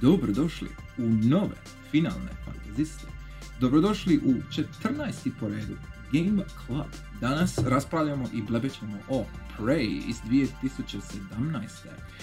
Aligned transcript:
dobrodošli 0.00 0.68
u 0.98 1.02
nove 1.08 1.56
finalne 1.90 2.30
fantaziste. 2.44 3.06
Dobrodošli 3.60 4.18
u 4.18 4.34
14. 4.82 5.30
po 5.40 5.48
redu 5.48 5.76
Game 6.12 6.42
Club. 6.66 6.86
Danas 7.20 7.58
raspravljamo 7.58 8.24
i 8.34 8.42
blebećemo 8.42 8.98
o 9.08 9.24
Prey 9.58 10.00
iz 10.08 10.16
2017. 10.22 11.02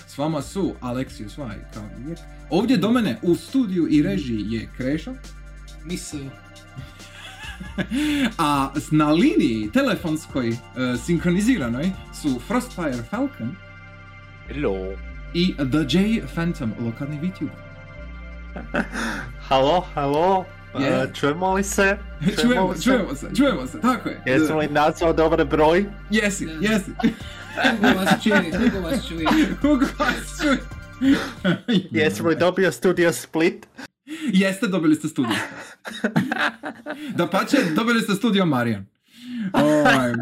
S 0.07 0.17
vama 0.17 0.41
su 0.41 0.73
Alexius 0.81 1.37
Vaj, 1.37 1.57
kao 1.73 1.83
uvijek. 1.99 2.19
Ovdje 2.49 2.77
do 2.77 2.91
mene 2.91 3.19
u 3.21 3.35
studiju 3.35 3.87
i 3.89 4.03
režiji 4.03 4.45
je 4.45 4.69
Krešo. 4.77 5.13
Misao. 5.83 6.19
A 8.37 8.71
s- 8.75 8.91
na 8.91 9.11
liniji 9.11 9.69
telefonskoj 9.71 10.49
e, 10.49 10.55
sinkroniziranoj 10.97 11.91
su 12.13 12.39
Frostfire 12.39 13.03
Falcon 13.09 13.55
Hello. 14.47 14.93
i 15.33 15.53
The 15.55 15.97
J 15.99 16.21
Phantom, 16.27 16.71
lokalni 16.79 17.17
VTuber. 17.19 17.64
Halo, 19.47 19.85
halo. 19.93 20.45
Je. 20.79 20.87
E, 20.87 21.07
čujemo 21.13 21.53
li 21.53 21.63
se? 21.63 21.97
čujemo, 22.41 22.71
li 22.71 22.77
se? 22.77 22.83
čujemo 22.83 23.15
se, 23.15 23.27
čujemo 23.37 23.67
se, 23.67 23.81
tako 23.81 24.09
je. 24.09 24.21
Jesam 24.25 24.57
li 24.57 24.67
nazvao 24.67 25.13
dobar 25.13 25.45
broj? 25.45 25.85
Jesi, 26.09 26.47
jesi. 26.61 26.91
Hugo 27.71 27.99
vas 27.99 28.23
čuje, 28.23 28.51
Hugo 28.57 28.87
vas 28.87 29.07
čuje. 29.07 29.25
Hugo 29.61 29.85
vas 29.99 30.41
čuje. 30.41 30.57
Jesam 31.91 32.25
li 32.25 32.35
dobio 32.35 32.71
studio 32.71 33.13
Split? 33.13 33.67
Jeste, 34.33 34.67
dobili 34.67 34.95
ste 34.95 35.07
studio. 35.07 35.35
Da 37.15 37.27
pače, 37.27 37.57
dobili 37.75 38.01
ste 38.01 38.13
studio 38.13 38.45
Marijan. 38.45 38.85
Ovaj, 39.53 40.11
e, 40.11 40.15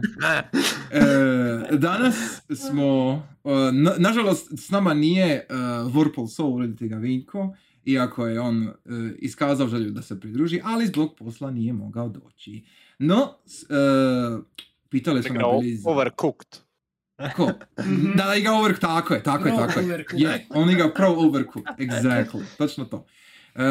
danas 1.71 2.15
smo, 2.55 3.21
e, 3.43 3.49
na- 3.71 3.95
nažalost 3.97 4.51
s 4.57 4.69
nama 4.69 4.93
nije 4.93 5.47
uh, 5.49 5.93
Vorpal 5.93 6.27
Soul, 6.27 6.55
uredite 6.55 6.87
ga 6.87 6.95
Vinko, 6.95 7.55
iako 7.85 8.27
je 8.27 8.39
on 8.39 8.63
e, 8.63 8.71
iskazao 9.17 9.67
želju 9.67 9.91
da 9.91 10.01
se 10.01 10.19
pridruži, 10.19 10.61
ali 10.63 10.87
zbog 10.87 11.15
posla 11.15 11.51
nije 11.51 11.73
mogao 11.73 12.09
doći. 12.09 12.65
No, 12.99 13.33
s- 13.45 13.63
e, 13.63 13.75
pitali 14.89 15.23
smo 15.23 15.29
na 15.29 15.35
Igrao 15.35 15.51
Belize. 15.53 15.89
Overcooked. 15.89 16.47
Ko? 17.35 17.45
Da, 18.15 18.25
da 18.25 18.35
igra 18.35 18.51
Overcooked, 18.51 18.81
tako 18.81 19.13
je, 19.13 19.23
tako 19.23 19.47
je, 19.47 19.57
tako 19.57 19.79
je. 19.79 19.85
Overcooked. 19.85 20.19
Je, 20.21 20.47
on 20.49 20.69
igra 20.69 20.89
Pro 20.89 21.07
Overcooked, 21.09 21.75
exactly, 21.79 22.43
točno 22.57 22.85
to. 22.85 23.05
E, 23.55 23.63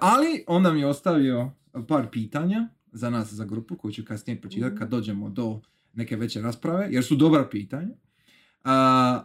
ali 0.00 0.44
onda 0.46 0.72
mi 0.72 0.80
je 0.80 0.86
ostavio 0.86 1.50
par 1.88 2.06
pitanja 2.10 2.68
za 2.92 3.10
nas, 3.10 3.32
za 3.32 3.44
grupu, 3.44 3.76
koju 3.76 3.92
ću 3.92 4.04
kasnije 4.04 4.40
pročitati 4.40 4.76
kad 4.76 4.88
dođemo 4.88 5.28
do 5.30 5.60
neke 5.92 6.16
veće 6.16 6.40
rasprave, 6.40 6.88
jer 6.90 7.04
su 7.04 7.16
dobra 7.16 7.48
pitanja. 7.48 7.88
E, 7.88 7.96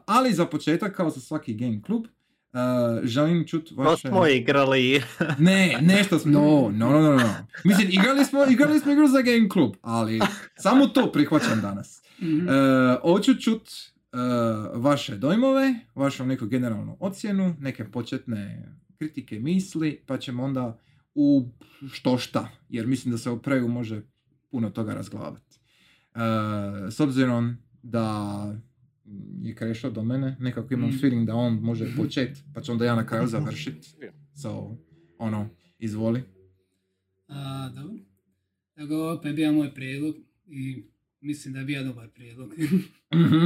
ali 0.06 0.34
za 0.34 0.45
početak, 0.45 0.95
kao 0.95 1.10
za 1.10 1.20
svaki 1.20 1.54
game 1.56 1.82
klub, 1.82 2.06
e, 2.53 2.58
želim 3.03 3.48
čuti 3.48 3.76
To 3.76 3.81
vaše... 3.81 4.08
smo 4.08 4.28
igrali. 4.28 5.02
Ne, 5.40 5.78
nešto 5.81 6.20
smo, 6.20 6.31
no, 6.31 6.72
no, 6.73 7.02
no, 7.02 7.16
no. 7.16 7.34
Mislim, 7.64 7.88
igrali 7.92 8.26
smo, 8.26 8.45
igrali 8.45 8.80
smo 8.80 8.92
igru 8.92 9.08
za 9.08 9.22
game 9.22 9.50
klub, 9.50 9.76
ali 9.81 10.20
samo 10.58 10.88
to 10.88 11.12
prihvaćam 11.12 11.62
danas. 11.62 12.02
E, 12.22 13.00
hoću 13.02 13.36
čut 13.36 13.70
e, 13.70 14.17
vaše 14.73 15.17
dojmove, 15.17 15.76
vašu 15.95 16.26
neku 16.26 16.45
generalnu 16.45 16.98
ocjenu, 17.00 17.56
neke 17.59 17.92
početne 17.92 18.70
kritike, 18.98 19.39
misli, 19.39 20.04
pa 20.06 20.17
ćemo 20.17 20.44
onda 20.44 20.80
u 21.16 21.50
što 21.92 22.17
šta, 22.17 22.50
jer 22.70 22.88
mislim 22.88 23.11
da 23.11 23.17
se 23.17 23.30
o 23.30 23.38
preju 23.38 23.67
može 23.67 24.02
puno 24.52 24.70
toga 24.70 24.94
razglavati. 24.94 25.60
E, 26.16 26.92
s 26.92 27.00
obzirom 27.00 27.58
da 27.83 28.55
je 29.42 29.56
krešao 29.56 29.92
do 29.92 30.04
mene, 30.04 30.36
nekako 30.40 30.73
imam 30.73 30.90
Mm. 30.90 31.00
feeling 31.00 31.28
da 31.28 31.36
on 31.36 31.54
može 31.54 31.95
počet, 31.98 32.44
pa 32.54 32.62
ću 32.62 32.72
onda 32.72 32.86
ja 32.86 32.95
na 32.95 33.06
kraju 33.06 33.28
završit. 33.28 33.86
Je. 34.02 34.14
So, 34.34 34.78
ono, 35.18 35.50
izvoli. 35.80 36.23
A, 37.28 37.70
dobro. 37.70 37.98
Tako, 38.76 39.12
opet 39.12 39.36
bija 39.36 39.52
moj 39.52 39.73
prijedlog 39.73 40.16
i 40.48 40.84
mislim 41.22 41.54
da 41.54 41.60
je 41.60 41.66
bio 41.66 41.84
dobar 41.84 42.08
prijedlog. 42.10 42.54
Mhm. 43.16 43.45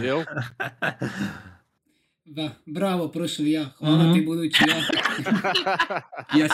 Jel? 0.00 0.24
Da, 2.26 2.50
bravo, 2.66 3.08
prošli 3.08 3.50
ja. 3.50 3.64
Hvala 3.68 3.98
ti 4.04 4.18
Mhm. 4.18 4.26
budući 4.26 4.64
ja. 4.68 4.76
yes, 6.32 6.50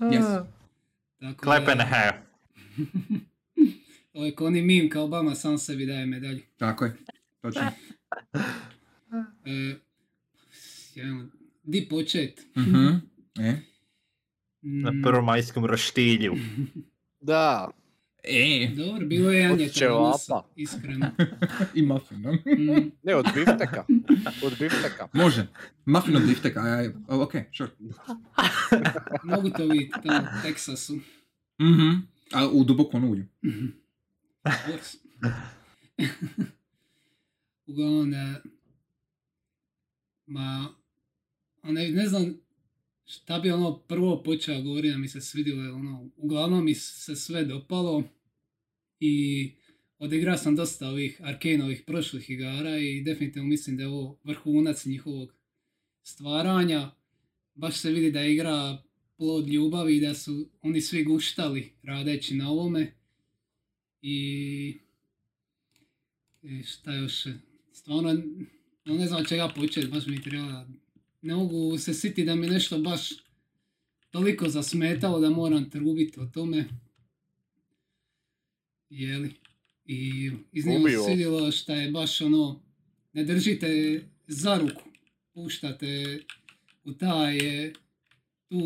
yes. 0.00 0.44
Tako 1.20 1.42
Clap 1.42 1.64
da- 1.66 1.72
and 1.72 1.80
a 1.80 1.86
half. 1.86 2.16
Ovo 4.18 4.26
je 4.26 4.34
oni 4.38 4.62
mim 4.62 4.90
kao 4.90 5.04
Obama 5.04 5.34
sam 5.34 5.58
sebi 5.58 5.86
daje 5.86 6.06
medalju. 6.06 6.40
Tako 6.56 6.84
je, 6.84 6.96
točno. 7.40 7.62
E, 9.46 9.76
jedan- 10.94 11.30
di 11.62 11.86
počet? 11.90 12.46
Mhm. 12.56 12.86
E? 13.40 13.54
Na 14.62 14.90
Mm, 14.90 15.02
prvomajskom 15.02 15.64
roštilju. 15.64 16.34
Da, 17.20 17.70
E, 18.24 18.68
Dobro, 18.68 19.06
bilo 19.06 19.30
je 19.30 19.48
danas, 19.48 19.72
ćevapa. 19.72 20.48
iskreno. 20.56 21.06
i 21.74 21.82
muffin, 21.82 22.20
no? 22.20 22.32
Mm, 22.32 22.90
ne 23.02 23.14
od 23.14 23.26
bifteka. 23.26 23.84
Od 24.42 24.52
bifteka. 24.52 25.08
Može. 25.12 25.46
Muffin 25.86 26.16
od 26.16 26.22
bifteka, 26.24 26.60
aj, 26.60 26.70
aj, 26.72 26.86
oh, 27.08 27.20
ok, 27.20 27.32
sure. 27.52 27.70
mogu 29.24 29.50
to 29.50 29.64
vidjeti 29.64 29.94
tamo 30.04 30.18
u 30.20 30.42
Teksasu. 30.42 30.94
Mhm. 31.60 31.88
A 32.32 32.48
u 32.48 32.64
dubokom 32.64 33.04
ulju. 33.04 33.24
Urs. 34.74 34.96
Uglavnom, 37.66 38.14
e, 38.14 38.40
ma, 40.26 40.74
ne, 41.62 41.88
ne 41.88 42.06
znam 42.06 42.40
šta 43.04 43.38
bi 43.38 43.50
ono 43.50 43.78
prvo 43.78 44.22
počeo 44.22 44.62
govoriti 44.62 44.92
da 44.92 44.98
mi 44.98 45.08
se 45.08 45.20
svidjelo, 45.20 45.62
jer 45.62 45.72
ono, 45.72 46.10
uglavnom 46.16 46.64
mi 46.64 46.74
se 46.74 47.16
sve 47.16 47.44
dopalo 47.44 48.02
i 49.00 49.50
odigrao 49.98 50.36
sam 50.36 50.56
dosta 50.56 50.88
ovih 50.88 51.20
Arkaneovih 51.24 51.82
prošlih 51.86 52.30
igara 52.30 52.78
i 52.78 53.02
definitivno 53.02 53.48
mislim 53.48 53.76
da 53.76 53.82
je 53.82 53.88
ovo 53.88 54.20
vrhunac 54.24 54.84
njihovog 54.84 55.34
stvaranja. 56.02 56.90
Baš 57.54 57.76
se 57.76 57.90
vidi 57.90 58.10
da 58.10 58.20
je 58.20 58.34
igra 58.34 58.82
plod 59.16 59.48
ljubavi 59.48 59.96
i 59.96 60.00
da 60.00 60.14
su 60.14 60.50
oni 60.62 60.80
svi 60.80 61.04
guštali 61.04 61.72
radeći 61.82 62.34
na 62.34 62.50
ovome. 62.50 62.97
I, 64.02 64.78
i 66.42 66.62
šta 66.62 66.94
još, 66.94 67.26
stvarno 67.72 68.22
no 68.84 68.94
ne 68.94 69.06
znam 69.06 69.24
čega 69.24 69.48
početi, 69.56 69.86
baš 69.86 70.06
mi 70.06 70.22
treba, 70.22 70.66
ne 71.22 71.34
mogu 71.34 71.78
se 71.78 71.94
sjetiti 71.94 72.24
da 72.24 72.34
mi 72.34 72.46
nešto 72.46 72.78
baš 72.78 73.10
toliko 74.10 74.48
zasmetalo 74.48 75.20
da 75.20 75.30
moram 75.30 75.70
trubiti 75.70 76.20
o 76.20 76.26
tome. 76.26 76.68
Jeli? 78.90 79.34
I 79.84 80.30
iznimno 80.52 80.88
se 80.88 80.96
svidjelo 81.06 81.52
šta 81.52 81.74
je 81.74 81.90
baš 81.90 82.20
ono, 82.20 82.62
ne 83.12 83.24
držite 83.24 84.02
za 84.26 84.58
ruku, 84.58 84.82
puštate 85.34 86.20
u 86.84 86.92
taj, 86.92 87.38
e, 87.38 87.72
tu 88.48 88.58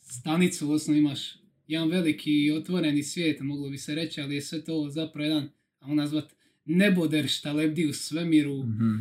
stanicu, 0.00 0.72
osnovno 0.72 0.98
imaš 0.98 1.43
jedan 1.66 1.88
veliki 1.90 2.52
otvoreni 2.56 3.02
svijet, 3.02 3.40
moglo 3.40 3.70
bi 3.70 3.78
se 3.78 3.94
reći, 3.94 4.20
ali 4.20 4.34
je 4.34 4.42
sve 4.42 4.64
to 4.64 4.88
zapravo 4.90 5.24
jedan, 5.24 5.48
ajmo 5.80 5.94
nazvat, 5.94 6.32
neboder 6.64 7.28
šta 7.28 7.52
lebdi 7.52 7.86
u 7.86 7.92
svemiru 7.92 8.64
Mhm. 8.64 8.94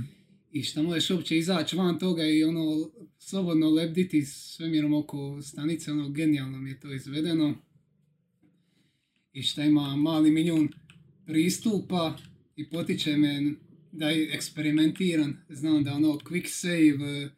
i 0.52 0.64
šta 0.64 0.82
možeš 0.82 1.10
uopće 1.10 1.38
izaći 1.38 1.76
van 1.76 2.00
toga 2.00 2.26
i 2.26 2.44
ono 2.44 2.92
slobodno 3.20 3.70
lebditi 3.70 4.22
svemirom 4.26 4.94
oko 4.94 5.42
stanice, 5.42 5.92
ono 5.92 6.10
genijalno 6.10 6.58
mi 6.60 6.70
je 6.70 6.80
to 6.80 6.94
izvedeno. 6.94 7.56
I 9.34 9.42
šta 9.42 9.64
ima 9.64 9.96
mali 9.96 10.32
milijun 10.32 10.70
pristupa 11.26 12.18
i 12.56 12.70
potiče 12.70 13.18
me 13.18 13.54
da 13.92 14.12
eksperimentiram. 14.12 15.38
Znam 15.50 15.84
da 15.84 15.94
ono 15.94 16.08
quick 16.08 16.48
save 16.48 17.30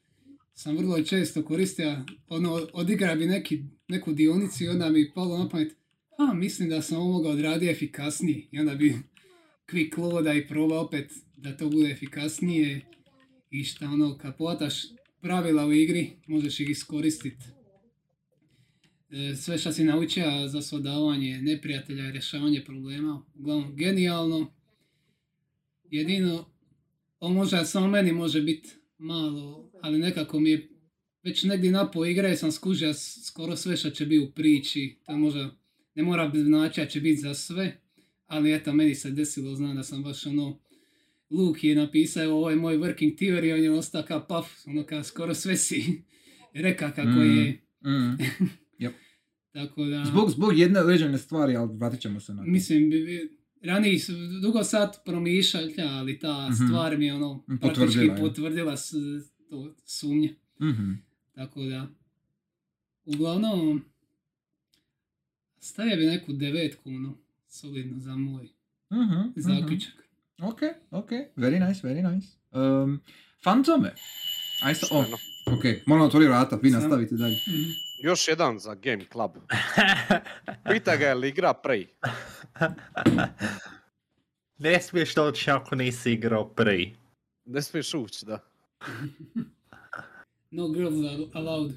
sam 0.56 0.78
vrlo 0.78 1.04
često 1.04 1.44
koristio, 1.44 2.06
ono 2.28 2.68
odigra 2.74 3.16
bi 3.16 3.26
neki, 3.26 3.64
neku 3.88 4.14
dionicu 4.14 4.64
i 4.64 4.68
onda 4.68 4.90
mi 4.90 5.12
palo 5.14 5.38
na 5.38 5.50
pamet, 5.50 5.76
a 6.18 6.34
mislim 6.34 6.70
da 6.70 6.82
sam 6.82 6.98
ovo 6.98 7.12
mogao 7.12 7.32
odraditi 7.32 7.72
efikasnije 7.72 8.48
i 8.52 8.60
onda 8.60 8.76
bi 8.76 8.96
quick 9.68 9.98
loada 9.98 10.34
i 10.34 10.48
proba 10.48 10.80
opet 10.80 11.12
da 11.38 11.58
to 11.58 11.70
bude 11.70 11.92
efikasnije 11.92 12.82
i 13.50 13.64
šta 13.64 13.86
ono 13.86 14.18
kad 14.18 14.38
povataš 14.38 14.84
pravila 15.22 15.66
u 15.66 15.74
igri 15.74 16.12
možeš 16.28 16.60
ih 16.60 16.70
iskoristiti. 16.70 17.46
E, 19.10 19.36
sve 19.36 19.58
što 19.58 19.72
si 19.72 19.84
naučio 19.84 20.48
za 20.48 20.62
svladavanje 20.62 21.42
neprijatelja 21.42 22.10
i 22.10 22.12
rješavanje 22.12 22.64
problema, 22.66 23.26
uglavnom 23.36 23.76
genijalno. 23.76 24.54
Jedino, 25.84 26.50
on 27.20 27.34
možda 27.34 27.66
samo 27.66 27.88
meni 27.88 28.12
može 28.12 28.42
biti 28.42 28.70
malo, 29.00 29.72
ali 29.82 30.00
nekako 30.00 30.40
mi 30.40 30.50
je 30.50 30.70
već 31.24 31.44
negdje 31.44 31.72
napo 31.72 32.06
igre 32.06 32.36
sam 32.36 32.52
skužio 32.52 32.94
skoro 33.26 33.56
sve 33.56 33.78
što 33.78 33.90
će 33.90 34.06
biti 34.06 34.20
u 34.20 34.32
priči. 34.32 34.98
To 35.06 35.18
možda 35.18 35.56
ne 35.96 36.04
mora 36.04 36.32
znači 36.36 36.82
da 36.82 36.88
će 36.88 37.02
biti 37.02 37.18
za 37.18 37.34
sve, 37.34 37.82
ali 38.26 38.54
eto, 38.54 38.74
meni 38.74 38.96
se 38.96 39.12
desilo, 39.12 39.56
znam 39.56 39.76
da 39.76 39.84
sam 39.84 40.04
baš 40.04 40.26
ono 40.26 40.60
Luke 41.32 41.68
je 41.68 41.76
napisao 41.76 42.32
ovo 42.32 42.50
je 42.50 42.56
moj 42.56 42.78
working 42.78 43.18
theory, 43.18 43.54
on 43.54 43.60
je 43.60 43.72
ostao 43.72 44.04
kao 44.04 44.28
paf, 44.28 44.68
ono 44.68 44.84
kao 44.84 45.04
skoro 45.04 45.34
sve 45.34 45.58
si 45.58 45.84
reka 46.56 46.92
kako 46.92 47.10
Mm. 47.10 47.38
je. 47.38 47.62
Mm. 47.84 48.18
Tako 49.54 49.86
da, 49.86 50.06
Zbog, 50.06 50.30
zbog 50.30 50.60
jedne 50.60 50.80
određene 50.80 51.18
stvari, 51.18 51.56
ali 51.56 51.78
vratit 51.78 52.00
ćemo 52.00 52.20
se 52.20 52.34
na 52.34 52.44
to. 52.44 52.50
mislim, 52.50 52.90
bi- 52.90 53.00
bi- 53.00 53.38
ranije 53.62 54.00
su 54.00 54.12
dugo 54.42 54.64
sad 54.64 55.04
promišljali, 55.06 55.76
ali 55.80 56.20
ta 56.20 56.46
Mhm. 56.46 56.54
stvar 56.58 56.98
mi 56.98 57.06
je 57.06 57.14
ono, 57.14 57.38
Potvrdila 57.40 57.74
praktički 57.76 58.00
je. 58.02 58.16
potvrdila 58.18 58.78
s, 58.78 58.92
to 59.50 59.74
sumnje. 59.86 60.36
Mhm. 60.62 60.92
Tako 61.34 61.62
da, 61.62 61.88
uglavnom, 63.06 63.86
stavio 65.60 65.98
bi 65.98 66.06
neku 66.06 66.34
devetku, 66.34 66.90
ono, 66.90 67.18
solidno 67.48 68.00
za 68.00 68.16
moj 68.16 68.50
Mhm, 68.92 69.02
mhm. 69.16 69.32
zaključak. 69.38 69.94
Ok, 70.40 70.60
ok, 70.92 71.10
very 71.38 71.68
nice, 71.68 71.82
very 71.84 72.14
nice. 72.14 72.28
Um, 72.54 73.02
fantome. 73.44 73.94
Aj 74.64 74.76
sa, 74.76 74.86
o, 74.86 75.04
Stvarno. 75.04 75.18
ok, 75.50 75.64
moram 75.86 76.06
otvori 76.06 76.26
vrata, 76.26 76.56
vi 76.58 76.70
nastavite 76.72 77.16
dalje. 77.16 77.36
Još 78.06 78.28
jedan 78.28 78.60
za 78.60 78.76
Game 78.76 79.06
Club. 79.12 79.32
Pita 80.72 80.96
ga 80.96 81.06
je 81.06 81.16
li 81.16 81.30
igra 81.30 81.54
Prey. 81.64 81.88
ne 84.66 84.82
smiješ 84.82 85.16
doći 85.16 85.52
ako 85.52 85.76
nisi 85.76 86.12
igrao 86.12 86.50
prvi. 86.50 86.96
Ne 87.46 87.62
smiješ 87.62 87.94
ući, 87.94 88.26
da. 88.26 88.40
No 90.52 90.68
girls 90.68 91.06
are 91.06 91.24
allowed. 91.34 91.74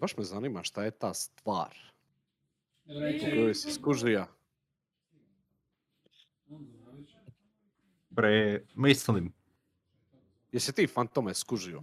Baš 0.00 0.16
me 0.16 0.24
zanima 0.24 0.62
šta 0.62 0.84
je 0.84 0.90
ta 0.90 1.14
stvar 1.14 1.76
Reče, 2.86 3.26
u 3.26 3.30
kojoj 3.30 3.54
si 3.54 3.72
skužija. 3.72 4.26
Pre, 8.14 8.64
mislim, 8.74 9.32
Jesi 10.52 10.72
ti 10.72 10.86
fantome 10.86 11.34
skužio? 11.34 11.82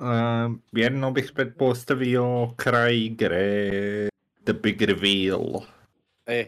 Um, 0.00 0.62
jedno 0.72 1.10
bih 1.10 1.32
pretpostavio 1.34 2.50
kraj 2.56 2.96
igre 2.96 4.08
The 4.44 4.52
Big 4.52 4.82
Reveal. 4.82 5.62
E, 6.26 6.46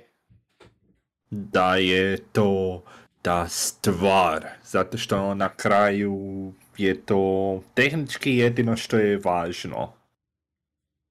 da 1.30 1.76
je 1.76 2.16
to 2.32 2.82
ta 3.22 3.48
stvar, 3.48 4.46
zato 4.64 4.98
što 4.98 5.34
na 5.34 5.48
kraju 5.48 6.52
je 6.78 7.00
to 7.00 7.62
tehnički 7.74 8.36
jedino 8.36 8.76
što 8.76 8.98
je 8.98 9.18
važno. 9.24 9.92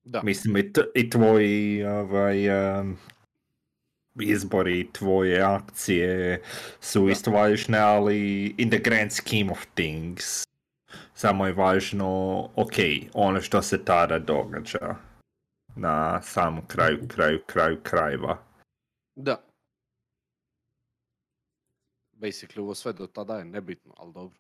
da. 0.04 0.22
Mislim 0.24 0.58
i, 0.58 0.74
t- 0.74 0.92
i 0.96 1.10
tvoji 1.10 1.84
ovaj, 1.84 2.50
um, 2.80 2.98
izbori, 4.20 4.88
tvoje 4.92 5.42
akcije 5.42 6.42
su 6.82 7.06
Da. 7.06 7.12
isto 7.12 7.32
važne, 7.32 7.78
ali 7.78 8.46
in 8.58 8.70
the 8.70 8.80
grand 8.80 9.12
scheme 9.12 9.52
of 9.52 9.66
things 9.76 10.53
samo 11.14 11.46
je 11.48 11.54
važno, 11.54 12.10
ok, 12.56 12.74
ono 13.14 13.42
što 13.42 13.62
se 13.62 13.86
tada 13.86 14.20
događa 14.20 14.96
na 15.76 16.22
samom 16.22 16.68
kraju, 16.68 17.08
kraju, 17.08 17.40
kraju 17.48 17.80
krajeva. 17.84 18.44
Da. 19.16 19.44
Basically, 22.14 22.60
ovo 22.60 22.76
sve 22.76 22.94
do 22.94 23.08
tada 23.08 23.38
je 23.38 23.46
nebitno, 23.46 23.94
ali 23.98 24.14
dobro. 24.14 24.40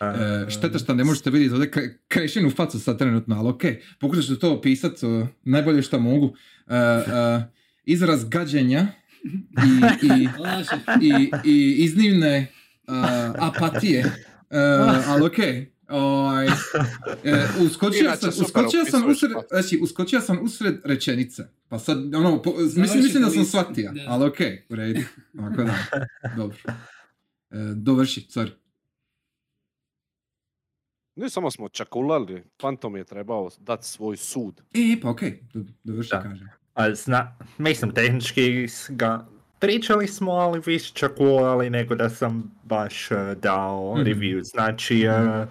E, 0.00 0.50
šteta 0.50 0.78
što 0.78 0.94
ne 0.94 1.04
možete 1.04 1.30
vidjeti 1.30 1.54
ovdje 1.54 1.70
kre- 1.70 1.96
krešin 2.08 2.46
u 2.46 2.50
facu 2.50 2.80
sad 2.80 2.98
trenutno, 2.98 3.36
ali 3.38 3.48
ok, 3.48 3.62
pokušat 4.00 4.24
ću 4.24 4.38
to 4.38 4.52
opisat 4.52 5.02
e, 5.02 5.26
najbolje 5.44 5.82
što 5.82 5.98
mogu. 5.98 6.34
E, 6.66 6.76
e, 6.76 7.42
izraz 7.84 8.28
gađenja 8.28 8.86
i, 9.24 10.06
i, 10.06 10.28
i, 11.08 11.30
i 11.44 11.74
iznimne 11.84 12.52
e, 12.88 12.92
apatije, 13.38 14.04
E, 14.50 14.58
ali 15.06 15.26
ok. 15.26 15.38
Ovaj, 15.88 16.46
e, 16.46 16.50
uskočio 17.60 18.00
Inače, 18.00 18.20
sam, 18.20 18.44
uskočio 18.44 18.84
sam 18.84 19.10
usred, 19.10 19.30
znači, 19.50 19.78
uskočio 19.82 20.20
sam 20.20 20.38
usred 20.42 20.80
rečenice. 20.84 21.42
Pa 21.68 21.78
sad, 21.78 22.14
ono, 22.14 22.42
po- 22.42 22.54
mislim, 22.58 23.02
mislim 23.02 23.22
da 23.22 23.30
sam 23.30 23.44
shvatio, 23.44 23.92
ali 24.08 24.26
ok, 24.26 24.36
u 24.68 24.74
redu. 24.74 25.00
Ovako 25.38 25.62
da, 25.62 25.74
dobro. 26.36 26.56
E, 27.50 27.56
dovrši, 27.74 28.20
sorry. 28.20 28.50
Ne 31.16 31.30
samo 31.30 31.50
smo 31.50 31.68
čakulali, 31.68 32.44
Fantom 32.60 32.96
je 32.96 33.04
trebao 33.04 33.48
dati 33.58 33.86
svoj 33.86 34.16
sud. 34.16 34.60
E, 34.74 35.00
pa 35.02 35.10
ok, 35.10 35.20
do, 35.54 35.64
dovrši, 35.84 36.10
Da. 36.10 36.22
kaže. 36.22 36.44
A 36.74 36.94
zna, 36.94 37.36
mislim, 37.58 37.90
tehnički 37.94 38.66
ga 38.88 39.28
pričali 39.58 40.06
smo, 40.08 40.32
ali 40.32 40.60
više 40.66 40.92
čakulali 40.94 41.70
nego 41.70 41.94
da 41.94 42.10
sam 42.10 42.54
baš 42.62 43.10
eh, 43.10 43.34
dao 43.42 43.94
Mhm. 43.94 44.02
review. 44.06 44.42
Znači, 44.42 45.02
eh, 45.02 45.46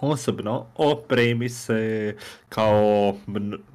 osobno, 0.00 0.66
opremi 0.76 1.48
se 1.48 2.14
kao, 2.48 3.14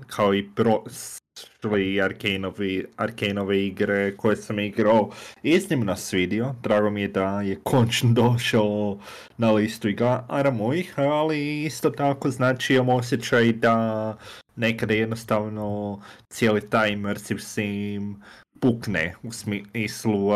kao 0.08 0.34
i 0.36 0.50
prošli 0.56 2.02
Arkanovi, 2.02 2.86
Arkanove 2.98 3.66
igre 3.66 4.18
koje 4.18 4.36
sam 4.36 4.60
igrao 4.60 5.10
iznimno 5.44 5.96
svidio. 5.96 6.56
Drago 6.64 6.90
mi 6.90 7.02
je 7.02 7.08
da 7.08 7.42
je 7.42 7.60
končno 7.64 8.14
došao 8.24 8.98
na 9.38 9.52
listu 9.52 9.90
igara 9.90 10.52
mojih, 10.52 10.94
ali 10.98 11.64
isto 11.64 11.90
tako 11.90 12.30
znači 12.30 12.74
imam 12.74 12.90
osjećaj 12.90 13.54
da 13.54 14.18
nekada 14.56 14.94
jednostavno 14.94 16.00
cijeli 16.30 16.70
taj 16.70 16.92
immersive 16.92 17.40
sim 17.40 18.22
pukne 18.60 19.16
u 19.24 19.32
smislu 19.32 20.28
uh, 20.28 20.36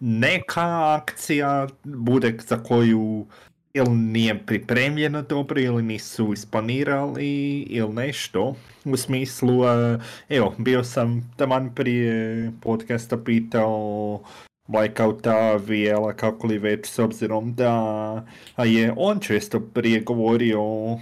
neka 0.00 0.94
akcija 0.94 1.68
bude 1.84 2.38
za 2.48 2.62
koju 2.62 3.26
ili 3.74 3.90
nije 3.90 4.46
pripremljena 4.46 5.22
dobro 5.22 5.60
ili 5.60 5.82
nisu 5.82 6.32
isplanirali 6.32 7.60
ili 7.60 7.92
nešto 7.92 8.54
u 8.84 8.96
smislu 8.96 9.58
uh, 9.58 10.02
evo 10.28 10.54
bio 10.58 10.84
sam 10.84 11.32
taman 11.36 11.74
prije 11.74 12.52
podcasta 12.62 13.16
pitao 13.16 14.20
Blackouta, 14.68 15.56
Vijela, 15.56 16.12
kako 16.12 16.46
li 16.46 16.58
već, 16.58 16.86
s 16.86 16.98
obzirom 16.98 17.54
da 17.54 18.24
je 18.64 18.92
on 18.96 19.20
često 19.20 19.60
prije 19.60 20.00
govorio 20.00 20.60
o 20.60 20.92
uh, 20.92 21.00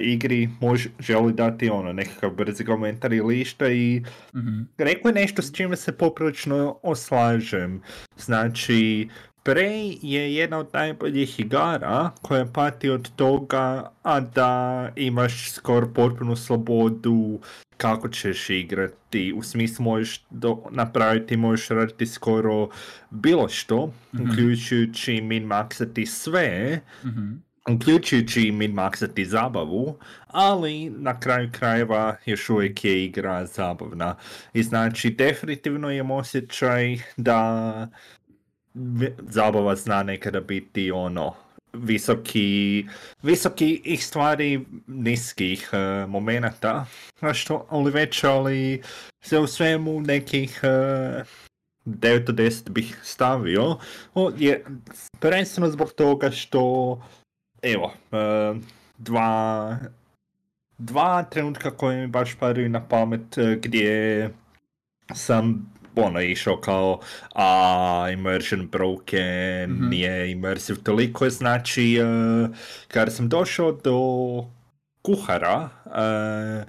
igri, 0.00 0.48
može, 0.60 0.88
želi 0.98 1.32
dati 1.32 1.70
ono 1.70 1.92
nekakav 1.92 2.30
brzi 2.30 2.64
komentar 2.64 3.12
ili 3.12 3.40
išta 3.40 3.68
i 3.68 4.02
Mhm. 4.34 4.60
rekao 4.78 5.08
je 5.08 5.14
nešto 5.14 5.42
s 5.42 5.52
čime 5.52 5.76
se 5.76 5.92
poprilično 5.92 6.78
oslažem. 6.82 7.82
Znači, 8.16 9.08
Prey 9.44 9.98
je 10.02 10.34
jedna 10.34 10.58
od 10.58 10.68
najboljih 10.72 11.40
igara 11.40 12.10
koja 12.22 12.46
pati 12.46 12.90
od 12.90 13.10
toga, 13.16 13.90
a 14.02 14.20
da 14.20 14.88
imaš 14.96 15.50
skoro 15.50 15.88
potpunu 15.94 16.36
slobodu 16.36 17.38
kako 17.84 18.08
ćeš 18.08 18.50
igrati. 18.50 19.32
U 19.36 19.42
smislu 19.42 19.82
možeš 19.82 20.24
do, 20.30 20.62
napraviti, 20.70 21.36
možeš 21.36 21.68
raditi 21.68 22.06
skoro 22.06 22.68
bilo 23.10 23.48
što, 23.48 23.92
Mhm. 24.14 24.30
uključujući 24.30 25.12
min-maxati 25.12 26.06
sve, 26.06 26.80
Mhm. 27.04 27.32
uključujući 27.70 28.42
i 28.42 28.52
min-maxati 28.52 29.24
zabavu, 29.24 29.96
ali 30.26 30.90
na 30.90 31.20
kraju 31.20 31.50
krajeva 31.52 32.16
još 32.26 32.50
uvijek 32.50 32.84
je 32.84 33.04
igra 33.04 33.46
zabavna. 33.46 34.16
I 34.52 34.62
znači, 34.62 35.10
definitivno 35.10 35.90
imam 35.90 36.10
osjećaj 36.10 36.96
da 37.16 37.88
zabava 39.18 39.76
zna 39.76 40.02
nekada 40.02 40.40
biti 40.40 40.90
ono 40.90 41.34
visoki, 41.74 42.86
visoki 43.22 43.82
ih 43.84 44.06
stvari 44.06 44.64
niskih 44.86 45.70
uh, 45.72 46.10
momenata, 46.10 46.86
što, 47.32 47.66
ali 47.70 47.90
već, 47.90 48.24
ali 48.24 48.82
sve 49.20 49.38
u 49.38 49.46
svemu 49.46 50.00
nekih 50.00 50.60
uh, 50.62 51.26
9 51.86 52.28
od 52.28 52.36
10 52.36 52.70
bih 52.70 53.00
stavio, 53.02 53.78
o, 54.14 54.32
je, 54.38 54.64
prvenstveno 55.20 55.70
zbog 55.70 55.92
toga 55.92 56.30
što 56.30 57.00
evo, 57.62 57.92
e, 58.12 58.54
dva, 58.98 59.78
dva 60.78 61.22
trenutka 61.22 61.70
koje 61.70 62.00
mi 62.00 62.06
baš 62.06 62.34
padaju 62.34 62.68
na 62.68 62.88
pamet 62.88 63.38
e, 63.38 63.58
gdje 63.62 64.30
sam 65.14 65.73
ono 65.96 66.20
išao 66.20 66.56
kao 66.56 67.00
a 67.34 68.08
immersion 68.12 68.68
broken, 68.68 69.70
Mhm. 69.70 69.88
nije 69.88 70.30
immersive 70.30 70.78
toliko, 70.78 71.30
znači 71.30 71.96
e, 71.96 72.04
kada 72.88 73.10
sam 73.10 73.28
došao 73.28 73.72
do 73.72 73.98
kuhara, 75.02 75.68
e, 75.86 76.64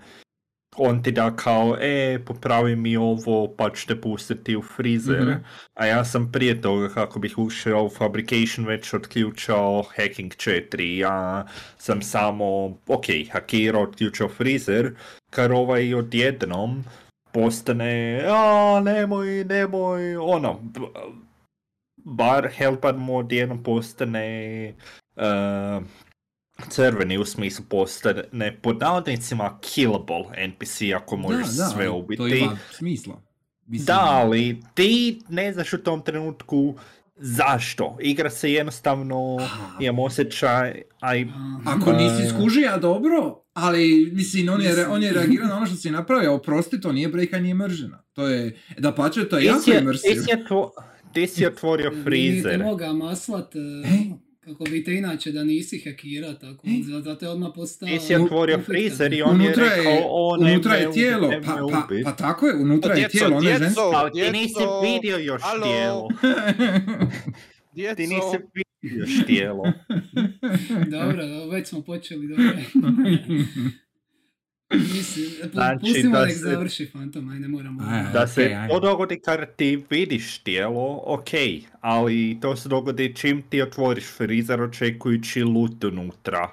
on 0.78 1.04
ti 1.04 1.12
da 1.12 1.36
kao, 1.36 1.78
e, 1.80 2.20
popravi 2.26 2.76
mi 2.76 2.98
ovo, 2.98 3.54
pa 3.58 3.70
ću 3.70 3.88
te 3.88 4.02
pustiti 4.02 4.56
u 4.56 4.62
frizer. 4.62 5.22
Mhm. 5.22 5.32
A 5.74 5.86
ja 5.86 6.06
sam 6.06 6.32
prije 6.32 6.62
toga, 6.62 6.90
kako 6.90 7.20
bih 7.20 7.38
ušao 7.38 7.84
u 7.86 7.90
Fabrication, 7.90 8.66
već 8.66 8.94
otključao 8.94 9.84
Hacking 9.96 10.32
4. 10.36 10.98
Ja 10.98 11.46
sam 11.78 12.02
samo, 12.02 12.66
ok, 12.88 13.06
hakirao, 13.32 13.82
otključao 13.84 14.30
frizer, 14.30 14.96
kar 15.30 15.52
ovaj 15.52 15.94
odjednom 15.94 16.84
postane, 17.36 18.24
a 18.28 18.82
nemoj, 18.84 19.44
nemoj, 19.44 20.16
ono, 20.16 20.60
bar 21.96 22.50
helpar 22.58 22.98
mu 22.98 23.18
odjednom 23.18 23.64
postane 23.64 24.74
uh, 25.16 25.84
crveni 26.70 27.18
u 27.18 27.26
smislu 27.26 27.66
postane 27.70 28.58
pod 28.62 28.80
navodnicima 28.80 29.60
killable 29.62 30.26
NPC 30.38 30.82
ako 30.96 31.18
možeš 31.18 31.48
da, 31.48 31.66
sve 31.66 31.88
ali 31.88 32.00
ubiti. 32.00 32.18
To 32.18 32.28
ima 32.28 32.58
smisla. 32.72 33.22
Mislim, 33.66 33.86
Da, 33.86 34.06
ali 34.10 34.62
ti 34.74 35.22
ne 35.30 35.54
znaš 35.54 35.74
u 35.74 35.84
tom 35.84 36.02
trenutku 36.02 36.76
zašto. 37.16 37.98
Igra 38.02 38.30
se 38.30 38.52
jednostavno, 38.52 39.38
imam 39.80 40.00
osjećaj, 40.00 40.82
aj, 41.00 41.28
Ako 41.66 41.92
nisi 41.94 42.30
skužija, 42.30 42.78
dobro, 42.78 43.42
ali 43.54 44.12
mislim, 44.14 44.50
on 44.50 44.62
je, 44.62 44.76
re- 44.76 44.86
on 44.86 45.04
je 45.04 45.14
reagirao 45.14 45.48
na 45.48 45.58
ono 45.58 45.66
što 45.66 45.76
si 45.76 45.92
napravio, 45.92 46.34
oprosti, 46.34 46.82
to 46.82 46.92
nije 46.92 47.08
breakanje 47.08 47.54
mržena. 47.54 48.04
To 48.14 48.28
je, 48.28 48.58
da 48.78 48.92
pače, 48.92 49.30
to 49.30 49.38
je 49.38 49.46
jako 49.46 49.60
si, 49.60 49.72
ti 49.72 49.78
imersiv. 49.78 50.14
si, 50.16 50.34
otvo- 50.34 50.72
ti 51.14 51.28
si 51.28 51.46
otvorio 51.46 51.90
Nije 51.90 51.98
te 51.98 52.04
frizer. 52.06 52.60
moga 52.60 52.94
maslat, 52.94 53.56
E? 53.56 54.25
Kako 54.46 54.64
bi 54.64 54.84
te 54.84 54.94
inače 54.94 55.32
da 55.32 55.44
nisi 55.44 55.80
hakira, 55.86 56.34
tako, 56.40 56.68
E? 56.68 57.02
zato 57.02 57.26
je 57.26 57.30
odmah 57.30 57.52
postao... 57.56 57.90
Ti 57.90 58.00
si 58.00 58.16
otvorio 58.16 58.60
frizer 58.60 59.14
i 59.14 59.22
on 59.22 59.42
je 59.42 59.48
Unutra 59.48 59.66
je, 59.66 59.76
rekao, 59.78 60.08
o, 60.10 60.38
ne 60.38 60.52
unutra 60.52 60.76
je 60.76 60.92
tijelo, 60.92 61.28
ne 61.28 61.42
pa, 61.42 61.56
pa, 61.56 61.86
ubi." 61.86 62.04
pa 62.04 62.12
tako 62.12 62.48
je, 62.48 62.56
unutra 62.56 62.94
je 62.94 62.96
Djeco, 62.96 63.12
tijelo, 63.12 63.38
ono 63.38 63.50
je 63.50 63.58
žensko. 63.58 63.82
Ali 63.96 64.12
ti 64.12 64.32
nisi 64.32 64.60
vidio 64.84 65.18
još 65.18 65.42
alo? 65.46 65.64
tijelo. 65.66 66.10
Djeco, 67.76 67.96
Ti 67.96 68.02
nisi 68.08 68.38
vidio 68.54 69.00
još 69.00 69.26
tijelo. 69.26 69.64
Dobro, 70.88 71.28
dobro, 71.34 71.48
već 71.52 71.68
smo 71.68 71.82
počeli, 71.82 72.28
dobro. 72.28 72.52
Mislim, 74.72 75.26
Znači, 75.54 75.80
pustimo 75.82 76.12
da 76.12 76.26
nek 76.26 76.34
se- 76.34 76.40
završi 76.40 76.86
Fantom, 76.86 77.30
aj 77.30 77.40
ne 77.40 77.48
moramo. 77.48 77.82
Da 78.14 78.28
se 78.28 78.44
ajde. 78.44 78.68
to 78.70 78.80
dogodi 78.80 79.20
kad 79.20 79.56
ti 79.56 79.84
vidiš 79.90 80.38
tijelo, 80.38 81.04
ok, 81.06 81.30
ali 81.82 82.38
to 82.42 82.56
se 82.56 82.70
dogodi 82.70 83.16
čim 83.16 83.42
ti 83.42 83.62
otvoriš 83.62 84.06
frizer 84.08 84.62
očekujući 84.62 85.44
loot 85.44 85.84
unutra. 85.84 86.52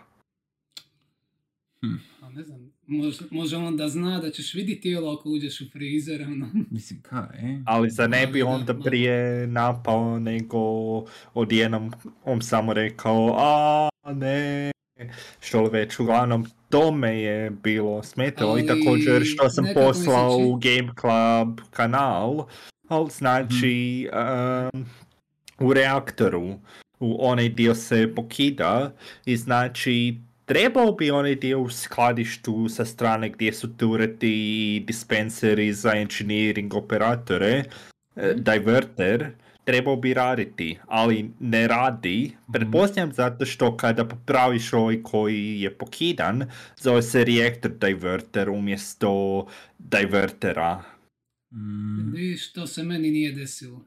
A 2.21 2.28
ne 2.31 2.42
znam, 2.42 2.73
može, 2.87 3.19
može 3.31 3.57
on 3.57 3.76
da 3.76 3.88
zna 3.88 4.21
da 4.21 4.31
ćeš 4.31 4.54
vidjeti 4.54 4.81
tijelo 4.81 5.12
ako 5.12 5.28
uđeš 5.28 5.61
u 5.61 5.64
frizer, 5.73 6.23
ono. 6.23 6.49
Mislim, 6.71 7.00
kaj, 7.02 7.26
e? 7.35 7.62
Ali 7.66 7.90
za 7.90 8.07
ne 8.07 8.26
bi 8.26 8.42
onda 8.42 8.73
malo. 8.73 8.85
prije 8.85 9.47
napao, 9.47 10.19
nego 10.19 10.59
odjednom 11.35 11.92
on 12.25 12.42
samo 12.42 12.73
rekao, 12.73 13.35
a 13.38 13.88
ne, 14.07 14.71
što 15.40 15.62
li 15.62 15.71
već, 15.71 15.99
uglavnom 15.99 16.47
to 16.73 16.93
me 16.93 17.23
je 17.23 17.50
bilo 17.50 18.02
smetalo 18.02 18.59
i 18.59 18.67
također 18.67 19.23
što 19.25 19.50
sam 19.50 19.64
poslao 19.75 20.37
u 20.38 20.57
Game 20.57 20.93
Club 21.00 21.61
kanal, 21.71 22.47
ali 22.88 23.11
znači 23.11 24.09
um, 24.73 24.87
u 25.59 25.73
reaktoru 25.73 26.59
u 27.00 27.17
onaj 27.21 27.49
dio 27.49 27.75
se 27.75 28.14
pokida 28.14 28.93
i 29.25 29.37
znači 29.37 30.17
trebao 30.45 30.93
bi 30.93 31.11
onaj 31.11 31.35
dio 31.35 31.61
u 31.61 31.71
skladištu 31.71 32.69
sa 32.69 32.85
strane 32.85 33.29
gdje 33.29 33.52
su 33.52 33.76
tureti 33.76 34.33
i 34.33 34.85
dispenseri 34.87 35.73
za 35.73 35.93
engineering 35.97 36.75
operatore, 36.75 37.64
e, 38.17 38.35
diverter, 38.37 39.31
trebao 39.64 39.97
bi 39.97 40.14
raditi, 40.14 40.78
ali 40.87 41.31
ne 41.40 41.69
radi. 41.69 42.33
Pretpostavljam 42.52 43.12
zato 43.12 43.45
što 43.47 43.76
kada 43.76 44.04
popraviš 44.04 44.73
ovaj 44.73 45.02
koji 45.02 45.61
je 45.61 45.75
pokidan, 45.75 46.45
zove 46.76 47.02
se 47.02 47.25
reactor 47.25 47.71
diverter 47.81 48.50
umjesto 48.50 49.47
divertera. 49.78 50.83
Mm, 51.52 52.12
Vidiš, 52.12 52.52
to 52.52 52.66
se 52.66 52.83
meni 52.83 53.11
nije 53.11 53.33
desilo. 53.33 53.85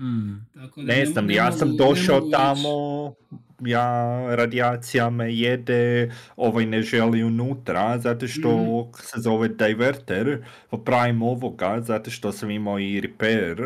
mm. 0.00 0.46
Tako 0.54 0.82
da 0.82 0.86
Ne 0.88 1.06
znam, 1.06 1.26
ne 1.26 1.34
ja 1.34 1.44
mogu- 1.44 1.58
sam 1.58 1.68
ne 1.68 1.76
došao 1.76 2.20
tamo, 2.22 3.14
ja 3.60 3.86
radijacija 4.28 5.10
me 5.10 5.34
jede, 5.34 6.12
ovaj 6.36 6.66
ne 6.66 6.82
želi 6.82 7.24
unutra, 7.24 7.98
zato 7.98 8.28
što 8.28 8.48
Mhm. 8.50 8.90
se 8.94 9.20
zove 9.20 9.48
diverter, 9.50 10.44
popravim 10.70 11.22
ovoga, 11.22 11.80
zato 11.80 12.10
što 12.10 12.32
sam 12.32 12.50
imao 12.50 12.78
i 12.78 13.00
repair, 13.00 13.56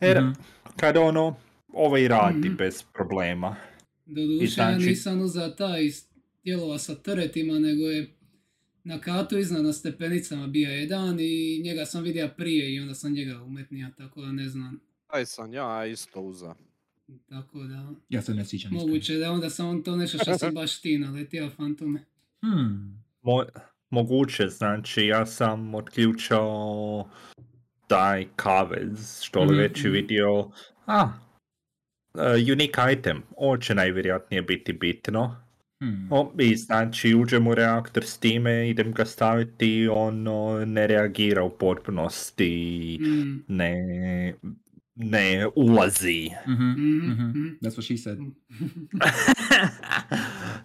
jer 0.00 0.20
Mhm. 0.20 0.30
kad 0.76 0.96
ono, 0.96 1.36
ovaj 1.68 2.08
radi 2.08 2.38
Mhm. 2.40 2.56
bez 2.56 2.82
problema. 2.84 3.56
Doduše, 4.06 4.44
I 4.44 4.48
znači- 4.48 4.72
ja 4.74 4.88
nisam 4.88 5.20
uzao 5.20 5.48
taj 5.48 5.84
iz 5.84 6.04
dijelova 6.44 6.78
sa 6.78 6.94
teretima, 6.94 7.54
nego 7.54 7.82
je 7.82 8.10
na 8.84 8.98
katu 8.98 9.38
iznad 9.38 9.64
na 9.64 9.72
stepenicama 9.72 10.46
bio 10.46 10.70
jedan 10.70 11.16
i 11.20 11.60
njega 11.60 11.86
sam 11.86 12.02
vidio 12.02 12.28
prije 12.28 12.74
i 12.74 12.80
onda 12.80 12.94
sam 12.94 13.12
njega 13.12 13.42
umetnija, 13.42 13.90
tako 13.90 14.20
da 14.20 14.32
ne 14.32 14.48
znam. 14.48 14.80
taj 15.06 15.26
sam 15.26 15.52
ja 15.52 15.86
isto 15.86 16.20
uza. 16.20 16.54
Tako 17.28 17.58
da, 17.58 17.90
Ja 18.08 18.22
se 18.22 18.34
ne 18.34 18.44
sjećam. 18.44 18.56
iskreno. 18.68 18.86
moguće 18.86 19.14
da 19.14 19.32
onda 19.32 19.50
sam 19.50 19.68
on 19.68 19.82
to 19.82 19.96
nešto 19.96 20.18
što 20.18 20.38
sam 20.38 20.54
baš 20.54 20.80
ti 20.80 20.98
naletio 20.98 21.50
fantome. 21.50 22.04
Hmm. 22.40 23.04
Mo- 23.22 23.48
moguće, 23.90 24.48
znači 24.48 25.02
ja 25.02 25.26
sam 25.26 25.74
otključao 25.74 27.08
taj 27.90 28.26
kavez, 28.36 29.22
što 29.22 29.40
li 29.40 29.46
Mhm, 29.46 29.56
već 29.58 29.84
je 29.84 29.90
vidio, 29.90 30.50
a, 30.86 31.12
uh, 32.14 32.22
unique 32.52 32.92
item, 32.92 33.22
ovo 33.36 33.56
će 33.56 33.74
najvjerojatnije 33.74 34.42
biti 34.42 34.72
bitno. 34.72 35.36
Hmm. 35.84 36.08
O, 36.10 36.32
I 36.38 36.56
znači 36.56 37.14
uđem 37.14 37.46
u 37.46 37.54
reaktor 37.54 38.04
s 38.04 38.18
time, 38.18 38.70
idem 38.70 38.92
ga 38.92 39.04
staviti, 39.04 39.88
ono 39.92 40.64
ne 40.64 40.86
reagira 40.86 41.42
u 41.42 41.50
potpunosti, 41.50 42.98
Mm. 43.00 43.44
ne, 43.48 43.74
ne 44.94 45.46
ulazi. 45.56 46.30
Mhm, 46.48 46.64
Mhm, 46.64 46.96
mhm. 46.96 47.10
mhm. 47.28 47.46
That's 47.62 47.76
what 47.76 47.86
she 47.86 47.96
said. 47.96 48.18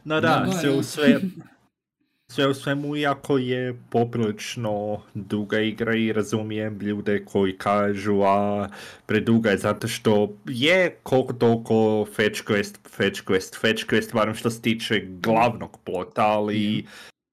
no 0.06 0.22
da, 0.22 0.36
Dobro, 0.46 0.52
sve 0.52 0.70
ja. 0.72 0.78
u 0.78 0.84
sve, 0.84 1.20
sve 2.36 2.48
u 2.48 2.54
svemu, 2.54 2.96
iako 2.96 3.38
je 3.38 3.76
poprilično 3.90 5.02
duga 5.14 5.60
igra 5.60 5.96
i 5.96 6.14
razumijem 6.14 6.80
ljude 6.80 7.26
koji 7.26 7.58
kažu, 7.58 8.22
a 8.22 8.68
preduga 9.06 9.50
je 9.50 9.58
zato 9.58 9.88
što 9.88 10.38
je 10.46 10.96
koliko 11.04 11.34
toliko 11.34 12.06
fetch 12.16 12.44
quest, 12.44 12.76
fetch 12.90 13.24
quest, 13.24 13.62
fetch 13.62 13.86
quest, 13.86 14.14
barem 14.14 14.36
što 14.36 14.50
se 14.50 14.62
tiče 14.62 15.02
glavnog 15.06 15.80
plota, 15.84 16.26
ali 16.26 16.86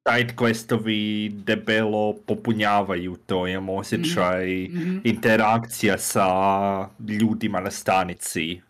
side 0.09 0.35
questovi 0.37 1.31
debelo 1.45 2.17
popunjavaju 2.27 3.17
to, 3.27 3.47
imam 3.47 3.69
osjećaj 3.69 4.69
Mhm. 4.69 4.97
interakcija 5.05 5.99
sa 5.99 6.29
ljudima 7.21 7.61
na 7.61 7.71
stanici. 7.71 8.61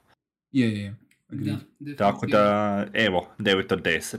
Je, 0.53 0.69
je, 0.69 0.83
je. 0.83 0.95
Da, 1.31 1.57
Tako 1.97 2.27
da, 2.27 2.87
evo, 2.93 3.27
9 3.39 3.73
od 3.73 3.83
10. 3.83 4.17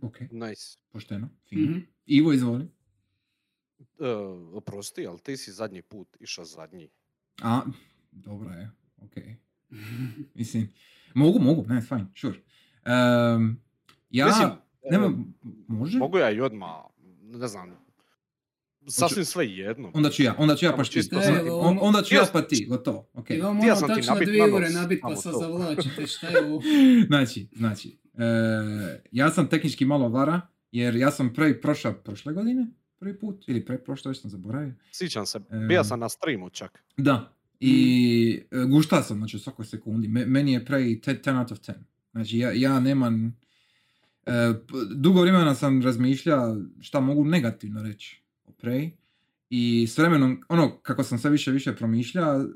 Ok, 0.00 0.20
Nice. 0.22 0.78
pošteno. 0.88 1.28
Fino. 1.44 1.70
Mhm. 1.70 1.78
Ivo, 2.06 2.32
izvoli. 2.32 2.64
E, 4.00 4.06
oprosti, 4.52 5.06
ali 5.06 5.18
ti 5.20 5.36
si 5.36 5.52
zadnji 5.52 5.82
put 5.82 6.16
išao 6.20 6.44
zadnji. 6.44 6.88
A, 7.42 7.60
dobro 8.12 8.50
je. 8.50 8.70
Ok. 8.96 9.12
Mislim, 10.34 10.72
mogu, 11.14 11.38
mogu, 11.38 11.64
ne, 11.68 11.80
fine, 11.80 12.06
sure. 12.16 12.38
Um, 13.36 13.60
ja, 14.10 14.26
Mislim, 14.26 14.48
nema, 14.90 15.06
e, 15.06 15.10
može? 15.68 15.98
Mogu 15.98 16.18
ja 16.18 16.30
i 16.30 16.40
odmah, 16.40 16.68
ne 17.22 17.48
znam, 17.48 17.70
sasvim 18.88 19.24
sve 19.24 19.46
jedno. 19.46 19.90
Onda 19.94 20.10
ću 20.10 20.22
ja, 20.22 20.34
onda 20.38 20.56
ću 20.56 20.64
ja 20.66 20.72
pa 20.72 20.82
ti. 20.84 21.00
on- 21.50 21.78
onda 21.80 22.02
ću 22.02 22.14
ja 22.14 22.24
pa 22.32 22.42
ti, 22.42 22.66
gotovo. 22.66 23.08
ok. 23.12 23.30
Imamo 23.30 23.62
ono 23.62 23.76
sam 23.76 23.88
nabit 24.06 24.28
dvije 24.28 24.46
na 24.46 24.56
ure 24.56 24.64
nos, 24.64 24.74
nabit 24.74 25.00
pa 25.02 25.16
sad 25.16 25.32
to. 25.32 25.38
zavlačite 25.38 26.06
šta 26.06 26.28
je 26.28 26.44
ovo. 26.44 26.62
Znači, 27.08 27.48
znači, 27.52 27.98
ja 29.12 29.30
sam 29.30 29.48
tehnički 29.48 29.84
malo 29.84 30.08
vara, 30.08 30.40
jer 30.72 30.96
ja 30.96 31.10
sam 31.10 31.32
prvi 31.34 31.60
prošao 31.60 31.92
prošle 31.92 32.32
godine, 32.32 32.66
prvi 32.98 33.18
put, 33.18 33.44
ili 33.48 33.64
pre 33.64 33.78
prošle, 33.78 34.08
već 34.10 34.20
sam 34.20 34.30
zaboravio. 34.30 34.74
Sjećam 34.92 35.26
se, 35.26 35.38
E. 35.50 35.58
bio 35.68 35.84
sam 35.84 36.00
na 36.00 36.08
streamu 36.08 36.50
čak. 36.50 36.82
Da, 36.96 37.32
i 37.60 38.42
e, 38.50 38.64
gušta 38.64 39.02
sam, 39.02 39.18
znači 39.18 39.36
u 39.36 39.40
svakoj 39.40 39.64
sekundi. 39.64 40.08
Me- 40.08 40.26
meni 40.26 40.52
je 40.52 40.64
Prey 40.64 41.00
10 41.00 41.38
out 41.38 41.52
of 41.52 41.58
10. 41.58 41.72
Znači 42.12 42.38
ja, 42.38 42.52
ja 42.52 42.80
nemam... 42.80 43.36
e, 44.26 44.32
dugo 44.94 45.20
vremena 45.20 45.54
sam 45.54 45.82
razmišljao 45.82 46.56
šta 46.80 47.00
mogu 47.00 47.24
negativno 47.24 47.82
reći 47.82 48.22
o 48.44 48.52
Prey. 48.62 48.90
I 49.50 49.86
s 49.86 49.98
vremenom, 49.98 50.42
ono, 50.48 50.78
kako 50.82 51.02
sam 51.02 51.18
sve 51.18 51.30
više 51.30 51.50
više 51.50 51.76
promišljao, 51.76 52.46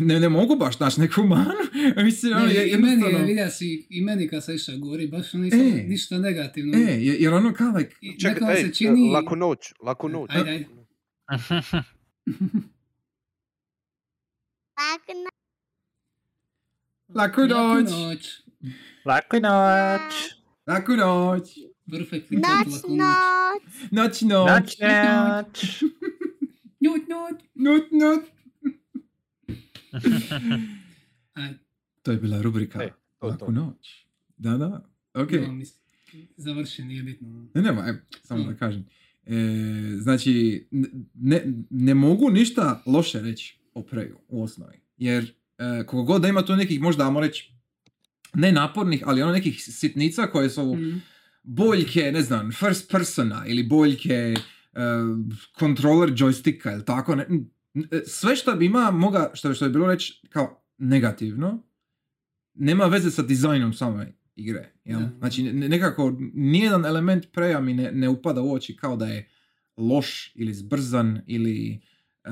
ne, 0.00 0.20
ne 0.20 0.28
mogu 0.28 0.56
baš 0.56 0.80
naći 0.80 1.00
neku 1.00 1.22
manu. 1.22 1.50
Mislim, 2.04 2.32
ono, 2.32 2.46
Ne, 2.46 2.54
je- 2.54 2.70
i 2.70 2.76
meni 2.76 3.02
je, 3.04 3.18
vidio 3.18 3.50
si, 3.50 3.86
i 3.90 4.00
meni 4.00 4.28
kad 4.28 4.44
sam 4.44 4.54
išao 4.54 4.78
gori, 4.78 5.06
baš 5.08 5.32
nisam 5.32 5.60
E. 5.60 5.82
ništa 5.82 6.18
negativno. 6.18 6.78
E, 6.78 6.80
je- 6.80 7.16
jer 7.20 7.34
ono 7.34 7.52
kao, 7.52 7.68
like, 7.68 7.94
I 8.00 8.18
Čekaj, 8.20 8.34
nekako 8.34 8.52
ej, 8.52 8.62
se 8.62 8.74
čini... 8.74 9.10
laku 9.10 9.36
noć, 9.36 9.58
laku 9.82 10.08
noć. 10.08 10.30
Ajde, 10.30 10.50
ajde. 10.50 10.66
laku 17.08 17.40
Laku 17.40 17.40
noć, 17.42 17.90
noć. 17.90 18.42
Laku 19.04 19.36
noć! 19.36 20.34
laku 20.66 20.92
noć, 20.92 21.58
Perfektni 21.90 22.36
Noć, 22.36 22.66
noć. 22.66 22.82
noć, 23.90 24.22
noć, 24.22 24.22
Noć, 24.46 24.76
noć! 24.80 25.82
Noć, 26.84 27.02
noć. 27.08 27.34
nut. 27.90 28.22
Ajde, 28.22 28.33
To 32.02 32.10
je 32.10 32.16
bila 32.18 32.42
rubrika 32.42 32.82
E, 32.82 32.90
to, 33.20 33.26
Laku 33.26 33.46
to. 33.46 33.52
noć. 33.52 34.06
Da, 34.36 34.50
da, 34.52 34.88
ok. 35.14 35.30
no, 35.32 35.62
završi, 36.36 36.84
nije 36.84 37.02
bitno. 37.02 37.48
Ne, 37.54 37.62
nema, 37.62 37.84
evo, 37.88 37.98
samo 38.22 38.42
Mm. 38.42 38.46
da 38.46 38.54
kažem. 38.54 38.84
E, 39.26 39.34
znači, 39.96 40.66
ne, 41.14 41.42
ne 41.70 41.94
mogu 41.94 42.30
ništa 42.30 42.82
loše 42.86 43.20
reći 43.20 43.58
o 43.74 43.82
Preju 43.82 44.18
u 44.28 44.42
osnovi. 44.42 44.76
Jer 44.98 45.24
e, 45.24 45.32
koliko 45.78 46.02
god 46.02 46.22
da 46.22 46.28
ima 46.28 46.42
tu 46.42 46.56
nekih 46.56 46.80
možda, 46.80 47.04
ajmo 47.04 47.20
reći, 47.20 47.52
ne 48.34 48.52
napornih, 48.52 49.02
ali 49.06 49.22
ono 49.22 49.32
nekih 49.32 49.64
sitnica 49.64 50.26
koje 50.26 50.50
su 50.50 50.74
Mm. 50.74 51.02
boljke, 51.42 52.12
ne 52.12 52.22
znam, 52.22 52.52
first 52.52 52.90
persona 52.90 53.44
ili 53.46 53.62
boljke 53.62 54.14
e, 54.14 54.34
controller 55.58 56.10
joysticka 56.10 56.72
ili 56.72 56.84
tako. 56.84 57.14
Ne, 57.14 57.26
sve 58.06 58.36
što 58.36 58.56
bi 58.56 58.66
ima, 58.66 58.90
moga, 58.90 59.30
što, 59.34 59.54
što 59.54 59.64
je 59.64 59.70
bilo 59.70 59.86
reći 59.86 60.22
kao 60.28 60.64
negativno, 60.78 61.62
nema 62.54 62.84
veze 62.84 63.10
sa 63.10 63.22
dizajnom 63.22 63.72
same 63.72 64.12
igre. 64.36 64.72
Jel? 64.84 65.00
Da. 65.00 65.10
Znači, 65.18 65.42
ne- 65.42 65.68
nekako, 65.68 66.16
nijedan 66.34 66.84
element 66.84 67.32
preja 67.32 67.60
mi 67.60 67.74
ne, 67.74 67.92
ne 67.92 68.08
upada 68.08 68.40
u 68.40 68.52
oči 68.52 68.76
kao 68.76 68.96
da 68.96 69.06
je 69.06 69.28
loš 69.76 70.32
ili 70.34 70.54
zbrzan 70.54 71.20
ili 71.26 71.80
e, 72.24 72.30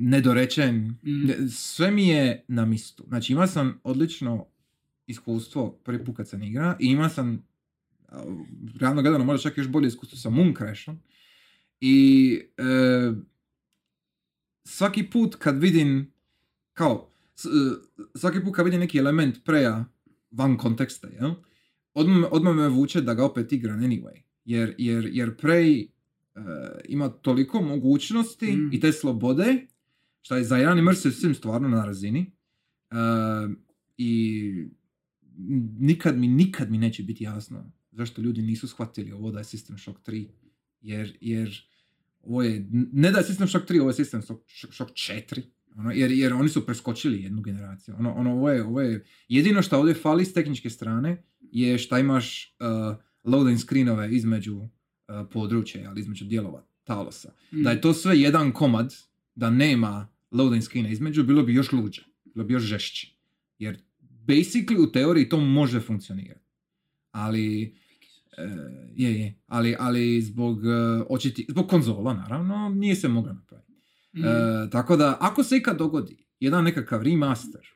nedorečen. 0.00 0.76
Mm. 0.86 1.48
Sve 1.50 1.90
mi 1.90 2.08
je 2.08 2.44
na 2.48 2.64
mistu. 2.64 3.04
Znači, 3.08 3.32
imao 3.32 3.46
sam 3.46 3.80
odlično 3.84 4.46
iskustvo 5.06 5.80
prvi 5.84 6.04
put 6.04 6.16
kad 6.16 6.28
sam 6.28 6.42
igra 6.42 6.76
i 6.80 6.86
imao 6.86 7.08
sam 7.08 7.46
realno 8.80 9.02
gledano 9.02 9.24
možda 9.24 9.50
čak 9.50 9.58
još 9.58 9.68
bolje 9.68 9.86
iskustvo 9.86 10.18
sa 10.18 10.30
Moon 10.30 10.54
Crashom 10.58 10.98
i 11.80 12.38
e, 12.56 12.62
svaki 14.70 15.10
put 15.10 15.36
kad 15.36 15.58
vidim 15.58 16.12
kao 16.72 17.12
e, 17.44 17.48
svaki 18.18 18.40
put 18.44 18.54
kad 18.56 18.64
vidim 18.64 18.80
neki 18.80 18.98
element 18.98 19.44
preja 19.44 19.84
van 20.30 20.56
konteksta, 20.56 21.08
jel? 21.08 21.30
Odmah, 21.94 22.32
odmah 22.32 22.54
me 22.54 22.68
vuče 22.68 23.00
da 23.00 23.14
ga 23.14 23.24
opet 23.24 23.52
igram 23.52 23.80
anyway. 23.80 24.22
Jer, 24.44 24.74
jer, 24.78 25.08
jer 25.12 25.36
Prey 25.36 25.88
e, 26.34 26.40
ima 26.88 27.08
toliko 27.08 27.62
mogućnosti 27.62 28.52
Mm. 28.52 28.70
i 28.72 28.80
te 28.80 28.92
slobode, 28.92 29.66
što 30.22 30.36
je 30.36 30.44
za 30.44 30.56
jedan 30.56 30.78
immersive 30.78 31.14
sim 31.14 31.34
stvarno 31.34 31.68
na 31.68 31.84
razini. 31.84 32.32
E, 32.90 32.94
I 33.98 34.52
nikad 35.78 36.18
mi, 36.18 36.28
nikad 36.28 36.70
mi 36.70 36.78
neće 36.78 37.02
biti 37.02 37.24
jasno 37.24 37.70
zašto 37.92 38.22
ljudi 38.22 38.42
nisu 38.42 38.68
shvatili 38.68 39.12
ovo 39.12 39.30
da 39.30 39.38
je 39.38 39.44
System 39.44 39.78
Shock 39.82 39.98
3. 40.06 40.28
Jer, 40.80 41.18
jer 41.20 41.69
ovo 42.22 42.42
je, 42.42 42.66
ne 42.92 43.10
da 43.10 43.18
je 43.18 43.24
System 43.24 43.48
Shock 43.48 43.70
3, 43.70 43.80
ovo 43.80 43.90
je 43.90 43.94
System 43.94 44.22
Shock, 44.22 44.42
Shock 44.72 44.90
4. 44.90 45.42
Ono, 45.76 45.90
jer, 45.90 46.10
jer 46.10 46.32
oni 46.32 46.48
su 46.48 46.66
preskočili 46.66 47.22
jednu 47.22 47.42
generaciju. 47.42 47.94
Ono, 47.98 48.14
ono, 48.14 48.32
ovo, 48.32 48.50
je, 48.50 48.64
ovo 48.64 48.80
je, 48.80 49.04
jedino 49.28 49.62
što 49.62 49.78
ovdje 49.78 49.94
fali 49.94 50.24
s 50.24 50.32
tehničke 50.32 50.70
strane 50.70 51.22
je 51.40 51.78
što 51.78 51.98
imaš 51.98 52.56
uh, 52.60 52.96
loading 53.24 53.58
screenove 53.58 54.14
između 54.14 54.56
uh, 54.56 54.68
područja, 55.32 55.90
ali 55.90 56.00
između 56.00 56.24
dijelova 56.24 56.66
talosa. 56.84 57.32
Mm. 57.52 57.62
Da 57.62 57.70
je 57.70 57.80
to 57.80 57.94
sve 57.94 58.20
jedan 58.20 58.52
komad, 58.52 58.94
da 59.34 59.50
nema 59.50 60.08
loading 60.30 60.62
screena 60.62 60.88
između, 60.88 61.24
bilo 61.24 61.42
bi 61.42 61.54
još 61.54 61.72
luđe, 61.72 62.02
bilo 62.24 62.44
bi 62.44 62.54
još 62.54 62.62
žešće. 62.62 63.14
Jer 63.58 63.82
basically 64.26 64.88
u 64.88 64.92
teoriji 64.92 65.28
to 65.28 65.40
može 65.40 65.80
funkcionirati. 65.80 66.50
Ali, 67.10 67.74
je, 68.94 69.20
je, 69.20 69.40
ali, 69.46 69.76
ali 69.78 70.22
zbog, 70.22 70.66
e, 70.66 71.02
očiti, 71.08 71.46
zbog 71.48 71.68
konzola 71.68 72.14
naravno 72.14 72.68
nije 72.68 72.94
se 72.94 73.08
moglo 73.08 73.32
napraviti. 73.32 73.72
Mm. 74.12 74.24
E, 74.24 74.70
tako 74.70 74.96
da, 74.96 75.16
ako 75.20 75.42
se 75.42 75.56
ikad 75.56 75.78
dogodi 75.78 76.26
jedan 76.40 76.64
nekakav 76.64 77.02
remaster, 77.02 77.66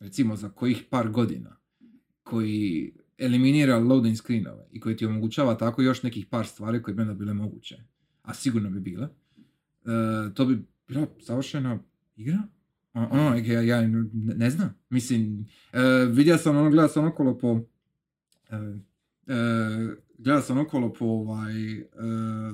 recimo 0.00 0.36
za 0.36 0.48
kojih 0.48 0.84
par 0.90 1.08
godina, 1.08 1.56
koji 2.22 2.92
eliminira 3.18 3.78
loading 3.78 4.16
screenove 4.16 4.66
i 4.72 4.80
koji 4.80 4.96
ti 4.96 5.06
omogućava 5.06 5.54
tako 5.54 5.82
još 5.82 6.02
nekih 6.02 6.26
par 6.26 6.46
stvari 6.46 6.82
koje 6.82 6.94
bi 6.94 7.02
onda 7.02 7.14
bile 7.14 7.34
moguće, 7.34 7.76
a 8.22 8.34
sigurno 8.34 8.70
bi 8.70 8.80
bile, 8.80 9.08
e, 9.84 10.34
to 10.34 10.46
bi 10.46 10.64
bila 10.88 11.06
savršena 11.20 11.78
igra. 12.16 12.38
Ono, 12.92 13.36
ja, 13.36 13.60
ja 13.62 13.80
ne, 13.80 14.04
ne 14.12 14.50
znam. 14.50 14.74
Mislim, 14.90 15.46
e, 15.72 15.80
vidio 16.10 16.38
sam 16.38 16.56
ono, 16.56 16.70
gledao 16.70 16.88
sam 16.88 17.06
okolo 17.06 17.38
po 17.38 17.60
e, 18.50 18.56
gledao 20.18 20.42
sam 20.42 20.58
okolo 20.58 20.92
po 20.92 21.04
ovaj, 21.04 21.72
e, 21.72 21.84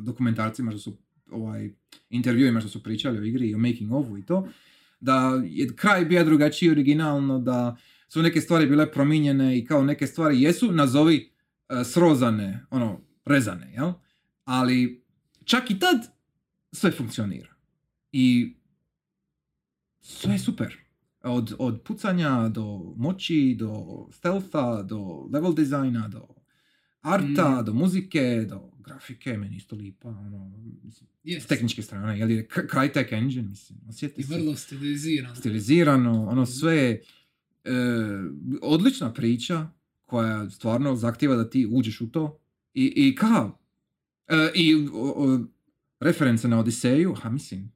dokumentarcima 0.01 0.71
što 0.71 0.79
su 0.79 0.97
ovaj, 1.31 1.71
intervjuima 2.11 2.61
što 2.61 2.69
su 2.69 2.83
pričali 2.83 3.19
o 3.19 3.25
igri 3.25 3.49
i 3.49 3.55
o 3.55 3.59
making 3.59 3.93
ofu 3.93 4.19
i 4.19 4.27
to, 4.27 4.49
da 5.01 5.43
je 5.45 5.77
kraj 5.77 6.05
bio 6.05 6.25
drugačiji 6.25 6.71
originalno, 6.71 7.39
da 7.39 7.77
su 8.09 8.23
neke 8.23 8.41
stvari 8.41 8.67
bile 8.67 8.93
promijenjene 8.93 9.59
i 9.59 9.65
kao 9.65 9.83
neke 9.83 10.07
stvari 10.07 10.43
jesu, 10.43 10.73
nazovi 10.73 11.33
e, 11.69 11.85
srozane, 11.85 12.67
ono, 12.71 13.01
rezane, 13.25 13.73
jel? 13.73 13.93
Ali 14.45 15.05
čak 15.45 15.71
i 15.71 15.79
tad 15.79 15.97
sve 16.73 16.91
funkcionira. 16.91 17.55
I 18.13 18.57
sve 20.01 20.33
je 20.33 20.39
super. 20.39 20.77
Od, 21.23 21.55
od 21.59 21.83
pucanja 21.83 22.49
do 22.49 22.95
moći, 22.97 23.57
do 23.59 23.85
stealtha, 24.13 24.83
do 24.83 25.29
level 25.33 25.55
dizajna, 25.55 26.09
do 26.09 26.44
arta, 27.05 27.27
Mm. 27.53 27.65
do 27.65 27.73
muzike, 27.75 28.21
do 28.49 28.71
grafike, 28.79 29.33
meni 29.33 29.57
isto 29.57 29.77
lipa, 29.77 30.09
ono, 30.11 30.53
mislim, 30.83 31.09
Yes. 31.25 31.41
s 31.41 31.47
tehničke 31.47 31.83
strane, 31.83 32.19
jer 32.19 32.31
je 32.31 32.49
Crytek 32.49 33.13
engine, 33.13 33.43
mislim, 33.43 33.79
osjeti 33.89 34.21
I 34.21 34.25
vrlo 34.27 34.57
stilizirano. 34.57 35.35
stilizirano, 35.35 36.27
ono 36.27 36.47
sve 36.47 36.77
je 36.77 37.03
e, 37.65 37.71
odlična 38.63 39.13
priča 39.13 39.69
koja 40.03 40.51
stvarno 40.51 40.97
zahtjeva 40.97 41.37
da 41.37 41.51
ti 41.51 41.67
uđeš 41.67 42.01
u 42.01 42.07
to 42.07 42.39
i, 42.75 42.93
i 42.99 43.15
kao 43.15 43.59
e, 44.29 44.51
i 44.55 44.75
o, 44.75 44.89
o, 44.93 45.45
reference 46.01 46.49
na 46.49 46.59
Odiseju, 46.61 47.15
ha 47.15 47.31
mislim 47.31 47.73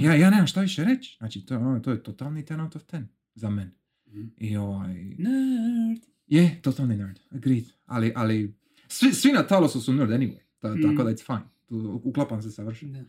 ja, 0.00 0.14
ja 0.14 0.30
nemam 0.30 0.46
šta 0.46 0.60
više 0.60 0.84
reći, 0.84 1.16
znači 1.18 1.40
to, 1.40 1.56
ono, 1.56 1.80
to 1.80 1.90
je 1.90 2.02
totalni 2.02 2.42
10 2.42 2.62
out 2.62 2.76
of 2.76 2.82
10 2.84 3.04
za 3.34 3.50
mene 3.50 3.72
Mhm. 4.08 4.26
i 4.38 4.56
ovaj 4.56 4.94
Nerd. 4.94 6.02
Je, 6.26 6.60
totalni 6.62 6.96
nerd, 6.96 7.18
agreed, 7.30 7.64
ali, 7.86 8.12
ali 8.16 8.54
svi, 8.88 9.12
svi 9.12 9.32
na 9.32 9.42
Talosu 9.42 9.80
su 9.80 9.92
nerd 9.92 10.10
anyway, 10.10 10.38
ta, 10.58 10.68
Mm. 10.68 10.82
tako 10.82 11.04
da 11.04 11.10
it's 11.10 11.26
fine, 11.26 11.42
tu 11.66 12.00
uklapam 12.04 12.42
se 12.42 12.50
savršeno. 12.50 12.98
E, 12.98 13.04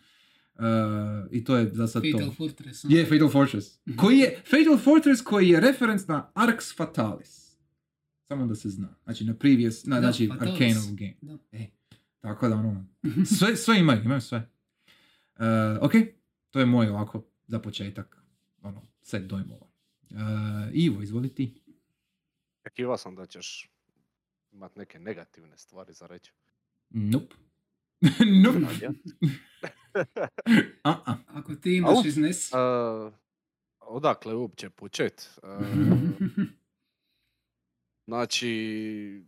i 1.32 1.44
to 1.44 1.58
je 1.58 1.70
za 1.70 1.88
sad 1.88 2.04
to 2.04 2.18
Fatal 2.18 2.32
Fortress. 2.32 2.86
a? 2.86 2.88
je 2.90 3.06
Fatal 3.06 3.30
Fortress. 3.30 3.80
Mhm. 3.88 3.98
Koji 3.98 4.18
je, 4.18 4.42
Fatal 4.46 4.78
Fortress 4.78 5.22
koji 5.22 5.50
je 5.50 5.60
referenc 5.60 6.08
na 6.08 6.32
Arx 6.36 6.76
Fatalis. 6.76 7.48
Samo 8.28 8.48
da 8.48 8.56
se 8.56 8.70
zna. 8.70 8.96
Znači 9.04 9.26
na 9.26 9.34
previous, 9.34 9.86
na, 9.86 9.96
Da, 9.96 10.02
znači. 10.02 10.30
Arcaneov 10.32 10.84
game. 10.92 11.16
Da. 11.22 11.38
E, 11.52 11.68
tako 12.20 12.50
da 12.50 12.56
ono, 12.56 12.86
sve, 13.38 13.56
sve 13.56 13.80
imaju, 13.80 14.04
imaju 14.04 14.22
sve. 14.22 14.50
Uh, 15.36 15.44
ok, 15.82 15.92
to 16.52 16.60
je 16.60 16.66
moj 16.66 16.88
ovako 16.88 17.24
za 17.48 17.60
početak, 17.60 18.18
ono, 18.62 18.82
set 19.02 19.24
dojmova. 19.24 19.68
Uh, 20.10 20.18
Ivo, 20.74 21.02
izvoli 21.02 21.30
ti. 21.30 21.54
Očekivao 22.78 22.98
sam 22.98 23.16
da 23.16 23.26
ćeš 23.26 23.70
imat 24.52 24.76
neke 24.76 25.00
negativne 25.00 25.58
stvari 25.58 25.94
za 25.94 26.08
reći. 26.08 26.32
Nope. 26.90 27.36
nope. 28.44 28.88
A? 28.88 30.04
A-a. 30.92 31.18
Ako 31.28 31.56
ti 31.56 31.76
imaš 31.76 31.96
Au. 31.96 32.04
iznesi. 32.06 32.54
Uh, 32.56 33.14
odakle 33.80 34.34
uopće 34.36 34.70
počet? 34.70 35.40
Uh, 35.44 35.50
znači, 38.06 39.24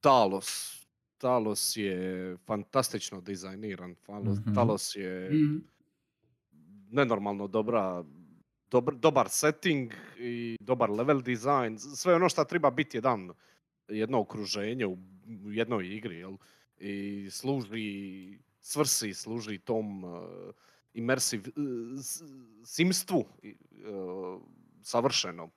Talos. 0.00 0.76
Talos 1.18 1.76
je 1.76 2.36
fantastično 2.38 3.20
dizajniran. 3.20 3.94
Talos, 3.96 4.38
Mhm. 4.38 4.54
Talos 4.54 4.94
je 4.94 5.30
Mm. 5.32 5.60
nenormalno 6.90 7.46
dobra, 7.48 8.04
dobar, 8.70 8.94
dobar 8.94 9.28
setting 9.28 9.92
i 10.18 10.56
dobar 10.60 10.90
level 10.90 11.22
design. 11.22 11.78
Sve 11.78 12.14
ono 12.14 12.28
što 12.28 12.44
treba 12.44 12.70
biti 12.70 12.96
jedan, 12.96 13.30
jedno 13.88 14.20
okruženje 14.20 14.86
u, 14.86 14.98
jednoj 15.44 15.86
igri. 15.96 16.16
Jel? 16.16 16.36
I 16.78 17.28
služi 17.30 18.38
svrsi, 18.60 19.14
služi 19.14 19.58
tom 19.58 20.04
uh, 20.04 20.20
immersive 20.94 21.48
e, 21.48 21.52
s- 22.02 22.22
simstvu 22.64 23.24
i, 23.42 23.48
e, 23.50 23.54
savršeno. 24.82 25.50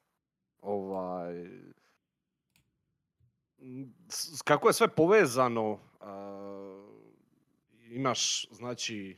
Ovaj, 0.62 1.50
kako 4.44 4.68
je 4.70 4.74
sve 4.74 4.88
povezano, 4.88 5.80
a, 6.00 6.86
imaš 7.90 8.50
znači 8.52 9.16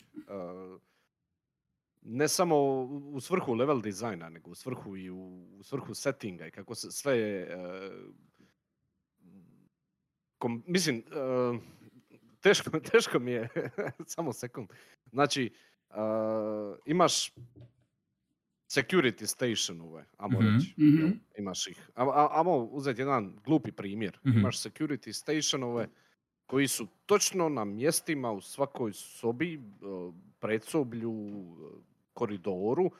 ne 2.03 2.27
samo 2.27 2.55
u 3.05 3.19
svrhu 3.19 3.53
level 3.53 3.81
dizajna, 3.81 4.29
nego 4.29 4.51
u 4.51 4.55
svrhu 4.55 4.97
i 4.97 5.09
u, 5.09 5.17
u 5.51 5.63
svrhu 5.63 5.93
settinga 5.93 6.47
i 6.47 6.51
kako 6.51 6.75
se 6.75 6.91
sve 6.91 7.15
e, 7.17 7.47
kom- 10.37 10.63
mislim, 10.67 10.97
e, 10.97 11.59
teško, 12.41 12.69
teško 12.91 13.19
mi 13.19 13.31
je, 13.31 13.49
samo 14.05 14.33
sekund. 14.33 14.67
Znači, 15.05 15.53
e, 15.89 15.93
imaš 16.85 17.33
security 18.67 19.25
Mhm. 20.39 20.47
reći. 20.47 20.73
Mhm. 20.77 21.01
jel? 21.01 21.11
Imaš 21.37 21.67
ih. 21.67 21.89
A, 21.95 22.03
a- 22.05 22.29
ajmo 22.31 22.57
uzeti 22.57 23.01
jedan 23.01 23.35
glupi 23.45 23.71
primjer. 23.71 24.19
Mhm. 24.27 24.37
Imaš 24.39 24.57
security 24.59 25.11
stationove 25.13 25.87
koji 26.45 26.67
su 26.67 26.87
točno 27.05 27.49
na 27.49 27.65
mjestima 27.65 28.31
u 28.31 28.41
svakoj 28.41 28.93
sobi, 28.93 29.53
e, 29.53 29.59
predsoblju, 30.39 31.13
koridoru. 32.13 32.91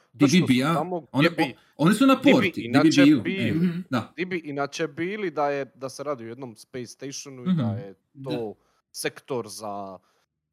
Bija? 0.48 0.74
tamo 0.74 1.08
gdje 1.14 1.30
bi- 1.30 1.56
oni 1.78 1.94
su 1.96 2.06
na 2.06 2.16
porti, 2.16 2.52
di 2.52 2.62
bi 2.62 2.66
inače 2.68 3.04
bilo. 3.04 3.22
bili. 3.22 3.52
Mhm. 3.52 3.80
Da. 3.90 4.14
Di 4.16 4.26
bi 4.26 4.38
inače 4.38 4.88
bili 4.90 5.32
da, 5.32 5.50
je, 5.50 5.66
da 5.66 5.90
se 5.90 6.04
radi 6.04 6.24
o 6.24 6.28
jednom 6.28 6.56
space 6.56 6.86
stationu 6.88 7.44
i 7.44 7.56
da 7.56 7.66
Mhm. 7.66 7.78
je 7.78 7.96
Da. 8.14 8.30
to 8.30 8.54
sektor 8.92 9.48
za 9.48 10.00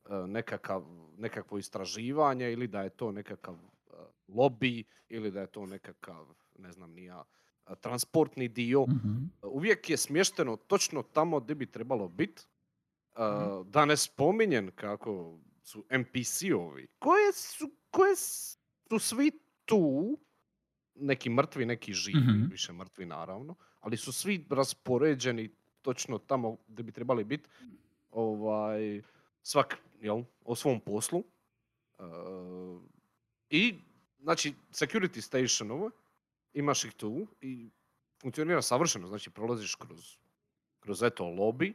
e, 0.04 0.26
nekakav, 0.26 0.84
nekakvo 1.16 1.58
istraživanje 1.58 2.52
ili 2.52 2.66
da 2.66 2.82
je 2.82 2.90
to 2.90 3.12
nekakav 3.12 3.54
e, 3.54 3.94
lobby 4.28 4.82
ili 5.08 5.30
da 5.30 5.40
je 5.40 5.46
to 5.46 5.66
nekakav, 5.66 6.26
ne 6.58 6.72
znam 6.72 6.92
ni 6.92 7.04
ja, 7.04 7.24
e, 7.66 7.74
transportni 7.76 8.48
dio. 8.48 8.82
Mhm. 8.82 9.14
Uvijek 9.44 9.90
je 9.90 9.96
smješteno 9.96 10.56
točno 10.58 11.02
tamo 11.04 11.40
gdje 11.40 11.54
bi 11.54 11.66
trebalo 11.66 12.08
biti. 12.08 12.42
Mhm. 13.12 13.70
Da 13.70 13.84
ne 13.84 13.96
spominjem 13.98 14.70
kako 14.70 15.38
su 15.68 15.84
NPC-ovi, 15.90 16.86
koje 16.98 17.32
su, 17.32 17.70
koje 17.90 18.16
su 18.16 18.98
svi 18.98 19.30
tu, 19.64 20.18
neki 20.94 21.30
mrtvi, 21.30 21.66
neki 21.66 21.92
živi, 21.92 22.18
Mhm. 22.20 22.50
više 22.50 22.72
mrtvi 22.72 23.06
naravno, 23.06 23.54
ali 23.80 23.96
su 23.96 24.12
svi 24.12 24.46
raspoređeni 24.50 25.50
točno 25.82 26.18
tamo 26.18 26.56
gdje 26.68 26.82
bi 26.82 26.92
trebali 26.92 27.24
biti. 27.24 27.48
Ovaj, 28.10 29.02
svak, 29.42 29.78
jel, 30.00 30.22
o 30.44 30.54
svom 30.56 30.80
poslu. 30.80 31.24
E, 31.98 32.02
I, 33.50 33.74
znači, 34.20 34.54
security 34.70 35.20
stationove, 35.20 35.90
imaš 36.54 36.84
ih 36.84 36.92
tu 36.92 37.26
i 37.40 37.70
funkcionira 38.20 38.62
savršeno, 38.62 39.08
znači 39.08 39.30
prolaziš 39.30 39.74
kroz, 39.74 40.16
kroz 40.80 41.02
eto 41.02 41.24
lobby, 41.24 41.72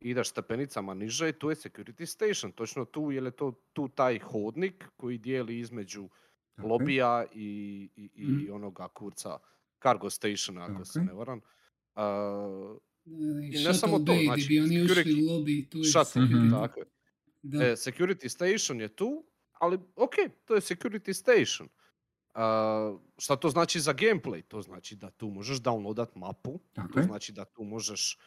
ideš 0.00 0.30
stepenicama 0.30 0.94
niže 0.94 1.28
i 1.28 1.32
tu 1.32 1.50
je 1.50 1.56
security 1.56 2.06
station, 2.06 2.52
točno 2.52 2.84
tu, 2.84 3.10
jer 3.10 3.24
je 3.24 3.30
to 3.30 3.52
tu 3.72 3.88
taj 3.88 4.18
hodnik 4.18 4.84
koji 4.96 5.18
dijeli 5.18 5.58
između 5.58 6.08
je. 6.56 6.64
lobija 6.64 7.24
i, 7.32 7.48
i, 7.96 8.10
i 8.14 8.26
Mhm. 8.26 8.52
onoga 8.52 8.88
kurca 8.88 9.38
cargo 9.82 10.10
stationa, 10.10 10.62
ako 10.62 10.72
Tako 10.72 10.84
se 10.84 11.00
ne 11.00 11.12
varam. 11.14 11.40
A, 11.94 12.76
I 13.52 13.64
ne 13.64 13.74
samo 13.74 13.98
to, 13.98 14.14
znači, 14.24 14.42
gdje 14.44 14.48
bi 14.50 14.60
oni 14.60 14.82
ušli 14.82 14.94
security- 14.96 15.22
u 15.22 15.32
lobby, 15.32 15.68
tu 15.68 15.78
je 15.78 15.84
shuttle, 15.84 16.22
security. 16.22 16.50
tako 16.52 16.80
je. 16.80 16.86
Da. 17.42 17.64
E, 17.64 17.72
security 17.72 18.28
station 18.28 18.80
je 18.80 18.88
tu, 18.90 19.24
ali 19.52 19.78
ok, 19.96 20.14
to 20.44 20.54
je 20.54 20.60
security 20.60 21.12
station. 21.14 21.68
A, 22.34 22.96
šta 23.18 23.36
to 23.36 23.48
znači 23.50 23.80
za 23.80 23.94
gameplay? 23.94 24.42
To 24.42 24.62
znači 24.62 24.96
da 24.96 25.10
tu 25.10 25.28
možeš 25.28 25.58
downloadat 25.58 26.08
mapu, 26.14 26.60
Tako 26.72 26.92
to 26.92 26.98
je. 26.98 27.04
znači 27.04 27.32
da 27.32 27.44
tu 27.46 27.64
možeš 27.64 28.18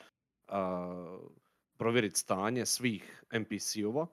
provjeriti 1.80 2.20
stanje 2.20 2.66
svih 2.66 3.24
NPC-ova 3.32 4.08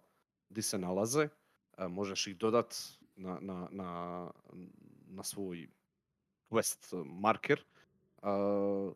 gdje 0.49 0.63
se 0.63 0.79
nalaze, 0.79 1.29
a, 1.73 1.89
možeš 1.89 2.27
ih 2.27 2.37
dodat 2.37 2.75
na, 3.17 3.39
na, 3.41 3.69
na, 3.71 4.31
na 5.07 5.23
svoj 5.23 5.69
quest 6.51 7.05
marker. 7.05 7.65
A, 8.23 8.93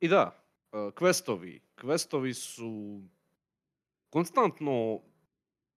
I 0.00 0.08
da, 0.08 0.36
a, 0.72 0.90
questovi. 0.92 1.60
Questovi 1.76 2.34
su 2.34 3.00
konstantno 4.10 5.00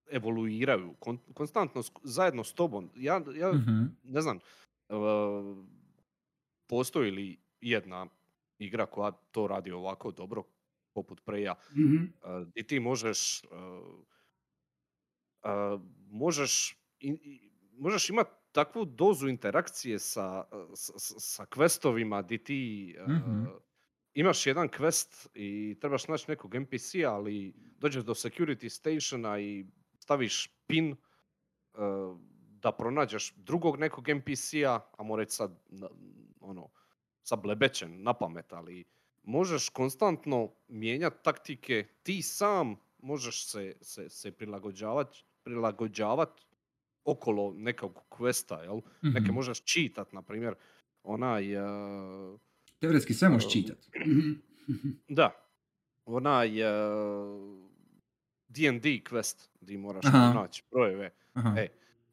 evoluiraju, 0.09 0.95
kon- 0.99 1.33
konstantno 1.33 1.81
zajedno 2.03 2.43
s 2.43 2.53
tobom. 2.53 2.89
Ja, 2.95 3.21
ja 3.35 3.51
Mhm. 3.53 3.83
ne 4.03 4.21
znam, 4.21 4.39
e, 4.89 4.93
postoji 6.67 7.11
li 7.11 7.39
jedna 7.61 8.07
igra 8.59 8.85
koja 8.85 9.11
to 9.11 9.47
radi 9.47 9.71
ovako 9.71 10.11
dobro, 10.11 10.43
poput 10.93 11.21
Preja, 11.25 11.55
Mhm. 11.71 11.95
e, 11.95 12.09
gdje 12.45 12.63
ti 12.63 12.79
možeš, 12.79 13.43
e, 13.43 13.47
možeš, 16.03 16.77
i- 16.99 17.39
možeš 17.71 18.09
imati 18.09 18.29
takvu 18.51 18.85
dozu 18.85 19.27
interakcije 19.27 19.99
sa, 19.99 20.43
e, 20.51 20.75
s- 20.75 20.91
s- 20.97 21.35
sa 21.35 21.45
questovima 21.45 22.21
gdje 22.21 22.37
ti 22.37 22.95
Mhm. 22.99 23.43
imaš 24.13 24.47
jedan 24.47 24.67
quest 24.69 25.27
i 25.33 25.77
trebaš 25.81 26.07
naći 26.07 26.25
nekog 26.27 26.55
NPC-a, 26.55 27.09
ali 27.09 27.53
dođeš 27.55 28.03
do 28.03 28.13
security 28.13 28.69
stationa 28.69 29.39
i 29.39 29.65
staviš 29.99 30.47
pin 30.67 30.91
e, 30.91 31.77
da 32.53 32.71
pronađeš 32.71 33.33
drugog 33.35 33.79
nekog 33.79 34.09
NPC-a, 34.09 34.79
a 34.91 35.03
mora 35.03 35.21
reći 35.21 35.35
sad, 35.35 35.59
ono, 36.39 36.69
sad 37.23 37.41
blebećen, 37.41 38.03
na 38.03 38.13
pamet, 38.13 38.53
ali 38.53 38.85
možeš 39.23 39.69
konstantno 39.69 40.51
mijenjati 40.67 41.23
taktike, 41.23 41.87
ti 42.03 42.21
sam 42.21 42.75
možeš 42.99 43.47
se, 43.47 43.75
se, 43.81 44.09
se 44.09 44.31
prilagođavati 44.31 45.23
prilagođavat 45.43 46.29
okolo 47.05 47.53
nekog 47.57 47.99
questa, 48.09 48.61
jel? 48.63 48.81
Neke 49.01 49.25
Mhm. 49.25 49.33
možeš 49.33 49.61
čitat, 49.63 50.13
na 50.13 50.21
primjer, 50.21 50.55
onaj... 51.03 51.53
e, 51.53 52.37
Teoretski 52.79 53.13
sve 53.13 53.29
možeš 53.29 53.45
Um, 53.45 53.51
čitat. 53.51 53.77
Da, 55.07 55.31
onaj 56.05 56.61
e, 56.61 56.71
D&D 58.47 58.89
quest 59.09 59.49
gdje 59.61 59.77
moraš 59.77 60.05
Aha. 60.05 60.31
pronaći 60.33 60.63
brojeve. 60.71 61.11
Aha. 61.33 61.53
E, 61.57 61.67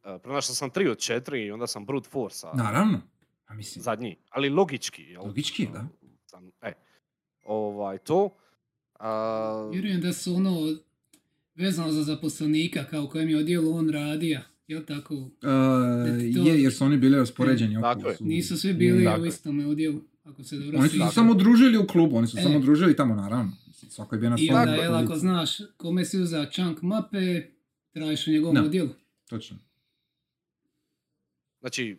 e, 0.05 0.19
pronašao 0.19 0.55
sam 0.55 0.71
3 0.71 0.91
od 0.91 0.99
4 0.99 1.47
i 1.47 1.51
onda 1.51 1.67
sam 1.67 1.87
brute 1.87 2.09
force 2.09 2.47
Naravno. 2.55 3.01
A 3.47 3.55
mislim, 3.55 3.83
zadnji, 3.83 4.17
ali 4.31 4.49
logički. 4.51 5.03
Jel? 5.03 5.23
Logički 5.27 5.69
da. 5.73 5.89
Sam, 6.27 6.51
e, 6.63 6.73
ovaj, 7.43 7.99
to. 7.99 8.31
A, 8.95 9.69
Vjerujem 9.73 10.01
da 10.01 10.13
su 10.13 10.35
ono 10.35 10.77
vezano 11.55 11.93
za 11.93 12.03
zaposlenika 12.05 12.85
kao 12.85 13.05
u 13.05 13.09
kojem 13.09 13.29
je 13.29 13.37
odjelu 13.37 13.73
on 13.73 13.91
radija. 13.91 14.43
Jel 14.67 14.85
tako? 14.85 15.15
uh, 15.15 15.31
to- 16.35 16.43
je, 16.43 16.63
jer 16.63 16.73
su 16.75 16.85
oni 16.85 16.97
bili 16.97 17.19
raspoređeni 17.19 17.75
Tako 17.75 17.91
okolo. 17.91 18.11
je. 18.11 18.17
su- 18.17 18.25
Nisu 18.25 18.57
svi 18.57 18.73
bili 18.75 19.05
Tako 19.05 19.21
u 19.21 19.25
je. 19.25 19.29
istome 19.29 19.67
odjelu. 19.67 20.01
Ako 20.25 20.45
se 20.45 20.57
dobro 20.57 20.79
Oni 20.79 20.89
su 20.89 20.93
sjećam. 20.93 21.11
samo 21.11 21.35
družili 21.35 21.79
u 21.79 21.87
klubu, 21.87 22.17
oni 22.17 22.27
su 22.27 22.39
E. 22.39 22.43
samo 22.43 22.59
družili 22.59 22.97
tamo, 22.97 23.15
naravno. 23.15 23.53
Svako 23.89 24.15
je 24.15 24.19
bio 24.19 24.31
na 24.31 24.37
I 24.39 24.47
svom 24.47 24.59
onda, 24.61 24.75
jel, 24.75 24.95
ako 24.97 25.17
znaš 25.17 25.51
kome 25.77 26.05
si 26.05 26.19
uzao 26.19 26.47
chunk 26.47 26.83
mape, 26.83 27.43
tražiš 27.91 28.27
u 28.27 28.31
njegovom 28.31 28.55
Da. 28.55 28.63
odjelu. 28.63 28.89
Točno. 29.27 29.57
znači, 31.61 31.99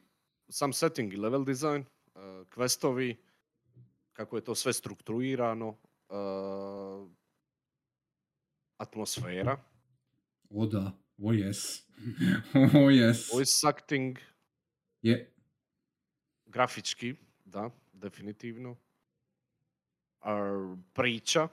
sam 0.50 0.74
setting 0.74 1.14
i 1.14 1.18
level 1.18 1.46
design, 1.46 1.84
uh, 2.08 2.22
questovi, 2.48 3.16
kako 4.20 4.36
je 4.36 4.44
to 4.44 4.56
sve 4.56 4.74
strukturirano, 4.74 5.68
uh, 5.70 7.08
atmosfera, 8.78 9.58
O 10.50 10.66
da, 10.66 10.92
o 11.18 11.34
jes. 11.34 11.58
o 12.86 12.90
jes. 12.90 13.32
voice 13.34 13.68
acting, 13.68 14.18
Je. 15.02 15.32
grafički, 16.46 17.16
da, 17.46 17.70
definitivno. 17.94 18.76
A, 20.22 20.36
priča, 20.94 21.48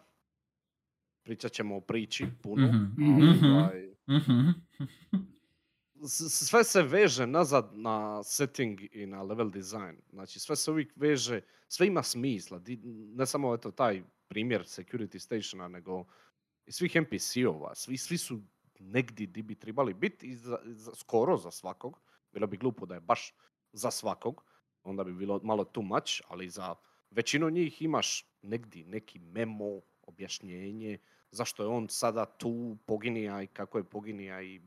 pričat 1.22 1.52
ćemo 1.52 1.76
o 1.76 1.80
priči 1.80 2.26
puno. 2.42 2.66
Mhm, 2.66 3.02
ali, 3.02 3.30
mhm. 3.30 3.46
ovaj, 3.46 3.86
Mhm. 4.08 4.48
sve 6.30 6.64
se 6.64 6.82
veže 6.82 7.26
nazad 7.26 7.70
na 7.72 8.22
setting 8.22 8.80
i 8.92 9.06
na 9.06 9.22
level 9.22 9.50
design. 9.50 9.96
Znači 10.10 10.40
sve 10.40 10.56
se 10.56 10.70
uvijek 10.70 10.92
veže, 10.96 11.40
sve 11.68 11.86
ima 11.86 12.02
smisla. 12.02 12.60
Ne 13.14 13.26
samo 13.26 13.54
eto 13.54 13.70
taj 13.70 14.02
primjer 14.28 14.62
security 14.62 15.18
stationa, 15.18 15.68
nego 15.68 16.04
i 16.66 16.72
svih 16.72 16.96
NPC-ova. 16.96 17.74
Svi, 17.74 17.96
svi 17.96 18.18
su 18.18 18.40
negdje 18.78 19.26
di 19.26 19.42
bi 19.42 19.54
trebali 19.54 19.94
biti 19.94 20.26
i 20.26 20.36
za, 20.36 20.58
za- 20.64 20.94
skoro 20.94 21.36
za 21.36 21.50
svakog. 21.50 22.00
Bilo 22.32 22.46
bi 22.46 22.56
glupo 22.56 22.86
da 22.86 22.94
je 22.94 23.00
baš 23.00 23.34
za 23.72 23.90
svakog. 23.90 24.44
Onda 24.82 25.04
bi 25.04 25.12
bilo 25.14 25.40
malo 25.42 25.64
too 25.64 25.82
much, 25.82 26.20
ali 26.28 26.48
za 26.50 26.74
većinu 27.10 27.50
njih 27.50 27.82
imaš 27.82 28.24
negdje 28.42 28.84
neki 28.84 29.18
memo, 29.18 29.80
objašnjenje, 30.02 30.98
zašto 31.30 31.62
je 31.62 31.68
on 31.68 31.88
sada 31.88 32.24
tu 32.24 32.76
poginija 32.86 33.42
i 33.42 33.46
kako 33.46 33.78
je 33.78 33.84
poginija 33.84 34.42
i 34.42 34.60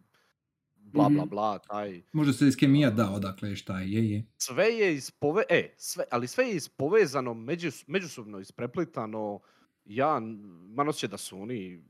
bla 0.81 1.09
bla 1.09 1.21
Mhm. 1.21 1.29
bla, 1.29 1.59
taj. 1.59 2.01
Može 2.11 2.33
se 2.33 2.47
iskemija 2.47 2.89
da 2.91 3.09
odakle 3.09 3.49
je 3.49 3.55
šta 3.55 3.79
je, 3.79 4.11
je. 4.11 4.25
Sve 4.37 4.65
je 4.65 4.95
ispove... 4.95 5.43
E, 5.49 5.73
sve, 5.77 6.03
ali 6.11 6.27
sve 6.27 6.45
je 6.45 6.55
ispovezano, 6.55 7.33
međus, 7.33 7.87
međusobno 7.87 8.39
ispreplitano. 8.39 9.39
Ja 9.85 10.17
n- 10.17 10.39
imam 10.65 10.87
osjećaj 10.87 11.09
da 11.09 11.17
su 11.17 11.41
oni 11.41 11.83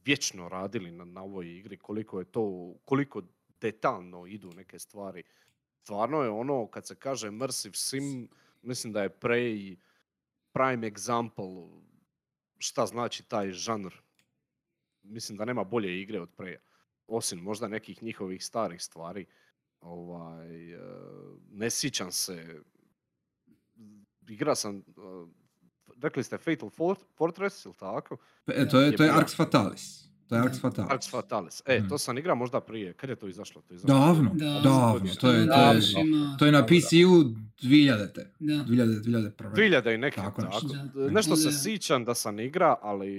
vječno 0.00 0.48
radili 0.48 0.90
na, 0.90 1.04
na 1.04 1.22
ovoj 1.22 1.56
igri, 1.58 1.76
koliko 1.76 2.18
je 2.18 2.24
to, 2.24 2.74
koliko 2.84 3.22
detaljno 3.60 4.26
idu 4.26 4.52
neke 4.52 4.78
stvari. 4.78 5.22
Stvarno 5.76 6.22
je 6.22 6.28
ono, 6.30 6.66
kad 6.66 6.86
se 6.86 6.94
kaže 6.94 7.28
Immersive 7.28 7.74
Sim, 7.74 8.28
mislim 8.62 8.92
da 8.92 9.02
je 9.02 9.10
Prey 9.10 9.76
prime 10.52 10.90
example 10.90 11.80
šta 12.58 12.86
znači 12.86 13.22
taj 13.22 13.50
žanr. 13.50 13.92
Mislim 15.02 15.38
da 15.38 15.44
nema 15.44 15.64
bolje 15.64 16.00
igre 16.00 16.20
od 16.20 16.30
Preja. 16.36 16.60
Osim 17.06 17.38
možda 17.38 17.68
nekih 17.68 18.02
njihovih 18.02 18.44
starih 18.44 18.82
stvari. 18.82 19.26
Ovaj, 19.80 20.72
eh, 20.72 20.78
ne 21.50 21.70
sjećam 21.70 22.12
se. 22.12 22.60
Igra 24.28 24.54
sam, 24.54 24.76
eh, 24.76 24.82
rekli 26.02 26.22
ste 26.24 26.38
Fatal 26.38 26.68
Fort- 26.68 27.04
Fortress, 27.16 27.64
ili 27.64 27.74
tako? 27.74 28.16
E, 28.46 28.68
to 28.68 28.80
je, 28.80 28.86
Je 28.86 28.96
to 28.96 29.04
je. 29.04 29.10
Arx 29.10 29.36
Fatalis. 29.36 30.11
To 30.32 30.36
je 30.36 30.40
Da. 30.40 30.46
Arx 30.46 30.60
Fatalis. 30.60 30.90
Arx 30.90 31.10
Fatalis. 31.10 31.62
E, 31.66 31.80
Mm. 31.80 31.88
to 31.88 31.98
sam 31.98 32.18
igrao 32.18 32.36
možda 32.36 32.60
prije. 32.62 32.92
Kad 32.92 33.10
je 33.10 33.16
to 33.16 33.28
izašlo? 33.28 33.62
To 33.62 33.74
je 33.74 33.76
izašlo 33.76 33.94
Davno, 33.96 34.30
Da, 34.34 34.44
davno. 34.44 34.98
To 35.00 35.30
je, 35.30 35.46
to 35.46 35.62
je, 35.62 35.80
to 36.38 36.46
je 36.46 36.52
na 36.52 36.62
PC-u 36.62 37.24
2000-te. 37.60 38.30
Da. 38.38 38.54
2000, 38.54 39.00
2001. 39.02 39.52
2000 39.52 39.94
i 39.94 39.98
neki 39.98 40.16
Tako 40.16 40.42
tako. 40.42 40.54
nešto. 40.54 40.68
Da. 40.94 41.10
Nešto 41.10 41.36
se 41.36 41.52
sićam 41.52 42.04
da 42.04 42.14
sam 42.14 42.40
igra, 42.40 42.76
ali... 42.82 43.12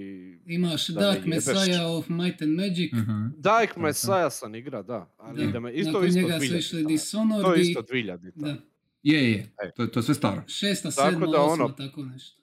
Imaš 0.47 0.87
Da 0.87 1.01
Dark. 1.01 1.25
Messiah 1.25 1.57
of 1.87 2.09
Might 2.09 2.41
and 2.41 2.51
Magic. 2.53 2.91
Mhm. 2.93 3.27
Dark 3.37 3.67
Tako. 3.67 3.79
Messiah 3.79 4.31
sam 4.31 4.55
igra, 4.55 4.81
da. 4.81 5.13
Ali 5.17 5.47
Da. 5.47 5.59
me 5.59 5.73
isto 5.73 5.91
Nakon 5.91 6.07
isto 6.07 6.19
njega 6.19 6.33
su 6.33 6.39
2000. 6.41 6.57
išli 6.57 6.83
To 6.83 6.87
Dishonored 6.87 7.57
je 7.57 7.59
i... 7.59 7.61
isto 7.61 7.81
2000. 7.83 8.31
Da. 8.35 8.55
Je, 9.03 9.31
je, 9.31 9.53
E. 9.59 9.71
to, 9.71 9.87
to 9.87 9.99
je 9.99 10.03
sve 10.03 10.15
staro. 10.15 10.43
Šesta, 10.47 10.91
sedma, 10.91 11.25
da 11.27 11.41
osma, 11.41 11.65
ono- 11.65 11.73
tako 11.73 12.01
nešto. 12.03 12.41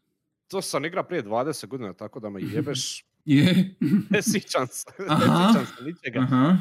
To 0.49 0.63
sam 0.63 0.85
igra 0.85 1.03
prije 1.03 1.23
20 1.23 1.67
godina, 1.67 1.93
tako 1.93 2.21
da 2.21 2.31
me 2.31 2.41
jebeš. 2.55 3.05
Je, 3.25 3.75
Ne 4.11 4.23
sjećam 4.33 4.67
se. 4.67 4.85
Ne 4.99 5.05
Aha. 5.09 5.53
sjećam 5.53 5.67
se 5.67 5.85
ničega. 5.85 6.21
aha, 6.21 6.57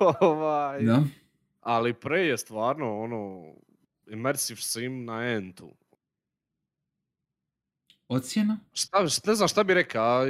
ovaj, 0.20 0.82
da. 0.82 1.02
Ali 1.60 1.94
pre 1.94 2.20
je 2.20 2.38
stvarno 2.38 3.00
ono 3.00 3.52
immersive 4.06 4.60
sim 4.60 5.04
na 5.04 5.22
entu. 5.24 5.74
Ocjena? 8.08 8.58
Šta, 8.72 8.98
ne 9.26 9.34
znam 9.34 9.48
šta 9.48 9.64
bi 9.64 9.74
rekao, 9.74 10.22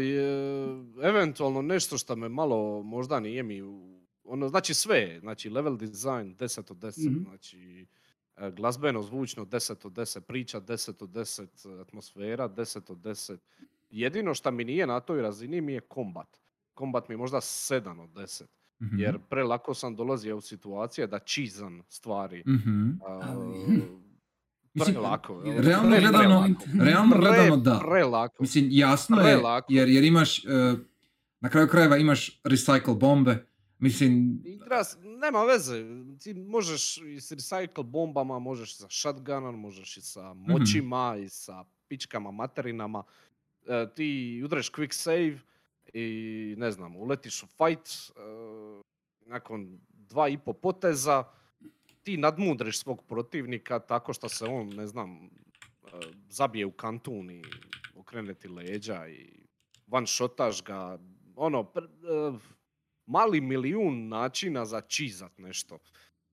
eventualno 1.03 1.63
nešto 1.63 1.99
što 1.99 2.17
me 2.17 2.29
malo 2.29 2.83
možda 2.83 3.21
nije 3.21 3.43
mi, 3.43 3.63
ono, 4.25 4.49
znači 4.49 4.75
sve, 4.75 5.19
znači 5.21 5.51
level 5.51 5.77
design 5.77 6.37
10 6.37 6.71
od 6.71 6.77
10, 6.77 7.11
Mhm. 7.11 7.23
znači 7.23 7.87
e, 8.37 8.51
glazbeno, 8.51 9.03
zvučno 9.03 9.45
10 9.45 9.87
od 9.87 9.93
10, 9.93 10.21
priča 10.21 10.61
10 10.61 11.03
od 11.03 11.11
10, 11.11 11.81
atmosfera 11.81 12.49
10 12.49 12.93
od 12.93 12.99
10. 12.99 13.37
Jedino 13.91 14.35
što 14.35 14.51
mi 14.51 14.65
nije 14.65 14.87
na 14.87 15.01
toj 15.01 15.23
razini 15.23 15.61
mi 15.61 15.73
je 15.73 15.81
kombat. 15.81 16.27
Kombat 16.75 17.09
mi 17.09 17.13
je 17.13 17.19
možda 17.19 17.37
7 17.39 17.71
od 17.99 18.11
10, 18.11 18.43
Mhm. 18.81 18.99
jer 18.99 19.19
prelako 19.21 19.75
sam 19.75 19.97
dolazio 19.97 20.37
u 20.37 20.41
situacije 20.41 21.07
da 21.07 21.19
čizam 21.19 21.83
stvari. 21.89 22.43
Mhm. 22.49 22.91
Ali- 23.03 23.83
Mislim, 24.75 24.95
prelako. 24.95 25.43
realno 25.43 25.91
pre- 25.91 26.01
gledano-. 26.01 26.55
Realno 26.81 27.17
Pre- 27.17 27.21
gledano 27.21 27.57
da. 27.57 27.81
Prelako. 27.81 28.37
Mislim, 28.41 28.69
jasno 28.71 29.17
je, 29.19 29.41
jer, 29.69 29.89
jer 29.89 30.05
imaš, 30.05 30.39
e, 30.39 30.49
na 31.41 31.49
kraju 31.49 31.69
krajeva 31.69 31.97
imaš 31.97 32.41
recycle 32.43 32.95
bombe. 32.95 33.47
Mislim, 33.79 34.43
Igra, 34.45 34.85
s- 34.85 34.97
nema 35.03 35.43
veze, 35.43 35.85
ti 36.19 36.35
možeš 36.35 36.97
i 36.99 37.21
s 37.21 37.33
recycle 37.33 37.83
bombama, 37.83 38.39
možeš 38.39 38.77
sa 38.77 38.87
shotgunom, 38.91 39.55
možeš 39.57 39.97
i 39.97 40.03
sa 40.03 40.35
Mhm. 40.35 40.53
moćima 40.53 41.17
i 41.17 41.29
sa 41.29 41.65
pičkama, 41.89 42.31
materinama. 42.31 43.03
E, 43.69 43.87
ti 43.95 44.41
udraš 44.45 44.73
quick 44.73 44.93
save 44.93 45.39
i 45.93 46.55
ne 46.59 46.71
znam, 46.71 46.97
uletiš 46.97 47.43
u 47.43 47.47
fight, 47.47 47.89
e, 47.89 48.21
nakon 49.27 49.81
dva 49.89 50.29
i 50.29 50.39
po 50.39 50.53
poteza, 50.53 51.25
ti 52.03 52.17
nadmudriš 52.17 52.79
svog 52.79 53.03
protivnika 53.09 53.79
tako 53.79 54.13
što 54.13 54.29
se 54.29 54.45
on, 54.45 54.69
ne 54.69 54.87
znam, 54.87 55.25
e, 55.25 55.29
zabije 56.29 56.67
u 56.67 56.73
kantun 56.73 57.31
i 57.31 57.43
okrene 57.95 58.35
ti 58.35 58.49
leđa 58.49 59.09
i 59.09 59.47
one 59.91 60.07
shotaš 60.07 60.65
ga, 60.65 60.99
ono, 61.37 61.63
pr- 61.63 62.39
mali 63.07 63.41
milijun 63.41 64.09
načina 64.09 64.65
za 64.65 64.81
čizat 64.81 65.39
nešto. 65.39 65.79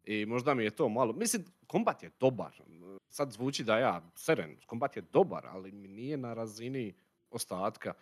I 0.04 0.26
možda 0.26 0.54
mi 0.54 0.64
je 0.64 0.70
to 0.70 0.90
malo, 0.90 1.14
mislim, 1.14 1.46
kombat 1.68 2.04
je 2.04 2.12
dobar. 2.20 2.62
Sad 3.10 3.32
zvuči 3.32 3.64
da 3.64 3.78
ja 3.78 4.12
seren, 4.16 4.58
kombat 4.66 4.96
je 4.96 5.02
dobar, 5.02 5.46
ali 5.48 5.72
mi 5.72 5.88
nije 5.88 6.18
na 6.18 6.34
razini 6.34 6.94
ostatka. 7.34 7.94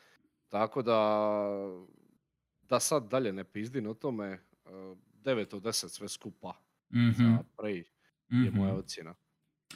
Tako 0.49 0.81
da, 0.81 0.99
da 2.69 2.79
sad 2.79 3.07
dalje 3.07 3.33
ne 3.33 3.43
pizdim 3.43 3.87
o 3.87 3.93
tome, 3.93 4.25
e, 4.25 4.39
9 5.23 5.55
od 5.55 5.63
10 5.63 5.87
sve 5.87 6.09
skupa 6.09 6.53
mhm, 6.93 7.11
za 7.11 7.37
Prey 7.57 7.83
je 8.29 8.49
mhm. 8.49 8.59
moja 8.59 8.73
ocjena. 8.73 9.15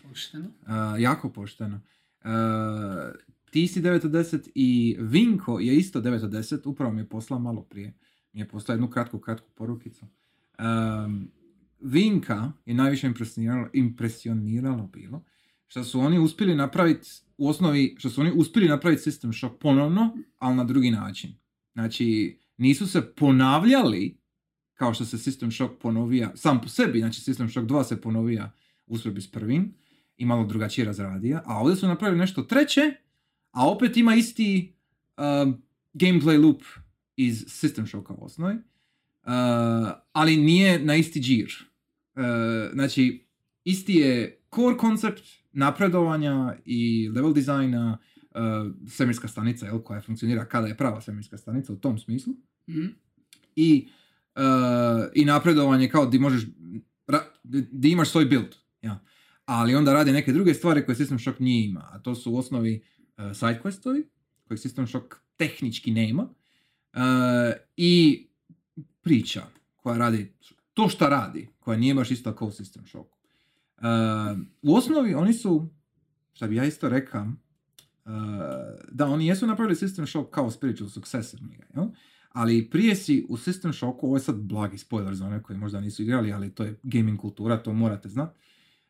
Pošteno. 0.04 0.46
Uh, 0.48 1.02
jako 1.02 1.30
pošteno. 1.30 1.82
Uh, 2.24 2.32
ti 3.52 3.68
si 3.68 3.82
9 3.82 4.06
od 4.06 4.12
10 4.12 4.50
i 4.56 4.98
Vinko 5.00 5.60
je 5.60 5.78
isto 5.78 6.02
9 6.02 6.24
od 6.24 6.32
10, 6.32 6.70
upravo 6.70 6.94
mi 6.94 7.02
je 7.02 7.10
poslao 7.10 7.40
malo 7.40 7.62
prije. 7.62 7.94
Mi 8.34 8.42
je 8.42 8.48
poslao 8.48 8.74
jednu 8.74 8.90
kratku, 8.90 9.20
kratku 9.20 9.50
porukicu. 9.56 10.06
Um, 10.60 11.32
Vinka 11.80 12.52
je 12.66 12.74
najviše 12.74 13.08
impresioniralo, 13.08 13.70
impresioniralo 13.74 14.88
bilo 14.88 15.24
što 15.68 15.84
su 15.84 16.00
oni 16.00 16.20
uspjeli 16.20 16.56
napraviti 16.56 17.10
u 17.38 17.50
osnovi, 17.50 17.96
što 18.00 18.10
su 18.10 18.22
oni 18.22 18.32
uspjeli 18.36 18.68
napraviti 18.68 19.10
System 19.10 19.38
Shock 19.38 19.56
ponovno, 19.60 20.18
ali 20.38 20.56
na 20.56 20.64
drugi 20.64 20.92
način. 20.92 21.34
Znači, 21.74 22.40
nisu 22.58 22.88
se 22.88 23.14
ponavljali 23.14 24.18
kao 24.74 24.94
što 24.94 25.06
se 25.06 25.18
System 25.18 25.56
Shock 25.56 25.82
ponovija 25.82 26.32
sam 26.36 26.62
po 26.62 26.68
sebi, 26.68 27.00
znači 27.00 27.22
System 27.22 27.52
Shock 27.52 27.68
2 27.68 27.84
se 27.84 28.02
ponovija 28.02 28.52
usporedbi 28.88 29.22
s 29.22 29.32
prvim 29.32 29.74
i 30.18 30.26
malo 30.26 30.46
drugačije 30.46 30.86
razradija, 30.86 31.44
a 31.46 31.60
ovdje 31.60 31.76
su 31.76 31.88
napravili 31.88 32.20
nešto 32.20 32.44
treće, 32.44 32.82
a 33.52 33.70
opet 33.70 33.98
ima 33.98 34.16
isti 34.16 34.74
um, 35.18 35.62
gameplay 35.94 36.44
loop 36.44 36.62
iz 37.16 37.46
System 37.46 37.88
Shocka 37.88 38.14
u 38.14 38.26
osnovi, 38.26 38.56
uh, 38.56 38.62
ali 40.12 40.38
nije 40.38 40.80
na 40.80 40.96
isti 40.96 41.20
džir. 41.20 41.54
Uh, 42.16 42.24
znači, 42.74 43.26
isti 43.64 43.94
je 43.94 44.42
core 44.56 44.78
koncept 44.78 45.24
napredovanja 45.56 46.56
i 46.66 47.10
level 47.10 47.34
dizajna, 47.34 47.98
uh, 48.32 48.40
svemirska 48.90 49.28
stanica, 49.28 49.66
jel, 49.66 49.80
koja 49.80 50.02
funkcionira 50.02 50.46
kada 50.46 50.68
je 50.68 50.78
prava 50.78 51.02
svemirska 51.02 51.38
stanica 51.38 51.74
u 51.74 51.76
tom 51.76 51.98
smislu 52.00 52.34
Mhm. 52.70 52.86
i, 53.56 53.88
uh, 54.36 54.42
i 55.14 55.26
napredovanje 55.26 55.90
kao 55.90 56.06
di 56.06 56.20
možeš, 56.20 56.44
ra- 57.08 57.26
di- 57.44 57.92
imaš 57.92 58.10
svoj 58.10 58.26
build. 58.26 58.56
Ja. 58.82 59.00
Ali 59.46 59.76
onda 59.76 59.94
radi 59.94 60.12
neke 60.12 60.34
druge 60.34 60.54
stvari 60.54 60.86
koje 60.86 60.96
System 60.96 61.22
Shock 61.22 61.40
nije 61.40 61.66
ima, 61.66 61.90
a 61.92 62.00
to 62.00 62.16
su 62.16 62.32
u 62.34 62.38
osnovi 62.38 62.84
uh, 63.18 63.24
sidequestovi, 63.24 64.04
kojeg 64.44 64.60
System 64.60 64.88
Shock 64.88 65.06
tehnički 65.38 65.92
nema, 65.92 66.24
uh, 66.24 67.00
i 67.78 68.28
priča 69.02 69.42
koja 69.76 69.98
radi 69.98 70.34
to 70.74 70.90
šta 70.90 71.10
radi, 71.10 71.48
koja 71.60 71.78
nije 71.78 71.94
baš 71.96 72.12
isto 72.12 72.36
kao 72.36 72.48
u 72.48 72.52
System 72.52 72.88
Shock. 72.90 73.15
Uh, 73.78 74.40
u 74.62 74.76
osnovi 74.76 75.14
oni 75.14 75.34
su, 75.34 75.70
šta 76.34 76.48
bi 76.48 76.56
ja 76.56 76.66
isto 76.66 76.90
rekao, 76.90 77.24
uh, 77.24 78.12
da 78.92 79.08
oni 79.08 79.28
jesu 79.28 79.48
napravili 79.48 79.76
System 79.76 80.10
Shock 80.10 80.30
kao 80.34 80.52
spiritual 80.52 80.90
successor 80.90 81.42
njega, 81.42 81.66
jel? 81.76 81.86
Ali 82.30 82.70
prije 82.70 82.96
si 82.96 83.26
u 83.30 83.38
System 83.38 83.74
Shocku, 83.74 84.08
ovo 84.08 84.16
je 84.16 84.20
sad 84.20 84.36
blagi 84.36 84.78
spoiler 84.78 85.16
za 85.16 85.26
one 85.26 85.44
koji 85.44 85.60
možda 85.60 85.82
nisu 85.82 86.04
igrali, 86.04 86.34
ali 86.34 86.56
to 86.56 86.64
je 86.64 86.80
gaming 86.84 87.20
kultura, 87.20 87.64
to 87.64 87.74
morate 87.74 88.10
znat. 88.10 88.36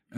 Uh, 0.10 0.18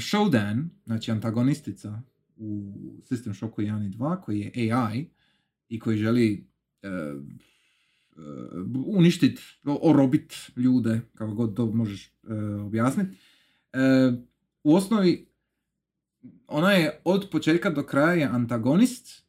Shodan, 0.00 0.70
znači 0.84 1.10
antagonistica 1.10 2.02
u 2.36 2.72
System 3.10 3.34
Shocku 3.34 3.62
1 3.62 3.86
i 3.86 3.90
2, 3.90 4.20
koji 4.20 4.40
je 4.40 4.72
AI 4.72 5.10
i 5.68 5.78
koji 5.78 5.96
želi 5.96 6.48
uh, 6.82 7.22
uh, 8.16 8.86
uništit, 8.86 9.40
orobit 9.82 10.34
ljude, 10.56 11.00
kako 11.14 11.34
god 11.34 11.56
to 11.56 11.66
možeš 11.66 12.12
uh, 12.22 12.66
objasniti. 12.66 13.16
Uh, 13.72 14.14
u 14.64 14.74
osnovi, 14.74 15.28
ona 16.46 16.72
je 16.72 17.00
od 17.04 17.28
početka 17.30 17.70
do 17.70 17.82
kraja 17.82 18.12
je 18.12 18.24
antagonist 18.24 19.26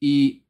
i 0.00 0.42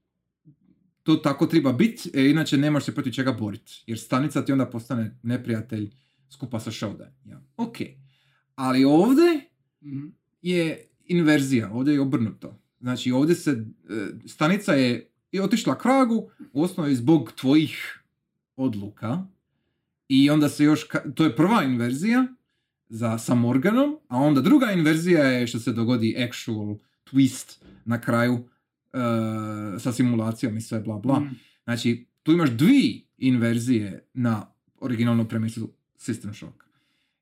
to 1.02 1.16
tako 1.16 1.46
treba 1.46 1.72
biti, 1.72 2.10
e, 2.14 2.30
inače 2.30 2.56
nemaš 2.56 2.84
se 2.84 2.94
protiv 2.94 3.10
čega 3.12 3.32
boriti. 3.32 3.84
Jer 3.86 3.98
stanica 3.98 4.44
ti 4.44 4.52
onda 4.52 4.66
postane 4.66 5.18
neprijatelj 5.22 5.90
skupa 6.30 6.60
sa 6.60 6.70
Shodan. 6.72 7.12
Ja. 7.24 7.42
Ok. 7.56 7.76
Ali 8.54 8.84
ovdje 8.84 9.40
Mhm. 9.82 10.06
je 10.42 10.88
inverzija, 11.00 11.70
ovdje 11.72 11.94
je 11.94 12.00
obrnuto. 12.00 12.58
Znači 12.80 13.12
ovdje 13.12 13.34
se, 13.34 13.50
e, 13.50 13.64
stanica 14.26 14.72
je 14.72 15.10
i 15.32 15.40
otišla 15.40 15.78
kragu 15.78 16.30
u 16.52 16.62
osnovi 16.62 16.94
zbog 16.94 17.32
tvojih 17.32 18.04
odluka 18.56 19.26
I 20.08 20.30
onda 20.30 20.48
se 20.48 20.64
još, 20.64 20.88
ka- 20.88 21.14
to 21.14 21.24
je 21.24 21.36
prva 21.36 21.64
inverzija 21.64 22.26
za, 22.88 23.18
sa 23.18 23.34
Morganom, 23.34 23.96
a 24.08 24.16
onda 24.16 24.40
druga 24.40 24.72
inverzija 24.72 25.24
je 25.24 25.46
što 25.46 25.58
se 25.58 25.72
dogodi 25.72 26.16
actual 26.28 26.76
twist 27.12 27.62
na 27.84 28.00
kraju 28.00 28.34
uh, 28.34 29.00
sa 29.80 29.92
simulacijom 29.92 30.56
i 30.56 30.60
sve 30.60 30.80
bla 30.80 30.98
bla. 30.98 31.20
Mm. 31.20 31.36
Znači, 31.64 32.06
tu 32.22 32.32
imaš 32.32 32.50
dvije 32.50 33.00
inverzije 33.18 34.08
na 34.14 34.46
originalnu 34.80 35.28
premisu 35.28 35.72
System 35.98 36.34
Shock. 36.34 36.64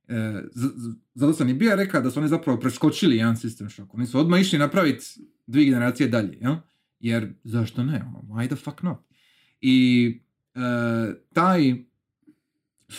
E, 0.09 0.43
z- 0.53 0.73
z- 0.77 0.95
zato 1.15 1.33
sam 1.33 1.49
i 1.49 1.55
bio 1.55 1.77
rekao 1.77 2.01
da 2.01 2.11
su 2.11 2.21
oni 2.21 2.29
zapravo 2.29 2.61
preskočili 2.61 3.17
jedan 3.17 3.37
System 3.37 3.71
Shock. 3.71 3.95
Oni 3.95 4.07
su 4.07 4.19
odmah 4.19 4.41
išli 4.41 4.59
napraviti 4.59 5.05
dvije 5.47 5.65
generacije 5.65 6.09
dalje, 6.09 6.39
jel? 6.41 6.57
Jer 7.01 7.33
zašto 7.45 7.85
ne? 7.85 8.05
Ono, 8.07 8.35
Why 8.35 8.47
the 8.47 8.57
fuck 8.57 8.83
not? 8.83 8.99
I 9.61 10.21
e, 10.55 10.61
taj 11.33 11.75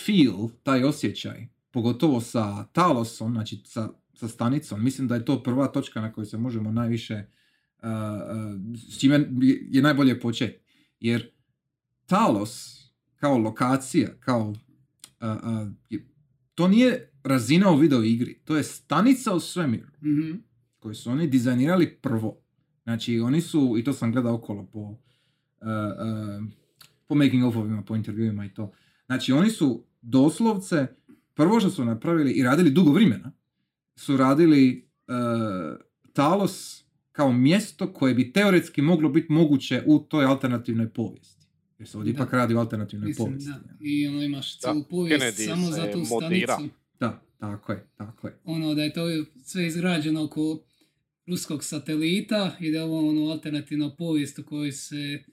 feel, 0.06 0.50
taj 0.64 0.84
osjećaj, 0.84 1.48
pogotovo 1.78 2.22
sa 2.22 2.64
Talosom, 2.66 3.34
znači 3.34 3.62
sa, 3.66 3.90
sa 4.14 4.28
stanicom, 4.28 4.84
mislim 4.84 5.08
da 5.08 5.16
je 5.16 5.26
to 5.26 5.44
prva 5.44 5.68
točka 5.68 6.02
na 6.02 6.12
kojoj 6.12 6.26
se 6.26 6.38
možemo 6.38 6.72
najviše, 6.72 7.14
uh, 7.16 7.90
uh, 7.90 8.76
s 8.90 9.00
čime 9.00 9.16
je- 9.42 9.68
je 9.68 9.82
najbolje 9.82 10.20
početi. 10.20 10.60
Jer 11.00 11.30
Talos 12.06 12.78
kao 13.16 13.38
lokacija, 13.38 14.10
kao, 14.20 14.48
uh, 14.48 14.56
uh, 15.22 15.68
je- 15.90 16.08
to 16.56 16.68
nije 16.68 17.12
razina 17.24 17.72
u 17.72 17.78
video 17.78 18.04
igri, 18.04 18.40
to 18.40 18.58
je 18.58 18.64
stanica 18.64 19.34
u 19.34 19.40
svemiru 19.40 19.88
Mhm. 20.02 20.32
koju 20.80 20.96
su 20.96 21.12
oni 21.12 21.28
dizajnirali 21.28 21.94
prvo. 21.94 22.38
Znači, 22.84 23.20
oni 23.20 23.42
su, 23.42 23.76
i 23.78 23.84
to 23.84 23.94
sam 23.94 24.12
gledao 24.12 24.36
okolo 24.36 24.66
po, 24.66 24.80
uh, 24.80 24.98
uh, 25.62 26.50
po 27.08 27.16
making 27.16 27.44
ofovima, 27.46 27.82
po 27.82 27.96
intervjuima 27.96 28.46
i 28.46 28.54
to. 28.54 28.72
Znači, 29.06 29.32
oni 29.34 29.50
su 29.50 29.86
doslovce, 30.02 30.88
prvo 31.38 31.60
što 31.60 31.70
su 31.70 31.86
napravili 31.86 32.32
i 32.32 32.44
radili 32.44 32.70
dugo 32.70 32.92
vremena, 32.92 33.32
su 33.96 34.18
radili 34.18 34.90
uh, 35.08 35.14
Talos 36.14 36.84
kao 37.12 37.32
mjesto 37.34 37.94
koje 37.94 38.14
bi 38.14 38.34
teoretski 38.34 38.82
moglo 38.82 39.10
biti 39.10 39.32
moguće 39.32 39.84
u 39.86 40.00
toj 40.00 40.26
alternativnoj 40.26 40.90
povijesti. 40.90 41.48
Jer 41.80 41.88
se 41.90 41.98
ovdje 41.98 42.14
Da. 42.14 42.18
ipak 42.18 42.34
radi 42.34 42.56
o 42.56 42.60
alternativnoj 42.60 43.08
Mislim, 43.08 43.26
povijesti. 43.28 43.52
da. 43.52 43.60
I 43.82 44.08
ono 44.08 44.24
imaš 44.24 44.56
Da, 44.56 44.60
cijelu 44.62 44.84
povijest 44.84 45.26
Kennedy 45.26 45.46
samo 45.46 45.68
za 45.68 45.92
tu 45.92 45.98
modira. 46.00 46.54
stanicu. 46.54 46.76
Da, 47.00 47.22
tako 47.38 47.72
je, 47.72 47.88
tako 47.98 48.28
je. 48.28 48.38
Ono 48.44 48.74
da 48.76 48.84
je 48.84 48.94
to 48.94 49.02
sve 49.44 49.68
izgrađeno 49.68 50.24
oko 50.24 50.60
ruskog 51.28 51.64
satelita 51.64 52.56
i 52.60 52.72
da 52.72 52.78
je 52.78 52.84
ovo 52.84 53.10
ono 53.10 53.32
alternativna 53.32 53.96
povijest 53.96 54.40
u 54.40 54.44
kojoj 54.44 54.72
se 54.72 55.24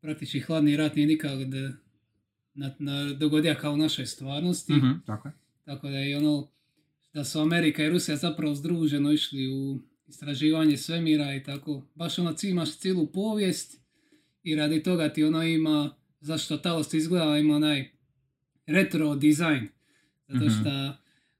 praktički 0.00 0.40
hladni 0.40 0.76
rat 0.76 0.94
nije 0.96 1.06
nikad 1.08 1.38
na, 2.58 2.74
na, 2.78 3.12
dogodio 3.12 3.54
kao 3.60 3.72
u 3.72 3.76
našoj 3.76 4.06
stvarnosti. 4.06 4.72
Mhm, 4.72 4.90
tako 5.06 5.28
je. 5.28 5.34
Tako 5.64 5.88
da 5.88 5.96
je 5.98 6.16
ono 6.16 6.48
da 7.14 7.24
su 7.24 7.40
Amerika 7.40 7.84
i 7.84 7.90
Rusija 7.90 8.16
zapravo 8.16 8.54
združeno 8.54 9.12
išli 9.12 9.48
u 9.48 9.80
istraživanje 10.06 10.76
svemira 10.76 11.34
i 11.34 11.42
tako. 11.42 11.86
Baš 11.94 12.18
ono 12.18 12.32
ti 12.32 12.48
imaš 12.48 12.78
cijelu 12.78 13.06
povijest 13.06 13.80
i 14.42 14.54
radi 14.54 14.82
toga 14.82 15.08
ti 15.08 15.24
ono 15.24 15.42
ima, 15.42 15.94
zašto 16.20 16.56
Talos 16.56 16.94
izgleda, 16.94 17.38
ima 17.38 17.56
onaj 17.56 17.90
retro 18.66 19.14
dizajn. 19.14 19.68
Zato 20.28 20.50
što 20.50 20.96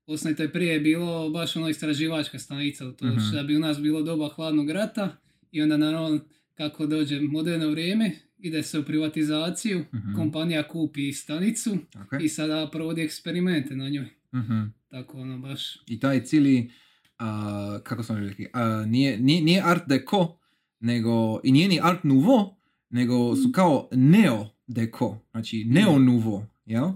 osnovno 0.06 0.36
to 0.36 0.42
je 0.42 0.52
prije 0.52 0.80
bilo 0.80 1.30
baš 1.30 1.56
ono 1.56 1.68
istraživačka 1.68 2.38
stanica, 2.38 2.92
to 2.92 3.06
Mhm. 3.06 3.18
što 3.18 3.44
bi 3.44 3.56
u 3.56 3.60
nas 3.60 3.80
bilo 3.80 4.02
doba 4.02 4.28
hladnog 4.28 4.70
rata 4.70 5.16
i 5.50 5.62
onda 5.62 5.76
naravno 5.76 6.20
kako 6.54 6.86
dođe 6.86 7.20
moderno 7.20 7.68
vrijeme, 7.70 8.12
ide 8.38 8.62
se 8.62 8.78
u 8.78 8.84
privatizaciju, 8.84 9.84
Mhm. 9.94 10.14
kompanija 10.14 10.68
kupi 10.68 11.12
stanicu 11.12 11.78
je. 12.12 12.18
i 12.20 12.28
sada 12.28 12.68
provodi 12.72 13.02
eksperimente 13.02 13.76
na 13.76 13.88
njoj. 13.88 14.06
Mhm. 14.34 14.62
Tako 14.88 15.18
ono 15.18 15.38
baš. 15.38 15.78
I 15.86 16.00
taj 16.00 16.20
cijeli, 16.20 16.70
a, 17.18 17.80
kako 17.82 18.02
sam 18.02 18.16
rekli, 18.18 18.48
a, 18.52 18.84
nije, 18.86 19.18
nije, 19.18 19.42
nije 19.42 19.62
art 19.64 19.82
deco, 19.86 20.38
nego, 20.80 21.40
i 21.44 21.52
nije 21.52 21.68
ni 21.68 21.80
art 21.82 22.04
nouveau, 22.04 22.54
nego 22.90 23.36
su 23.36 23.52
kao 23.52 23.88
neo 23.92 24.46
deco, 24.66 25.18
znači 25.30 25.64
neo 25.64 25.98
nouveau, 25.98 26.42
jel? 26.66 26.84
E, 26.84 26.92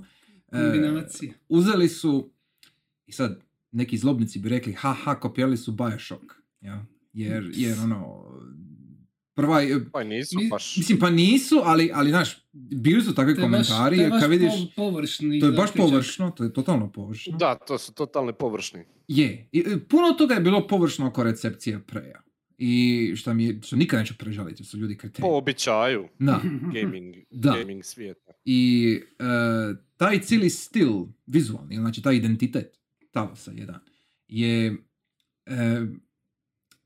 Kombinacija. 0.53 1.33
uzeli 1.49 1.89
su, 1.89 2.31
i 3.07 3.13
sad 3.13 3.41
neki 3.73 3.99
zlobnici 3.99 4.39
bi 4.39 4.49
rekli, 4.49 4.73
ha 4.73 4.93
ha, 4.95 5.15
kopirali 5.15 5.57
su 5.57 5.73
Bioshock, 5.73 6.25
jel? 6.61 6.79
Jer, 7.13 7.51
jer 7.55 7.79
ono, 7.81 8.25
prva, 9.35 9.61
je- 9.61 9.91
Pa 9.91 10.05
nisu 10.05 10.39
Mi- 10.39 10.49
baš. 10.49 10.77
mislim 10.77 10.99
pa 10.99 11.11
nisu, 11.11 11.61
ali, 11.65 11.91
ali 11.95 12.11
znaš, 12.11 12.47
bili 12.53 13.03
su 13.03 13.15
takvi 13.15 13.35
baš- 13.35 13.43
komentari, 13.43 13.97
to 13.97 14.03
je 14.03 14.05
jer 14.05 14.11
baš 14.11 14.21
kad 14.21 14.31
vidiš, 14.31 14.53
po- 14.67 14.83
površni 14.85 15.41
to 15.41 15.47
je 15.47 15.53
baš 15.53 15.73
površno, 15.73 16.31
to 16.31 16.45
je 16.45 16.53
totalno 16.53 16.93
površno. 16.93 17.37
Da, 17.37 17.55
to 17.57 17.79
su 17.79 17.95
totalni 17.95 18.33
površni. 18.33 18.85
Je. 19.09 19.49
I, 19.53 19.59
e, 19.61 19.79
puno 19.81 20.13
toga 20.13 20.35
je 20.35 20.41
bilo 20.41 20.67
površno 20.67 21.07
oko 21.07 21.23
recepcije 21.23 21.81
preja. 21.81 22.23
I 22.59 22.77
što 23.17 23.35
mi 23.35 23.45
je, 23.45 23.59
što 23.63 23.77
nikad 23.77 24.01
neću 24.01 24.15
prežaliti, 24.17 24.65
su 24.65 24.79
ljudi 24.79 24.97
kreteni. 24.97 25.23
Po 25.23 25.35
običaju 25.35 26.09
Da. 26.19 26.41
gaming, 26.75 27.15
Da. 27.31 27.53
gaming 27.53 27.85
svijeta. 27.85 28.33
I 28.45 29.01
e, 29.11 29.25
taj 29.97 30.21
cijeli 30.21 30.51
stil, 30.51 30.91
vizualni, 31.27 31.77
znači 31.77 32.03
taj 32.03 32.17
identitet 32.17 32.79
Talosa 33.11 33.51
jedan, 33.51 33.81
je, 34.29 34.77
e, 35.47 35.81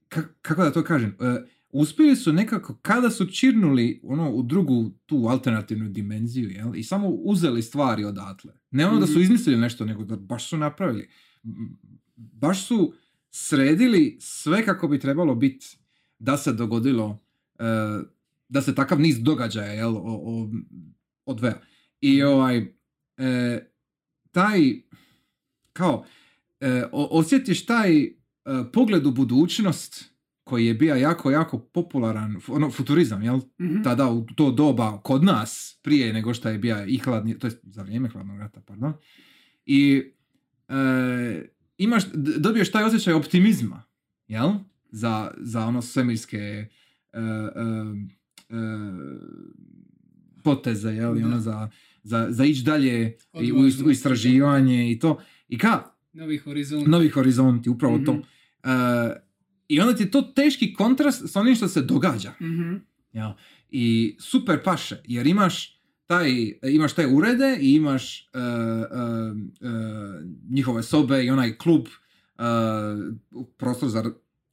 ka- 0.09 0.29
kako 0.43 0.65
da 0.65 0.73
to 0.73 0.85
kažem, 0.85 1.17
e, 1.21 1.47
uspjeli 1.77 2.17
su 2.17 2.33
nekako, 2.33 2.75
kada 2.75 3.11
su 3.11 3.27
čirnuli 3.27 4.01
ono, 4.05 4.31
u 4.31 4.43
drugu 4.43 4.91
tu 5.07 5.17
alternativnu 5.19 5.89
dimenziju, 5.89 6.51
jel? 6.51 6.77
i 6.77 6.83
samo 6.83 7.09
uzeli 7.09 7.63
stvari 7.63 8.05
odatle. 8.05 8.53
Ne 8.71 8.87
ono 8.87 9.01
da 9.01 9.07
su 9.07 9.13
Mhm. 9.13 9.23
izmislili 9.23 9.59
nešto, 9.59 9.85
nego 9.85 10.05
da 10.05 10.17
baš 10.17 10.49
su 10.49 10.57
napravili. 10.57 11.09
Baš 12.17 12.67
su 12.67 12.93
sredili 13.31 14.17
sve 14.21 14.65
kako 14.65 14.89
bi 14.89 15.01
trebalo 15.01 15.35
biti 15.35 15.79
da 16.19 16.37
se 16.37 16.53
dogodilo, 16.53 17.19
e, 17.59 17.63
da 18.49 18.63
se 18.63 18.75
takav 18.75 19.01
niz 19.01 19.21
događaja, 19.21 19.73
jel, 19.73 19.97
o, 19.97 20.03
o, 20.05 20.51
odveja. 21.27 21.61
I 22.01 22.23
ovaj, 22.23 22.75
e, 23.19 23.67
taj, 24.33 24.61
kao, 25.73 26.05
o- 26.93 27.09
osjetiš 27.11 27.67
taj 27.67 28.09
pogled 28.73 29.07
u 29.07 29.11
budućnost 29.11 30.16
koji 30.47 30.67
je 30.67 30.75
bio 30.75 30.95
jako, 30.95 31.31
jako 31.31 31.59
popularan, 31.59 32.37
ono, 32.49 32.71
futurizam, 32.71 33.23
jel? 33.23 33.41
Mhm. 33.61 33.83
Tada 33.83 34.11
u 34.11 34.27
to 34.37 34.51
doba 34.51 35.01
kod 35.03 35.25
nas, 35.25 35.79
prije 35.83 36.13
nego 36.13 36.35
što 36.35 36.49
je 36.49 36.59
bio 36.59 36.85
i 36.87 36.99
hladni, 36.99 37.39
to 37.39 37.47
je 37.47 37.53
za 37.63 37.83
vrijeme 37.83 38.09
hladnog 38.09 38.39
rata, 38.39 38.61
pardon. 38.61 38.93
I 39.67 40.03
e, 40.69 41.49
imaš, 41.79 42.05
dobiješ 42.39 42.73
taj 42.73 42.85
osjećaj 42.85 43.15
optimizma, 43.15 43.83
jel? 44.29 44.51
Za, 44.91 45.31
za 45.39 45.67
ono 45.67 45.83
svemirske 45.83 46.39
e, 46.39 46.69
e, 47.13 47.21
e, 48.51 48.63
poteze, 50.43 50.91
jel? 50.91 51.19
I 51.19 51.23
ono 51.23 51.41
za, 51.41 51.71
za, 52.03 52.27
za 52.31 52.45
ići 52.45 52.63
dalje 52.63 53.17
i 53.41 53.53
u, 53.53 53.87
u 53.87 53.91
istraživanje 53.91 54.93
i 54.93 54.99
to. 54.99 55.19
I 55.49 55.59
ka, 55.59 55.83
Novi 56.13 56.39
horizont. 56.39 56.87
novi 56.87 57.09
horizonti, 57.09 57.71
upravo 57.71 57.99
to. 57.99 58.23
I 59.69 59.81
onda 59.81 59.95
ti 59.95 60.03
je 60.03 60.11
to 60.11 60.23
teški 60.25 60.75
kontrast 60.75 61.23
s 61.25 61.37
onim 61.37 61.55
što 61.55 61.69
se 61.69 61.83
događa. 61.83 62.33
Mhm. 62.41 62.75
Jel? 63.13 63.31
I 63.71 64.17
super 64.21 64.63
paše, 64.63 64.97
jer 65.05 65.27
imaš 65.27 65.77
taj, 66.07 66.31
imaš 66.65 66.93
taj 66.93 67.07
urede 67.07 67.59
i 67.61 67.73
imaš 67.73 68.21
e, 68.21 68.25
e, 68.25 68.41
e, 69.63 69.71
njihove 70.49 70.83
sobe 70.83 71.25
i 71.25 71.31
onaj 71.31 71.55
klub, 71.55 71.87
e, 72.39 72.43
prostor 73.49 73.89
za 73.89 74.05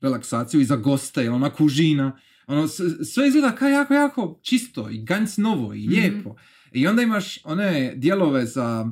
relaksaciju 0.02 0.62
i 0.62 0.65
za 0.65 0.76
goste, 0.78 1.30
ona 1.30 1.49
kužina. 1.49 2.19
Ono, 2.47 2.67
s- 2.67 2.82
sve 3.06 3.28
izgleda 3.28 3.52
kao 3.52 3.69
jako, 3.69 3.93
jako 3.93 4.39
čisto 4.41 4.89
i 4.89 4.97
ganz 4.99 5.38
novo 5.38 5.73
i 5.73 5.80
Mhm. 5.80 5.89
lijepo. 5.89 6.36
I 6.71 6.88
onda 6.88 7.02
imaš 7.02 7.45
one 7.45 7.93
dijelove 7.95 8.45
za, 8.45 8.91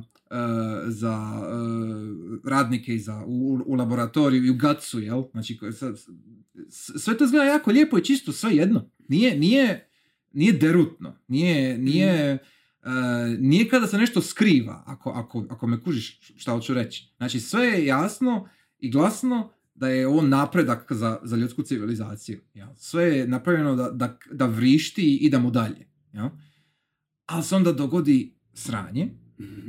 za 0.86 1.42
e, 1.42 2.48
radnike 2.50 2.94
i 2.94 2.98
za, 2.98 3.24
u, 3.26 3.60
u 3.66 3.74
laboratoriju 3.74 4.44
i 4.44 4.50
u 4.50 4.54
gacu, 4.54 5.00
jel? 5.00 5.22
Znači, 5.32 5.58
sve 6.98 7.16
to 7.16 7.24
izgleda 7.24 7.44
jako 7.44 7.70
lijepo 7.70 7.98
i 7.98 8.04
čisto, 8.04 8.32
sve 8.32 8.54
jedno. 8.54 8.90
Nije, 9.08 9.38
nije, 9.38 9.88
nije 10.32 10.52
derutno, 10.52 11.16
nije, 11.28 11.78
nije, 11.78 12.38
e, 12.82 12.90
nije 13.38 13.68
kada 13.68 13.86
se 13.86 13.98
nešto 13.98 14.20
skriva, 14.20 14.82
ako, 14.86 15.10
ako, 15.10 15.46
ako 15.50 15.66
me 15.66 15.80
kužiš 15.80 16.20
šta 16.36 16.52
hoću 16.52 16.74
reći. 16.74 17.12
Znači, 17.16 17.40
sve 17.40 17.66
je 17.66 17.86
jasno 17.86 18.48
i 18.78 18.90
glasno 18.90 19.52
da 19.74 19.88
je 19.88 20.06
ovo 20.06 20.22
napredak 20.22 20.92
za, 20.92 21.18
za 21.22 21.36
ljudsku 21.36 21.62
civilizaciju. 21.62 22.40
Jel? 22.54 22.68
Sve 22.76 23.04
je 23.04 23.28
napravljeno 23.28 23.76
da, 23.76 23.90
da, 23.90 24.18
da 24.32 24.46
vrišti 24.46 25.02
i 25.02 25.16
idemo 25.16 25.50
dalje. 25.50 25.88
Jel? 26.12 26.28
Ali 27.26 27.42
se 27.42 27.56
onda 27.56 27.72
dogodi 27.72 28.34
sranje 28.54 29.21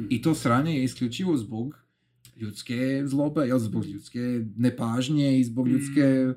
i 0.09 0.21
to 0.21 0.35
sranje 0.35 0.77
je 0.77 0.83
isključivo 0.83 1.37
zbog 1.37 1.79
ljudske 2.37 3.03
zlobe, 3.05 3.41
jel? 3.41 3.59
zbog 3.59 3.85
ljudske 3.85 4.19
nepažnje 4.57 5.39
i 5.39 5.43
zbog 5.43 5.67
Mm. 5.67 5.71
ljudske 5.71 6.01
e, 6.01 6.35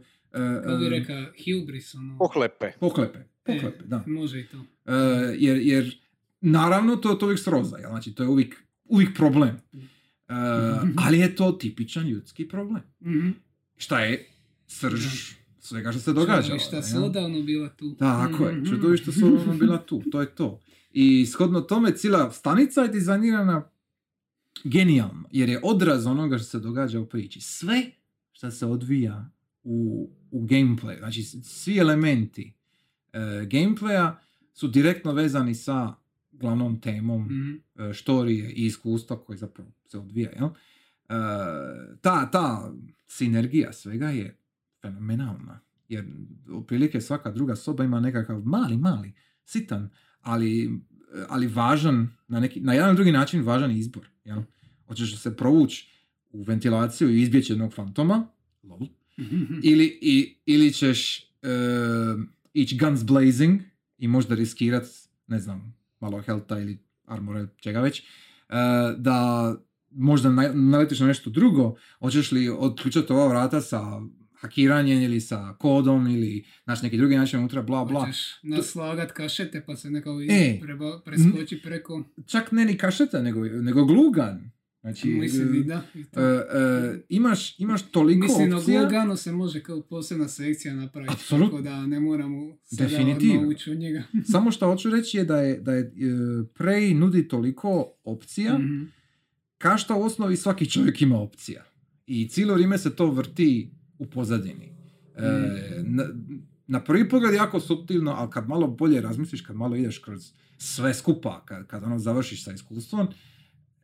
Kako 0.64 0.76
bi 0.78 0.86
e, 0.86 0.88
rekao, 0.88 1.16
hubris, 1.16 1.94
ono. 1.94 2.18
Pohlepe. 2.18 2.72
pohlepe. 2.80 3.18
Pohlepe, 3.44 3.84
da. 3.84 4.04
Može 4.06 4.40
i 4.40 4.46
to. 4.46 4.56
E, 4.86 4.92
jer, 5.38 5.56
jer 5.56 5.98
naravno 6.40 6.96
to, 6.96 7.14
to 7.14 7.26
uvijek 7.26 7.40
sroza, 7.40 7.76
jel? 7.76 7.90
znači 7.90 8.14
to 8.14 8.22
je 8.22 8.28
uvijek 8.28 8.54
uvijek 8.84 9.16
problem. 9.16 9.48
E, 9.48 9.82
ali 10.96 11.18
je 11.18 11.36
to 11.36 11.52
tipičan 11.52 12.06
ljudski 12.08 12.48
problem. 12.48 12.82
Mhm. 13.04 13.28
Šta 13.76 14.00
je 14.00 14.26
srž 14.66 15.02
svega 15.66 15.92
što 15.92 16.00
se 16.00 16.12
događa. 16.12 16.58
Šta 16.58 16.82
su 16.82 17.04
odavno 17.04 17.42
bila 17.42 17.68
tu. 17.68 17.94
Tako 17.94 18.44
je, 18.44 18.54
Mhm. 18.54 18.64
čudovišta 18.66 19.12
su 19.12 19.26
odavno 19.26 19.54
bila 19.54 19.78
tu, 19.78 20.02
to 20.02 20.20
je 20.20 20.26
to. 20.28 20.60
I 20.92 21.26
shodno 21.26 21.60
tome 21.60 21.92
cijela 21.92 22.30
stanica 22.32 22.80
je 22.80 22.88
dizajnirana 22.88 23.68
genijalno, 24.64 25.28
jer 25.32 25.48
je 25.48 25.60
odraz 25.64 26.06
onoga 26.06 26.38
što 26.38 26.46
se 26.46 26.58
događa 26.58 27.00
u 27.00 27.06
priči. 27.06 27.40
Sve 27.40 27.82
što 28.32 28.50
se 28.50 28.66
odvija 28.66 29.30
u, 29.64 30.10
u 30.30 30.42
gameplay, 30.42 30.98
znači 30.98 31.22
svi 31.22 31.78
elementi 31.78 32.52
e, 33.12 33.18
gameplaya 33.42 34.14
su 34.52 34.68
direktno 34.68 35.12
vezani 35.12 35.54
sa 35.54 35.94
glavnom 36.32 36.80
temom 36.80 37.22
Mhm. 37.22 37.54
e, 37.80 37.92
štorije 37.92 38.50
i 38.50 38.66
iskustva 38.66 39.18
koje 39.18 39.38
zapravo 39.38 39.70
se 39.84 39.98
odvija. 39.98 40.30
Jel? 40.30 40.46
E, 40.46 40.52
ta, 42.00 42.30
ta 42.30 42.72
sinergija 43.06 43.72
svega 43.72 44.08
je 44.08 44.36
fenomenalna. 44.82 45.60
Jer 45.88 46.04
otprilike 46.52 47.00
svaka 47.00 47.30
druga 47.30 47.56
soba 47.56 47.84
ima 47.84 48.00
nekakav 48.00 48.40
mali, 48.40 48.76
mali, 48.76 49.12
sitan, 49.44 49.90
ali, 50.20 50.80
ali 51.28 51.46
važan, 51.46 52.08
na, 52.28 52.40
neki, 52.40 52.60
na 52.60 52.72
jedan 52.72 52.94
drugi 52.96 53.12
način 53.12 53.42
važan 53.42 53.70
izbor. 53.70 54.08
Jel? 54.24 54.42
Hoćeš 54.86 55.18
se 55.18 55.36
provući 55.36 55.88
u 56.30 56.42
ventilaciju 56.42 57.10
i 57.10 57.22
izbjeći 57.22 57.52
jednog 57.52 57.74
fantoma, 57.74 58.28
lol, 58.62 58.80
Mhm. 59.18 59.44
ili, 59.62 59.98
i, 60.02 60.36
ili 60.46 60.72
ćeš 60.72 61.18
e, 61.18 61.24
ići 62.54 62.78
guns 62.78 63.04
blazing 63.04 63.60
i 63.98 64.08
možda 64.08 64.34
riskirat, 64.34 64.84
ne 65.26 65.38
znam, 65.38 65.74
malo 66.00 66.22
helta 66.22 66.58
ili 66.58 66.78
armora, 67.04 67.46
čega 67.56 67.80
već, 67.80 68.00
e, 68.00 68.04
da 68.98 69.54
možda 69.90 70.30
na- 70.30 70.52
naletiš 70.52 71.00
na 71.00 71.06
nešto 71.06 71.30
drugo, 71.30 71.76
hoćeš 71.98 72.32
li 72.32 72.48
otključati 72.50 73.12
ova 73.12 73.28
vrata 73.28 73.60
sa 73.60 74.00
hakiranjem 74.36 75.02
ili 75.02 75.20
sa 75.20 75.54
kodom 75.58 76.06
ili 76.06 76.44
naš 76.66 76.82
neki 76.82 76.96
drugi 76.96 77.16
način 77.16 77.38
unutra, 77.38 77.62
bla 77.62 77.84
bla. 77.84 78.00
Hoćeš 78.00 78.40
naslagat 78.42 79.12
kašete 79.12 79.64
pa 79.66 79.76
se 79.76 79.90
nekako 79.90 80.20
E. 80.30 80.58
preba, 80.62 81.00
preskoči 81.04 81.60
preko... 81.62 82.04
Čak 82.26 82.52
ne 82.52 82.64
ni 82.64 82.78
kašeta, 82.78 83.22
nego, 83.22 83.40
nego 83.40 83.84
glugan. 83.84 84.50
Znači, 84.80 85.08
Mislim 85.08 85.54
i 85.54 85.58
e, 85.58 85.62
da. 85.62 85.82
i 85.94 86.04
to. 86.04 86.20
e, 86.20 86.24
e, 86.24 87.04
imaš, 87.08 87.60
imaš 87.60 87.82
toliko 87.82 88.26
Mislim, 88.26 88.54
opcija. 88.54 88.80
Gluganu 88.80 89.16
se 89.16 89.32
može 89.32 89.62
kao 89.62 89.82
posebna 89.82 90.28
sekcija 90.28 90.74
napraviti. 90.74 91.12
Apsolutno. 91.14 91.50
Tako 91.50 91.62
da 91.62 91.86
ne 91.86 92.00
moramo 92.00 92.56
sada 92.62 92.88
ući 93.48 93.70
u 93.70 93.74
njega. 93.74 94.02
Samo 94.32 94.50
što 94.50 94.66
hoću 94.66 94.90
reći 94.90 95.16
je 95.16 95.24
da 95.24 95.40
je, 95.40 95.60
da 95.60 95.72
je 95.72 95.80
e, 95.80 95.90
Prey 96.54 96.94
nudi 96.94 97.28
toliko 97.28 97.92
opcija, 98.04 98.58
Mhm. 98.58 98.82
ka 99.58 99.76
što 99.76 99.96
u 99.98 100.02
osnovi 100.02 100.36
svaki 100.36 100.70
čovjek 100.70 101.02
ima 101.02 101.20
opcija. 101.20 101.64
I 102.06 102.28
cijelo 102.28 102.54
vrijeme 102.54 102.78
se 102.78 102.96
to 102.96 103.10
vrti 103.10 103.70
u 103.98 104.06
pozadini. 104.06 104.72
E, 105.14 105.22
na, 105.78 106.04
na 106.66 106.80
prvi 106.80 107.08
pogled 107.08 107.34
jako 107.34 107.60
suptilno, 107.60 108.10
ali 108.10 108.30
kad 108.30 108.48
malo 108.48 108.66
bolje 108.68 109.00
razmisliš, 109.00 109.40
kad 109.40 109.56
malo 109.56 109.76
ideš 109.76 109.98
kroz 109.98 110.32
sve 110.58 110.94
skupa, 110.94 111.44
kad, 111.44 111.66
kad 111.66 111.84
ono 111.84 111.98
završiš 111.98 112.44
sa 112.44 112.52
iskustvom, 112.52 113.08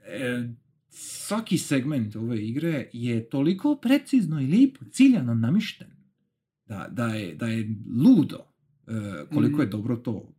e, 0.01 0.49
svaki 0.89 1.59
segment 1.59 2.17
ove 2.17 2.39
igre 2.39 2.91
je 2.93 3.29
toliko 3.29 3.77
precizno 3.77 4.41
i 4.41 4.47
lijepo, 4.47 4.85
ciljano 4.85 5.35
namišten, 5.35 5.87
da, 6.67 6.89
da, 6.91 7.07
je, 7.07 7.35
da 7.35 7.47
je 7.47 7.69
ludo 7.99 8.39
e, 8.87 8.93
koliko 9.27 9.61
je 9.61 9.67
Mhm. 9.67 9.71
dobro 9.71 9.97
to 9.97 10.33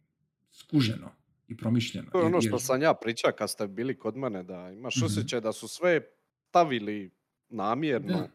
skuženo 0.52 1.10
i 1.48 1.58
promišljeno. 1.58 2.10
To 2.12 2.20
je 2.20 2.26
ono 2.26 2.42
što 2.42 2.50
jer- 2.50 2.62
sam 2.62 2.82
ja 2.82 2.94
pričao 2.94 3.32
kad 3.32 3.50
ste 3.50 3.68
bili 3.68 3.98
kod 3.98 4.18
mene, 4.18 4.44
da 4.44 4.72
imaš 4.72 4.96
Mhm. 4.96 5.06
osjećaj 5.06 5.42
da 5.42 5.54
su 5.54 5.68
sve 5.68 6.02
stavili 6.44 7.12
namjerno. 7.50 8.08
Da. 8.14 8.30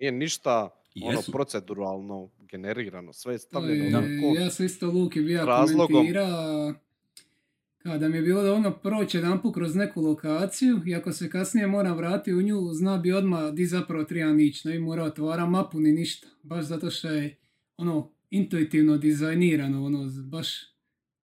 Nije 0.00 0.12
ništa 0.12 0.68
ono 1.02 1.20
proceduralno 1.22 2.30
generirano, 2.40 3.12
sve 3.12 3.34
je 3.34 3.38
stavljeno 3.38 3.98
je, 4.00 4.34
ja 4.34 4.50
sam 4.50 4.66
isto 4.66 4.86
Luki 4.88 5.20
bio 5.22 5.44
razlogom. 5.46 5.86
komentira 5.88 6.26
kada 7.78 8.08
mi 8.08 8.16
je 8.16 8.22
bilo 8.22 8.42
da 8.42 8.54
ono 8.54 8.72
proći 8.72 9.16
jedanput 9.16 9.54
kroz 9.54 9.74
neku 9.74 10.00
lokaciju 10.02 10.80
i 10.86 10.94
ako 10.94 11.12
se 11.12 11.30
kasnije 11.30 11.66
mora 11.66 11.92
vratiti 11.92 12.34
u 12.34 12.42
nju, 12.42 12.72
zna 12.72 12.98
bi 12.98 13.12
odmah 13.12 13.52
di 13.52 13.66
zapravo 13.66 14.04
trebam 14.04 14.40
ići. 14.40 14.68
Ne 14.68 14.74
bi 14.74 14.80
morao 14.80 15.06
otvara 15.06 15.46
mapu 15.46 15.80
ni 15.80 15.92
ništa. 15.92 16.26
Baš 16.42 16.64
zato 16.64 16.90
što 16.90 17.08
je 17.08 17.36
ono 17.76 18.10
intuitivno 18.30 18.96
dizajnirano, 18.96 19.84
ono 19.84 19.98
baš 20.22 20.48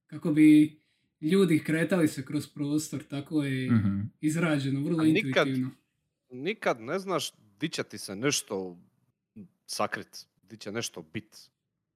kako 0.07 0.31
bi 0.31 0.79
ljudi 1.21 1.59
kretali 1.59 2.07
se 2.07 2.25
kroz 2.25 2.47
prostor, 2.47 3.03
tako 3.03 3.43
je 3.43 3.71
Mhm. 3.71 3.99
izrađeno, 4.21 4.81
vrlo 4.81 4.99
A 4.99 5.03
nikad- 5.03 5.25
intuitivno. 5.47 5.69
Nikad 6.31 6.81
ne 6.81 6.99
znaš 6.99 7.31
di 7.59 7.69
će 7.69 7.83
ti 7.83 7.97
se 7.97 8.15
nešto 8.15 8.77
sakrit, 9.65 10.17
di 10.43 10.57
će 10.57 10.71
nešto 10.71 11.01
bit. 11.03 11.49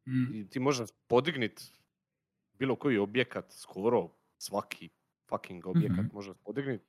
Mm. 0.07 0.33
I 0.35 0.49
ti 0.49 0.59
možeš 0.59 0.89
podignit 1.07 1.71
bilo 2.53 2.75
koji 2.75 2.97
objekat, 2.97 3.51
skoro 3.51 4.09
svaki 4.37 4.89
fucking 5.29 5.65
objekat 5.65 5.97
Mhm. 5.97 6.13
možeš 6.13 6.37
podignit. 6.45 6.81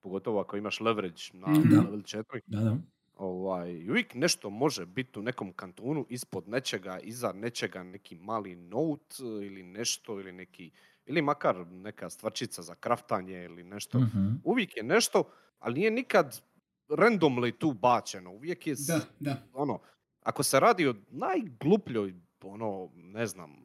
Pogotovo 0.00 0.40
ako 0.40 0.56
imaš 0.56 0.80
leverage 0.80 1.22
na 1.32 1.48
Mhm. 1.48 1.68
Da. 1.70 1.80
level 1.80 2.02
4. 2.02 2.40
Da, 2.46 2.60
da. 2.60 2.76
Ovaj, 3.14 3.90
uvijek 3.90 4.14
nešto 4.14 4.50
može 4.50 4.86
biti 4.86 5.18
u 5.18 5.22
nekom 5.22 5.52
kantonu, 5.52 6.06
ispod 6.08 6.48
nečega, 6.48 6.98
iza 6.98 7.32
nečega, 7.32 7.82
neki 7.82 8.14
mali 8.14 8.56
note 8.56 9.14
ili 9.22 9.62
nešto, 9.62 10.20
ili 10.20 10.32
neki, 10.32 10.70
ili 11.06 11.22
makar 11.22 11.66
neka 11.66 12.10
stvarčica 12.10 12.62
za 12.62 12.74
kraftanje 12.74 13.44
ili 13.44 13.64
nešto. 13.64 13.98
Mhm. 14.00 14.28
Uvijek 14.44 14.76
je 14.76 14.82
nešto, 14.82 15.24
ali 15.58 15.74
nije 15.74 15.90
nikad 15.90 16.40
randomly 16.88 17.58
tu 17.58 17.72
bačeno. 17.72 18.30
Uvijek 18.32 18.66
je, 18.66 18.74
Da, 18.86 19.00
da. 19.20 19.42
ono, 19.52 19.80
ako 20.26 20.42
se 20.42 20.60
radi 20.60 20.88
o 20.88 20.94
najglupljoj, 21.08 22.14
ono, 22.44 22.90
ne 22.94 23.26
znam, 23.26 23.56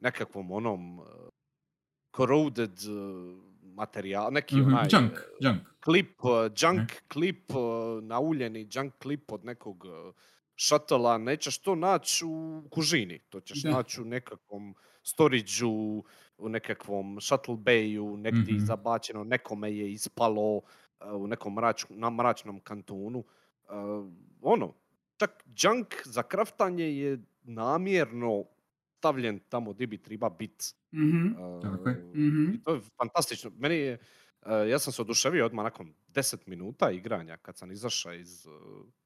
nekakvom 0.00 0.50
onom 0.52 0.98
uh, 0.98 1.06
corroded 2.10 2.70
uh, 2.80 3.42
materijal, 3.64 4.32
neki 4.32 4.56
Mhm. 4.56 4.66
onaj 4.66 4.88
Junk, 4.92 5.12
junk. 5.40 5.60
klip, 5.80 6.24
uh, 6.24 6.30
junk 6.56 6.90
klip, 7.08 7.50
uh, 7.50 7.56
nauljeni 8.04 8.68
junk 8.72 8.94
klip 8.98 9.32
od 9.32 9.44
nekog 9.44 9.84
uh, 9.84 10.14
šatela, 10.56 11.18
nećeš 11.18 11.58
to 11.58 11.74
naći 11.74 12.24
u 12.26 12.62
kužini, 12.70 13.18
to 13.20 13.40
ćeš 13.40 13.62
Da. 13.62 13.70
naći 13.70 14.02
u 14.02 14.04
nekakvom 14.04 14.74
storage-u, 15.02 16.04
u 16.38 16.48
nekakvom 16.48 17.18
shuttle 17.20 17.54
bayu, 17.56 18.16
negdje 18.16 18.54
Mhm. 18.54 18.64
zabačeno, 18.64 19.24
nekome 19.24 19.76
je 19.76 19.92
ispalo 19.92 20.56
uh, 20.56 20.62
u 21.14 21.26
nekom 21.26 21.54
mrač, 21.54 21.84
na 21.88 22.10
mračnom 22.10 22.60
kantonu. 22.60 23.18
Uh, 23.18 24.06
ono, 24.42 24.74
čak 25.20 25.44
junk 25.56 25.86
za 26.04 26.22
kraftanje 26.22 26.84
je 26.96 27.18
namjerno 27.42 28.44
stavljen 28.98 29.38
tamo 29.48 29.72
gdje 29.72 29.86
bi 29.86 29.98
treba 29.98 30.30
biti. 30.30 30.64
Mhm. 30.94 31.26
Tako 31.62 31.88
je. 31.88 31.94
Mhm. 32.14 32.54
I 32.54 32.62
to 32.62 32.74
je 32.74 32.80
fantastično. 32.98 33.50
Meni 33.58 33.74
je, 33.76 33.98
e, 34.46 34.68
ja 34.68 34.78
sam 34.78 34.92
se 34.92 35.02
oduševio 35.02 35.46
odmah 35.46 35.64
nakon 35.64 35.94
10 36.08 36.36
minuta 36.46 36.90
igranja 36.90 37.36
kad 37.36 37.56
sam 37.56 37.70
izašao 37.70 38.14
iz 38.14 38.46
e, 38.46 38.50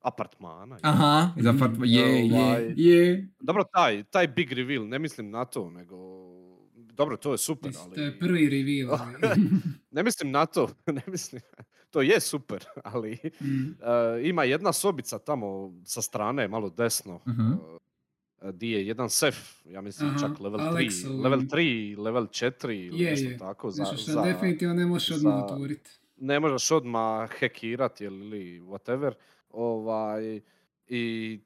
apartmana. 0.00 0.78
Aha, 0.82 1.30
za 1.36 1.52
fat- 1.52 1.78
je, 1.84 2.04
Ovaj. 2.04 2.62
je, 2.62 2.74
je. 2.76 3.28
Dobro, 3.40 3.64
taj, 3.64 4.04
taj 4.04 4.28
big 4.28 4.52
reveal, 4.52 4.88
ne 4.88 4.98
mislim 4.98 5.30
na 5.30 5.44
to, 5.44 5.70
nego... 5.70 5.96
Dobro, 6.94 7.16
to 7.16 7.32
je 7.32 7.38
super, 7.38 7.72
ali... 7.78 7.94
To 7.94 8.00
je 8.00 8.18
prvi 8.18 8.48
reveal. 8.48 8.90
ali- 9.00 9.40
Ne 9.90 10.02
mislim 10.02 10.30
na 10.30 10.46
to, 10.46 10.70
ne 10.88 11.02
mislim... 11.06 11.42
To 11.90 12.02
je 12.02 12.20
super, 12.22 12.64
ali 12.84 13.18
Mm. 13.40 13.70
e, 13.72 13.76
ima 14.22 14.44
jedna 14.44 14.72
sobica 14.72 15.18
tamo 15.18 15.48
sa 15.84 16.02
strane, 16.02 16.48
malo 16.48 16.70
desno, 16.70 17.20
e, 18.42 18.52
di 18.52 18.70
je 18.70 18.86
jedan 18.86 19.10
sef, 19.10 19.36
ja 19.64 19.80
mislim 19.80 20.10
Aha, 20.10 20.18
čak 20.20 20.40
level 20.40 20.60
3, 20.60 20.66
Alexov. 20.68 21.22
level 21.22 21.40
3, 21.40 21.58
level 21.96 22.24
4 22.24 22.48
ili 22.78 23.00
Je, 23.00 23.10
nešto 23.10 23.28
je. 23.28 23.38
tako. 23.38 23.70
Za, 23.70 23.82
Nešto 23.82 23.96
što 23.96 24.12
za- 24.12 24.22
definitivno 24.22 24.74
ne 24.74 24.86
možeš 24.86 25.10
odmah 25.10 25.34
za- 25.34 25.44
otvoriti. 25.44 25.90
ne 26.16 26.40
možeš 26.40 26.70
odmah 26.70 27.30
hekirati 27.30 28.04
ili 28.04 28.60
whatever. 28.60 29.12
Ovaj, 29.50 30.40
i, 30.88 31.40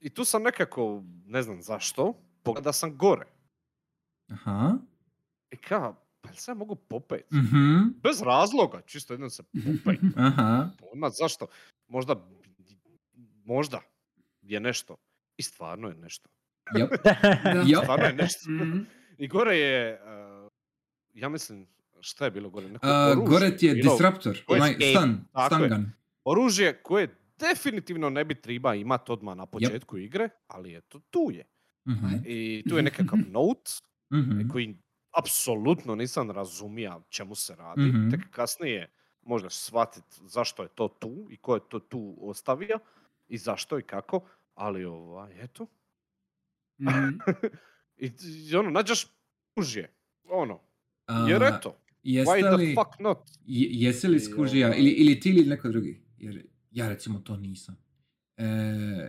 I 0.00 0.10
tu 0.10 0.24
sam 0.24 0.42
nekako, 0.42 1.02
ne 1.26 1.42
znam 1.42 1.62
zašto, 1.62 2.12
pogleda 2.42 2.72
sam 2.72 2.96
gore. 2.96 3.26
Aha. 4.32 4.78
I 5.50 5.56
ka, 5.56 5.94
pa 6.20 6.28
jel 6.28 6.36
se 6.36 6.50
ja 6.50 6.54
mogu 6.54 6.76
popet? 6.76 7.30
Mhm. 7.32 7.88
Bez 8.02 8.22
razloga, 8.22 8.80
čisto 8.86 9.14
jednom 9.14 9.30
se 9.30 9.42
popet. 9.42 10.00
Aha. 10.16 10.70
Pojma 10.78 11.10
zašto. 11.10 11.46
Možda, 11.88 12.28
možda 13.44 13.80
je 14.42 14.60
nešto. 14.60 14.96
I 15.36 15.42
stvarno 15.42 15.88
je 15.88 15.94
nešto. 15.94 16.28
Jep. 16.74 16.90
Da. 17.04 17.62
Jep. 17.66 17.82
Stvarno 17.82 18.04
je 18.04 18.12
nešto. 18.12 18.50
Mhm. 18.50 18.78
I 19.18 19.28
gore 19.28 19.56
je, 19.56 20.00
uh, 20.02 20.48
ja 21.14 21.28
mislim, 21.28 21.66
šta 22.00 22.24
je 22.24 22.30
bilo 22.30 22.50
gore? 22.50 22.68
Neko 22.68 22.86
oružje 22.86 23.26
gore 23.26 23.56
ti 23.56 23.66
je 23.66 23.74
bilo. 23.74 23.92
disruptor, 23.92 24.38
onaj 24.46 24.74
je. 24.78 24.94
gun. 25.68 25.90
oružje 26.24 26.82
koje 26.82 27.08
definitivno 27.38 28.10
ne 28.10 28.24
bi 28.24 28.34
treba 28.34 28.74
imati 28.74 29.12
odmah 29.12 29.36
na 29.36 29.46
početku 29.46 29.98
igre, 29.98 30.28
ali 30.46 30.76
eto 30.76 31.00
tu 31.10 31.30
je. 31.32 31.44
Mhm. 31.88 32.06
I 32.24 32.64
tu 32.68 32.76
je 32.76 32.82
nekakav 32.82 33.18
note 33.30 33.72
Mhm. 34.12 34.48
koji 34.48 34.76
apsolutno 35.18 35.94
nisam 35.94 36.30
razumija 36.30 37.00
čemu 37.08 37.34
se 37.34 37.54
radi. 37.56 37.82
Mhm. 37.82 38.10
Tek 38.10 38.20
kasnije 38.30 38.90
možeš 39.22 39.54
shvatiti 39.54 40.16
zašto 40.20 40.62
je 40.62 40.68
to 40.68 40.88
tu 40.88 41.26
i 41.30 41.36
ko 41.36 41.54
je 41.54 41.60
to 41.68 41.78
tu 41.78 42.16
ostavio 42.20 42.78
i 43.28 43.38
zašto 43.38 43.78
i 43.78 43.82
kako, 43.82 44.20
ali 44.54 44.84
ovaj, 44.84 45.44
eto. 45.44 45.66
Mhm. 46.80 46.88
I, 47.96 48.12
i 48.50 48.56
ono, 48.56 48.70
nađeš 48.70 49.06
kužje, 49.54 49.92
ono, 50.24 50.60
jer 51.28 51.42
eto, 51.44 51.76
Jeste 52.02 52.30
why 52.32 52.56
li, 52.56 52.66
the 52.66 52.74
fuck 52.74 53.00
not? 53.00 53.18
je- 53.46 53.68
jesi 53.72 54.08
li 54.08 54.20
skužija, 54.20 54.66
ovaj- 54.68 54.78
ili, 54.80 54.90
ili 54.90 55.20
ti 55.20 55.30
ili 55.30 55.44
neko 55.44 55.68
drugi, 55.68 56.02
jer 56.18 56.46
ja 56.70 56.88
recimo 56.88 57.18
to 57.18 57.36
nisam. 57.36 57.76
E, 58.36 58.44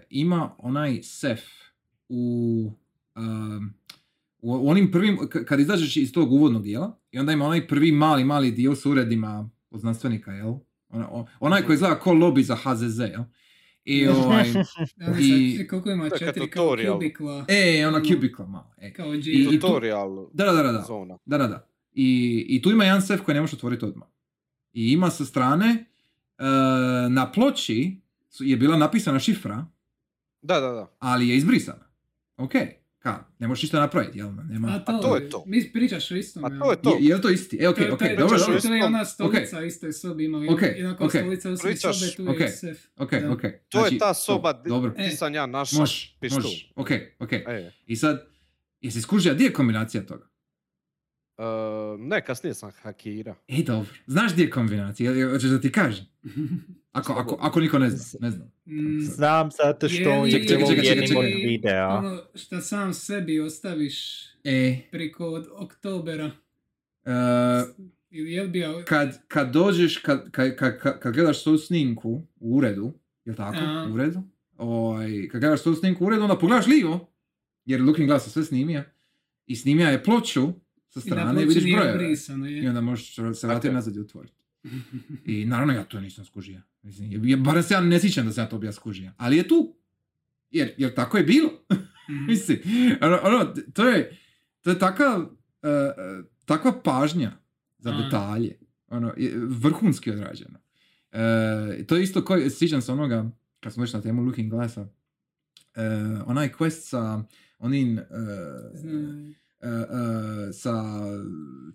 ima 0.10 0.56
onaj 0.58 1.00
sef 1.04 1.40
u, 2.10 2.72
um, 3.16 3.74
u 4.44 4.70
onim 4.70 4.92
prvim, 4.92 5.18
kad 5.46 5.60
izađeš 5.60 5.98
iz 5.98 6.12
tog 6.14 6.32
uvodnog 6.32 6.64
dijela, 6.64 7.00
i 7.12 7.20
onda 7.20 7.32
ima 7.32 7.46
onaj 7.46 7.68
prvi 7.68 7.92
mali, 7.92 8.24
mali 8.24 8.52
dio 8.52 8.76
s 8.76 8.86
uredima 8.86 9.50
od 9.70 9.80
znanstvenika, 9.80 10.32
jel? 10.32 10.54
Ona- 10.90 11.26
Onaj 11.40 11.62
koji 11.62 11.74
izgleda 11.74 12.00
ko 12.00 12.12
lobby 12.12 12.42
za 12.42 12.56
HZZ, 12.56 13.00
jel? 13.00 13.24
I 13.86 14.08
ovaj, 14.10 14.46
I- 15.20 15.56
sad, 15.58 15.68
koliko 15.68 15.92
ima 15.92 16.10
četiri 16.10 16.50
kao 16.50 16.76
kubikla, 16.90 17.46
e, 17.50 17.88
ona 17.88 18.02
cubicle 18.04 18.46
malo, 18.48 18.74
e. 18.78 18.94
kao 18.94 19.12
G. 19.12 19.18
I- 19.18 19.42
i 19.44 19.46
tu- 19.52 19.68
Tutorial 19.68 20.28
Da, 20.34 20.46
da, 20.46 20.52
da, 20.54 20.72
da, 20.72 20.82
zona. 20.82 21.18
Da, 21.26 21.38
da, 21.38 21.48
da. 21.48 21.68
I, 21.94 22.06
I 22.50 22.62
tu 22.62 22.72
ima 22.72 22.84
jedan 22.84 23.02
sef 23.02 23.22
koji 23.22 23.36
ne 23.36 23.42
možeš 23.42 23.54
otvoriti 23.54 23.86
odmah. 23.86 24.08
I 24.74 24.92
ima 24.92 25.10
sa 25.10 25.26
strane, 25.26 25.86
e, 26.40 26.44
na 27.10 27.32
ploči 27.32 28.02
su- 28.30 28.44
je 28.44 28.58
bila 28.58 28.78
napisana 28.78 29.20
šifra, 29.20 29.66
Da, 30.42 30.60
da, 30.60 30.68
da. 30.68 30.96
ali 31.00 31.30
je 31.30 31.38
izbrisana. 31.38 31.86
Ok, 32.38 32.52
ka, 33.04 33.26
ne 33.40 33.48
možeš 33.48 33.64
ništa 33.64 33.80
napraviti, 33.80 34.18
jel? 34.18 34.30
Nema... 34.44 34.68
A 34.70 34.80
to, 34.82 34.98
to 35.00 35.16
je 35.16 35.30
to. 35.30 35.44
Mi 35.48 35.72
pričaš 35.72 36.12
o 36.12 36.16
istom. 36.16 36.46
A 36.46 36.48
jel? 36.48 36.60
to 36.60 36.72
je 36.72 36.78
to. 36.78 36.90
Je, 36.92 36.98
je 37.02 37.16
li 37.16 37.22
to 37.22 37.30
isti? 37.30 37.58
E, 37.58 37.70
ok, 37.70 37.76
To 37.76 37.82
je- 37.82 37.92
ok, 37.92 38.00
to 38.00 38.06
je- 38.06 38.16
dobro, 38.16 38.38
to 38.38 38.40
dobro. 38.40 38.56
je- 38.56 38.62
To 38.62 38.74
je 38.74 38.84
ona 38.86 39.02
Ok. 39.02 39.08
stolica 39.08 39.60
u 39.60 39.64
istoj 39.64 39.94
sobi 39.94 40.26
ima. 40.26 40.38
Ok, 40.50 40.62
Jednako 40.62 41.06
ok. 41.06 41.12
stolica 41.12 41.50
u 41.50 41.58
sobe, 41.58 41.76
tu 42.18 42.30
ok. 42.30 42.40
je 42.40 42.50
sef. 42.50 42.78
Ok, 42.98 43.12
Da. 43.14 43.32
ok. 43.32 43.42
To 43.70 43.80
Znači, 43.80 43.96
je 43.96 44.00
ta 44.00 44.14
soba 44.16 44.54
di, 44.56 44.70
Dobro, 44.70 44.94
E. 44.98 45.04
di 45.04 45.12
sam 45.12 45.34
ja 45.34 45.46
našao 45.48 45.80
možeš, 45.80 46.18
pištolj. 46.20 46.42
možeš. 46.42 46.72
Ok, 46.76 46.90
ok. 47.20 47.32
E, 47.34 47.72
I 47.88 47.96
sad, 47.96 48.26
jesi 48.82 49.02
skužio, 49.02 49.34
gdje 49.34 49.46
je 49.46 49.54
kombinacija 49.54 50.06
toga? 50.06 50.28
E, 51.38 51.44
ne, 52.00 52.22
kasnije 52.22 52.54
sam 52.54 52.72
hakira. 52.74 53.36
E, 53.50 53.64
dobro. 53.64 53.90
Znaš 54.08 54.34
gdje 54.34 54.44
je 54.44 54.50
kombinacija? 54.50 55.12
Jel- 55.12 55.32
Hoćeš 55.32 55.50
da 55.50 55.62
ti 55.62 55.72
kažem? 55.72 56.06
Ako, 56.92 57.14
ako, 57.14 57.38
ako 57.38 57.60
niko 57.60 57.80
ne 57.80 57.90
zna, 57.90 58.20
ne 58.20 58.32
znam. 58.32 58.52
Mm, 58.66 59.00
Znam 59.02 59.50
zato 59.54 59.90
što 59.90 60.02
Je 60.02 60.22
li- 60.22 60.28
je 60.28 60.32
Čekaj, 60.34 60.58
bilo 60.58 60.70
čekaj, 60.70 60.84
čekaj, 60.84 61.00
jednim 61.00 61.18
od 61.18 61.26
čekaj. 61.26 61.42
videa. 61.42 61.88
ono 61.90 62.22
što 62.36 62.62
sam 62.62 62.94
sebi 62.94 63.40
ostaviš 63.40 64.24
E, 64.44 64.78
priko 64.92 65.26
od 65.26 65.48
oktobera. 65.54 66.32
e, 67.06 67.12
Ili 68.10 68.32
je 68.32 68.48
bio... 68.48 68.84
kad, 68.86 69.28
kad 69.28 69.52
dođeš, 69.52 69.98
kad, 69.98 70.32
kad, 70.32 70.56
kad, 70.56 70.80
kad, 70.80 71.00
kad 71.00 71.14
gledaš 71.14 71.44
svoju 71.44 71.58
snimku 71.58 72.10
u 72.38 72.58
uredu, 72.58 72.94
jel 73.26 73.36
tako? 73.36 73.58
Aha. 73.58 73.88
U 73.90 73.94
uredu? 73.94 74.22
Ovaj, 74.58 75.28
kad 75.28 75.42
gledaš 75.42 75.62
svoju 75.62 75.76
snimku 75.76 76.04
u 76.04 76.08
uredu, 76.08 76.22
onda 76.22 76.36
pogledaš 76.36 76.68
livo, 76.68 77.14
jer 77.66 77.82
Looking 77.82 78.08
Glass 78.08 78.28
je 78.28 78.32
sve 78.32 78.44
snimio, 78.44 78.84
i 79.46 79.56
snimio 79.56 79.88
je 79.88 80.04
ploču 80.04 80.54
sa 80.94 81.00
strane 81.02 81.24
i 81.34 81.48
vidiš 81.48 81.64
brojeve. 81.76 81.98
I 82.54 82.68
onda 82.68 82.82
možeš 82.82 83.16
se 83.16 83.48
vratiti 83.48 83.68
nazad 83.70 83.96
i 83.96 84.00
otvoriti. 84.00 84.36
I 85.26 85.46
naravno 85.46 85.74
ja 85.74 85.84
to 85.84 86.00
nisam 86.00 86.26
skužio. 86.26 86.62
Mislim, 86.82 87.12
je- 87.12 87.22
je- 87.24 87.38
barem 87.38 87.64
se 87.64 87.74
ja 87.74 87.82
ne 87.82 88.00
sjećam 88.00 88.26
da 88.26 88.32
sam 88.32 88.44
ja 88.44 88.50
to 88.50 88.58
bio 88.58 88.72
skužio. 88.72 89.12
Ali 89.18 89.38
je 89.38 89.48
tu. 89.48 89.76
Jer, 90.52 90.74
jer 90.78 90.94
tako 90.94 91.18
je 91.18 91.24
bilo. 91.24 91.50
Mhm. 91.74 92.26
Mislim, 92.28 92.60
ono, 93.02 93.20
ono, 93.24 93.46
to 93.74 93.90
je, 93.90 94.18
to 94.62 94.70
je 94.70 94.80
takav, 94.80 95.20
uh, 95.20 95.28
uh, 95.30 96.26
takva 96.46 96.82
pažnja 96.82 97.32
za 97.80 97.92
detalje. 97.94 98.58
Ono, 98.88 99.14
je 99.18 99.32
vrhunski 99.38 100.12
odrađeno. 100.12 100.60
E, 101.12 101.86
to 101.88 101.96
je 101.96 102.04
isto 102.04 102.26
koji, 102.26 102.50
sjećam 102.50 102.82
se 102.82 102.92
onoga, 102.92 103.30
kad 103.60 103.74
smo 103.74 103.82
već 103.82 103.94
na 103.94 104.02
temu 104.02 104.24
Looking 104.24 104.50
Glassa, 104.50 104.82
uh, 104.82 104.88
onaj 106.26 106.50
quest 106.50 106.90
sa 106.90 107.24
onim, 107.60 107.98
uh. 107.98 108.04
Uh, 109.64 109.90
sa 110.54 110.74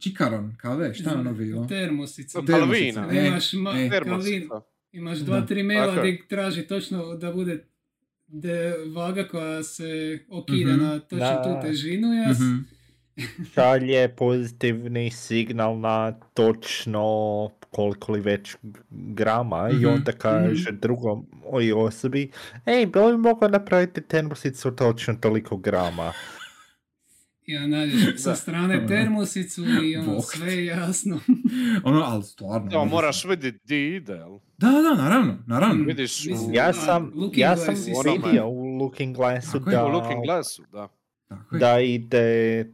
čikaron 0.01 0.55
kave, 0.57 0.95
šta 0.95 1.11
je 1.11 1.17
ono 1.17 1.33
bilo? 1.35 1.67
Termosica. 1.67 2.39
Kalvina. 2.41 2.59
Termosica, 2.59 3.09
e, 3.15 3.27
Imaš 3.27 3.53
ma- 3.53 3.77
e. 3.77 4.61
Imaš 4.93 5.19
Da. 5.19 5.25
dva, 5.25 5.41
tri 5.41 5.63
maila 5.63 5.97
gdje 5.97 6.27
traži 6.27 6.63
točno 6.63 7.15
da 7.15 7.33
bude 7.33 7.65
de 8.27 8.75
vaga 8.89 9.25
koja 9.25 9.63
se 9.63 9.85
okida 10.31 10.73
Mhm. 10.73 10.83
na 10.83 10.99
točno 11.01 11.19
Da. 11.19 11.43
tu 11.61 11.69
težinu. 11.69 12.15
Ja 12.15 12.35
s- 12.35 12.41
Mhm. 12.41 12.57
šalje 13.55 14.09
pozitivni 14.11 15.11
signal 15.13 15.79
na 15.79 16.13
točno 16.35 17.05
koliko 17.71 18.13
li 18.13 18.21
već 18.21 18.57
grama 18.91 19.69
i 19.73 19.77
Mhm, 19.77 19.87
onda 19.87 20.13
kaže 20.13 20.73
drugom 20.73 21.27
oj 21.45 21.73
osobi 21.75 22.31
ej, 22.67 22.87
bi 22.87 22.99
li 23.01 23.19
mogao 23.19 23.49
napraviti 23.49 24.01
termosicu 24.03 24.71
točno 24.73 25.15
toliko 25.15 25.57
grama? 25.57 26.13
I 27.49 27.57
onda 27.57 27.77
nađeš 27.77 28.17
sa 28.25 28.35
strane 28.35 28.87
termosicu 28.87 29.65
i 29.85 29.97
ono 29.97 30.13
Bog. 30.13 30.25
sve 30.25 30.53
je 30.53 30.67
jasno. 30.67 31.21
Ono, 31.85 32.01
ali 32.01 32.23
stvarno. 32.23 32.69
Ono, 32.81 32.85
moraš 32.85 33.25
vidjeti 33.25 33.59
di 33.65 33.95
ide, 33.97 34.13
jel? 34.13 34.39
Da, 34.59 34.69
da, 34.71 35.03
naravno, 35.03 35.39
naravno. 35.47 35.85
Vidiš 35.85 36.27
u, 36.27 36.31
Mislim, 36.31 36.55
Ja 36.55 36.73
sam, 36.73 37.13
Looking 37.15 37.39
ja 37.39 37.57
sam 37.57 37.75
vidio 38.05 38.49
u 38.49 38.79
Looking 38.79 39.17
Glassu 39.17 39.59
da, 39.59 39.85
u 39.87 39.89
Looking 39.89 40.25
Glassu, 40.25 40.63
da. 40.73 40.89
Tako 41.29 41.59
da 41.59 41.81
ide, 41.81 42.67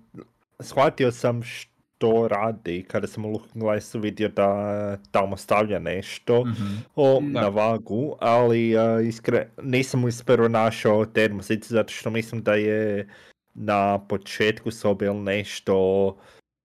shvatio 0.60 1.12
sam 1.12 1.42
što 1.42 2.28
radi 2.28 2.84
kada 2.88 3.06
sam 3.06 3.24
u 3.24 3.30
Looking 3.30 3.64
Glassu 3.64 4.00
vidio 4.00 4.28
da 4.28 4.96
tamo 5.10 5.36
stavlja 5.36 5.78
nešto. 5.78 6.44
Mhm. 6.44 6.74
o, 6.94 7.20
Da. 7.20 7.40
na 7.40 7.48
vagu, 7.48 8.16
ali 8.20 8.76
uh, 8.76 9.06
iskre, 9.06 9.48
nisam 9.62 10.08
isprvo 10.08 10.48
našao 10.48 11.06
termosicu 11.06 11.74
zato 11.74 11.92
što 11.92 12.10
mislim 12.10 12.42
da 12.42 12.54
je 12.54 13.08
na 13.54 13.98
početku 14.00 14.70
sobe 14.70 15.06
ili 15.06 15.20
nešto 15.20 15.74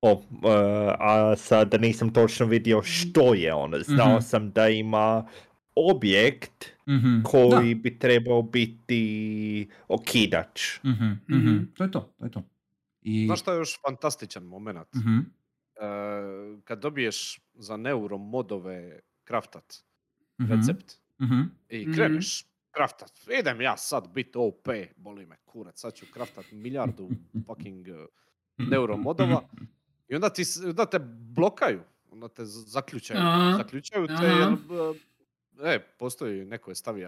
o, 0.01 0.11
uh, 0.11 0.21
a 0.99 1.33
sada 1.37 1.77
nisam 1.77 2.13
točno 2.13 2.45
vidio 2.45 2.81
što 2.83 3.33
je 3.33 3.53
ono. 3.53 3.79
Znao 3.79 4.11
Mhm. 4.11 4.21
sam 4.21 4.51
da 4.51 4.69
ima 4.69 5.27
objekt 5.77 6.65
Mhm. 6.87 7.21
koji 7.23 7.75
bi 7.75 7.99
trebao 7.99 8.41
biti 8.41 9.01
okidač. 9.87 10.79
Da. 10.83 10.89
Mhm, 10.89 11.05
Mhm. 11.29 11.49
mhm. 11.49 11.65
To 11.73 11.83
je 11.83 11.91
to, 11.91 12.13
to 12.19 12.25
je 12.25 12.31
to. 12.31 12.43
I... 13.01 13.25
Znaš 13.25 13.39
šta 13.39 13.53
je 13.53 13.57
još 13.57 13.79
fantastičan 13.81 14.43
moment? 14.43 14.93
Mhm. 14.95 15.17
E, 15.17 15.23
kad 16.63 16.79
dobiješ 16.79 17.39
za 17.53 17.77
neuromodove 17.77 18.99
kraftat 19.23 19.75
Mhm. 20.41 20.51
recept 20.53 20.91
Mhm. 21.21 21.41
i 21.69 21.81
Mhm. 21.81 21.93
kreneš 21.93 22.45
kraftat, 22.79 23.11
idem 23.39 23.61
ja 23.61 23.77
sad 23.77 24.07
bit 24.09 24.35
OP, 24.35 24.67
boli 24.97 25.25
me 25.25 25.35
kurac, 25.45 25.79
sad 25.79 25.93
ću 25.93 26.05
kraftat 26.13 26.45
milijardu 26.51 27.09
fucking 27.47 27.87
uh, 27.87 28.05
neuromodova 28.59 29.41
i 30.07 30.15
onda, 30.15 30.29
ti, 30.29 30.43
onda 30.65 30.85
te 30.85 30.99
blokaju, 31.35 31.81
onda 32.11 32.27
te 32.27 32.45
zaključaju, 32.45 33.19
Aha. 33.19 33.53
zaključaju 33.57 34.07
te 34.07 34.13
Aha. 34.13 34.25
jer, 34.25 34.53
uh, 34.53 34.95
e, 35.65 35.79
postoji, 35.79 36.45
neko 36.45 36.71
je 36.71 36.75
stavio 36.75 37.07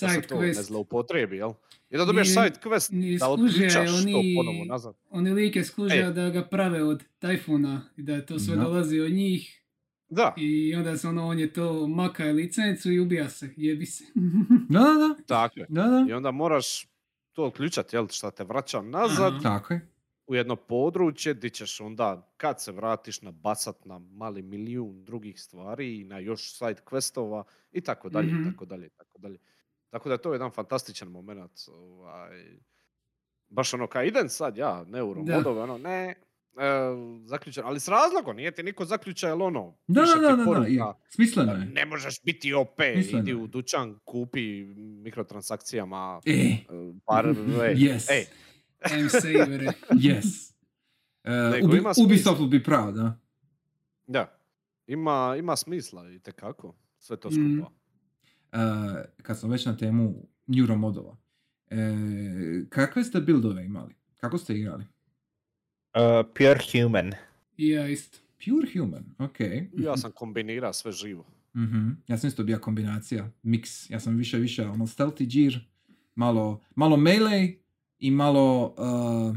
da 0.00 0.08
se 0.08 0.22
to 0.22 0.34
ne 0.34 0.48
quest. 0.48 0.62
zloupotrebi, 0.62 1.36
jel? 1.36 1.52
I 1.90 1.96
da 1.96 2.04
dobiješ 2.04 2.28
side 2.28 2.52
quest, 2.64 2.92
nije 2.92 3.18
da 3.18 3.28
otključaš 3.28 3.90
to 3.90 3.96
oni- 3.96 4.34
ponovo 4.36 4.64
nazad. 4.64 4.94
Oni 5.10 5.30
lik 5.32 5.56
je 5.56 5.64
skužio 5.64 6.00
E. 6.00 6.10
da 6.10 6.30
ga 6.30 6.44
prave 6.44 6.84
od 6.84 7.04
tajfuna 7.18 7.82
i 7.96 8.02
da 8.02 8.26
to 8.26 8.38
sve 8.38 8.56
Da. 8.56 8.62
dolazi 8.62 9.00
od 9.00 9.12
njih 9.12 9.62
Da, 10.08 10.34
i 10.36 10.74
onda 10.74 10.96
se 10.96 11.08
ono, 11.08 11.26
on 11.26 11.38
je 11.38 11.52
to 11.52 11.86
maka 11.88 12.24
licencu 12.24 12.92
i 12.92 13.00
ubija 13.00 13.28
se, 13.28 13.50
jebi 13.56 13.86
se. 13.86 14.04
Da, 14.68 14.78
da, 14.78 14.86
da. 15.08 15.14
tako 15.26 15.60
je. 15.60 15.66
Da, 15.68 15.82
da. 15.82 16.06
I 16.08 16.12
onda 16.12 16.30
moraš 16.30 16.86
to 17.32 17.44
otključati, 17.44 17.96
jel, 17.96 18.08
šta 18.08 18.30
te 18.30 18.44
vraća 18.44 18.82
nazad 18.82 19.32
Aha. 19.32 19.42
Tako 19.42 19.74
je. 19.74 19.88
u 20.26 20.34
jedno 20.34 20.56
područje 20.56 21.34
gdje 21.34 21.50
ćeš 21.50 21.80
onda, 21.80 22.32
kad 22.36 22.62
se 22.62 22.72
vratiš, 22.72 23.22
nabacat 23.22 23.84
na 23.84 23.98
mali 23.98 24.42
milijun 24.42 25.04
drugih 25.04 25.40
stvari 25.40 26.00
i 26.00 26.04
na 26.04 26.18
još 26.18 26.52
side 26.52 26.80
questova 26.84 27.42
i 27.72 27.80
tako 27.80 28.08
dalje, 28.08 28.32
Mhm. 28.32 28.42
i 28.42 28.52
tako 28.52 28.64
dalje, 28.64 28.86
i 28.86 28.90
tako 28.90 29.18
dalje. 29.18 29.38
Tako 29.90 30.08
da 30.08 30.14
je 30.14 30.22
to 30.22 30.32
jedan 30.32 30.50
fantastičan 30.50 31.08
moment. 31.08 31.52
Ovaj, 31.68 32.58
baš 33.48 33.74
ono, 33.74 33.86
kao 33.86 34.04
idem 34.04 34.28
sad 34.28 34.56
ja, 34.56 34.84
neuro, 34.84 35.22
Da. 35.22 35.36
modove, 35.36 35.60
ono, 35.62 35.78
ne, 35.78 36.14
zaključan, 37.24 37.64
ali 37.66 37.80
s 37.80 37.88
razlogom, 37.88 38.36
nije 38.36 38.50
ti 38.50 38.62
niko 38.62 38.84
zaključa, 38.84 39.28
jel 39.28 39.42
ono, 39.42 39.76
Da, 39.86 40.00
da, 40.00 40.20
da, 40.20 40.28
da, 40.28 40.36
da. 40.36 40.44
poruka, 40.44 40.68
i 40.68 40.78
Smisleno 41.08 41.52
da 41.52 41.58
je. 41.58 41.66
ne 41.66 41.86
možeš 41.86 42.22
biti 42.22 42.54
OP, 42.54 42.78
Misleno 42.96 43.18
idi 43.18 43.34
u 43.34 43.46
dućan, 43.46 43.98
kupi 44.04 44.64
mikrotransakcijama, 44.76 46.20
E, 46.24 46.32
e, 46.32 46.56
par, 47.06 47.26
e, 47.26 47.32
yes. 47.74 48.10
ej, 48.10 48.24
Time 48.88 49.08
savere. 49.10 49.66
yes. 50.06 50.52
Uh, 51.24 51.30
Nego 51.52 51.66
Ubi- 51.66 51.78
ima. 51.78 51.92
Ubisoft 51.98 52.40
be 52.42 52.62
proud, 52.62 52.94
da. 52.94 53.18
Da. 54.06 54.38
Ima, 54.86 55.36
ima 55.38 55.56
smisla 55.56 56.10
i 56.10 56.18
tekako. 56.18 56.74
Sve 56.98 57.16
to 57.16 57.28
Mm. 57.28 57.32
skupa. 57.32 57.72
Uh, 58.52 58.58
kad 59.16 59.38
smo 59.38 59.48
već 59.48 59.66
na 59.66 59.76
temu 59.76 60.14
neuromodova. 60.46 61.16
E, 61.70 61.76
kakve 62.68 63.04
ste 63.04 63.20
buildove 63.20 63.64
imali? 63.64 63.94
Kako 64.14 64.38
ste 64.38 64.54
igrali? 64.54 64.84
Uh, 65.96 66.26
pure 66.34 66.58
human. 66.72 67.12
Ja 67.56 67.88
isto. 67.88 68.18
Pure 68.44 68.68
human, 68.78 69.04
ok. 69.18 69.40
Ja 69.78 69.96
sam 69.96 70.12
kombinirao 70.12 70.72
sve 70.72 70.92
živo. 70.92 71.24
Mhm. 71.56 71.88
Ja 72.08 72.18
sam 72.18 72.28
isto 72.28 72.44
bio 72.44 72.58
kombinacija, 72.58 73.30
mix. 73.44 73.92
Ja 73.92 74.00
sam 74.00 74.16
više, 74.16 74.38
više 74.38 74.66
ono 74.66 74.86
stealthy 74.86 75.26
gear, 75.34 75.60
malo, 76.14 76.62
malo 76.74 76.96
melee 76.96 77.54
i 77.98 78.10
malo 78.10 78.74
uh, 78.78 79.36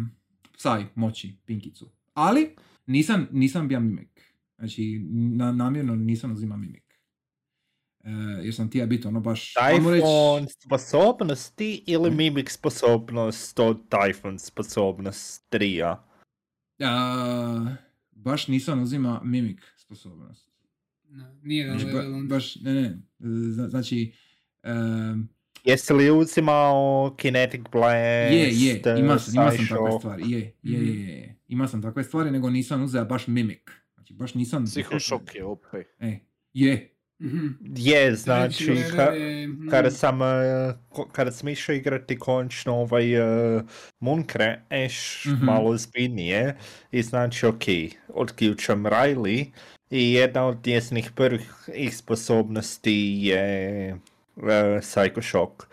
psaj 0.57 0.86
moći, 0.95 1.36
pinkicu. 1.45 1.89
Ali 2.14 2.55
nisam, 2.86 3.28
nisam 3.32 3.68
bio 3.68 3.80
mimik. 3.80 4.34
Znači, 4.57 5.01
na, 5.10 5.51
namjerno 5.51 5.95
nisam 5.95 6.32
uzimao 6.32 6.57
mimik. 6.57 6.89
E, 8.03 8.10
jer 8.43 8.55
sam 8.55 8.70
tija 8.70 8.86
biti 8.86 9.07
ono 9.07 9.20
baš... 9.20 9.53
ajmo 9.57 9.91
reći- 9.91 10.53
sposobnosti 10.64 11.84
ili 11.86 12.12
Mimic 12.12 12.51
sposobnost 12.51 13.60
od 13.60 13.89
Typhon 13.89 14.38
sposobnost 14.38 15.53
3 15.53 15.95
A, 16.80 17.75
baš 18.11 18.47
nisam 18.47 18.82
uzima 18.82 19.21
mimik 19.23 19.73
sposobnost. 19.77 20.49
Da, 21.03 21.34
nije 21.43 21.65
Znači, 21.67 21.86
ba- 21.86 22.27
baš, 22.30 22.55
ne, 22.55 22.73
ne, 22.73 22.97
zna- 23.19 23.69
znači, 23.69 24.13
em, 24.63 25.30
Jesi 25.63 25.93
li 25.93 26.11
uzimao 26.11 27.15
Kinetic 27.17 27.61
Blast? 27.71 27.95
je, 27.95 28.49
je, 28.53 28.82
ima 28.99 29.19
sam, 29.19 29.34
ima 29.36 29.51
sam 29.51 29.67
takve 29.67 29.91
stvari, 29.99 30.32
je, 30.32 30.39
je, 30.39 30.53
je, 30.63 30.88
je, 30.88 31.07
je. 31.07 31.39
ima 31.47 31.67
sam 31.67 31.82
takve 31.82 32.03
stvari, 32.03 32.32
nego 32.32 32.49
nisam 32.49 32.84
uzeo 32.84 33.05
baš 33.05 33.27
mimik. 33.27 33.71
Znači, 33.93 34.13
baš 34.13 34.34
nisam... 34.34 34.65
Psihošok 34.65 35.36
je 35.36 35.43
OP. 35.43 35.63
E, 35.99 36.19
je, 36.53 36.95
Mhm. 37.22 37.47
Je, 37.76 38.15
znači, 38.15 38.65
level 38.65 38.91
ka- 38.91 39.70
kada 39.70 39.91
sam, 39.91 40.22
eh, 40.22 40.74
kada 41.11 41.32
sam 41.32 41.47
išao 41.47 41.76
igrati 41.76 42.20
končno 42.20 42.76
ovaj 42.76 43.17
uh, 43.55 43.61
Mooncre, 43.99 44.61
eš 44.70 45.26
Mhm. 45.26 45.45
malo 45.45 45.78
zbiljnije 45.78 46.55
i 46.91 47.03
znači 47.03 47.45
ok, 47.45 47.63
otključam 48.09 48.84
Riley 48.84 49.45
i 49.89 50.13
jedna 50.13 50.45
od 50.45 50.67
njezinih 50.67 51.11
prvih 51.11 51.53
sposobnosti 51.93 52.91
je 53.20 53.93
uh, 54.36 54.43
Psycho 54.82 55.22
Shock. 55.22 55.63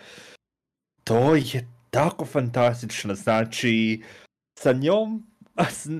To 1.04 1.34
je 1.34 1.68
tako 1.90 2.24
fantastično, 2.24 3.14
znači 3.14 4.02
sa 4.58 4.72
njom 4.72 5.26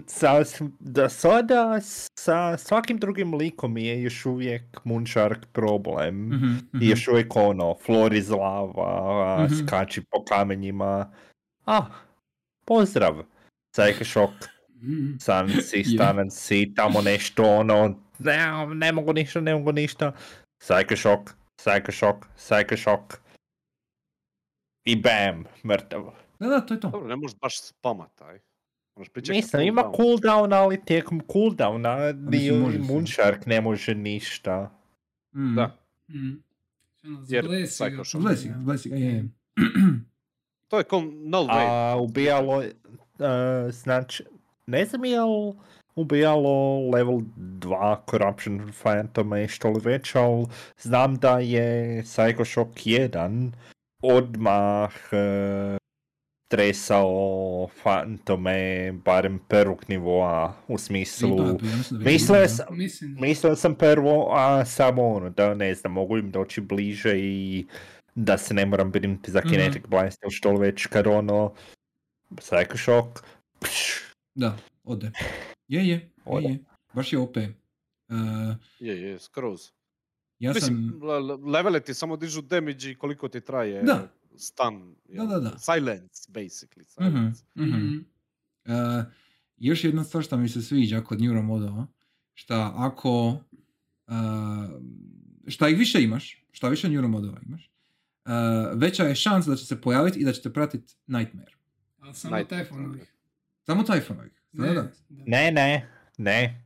sa, 0.07 0.42
da 0.80 1.09
sada 1.09 1.80
sa 2.18 2.59
svakim 2.59 2.98
drugim 2.98 3.34
likom 3.34 3.76
je 3.76 4.02
još 4.02 4.26
uvijek 4.26 4.84
Moonshark 4.84 5.46
problem. 5.52 6.26
mhm, 6.28 6.46
mhm. 6.46 6.82
I 6.82 6.88
još 6.88 7.09
uvijek 7.09 7.36
ono, 7.36 7.74
flor 7.76 8.14
iz 8.14 8.30
lava, 8.30 9.44
Mhm. 9.44 9.54
skači 9.57 10.02
po 10.11 10.24
kamenjima. 10.24 11.12
Ah, 11.64 11.86
pozdrav. 12.64 13.22
Psycho 13.72 14.04
Shock, 14.04 14.32
Mhm. 14.82 15.16
sanci, 15.20 15.78
Je. 15.78 15.84
stananci, 15.84 16.72
tamo 16.76 17.00
nešto 17.02 17.44
ono, 17.44 18.00
ne, 18.18 18.38
ne 18.74 18.92
mogu 18.92 19.12
ništa, 19.12 19.40
ne 19.40 19.54
mogu 19.54 19.72
ništa. 19.72 20.12
Psycho 20.61 20.96
Shock, 20.96 21.30
Psycho 21.57 21.92
Shock, 21.92 22.26
Psycho 22.36 22.76
Shock. 22.76 23.14
I 24.84 24.96
bam, 24.96 25.44
mrtav. 25.64 26.04
Da, 26.38 26.48
da, 26.48 26.61
to 26.61 26.74
je 26.74 26.80
to. 26.80 26.88
Dobro, 26.90 27.09
ne 27.09 27.16
možeš 27.16 27.38
baš 27.38 27.61
spamat, 27.62 28.11
taj. 28.14 28.38
Moraš 28.97 29.09
pričekati 29.09 29.38
Mislim, 29.38 29.62
ima 29.68 29.82
cooldown. 29.82 29.97
cooldown, 29.97 30.55
ali 30.55 30.84
tijekom 30.84 31.20
cooldowna 31.20 32.12
ni. 32.30 32.78
Moonshark 32.78 33.47
ne 33.47 33.61
može 33.61 33.94
ništa. 33.94 34.70
Mm. 35.34 35.55
Da. 35.55 35.76
Mhm. 36.11 36.32
Ono, 37.05 37.24
Jer 37.28 37.44
zblesi 37.44 37.84
ga, 38.88 38.97
je, 38.97 39.07
je. 39.07 39.24
To 40.68 40.78
je 40.78 40.84
ko 40.84 41.01
null 41.01 41.47
wave. 41.47 41.66
A 41.68 41.97
ubijalo, 41.97 42.57
uh, 42.59 42.64
znači, 43.70 44.24
ne 44.66 44.84
znam 44.84 45.05
je 45.05 45.20
li 45.20 45.53
ubijalo 45.94 46.80
level 46.90 47.20
2 47.36 47.97
Corruption 48.11 48.72
Phantoma 48.82 49.40
i 49.40 49.49
što 49.49 49.70
li 49.70 49.80
već, 49.84 50.14
ali 50.14 50.47
znam 50.78 51.16
da 51.16 51.38
je 51.38 52.03
Psycho 52.03 52.44
Shock 52.44 52.70
1 52.70 53.53
odmah 54.03 54.92
uh, 55.12 55.76
tresao 56.49 57.68
Phantome 57.82 58.92
barem 58.92 59.40
prvog 59.49 59.84
nivoa 59.88 60.55
u 60.68 60.78
smislu... 60.78 61.36
Pa, 61.36 61.42
da 61.42 61.53
već 61.99 62.12
Mislio 62.12 62.49
sam. 62.49 62.66
Mislio 63.20 63.57
sam 63.57 63.74
prvo, 63.74 64.32
a 64.34 64.64
samo 64.64 65.09
ono, 65.09 65.30
da 65.30 65.55
ne 65.55 65.74
znam, 65.74 65.92
mogu 65.92 66.18
im 66.18 66.30
doći 66.30 66.61
bliže 66.61 67.18
i 67.18 67.66
da 68.14 68.38
se 68.38 68.55
ne 68.55 68.66
moram 68.66 68.90
brinuti 68.90 69.30
za 69.30 69.38
Mhm. 69.40 69.49
Kinetic 69.49 69.82
Blast 69.88 70.22
ili 70.22 70.32
što 70.32 70.57
već, 70.57 70.86
kad 70.86 71.07
ono, 71.07 71.53
Psycho 72.30 72.76
Shock, 72.76 73.24
pš, 73.61 74.07
Da, 74.34 74.57
ode. 74.84 75.11
Je, 75.68 75.88
je, 75.88 75.88
je, 75.88 76.11
Ode. 76.24 76.49
je. 76.49 76.59
Baš 76.92 77.12
je 77.12 77.18
OP. 77.18 77.36
Uh, 77.36 77.44
Je, 78.80 79.03
je, 79.03 79.18
skroz. 79.18 79.70
ja 80.38 80.55
sam... 80.55 80.74
Mislim, 80.74 81.01
levele 81.47 81.80
ti 81.80 81.94
samo 81.94 82.16
dižu 82.16 82.42
damage 82.42 82.90
i 82.90 82.94
koliko 82.94 83.28
ti 83.28 83.40
traje 83.40 83.82
Da. 83.82 84.09
Stun. 84.39 84.97
jel? 85.09 85.26
da, 85.26 85.41
da. 85.41 85.59
Silence, 85.59 86.28
basically. 86.28 86.84
Mhm, 87.01 87.11
Silence. 87.11 87.45
mhm. 87.55 87.68
Mhm. 87.68 87.99
Uh, 88.64 89.05
još 89.57 89.84
jedna 89.84 90.05
stvar 90.05 90.24
što 90.24 90.37
mi 90.37 90.49
se 90.49 90.62
sviđa 90.62 91.01
kod 91.01 91.20
neuromodova, 91.20 91.87
šta 92.34 92.72
ako 92.76 93.28
uh, 93.28 94.12
šta 95.47 95.68
ih 95.68 95.78
više 95.78 96.03
imaš, 96.03 96.45
šta 96.53 96.68
više 96.68 96.89
neuromodova 96.89 97.39
imaš, 97.47 97.70
uh, 98.24 98.30
veća 98.74 99.05
je 99.05 99.14
šansa 99.14 99.51
da 99.51 99.57
će 99.57 99.66
se 99.66 99.80
pojaviti 99.80 100.18
i 100.20 100.24
da 100.24 100.32
će 100.32 100.43
te 100.43 100.53
pratiti 100.53 100.95
Nightmare. 101.07 101.53
Ali 101.99 102.14
samo 102.14 102.37
Night- 102.37 102.49
Typhonovih. 102.49 103.05
Samo 103.62 103.82
Typhonovih. 103.82 104.30
Da, 104.53 104.66
da. 104.66 104.72
da. 104.74 104.91
ne, 105.09 105.51
ne, 105.53 105.89
ne. 106.18 106.66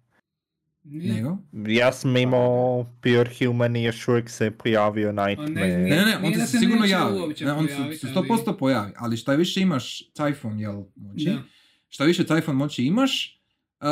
Nego? 0.85 1.39
Ja 1.69 1.93
sam 1.93 2.17
imao 2.17 2.87
Pure 3.03 3.31
Human 3.39 3.77
i 3.77 3.85
još 3.85 4.09
uvijek 4.09 4.31
se 4.31 4.51
pojavio 4.53 5.13
Nightmare. 5.13 5.51
ne, 5.69 5.79
Ne, 5.81 6.05
ne, 6.05 6.19
on 6.19 6.35
se 6.35 6.41
se 6.41 6.59
sigurno 6.59 6.85
javi. 6.87 7.15
Ne, 7.41 7.53
on 7.53 7.69
se 7.69 7.75
pojaviti, 7.75 7.99
se 7.99 8.07
ali- 8.09 8.29
100% 8.29 8.53
pojavi, 8.53 8.93
ali 8.97 9.17
šta 9.17 9.35
više 9.35 9.61
imaš 9.61 10.03
Typhon, 10.09 10.59
jel, 10.59 10.83
moći, 10.97 11.25
Da. 11.25 11.43
šta 11.89 12.05
više 12.05 12.25
Typhon 12.25 12.53
moći 12.55 12.85
imaš, 12.85 13.41
uh, 13.81 13.87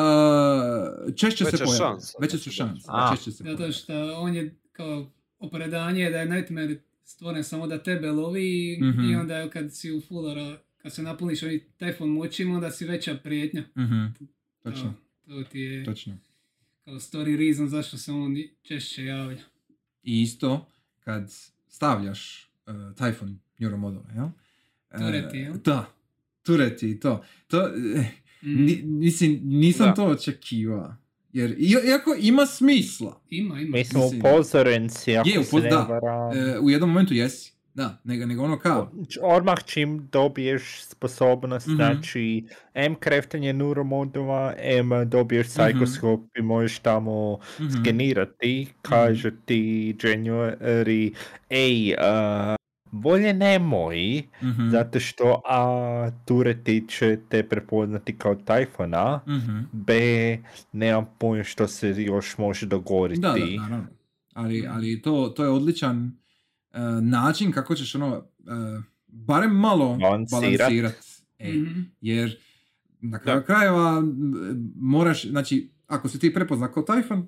češće 1.16 1.36
se 1.38 1.50
Veća 1.52 1.64
pojavi. 1.64 1.78
šansa 1.78 2.18
Veće 2.20 2.38
su 2.38 2.50
šanse, 2.50 2.86
da 2.88 3.12
češće 3.12 3.30
se 3.32 3.44
Zato 3.44 3.56
pojavi. 3.56 3.72
što 3.72 3.92
on 4.14 4.34
je 4.34 4.54
kao 4.72 5.06
opravdanje 5.38 6.10
da 6.10 6.18
je 6.18 6.26
Nightmare 6.26 6.76
stvoren 7.04 7.44
samo 7.44 7.66
da 7.66 7.78
tebe 7.78 8.10
lovi 8.10 8.44
i- 8.72 8.82
Mhm. 8.82 9.00
i 9.02 9.16
onda 9.16 9.50
kad 9.50 9.74
si 9.74 9.92
u 9.92 10.00
fullara, 10.00 10.58
kad 10.76 10.92
se 10.92 11.02
napuniš 11.02 11.42
ovih 11.42 11.66
Typhon 11.78 12.06
moćima, 12.08 12.54
onda 12.54 12.70
si 12.70 12.84
veća 12.84 13.14
prijetnja. 13.16 13.64
Mhm, 13.76 14.04
Točno, 14.62 14.94
To, 15.24 15.34
to 15.34 15.44
ti 15.44 15.60
je 15.60 15.84
točno. 15.84 16.18
Kao 16.88 16.96
story 16.96 17.36
reason 17.38 17.68
zašto 17.68 17.96
se 17.98 18.12
on 18.12 18.36
i 18.36 18.50
češće 18.62 19.04
javlja. 19.04 19.42
I 20.02 20.22
isto, 20.22 20.66
kad 21.00 21.32
stavljaš 21.68 22.50
uh, 22.66 22.74
Typhon 22.74 23.34
neuromodove, 23.58 24.14
jel? 24.14 24.24
Uh, 24.24 24.30
Tureti, 24.98 25.36
jel? 25.38 25.54
Da, 25.54 25.92
tureti 26.42 26.90
i 26.90 27.00
to. 27.00 27.24
To, 27.46 27.66
eh, 27.96 28.04
Mm. 28.42 28.64
ni- 28.64 28.82
mislim, 28.84 29.40
nisam 29.44 29.86
Da. 29.86 29.94
to 29.94 30.04
očekivao. 30.06 30.94
Jer, 31.32 31.50
i- 31.50 31.76
iako 31.88 32.16
ima 32.20 32.46
smisla, 32.46 33.20
Ima, 33.30 33.60
ima. 33.60 33.76
Mislim, 33.78 34.02
Mislim- 34.02 34.20
upozoren 34.20 34.90
si, 34.90 35.16
ako 35.16 35.28
Je, 35.28 35.34
se 35.34 35.40
upoz- 35.50 35.62
ne 35.62 35.70
da. 35.70 36.32
e, 36.36 36.58
u 36.58 36.70
jednom 36.70 36.90
momentu 36.90 37.14
jesi. 37.14 37.52
Da, 37.78 38.00
nego, 38.04 38.26
nego 38.26 38.42
ono 38.44 38.58
kao, 38.58 38.92
Odmah 39.22 39.58
čim 39.66 40.08
dobiješ 40.12 40.82
sposobnost, 40.84 41.66
Mhm. 41.66 41.76
znači 41.76 42.44
M 42.74 42.94
kreftanje 42.94 43.52
neuromodova, 43.52 44.54
M 44.58 44.90
dobiješ 45.06 45.46
psychoskop 45.46 46.20
i 46.38 46.42
možeš 46.42 46.78
tamo 46.78 47.38
mhm, 47.60 47.68
skenirati, 47.70 48.66
kaže 48.82 49.32
ti 49.44 49.94
January, 50.02 51.14
ej, 51.50 51.94
a, 51.98 52.56
bolje 52.90 53.34
nemoj, 53.34 54.22
mhm, 54.42 54.68
zato 54.70 55.00
što 55.00 55.42
A, 55.48 56.10
tureti 56.26 56.84
će 56.88 57.18
te 57.28 57.48
prepoznati 57.48 58.18
kao 58.18 58.34
tajfona, 58.34 59.20
mhm. 59.28 59.58
B, 59.72 59.92
nemam 60.72 61.06
pojma 61.18 61.44
što 61.44 61.66
se 61.68 61.94
još 61.98 62.38
može 62.38 62.66
dogoditi. 62.66 63.20
Da, 63.20 63.28
da, 63.32 63.62
naravno. 63.62 63.86
Ali, 64.34 64.66
ali 64.70 65.02
to, 65.02 65.32
to 65.36 65.44
je 65.44 65.50
odličan 65.50 66.18
način 67.02 67.52
kako 67.52 67.74
ćeš 67.74 67.94
ono, 67.94 68.16
e, 68.38 68.50
barem 69.06 69.50
malo 69.52 69.96
Balansirat. 69.96 70.58
balansirat. 70.58 70.94
E, 71.38 71.52
Mhm. 71.52 71.80
Jer 72.00 72.38
na 73.00 73.18
kraju 73.18 73.42
krajeva 73.42 73.98
m, 73.98 74.12
moraš, 74.76 75.24
znači, 75.24 75.70
ako 75.86 76.08
si 76.08 76.18
ti 76.18 76.34
prepoznat 76.34 76.74
kao 76.74 76.84
Typhon, 76.84 77.26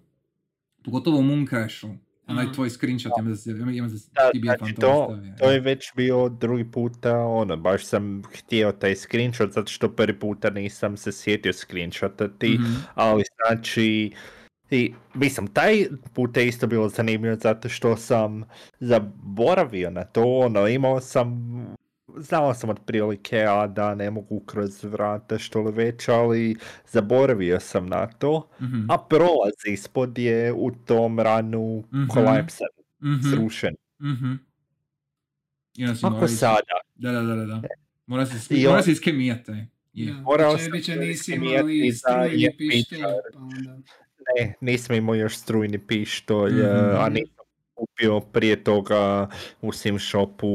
pogotovo 0.84 1.18
u 1.18 1.22
Moon 1.22 1.46
Crashu, 1.46 1.88
onaj 2.26 2.44
Aha. 2.44 2.53
tvoj 2.53 2.70
screenshot, 2.70 3.12
ima 3.18 3.30
da 3.30 3.36
se, 3.36 3.51
ima, 3.51 3.72
ima 3.72 3.88
da 3.88 3.94
Da, 4.14 4.30
ti 4.32 4.38
bio 4.38 4.55
znači 4.59 4.74
to, 4.74 5.07
stavio, 5.07 5.34
to 5.38 5.51
e. 5.51 5.55
je 5.55 5.61
već 5.61 5.84
bio 5.96 6.28
drugi 6.30 6.64
puta, 6.64 7.18
ono, 7.18 7.57
baš 7.57 7.84
sam 7.84 8.22
htio 8.34 8.72
taj 8.72 8.94
screenshot, 8.96 9.53
zato 9.53 9.68
što 9.68 9.88
prvi 9.90 10.18
puta 10.18 10.51
nisam 10.51 10.96
se 10.96 11.12
sjetio 11.12 11.53
screenshotati, 11.53 12.48
Mhm. 12.51 12.72
ali 12.94 13.22
znači, 13.36 14.12
i, 14.70 14.92
mislim, 15.14 15.46
taj 15.46 15.84
put 16.14 16.36
je 16.36 16.48
isto 16.48 16.66
bilo 16.66 16.88
zanimljivo 16.88 17.36
zato 17.36 17.68
što 17.68 17.96
sam 17.96 18.44
zaboravio 18.80 19.90
na 19.90 20.04
to, 20.04 20.24
ono, 20.24 20.68
imao 20.68 21.00
sam 21.00 21.40
znao 22.16 22.54
sam 22.54 22.70
otprilike, 22.70 23.40
a 23.40 23.66
da 23.66 23.94
ne 23.94 24.10
mogu 24.10 24.40
kroz 24.40 24.84
vrata 24.84 25.38
što 25.38 25.60
li 25.60 25.72
već, 25.72 26.08
ali 26.08 26.56
zaboravio 26.86 27.60
sam 27.60 27.86
na 27.86 28.06
to. 28.08 28.48
Mhm, 28.60 28.90
A 28.90 28.98
prolaz 29.00 29.52
ispod 29.66 30.18
je 30.18 30.52
u 30.52 30.70
tom 30.76 31.20
ranu 31.20 31.84
Mhm. 31.92 32.06
kolapsan, 32.06 32.68
mhm, 33.02 33.30
srušen. 33.30 33.74
mhm. 34.02 34.32
I 35.76 35.84
onda 35.84 35.94
si 35.96 36.04
morao 36.04 36.16
Ako 36.16 36.26
ići- 36.26 36.34
sada, 36.36 36.60
Da, 36.94 37.12
da, 37.12 37.22
da, 37.22 37.34
da. 37.36 37.62
Mora 38.06 38.26
se, 38.26 38.54
I 38.54 38.66
mora 38.66 38.82
se 38.82 38.92
iskemijati. 38.92 39.52
Da, 39.92 40.12
Morao 40.14 40.58
sam 40.58 40.74
iskemijati 41.10 41.92
za 41.92 42.10
je 42.12 42.56
pištolj, 42.58 42.98
pičar. 42.98 43.10
pa 43.34 43.38
onda... 43.38 43.78
ne, 44.28 44.54
nisam 44.60 44.96
imao 44.96 45.14
još 45.14 45.36
strujni 45.36 45.78
pištolj, 45.78 46.52
Mhm. 46.52 46.96
a 46.96 47.08
nisam 47.08 47.44
kupio 47.74 48.20
prije 48.20 48.64
toga 48.64 49.28
u 49.60 49.72
Sim 49.72 49.98
Shopu 49.98 50.48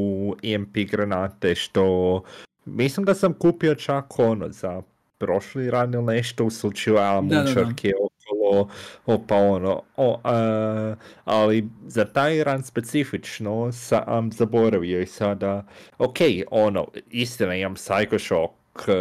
EMP 0.43 0.77
granate, 0.91 1.55
što 1.55 2.23
mislim 2.65 3.05
da 3.05 3.13
sam 3.13 3.33
kupio 3.33 3.75
čak 3.75 4.19
ono 4.19 4.49
za 4.49 4.81
prošli 5.17 5.71
ran 5.71 5.93
ili 5.93 6.03
nešto 6.05 6.45
u 6.45 6.49
slučaju 6.49 6.97
a 6.97 7.21
mučarke 7.21 7.91
okolo, 7.95 8.69
opa 9.05 9.35
ono, 9.35 9.81
o, 9.97 10.19
a, 10.23 10.95
ali 11.25 11.69
za 11.87 12.05
taj 12.05 12.43
ran 12.43 12.63
specifično 12.63 13.71
sam 13.71 14.31
zaboravio 14.31 15.01
i 15.01 15.05
sada, 15.05 15.65
ok, 15.97 16.17
ono, 16.51 16.87
istina 17.09 17.55
imam 17.55 17.75
Psycho 17.75 18.19
Shock, 18.19 18.53
uh, 18.87 18.93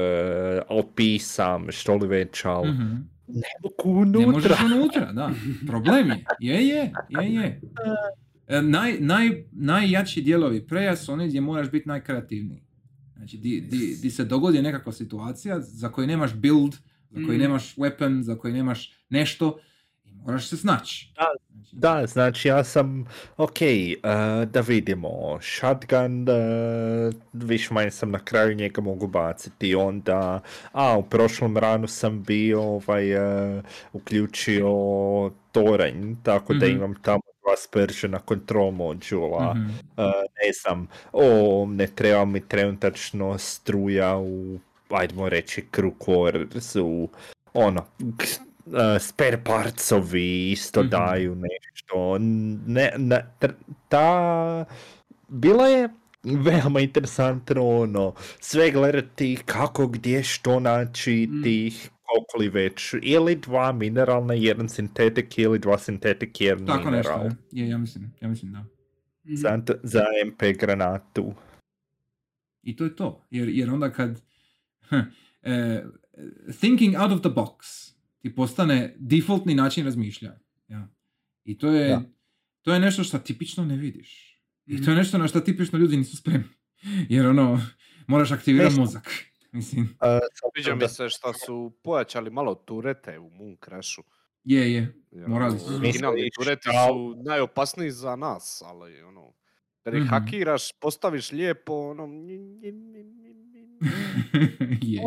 OP 0.78 0.98
sam, 1.20 1.66
što 1.70 1.94
li 1.94 2.06
već, 2.08 2.44
ali 2.44 2.68
Mhm. 2.68 2.94
Ne 3.28 3.42
mogu 3.62 4.04
Ne 4.04 4.26
možeš 4.26 4.52
unutra. 4.60 4.76
unutra, 4.76 5.12
da. 5.12 5.30
Problem 5.66 6.10
je. 6.10 6.24
Je, 6.52 6.68
je, 6.68 6.92
je, 7.10 7.34
je. 7.34 7.60
E, 8.48 8.62
Naj, 8.62 8.96
naj, 9.00 9.44
najjači 9.52 10.22
dijelovi 10.22 10.66
preja 10.66 10.96
su 10.96 11.12
oni 11.12 11.28
gdje 11.28 11.40
moraš 11.40 11.70
biti 11.70 11.88
najkreativniji. 11.88 12.62
Znači, 13.16 13.38
di, 13.38 13.60
di, 13.60 13.98
di 14.02 14.10
se 14.10 14.24
dogodi 14.24 14.62
nekakva 14.62 14.92
situacija 14.92 15.60
za 15.60 15.88
koju 15.88 16.06
nemaš 16.06 16.34
build, 16.34 16.74
za 17.10 17.16
koju 17.16 17.38
Mm. 17.38 17.40
nemaš 17.40 17.76
weapon, 17.76 18.22
za 18.22 18.38
koju 18.38 18.52
nemaš 18.54 18.92
nešto 19.08 19.58
moraš 20.24 20.48
se 20.48 20.56
snaći. 20.56 21.12
Da, 21.16 21.24
Znači, 21.24 21.54
Da, 21.72 22.06
znači 22.06 22.48
ja 22.48 22.64
sam, 22.64 23.06
ok, 23.36 23.62
eh, 23.62 23.96
da 24.46 24.60
vidimo, 24.60 25.08
shotgun, 25.42 26.26
uh, 26.28 27.14
više 27.32 27.74
manje 27.74 27.90
sam 27.90 28.10
na 28.10 28.18
kraju 28.18 28.54
njega 28.54 28.80
mogu 28.80 29.06
baciti, 29.06 29.74
onda, 29.74 30.40
a 30.72 30.98
u 30.98 31.02
prošlom 31.02 31.56
ranu 31.56 31.86
sam 31.88 32.22
bio 32.22 32.62
ovaj, 32.62 33.12
eh, 33.58 33.62
uključio 33.92 34.68
toranj, 35.52 36.14
tako 36.22 36.54
da 36.54 36.66
Mhm. 36.66 36.76
imam 36.76 36.94
tamo 36.94 37.20
dva 37.42 37.56
spržena 37.58 38.20
control 38.28 38.70
modula, 38.70 39.54
mhm. 39.54 39.68
Eh, 39.96 40.02
ne 40.38 40.52
znam, 40.62 40.86
o, 41.12 41.24
ne 41.66 41.86
treba 41.86 42.24
mi 42.24 42.40
trenutačno 42.40 43.38
struja 43.38 44.16
u, 44.16 44.58
ajdemo 44.90 45.28
reći, 45.28 45.64
Krukorsu, 45.70 47.08
ono, 47.54 47.82
k- 48.18 48.40
eh, 48.66 48.98
spare 49.00 49.44
partsovi 49.44 50.50
isto 50.50 50.80
Mhm. 50.80 50.88
daju 50.90 51.34
nešto, 51.34 52.18
ne, 52.66 52.92
ne, 52.98 53.26
ta, 53.88 54.64
bila 55.28 55.66
je 55.68 55.88
veoma 56.22 56.80
interesantno, 56.80 57.68
ono, 57.68 58.14
sve 58.40 58.70
gledati 58.70 59.38
kako, 59.44 59.86
gdje, 59.86 60.22
što 60.22 60.60
naći 60.60 61.28
Mm. 61.30 61.42
tih 61.42 61.90
koliko 62.02 62.38
li 62.38 62.48
već, 62.48 62.94
ili 63.02 63.36
dva 63.36 63.72
mineralna, 63.72 64.34
jedan 64.34 64.68
sintetik, 64.68 65.38
ili 65.38 65.58
dva 65.58 65.78
sintetik, 65.78 66.40
jedan 66.40 66.66
Tako 66.66 66.90
nešto, 66.90 66.90
mineral. 67.18 67.24
je. 67.52 67.62
je, 67.62 67.68
ja 67.68 67.78
mislim, 67.78 68.12
ja 68.20 68.28
mislim 68.28 68.52
da. 68.52 68.58
Mhm. 68.58 69.34
Za, 69.36 69.58
za 69.82 70.02
MP 70.26 70.42
granatu. 70.60 71.34
I 72.62 72.76
to 72.76 72.84
je 72.84 72.96
to. 72.96 73.20
Jer, 73.30 73.48
jer 73.48 73.70
onda 73.70 73.90
kad 73.92 74.22
e, 75.42 75.82
thinking 76.60 76.94
out 77.02 77.12
of 77.12 77.20
the 77.20 77.30
box 77.30 77.56
ti 78.24 78.34
postane 78.34 78.94
defaultni 78.98 79.54
način 79.54 79.84
razmišljanja. 79.84 80.38
Ja. 80.68 80.88
I 81.44 81.58
to 81.58 81.68
je, 81.68 81.88
Da. 81.88 82.02
to 82.62 82.74
je 82.74 82.80
nešto 82.80 83.04
što 83.04 83.18
tipično 83.18 83.64
ne 83.64 83.76
vidiš. 83.76 84.40
I 84.66 84.74
Mhm. 84.74 84.84
to 84.84 84.90
je 84.90 84.96
nešto 84.96 85.18
na 85.18 85.28
što 85.28 85.40
tipično 85.40 85.78
ljudi 85.78 85.96
nisu 85.96 86.16
spremni. 86.16 86.48
Jer 87.08 87.26
ono, 87.26 87.60
moraš 88.06 88.30
aktivirati 88.32 88.76
mozak. 88.76 89.10
Mislim, 89.52 89.82
Uh, 89.82 89.88
Sviđa 90.54 90.74
mi 90.74 90.88
se 90.88 91.08
šta 91.08 91.32
su 91.36 91.72
pojačali 91.82 92.30
malo 92.30 92.54
turete 92.56 93.18
u 93.18 93.30
Moon 93.30 93.56
Crashu. 93.64 94.02
je, 94.44 94.72
je. 94.74 94.94
Morali 95.18 95.50
ono, 95.50 95.58
su. 95.60 95.74
Originalni 95.74 96.30
tureti 96.32 96.62
šta- 96.62 96.86
su 96.88 97.22
najopasniji 97.24 97.90
za 97.90 98.16
nas, 98.16 98.62
ali 98.62 99.02
ono, 99.02 99.32
kad 99.82 99.94
ih 99.94 100.00
Mhm. 100.00 100.08
hakiraš, 100.08 100.62
postaviš 100.72 101.32
lijepo, 101.32 101.90
ono... 101.90 102.06
je. 104.82 105.02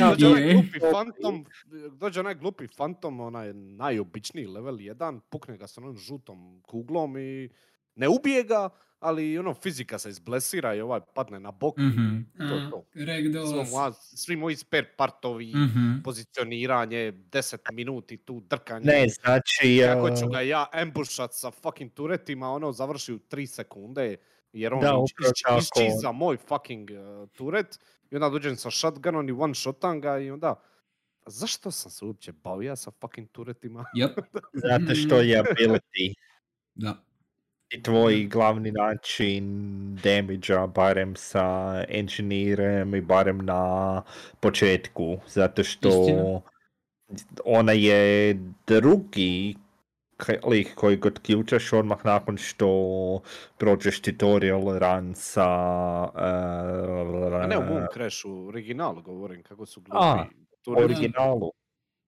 Dođe 0.00 0.26
onaj 0.26 0.42
Je. 0.42 0.54
glupi 0.54 0.78
fantom, 0.92 1.46
dođe 1.92 2.20
onaj 2.20 2.34
glupi 2.34 2.66
fantom, 2.68 3.20
onaj 3.20 3.52
najobičniji 3.54 4.46
level 4.46 4.76
1, 4.76 5.20
pukne 5.22 5.56
ga 5.56 5.66
s 5.66 5.78
onom 5.78 5.96
žutom 5.96 6.36
kuglom 6.62 7.16
i 7.18 7.48
ne 7.94 8.08
ubije 8.08 8.42
ga, 8.44 8.68
ali 9.00 9.38
ono 9.38 9.54
fizika 9.54 9.98
se 9.98 10.10
izblesira 10.10 10.74
i 10.74 10.80
ovaj 10.80 11.00
padne 11.14 11.40
na 11.40 11.50
bok 11.52 11.76
Mhm. 11.78 12.16
i 12.34 12.38
to 12.38 12.54
je 12.54 12.70
to. 12.70 12.84
Moja- 13.70 13.92
svi 13.92 14.36
moji 14.36 14.56
spare 14.56 14.84
partovi, 14.88 15.46
Mhm. 15.46 16.02
pozicioniranje, 16.04 17.12
10 17.12 17.42
minuti 17.72 18.16
tu 18.16 18.40
drkanje. 18.40 18.84
ne, 18.84 19.06
znači... 19.10 19.80
Kako 19.84 20.10
ću 20.10 20.28
ga 20.28 20.40
ja 20.40 20.66
ambushat 20.72 21.30
sa 21.32 21.50
fucking 21.52 21.90
turetima, 21.92 22.48
ono 22.48 22.72
završi 22.72 23.12
u 23.12 23.18
3 23.20 23.46
sekunde, 23.46 24.16
jer 24.54 24.74
on 24.74 24.80
Da, 24.80 24.94
iščiza 25.58 26.12
moj 26.12 26.36
fucking 26.36 26.90
uh, 26.90 27.28
turet 27.28 27.78
i 28.10 28.14
onda 28.14 28.28
dođem 28.28 28.56
sa 28.56 28.70
shotgunom 28.70 29.28
i 29.28 29.32
one 29.32 29.54
shotam 29.54 30.00
ga 30.00 30.18
i 30.18 30.30
onda 30.30 30.54
zašto 31.26 31.70
sam 31.70 31.90
se 31.90 32.04
uopće 32.04 32.32
bavio 32.32 32.76
sa 32.76 32.90
fucking 33.00 33.28
turetima? 33.32 33.84
Yep. 33.96 34.22
Zato 34.68 34.94
što 34.94 35.20
je 35.20 35.42
ability 35.42 36.14
Da. 36.74 36.94
i 37.70 37.82
tvoj 37.82 38.24
glavni 38.24 38.72
način 38.72 39.44
damage 40.02 40.66
barem 40.74 41.16
sa 41.16 41.74
engineerem 41.88 42.94
i 42.94 43.00
barem 43.00 43.38
na 43.44 44.02
početku. 44.40 45.18
Zato 45.28 45.64
što 45.64 45.88
Istina. 45.88 46.40
ona 47.44 47.72
je 47.72 48.34
drugi 48.66 49.54
lik 50.46 50.74
koji 50.74 50.96
god 50.96 51.18
ključaš 51.18 51.72
odmah 51.72 52.04
nakon 52.04 52.36
što 52.36 53.20
prođeš 53.58 54.00
tutorial 54.00 54.78
run 54.78 55.14
sa... 55.14 55.46
Uh, 56.04 57.34
A 57.34 57.46
ne 57.46 57.58
u 57.58 57.62
Moon 57.62 57.86
Crashu, 57.94 58.46
originalu 58.46 59.02
govorim, 59.02 59.42
kako 59.42 59.66
su 59.66 59.80
glupi. 59.80 59.98
A, 60.00 60.26
originalu. 60.66 61.50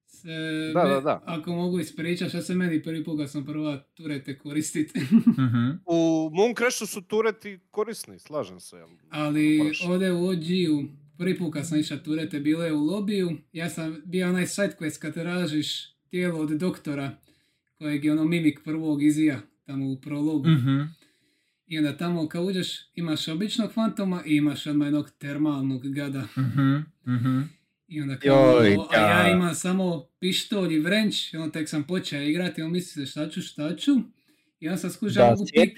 Se, 0.06 0.28
Da, 0.74 0.84
me- 0.84 0.90
da, 0.90 1.00
da. 1.00 1.22
Ako 1.26 1.50
mogu 1.52 1.80
ispričati 1.80 2.28
što 2.28 2.40
se 2.42 2.54
meni 2.54 2.82
prvi 2.82 3.04
put 3.04 3.18
kad 3.18 3.30
sam 3.30 3.44
prva 3.46 3.78
turete 3.94 4.38
koristiti. 4.38 5.00
Mhm. 5.38 5.70
U 5.86 6.30
Moon 6.32 6.54
Crashu 6.54 6.86
su 6.86 7.02
tureti 7.02 7.60
korisni, 7.70 8.18
slažem 8.18 8.60
se. 8.60 8.76
jel, 8.76 8.88
Ali 9.10 9.60
ovdje 9.88 10.12
u 10.12 10.28
OG-u, 10.28 10.84
prvi 11.18 11.38
put 11.38 11.52
kad 11.52 11.68
sam 11.68 11.78
išao 11.78 11.98
turete, 11.98 12.40
bilo 12.40 12.64
je 12.64 12.72
u 12.72 12.84
lobiju. 12.84 13.30
Ja 13.52 13.70
sam 13.70 14.02
bio 14.04 14.28
onaj 14.28 14.46
side 14.46 14.76
quest 14.80 14.98
kad 15.00 15.14
tražiš 15.14 15.94
tijelo 16.08 16.40
od 16.40 16.50
doktora, 16.50 17.10
kojeg 17.78 18.04
je 18.04 18.12
ono 18.12 18.24
mimik 18.24 18.60
prvog 18.64 19.02
izija, 19.02 19.40
tamo 19.64 19.90
u 19.90 20.00
prologu. 20.00 20.48
Mhm. 20.48 20.80
I 21.66 21.78
onda 21.78 21.96
tamo 21.96 22.28
kad 22.28 22.44
uđeš 22.44 22.68
imaš 22.94 23.28
običnog 23.28 23.72
fantoma 23.72 24.22
i 24.26 24.36
imaš 24.36 24.66
odmah 24.66 24.86
jednog 24.86 25.10
termalnog 25.18 25.88
gada. 25.88 26.28
Mhm. 26.38 26.76
Mhm. 27.14 27.40
I 27.88 28.02
onda 28.02 28.18
kao, 28.18 28.58
a 28.90 29.00
ja 29.00 29.32
imam 29.32 29.54
samo 29.54 30.08
pištolj 30.20 30.74
i 30.74 30.80
vrenč, 30.80 31.34
i 31.34 31.36
onda 31.36 31.52
tek 31.52 31.68
sam 31.68 31.84
počeo 31.84 32.22
igrati, 32.22 32.62
on 32.62 32.72
misli 32.72 33.06
se 33.06 33.10
šta 33.10 33.28
ću, 33.28 33.42
šta 33.42 33.76
ću. 33.76 33.92
I 34.60 34.68
onda 34.68 34.78
sam 34.78 34.90
skušao 34.90 35.36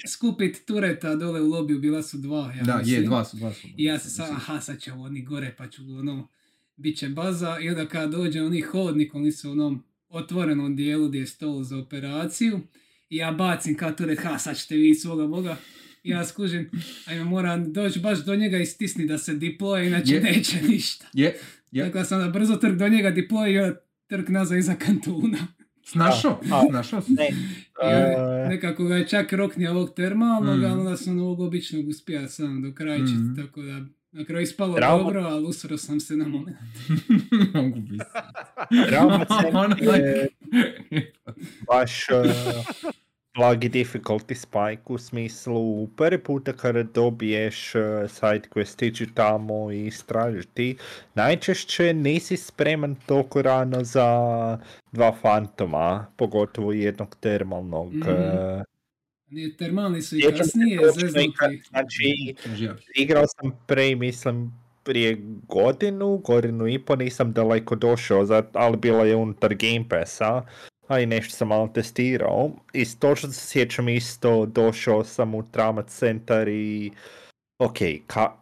skupit 0.09 0.67
tureta 0.67 1.17
dole 1.17 1.41
u 1.41 1.49
lobiju, 1.49 1.79
bila 1.79 2.03
su 2.03 2.19
dva. 2.19 2.53
Ja 2.57 2.63
Da, 2.65 2.83
je, 2.85 3.03
dva 3.03 3.25
su, 3.25 3.37
dva 3.37 3.53
su. 3.53 3.69
I 3.77 3.85
ja 3.85 3.99
sam 3.99 4.11
sad, 4.11 4.31
aha, 4.31 4.61
sad 4.61 4.81
će 4.81 4.93
oni 4.93 5.23
gore, 5.23 5.55
pa 5.59 5.69
ću 5.69 5.83
ono, 5.99 6.29
bit 6.77 6.99
će 6.99 7.09
baza. 7.09 7.59
I 7.59 7.69
onda 7.69 7.87
kad 7.87 8.11
dođe 8.11 8.43
oni 8.43 8.61
hodnik, 8.61 9.15
oni 9.15 9.33
su 9.33 9.51
onom 9.51 9.85
otvorenom 10.09 10.77
dijelu 10.77 11.09
gdje 11.09 11.19
je 11.19 11.27
stol 11.27 11.63
za 11.63 11.79
operaciju. 11.79 12.61
I 13.11 13.17
ja 13.17 13.33
bacim 13.33 13.77
kao 13.77 13.93
turet, 13.93 14.19
ha, 14.19 14.39
sad 14.39 14.59
ćete 14.59 14.77
vi 14.77 14.95
svoga 14.95 15.27
boga. 15.27 15.57
I 16.03 16.11
ja 16.11 16.25
skužim, 16.25 16.71
ajme, 17.07 17.25
moram 17.25 17.73
doći 17.73 18.01
baš 18.01 18.19
do 18.19 18.37
njega 18.37 18.59
i 18.59 18.67
stisni 18.67 19.07
da 19.07 19.19
se 19.19 19.35
diploje, 19.35 19.87
inače 19.87 20.15
Je. 20.15 20.21
neće 20.21 20.63
ništa. 20.63 21.07
Je, 21.13 21.39
je. 21.71 21.85
Tako 21.85 21.99
da 21.99 22.05
sam 22.05 22.21
onda 22.21 22.33
brzo 22.33 22.57
trk 22.57 22.75
do 22.75 22.89
njega 22.89 23.11
diploje 23.11 23.55
i 23.55 23.59
onda 23.59 23.81
trk 24.07 24.29
nazad 24.29 24.59
iza 24.59 24.75
kantuna. 24.75 25.39
Snašao, 25.85 26.41
snašao 26.71 27.03
si. 27.03 27.13
Ne, 27.13 27.29
uh, 27.29 28.49
nekako 28.49 28.85
ga 28.85 28.97
je 28.97 29.09
čak 29.09 29.33
roknio 29.33 29.71
ovog 29.71 29.95
termalnog, 29.95 30.59
Mm. 30.61 30.65
a 30.65 30.73
onda 30.73 30.97
sam 30.97 31.19
ovog 31.21 31.41
običnog 31.41 31.89
uspija 31.89 32.29
sam 32.29 32.63
do 32.63 32.73
kraja 32.75 32.99
čist, 32.99 33.13
Mm. 33.15 33.37
tako 33.37 33.63
da 33.63 33.81
na 34.13 34.25
kraju 34.25 34.43
ispalo 34.43 34.75
Trauma- 34.75 35.05
dobro, 35.05 35.21
ali 35.23 35.45
usro 35.45 35.79
sam 35.79 36.01
se 36.01 36.17
na 36.17 36.29
moment. 36.29 36.57
Mogu 37.55 37.81
biti. 37.81 38.05
Trauma 38.89 39.25
Center 39.25 39.55
Onaj- 39.55 39.97
je 39.97 40.29
baš, 41.69 42.07
uh, 42.11 42.31
blagi 43.35 43.69
difficulty 43.69 44.35
spike 44.35 44.83
u 44.87 44.99
smislu 44.99 45.87
prvi 45.87 46.19
puta 46.19 46.53
kada 46.53 46.83
dobiješ 46.83 47.75
uh, 47.75 47.81
side 48.11 48.49
quest 48.51 48.87
ići 48.87 49.07
tamo 49.15 49.73
i 49.73 49.87
istražiti, 49.87 50.77
najčešće 51.15 51.95
nisi 51.95 52.37
spreman 52.37 52.97
toliko 53.07 53.43
rano 53.43 53.85
za 53.85 54.09
dva 54.93 55.13
fantoma, 55.13 56.07
pogotovo 56.17 56.73
jednog 56.73 57.17
termalnog. 57.21 57.87
Uh, 57.89 58.07
Nije 58.07 58.65
termalni 59.59 60.03
su 60.03 60.17
i 60.17 60.23
kasnije 60.23 60.81
zeznuti. 60.95 61.31
Znači, 61.71 62.35
igrao 62.95 63.25
sam 63.27 63.51
pre, 63.67 63.95
mislim, 63.95 64.53
prije 64.85 65.17
godinu, 65.49 66.17
godinu 66.17 66.69
i 66.69 66.79
po 66.79 66.97
nisam 66.97 67.33
daleko 67.33 67.75
došao, 67.75 68.27
ali 68.53 68.77
bila 68.77 69.05
je 69.05 69.17
unutar 69.17 69.55
Game 69.55 69.85
Passa, 69.89 70.43
a 70.89 71.01
i 71.01 71.07
nešto 71.07 71.37
sam 71.37 71.49
malo 71.49 71.69
testirao. 71.69 72.51
I 72.73 72.85
točno 72.99 73.29
se 73.33 73.47
sjećam 73.47 73.89
isto, 73.89 74.47
došao 74.47 75.05
sam 75.05 75.35
u 75.35 75.43
Trauma 75.51 75.83
Centar 75.83 76.49
i 76.49 76.91
ok, 77.59 77.79
ka, 78.07 78.33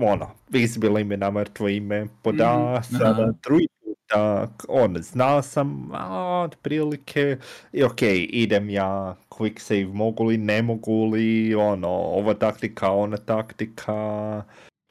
ono, 0.00 0.30
izbilo 0.52 0.98
ime 0.98 1.16
na 1.16 1.30
mrtvo 1.30 1.68
ime, 1.68 2.06
poda, 2.22 2.80
Mhm, 2.80 2.96
sada 2.96 3.22
aha. 3.22 3.32
drugi 3.42 3.66
puta, 3.84 4.48
on, 4.68 4.96
znao 5.02 5.42
sam, 5.42 5.90
a, 5.92 6.42
otprilike, 6.44 7.36
i 7.72 7.84
ok, 7.84 8.02
idem 8.28 8.70
ja, 8.70 9.16
quick 9.34 9.58
save, 9.58 9.84
mogu 9.86 10.24
li, 10.24 10.36
ne 10.38 10.62
mogu 10.62 11.04
li, 11.06 11.54
ono, 11.54 11.88
ova 11.88 12.34
taktika, 12.34 12.90
ona 12.90 13.16
taktika, 13.16 13.92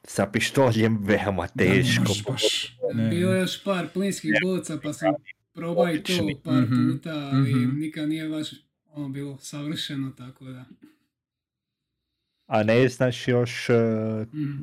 sa 0.04 0.26
pištoljem 0.26 0.98
veoma 1.00 1.46
Da, 1.46 1.64
teško. 1.64 2.02
možeš 2.02 2.24
baš. 2.24 2.78
Bilo 3.10 3.32
je 3.32 3.40
još 3.40 3.64
par 3.64 3.86
plinskih 3.88 4.30
boca 4.44 4.78
pa 4.82 4.92
sam 4.92 5.14
probao 5.54 5.88
i 5.88 6.02
to 6.02 6.12
par 6.44 6.54
Mhm, 6.54 6.90
puta, 6.90 7.30
ali 7.32 7.50
mhm. 7.50 7.78
nikad 7.78 8.08
nije 8.08 8.28
baš 8.28 8.48
ono 8.86 9.08
bilo 9.08 9.38
savršeno, 9.38 10.10
tako 10.10 10.44
da. 10.44 10.64
A 12.46 12.62
ne 12.62 12.88
znaš 12.88 13.28
još, 13.28 13.70
e, 13.70 13.74
Mhm. 14.32 14.62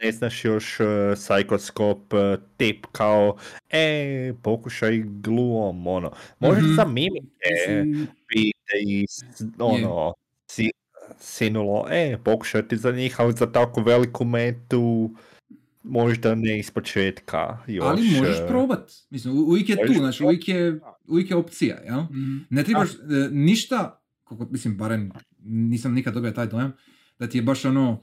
ne 0.00 0.12
znaš 0.12 0.44
još 0.44 0.80
uh, 0.80 0.86
Psychoscope 0.86 2.34
uh, 2.34 2.42
tip 2.56 2.86
kao, 2.92 3.36
e, 3.70 4.32
pokušaj 4.42 5.02
gluom, 5.04 5.86
ono. 5.86 6.12
Možda 6.40 6.62
Mhm. 6.62 6.74
za 6.74 6.84
mimike 6.84 7.26
Mislim, 7.50 8.08
bi 8.28 8.42
te 8.44 8.51
i 8.78 9.06
ono, 9.58 10.12
si, 10.46 10.70
sinulo, 11.18 11.86
e, 11.90 12.18
pokušati 12.24 12.76
za 12.76 12.92
njih, 12.92 13.20
ali 13.20 13.32
za 13.32 13.52
tako 13.52 13.82
veliku 13.82 14.24
metu, 14.24 15.10
možda 15.82 16.34
ne 16.34 16.58
iz 16.58 16.70
početka 16.70 17.58
još. 17.66 17.86
Ali 17.86 18.02
možeš 18.10 18.36
e, 18.38 18.46
probat. 18.48 18.92
Mislim, 19.10 19.34
u- 19.34 19.42
uvijek 19.42 19.68
je 19.68 19.86
tu, 19.86 19.92
znači 19.92 20.24
uvijek 20.24 20.48
je, 20.48 20.80
uvijek 21.06 21.30
je 21.30 21.36
opcija, 21.36 21.76
jel? 21.76 22.00
mhm. 22.02 22.36
Ne 22.50 22.64
trebaš 22.64 22.90
e, 22.90 22.96
ništa, 23.30 24.00
koliko, 24.24 24.46
mislim, 24.50 24.76
barem 24.76 25.12
nisam 25.44 25.94
nikad 25.94 26.14
dobio 26.14 26.30
taj 26.30 26.46
dojam, 26.46 26.72
da 27.18 27.28
ti 27.28 27.38
je 27.38 27.42
baš 27.42 27.64
ono, 27.64 28.02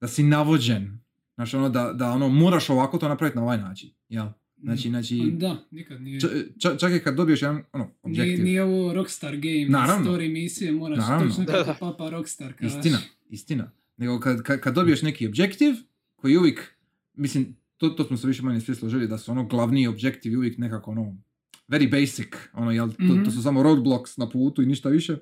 da 0.00 0.08
si 0.08 0.22
navođen. 0.22 0.98
Znači 1.34 1.56
ono, 1.56 1.68
da, 1.68 1.92
da 1.92 2.10
ono, 2.10 2.28
moraš 2.28 2.70
ovako 2.70 2.98
to 2.98 3.08
napraviti 3.08 3.36
na 3.36 3.44
ovaj 3.44 3.58
način, 3.58 3.90
jel? 4.08 4.26
Znači, 4.60 4.88
znači, 4.88 5.30
Da, 5.32 5.56
nikad 5.70 6.02
nije. 6.02 6.20
č, 6.20 6.26
ča- 6.58 6.78
čak 6.78 6.92
i 6.92 6.98
kad 6.98 7.14
dobiješ 7.14 7.42
jedan, 7.42 7.62
ono, 7.72 7.84
Nije, 7.84 8.22
objektiv. 8.22 8.44
nije 8.44 8.62
ovo 8.62 8.92
Rockstar 8.92 9.36
game, 9.36 9.66
Naravno. 9.68 10.10
story 10.10 10.32
misije, 10.32 10.72
moraš 10.72 10.98
Naravno. 10.98 11.28
točno 11.28 11.44
Da, 11.44 11.52
kako 11.52 11.66
da. 11.66 11.74
papa 11.76 12.10
Rockstar 12.10 12.52
kaže. 12.52 12.76
Istina, 12.76 12.98
istina. 13.28 13.70
Nego 13.96 14.20
kad, 14.20 14.42
kad, 14.42 14.60
kad 14.60 14.74
dobiješ 14.74 15.02
neki 15.02 15.26
objektiv, 15.26 15.74
koji 16.16 16.36
uvijek, 16.36 16.72
mislim, 17.14 17.46
to, 17.76 17.88
to 17.88 18.04
smo 18.04 18.16
se 18.16 18.26
više 18.26 18.42
manje 18.42 18.60
svi 18.60 18.74
složili, 18.74 19.08
da 19.08 19.18
su 19.18 19.30
ono 19.30 19.44
glavni 19.44 19.86
objektivi 19.86 20.36
uvijek 20.36 20.58
nekako 20.58 20.90
ono, 20.90 21.16
very 21.68 21.90
basic, 21.92 22.28
ono, 22.52 22.70
jel, 22.70 22.88
to, 22.88 23.02
Mhm. 23.04 23.24
to 23.24 23.30
su 23.30 23.42
samo 23.42 23.62
roadblocks 23.62 24.16
na 24.16 24.28
putu 24.28 24.62
i 24.62 24.66
ništa 24.66 24.88
više. 24.88 25.16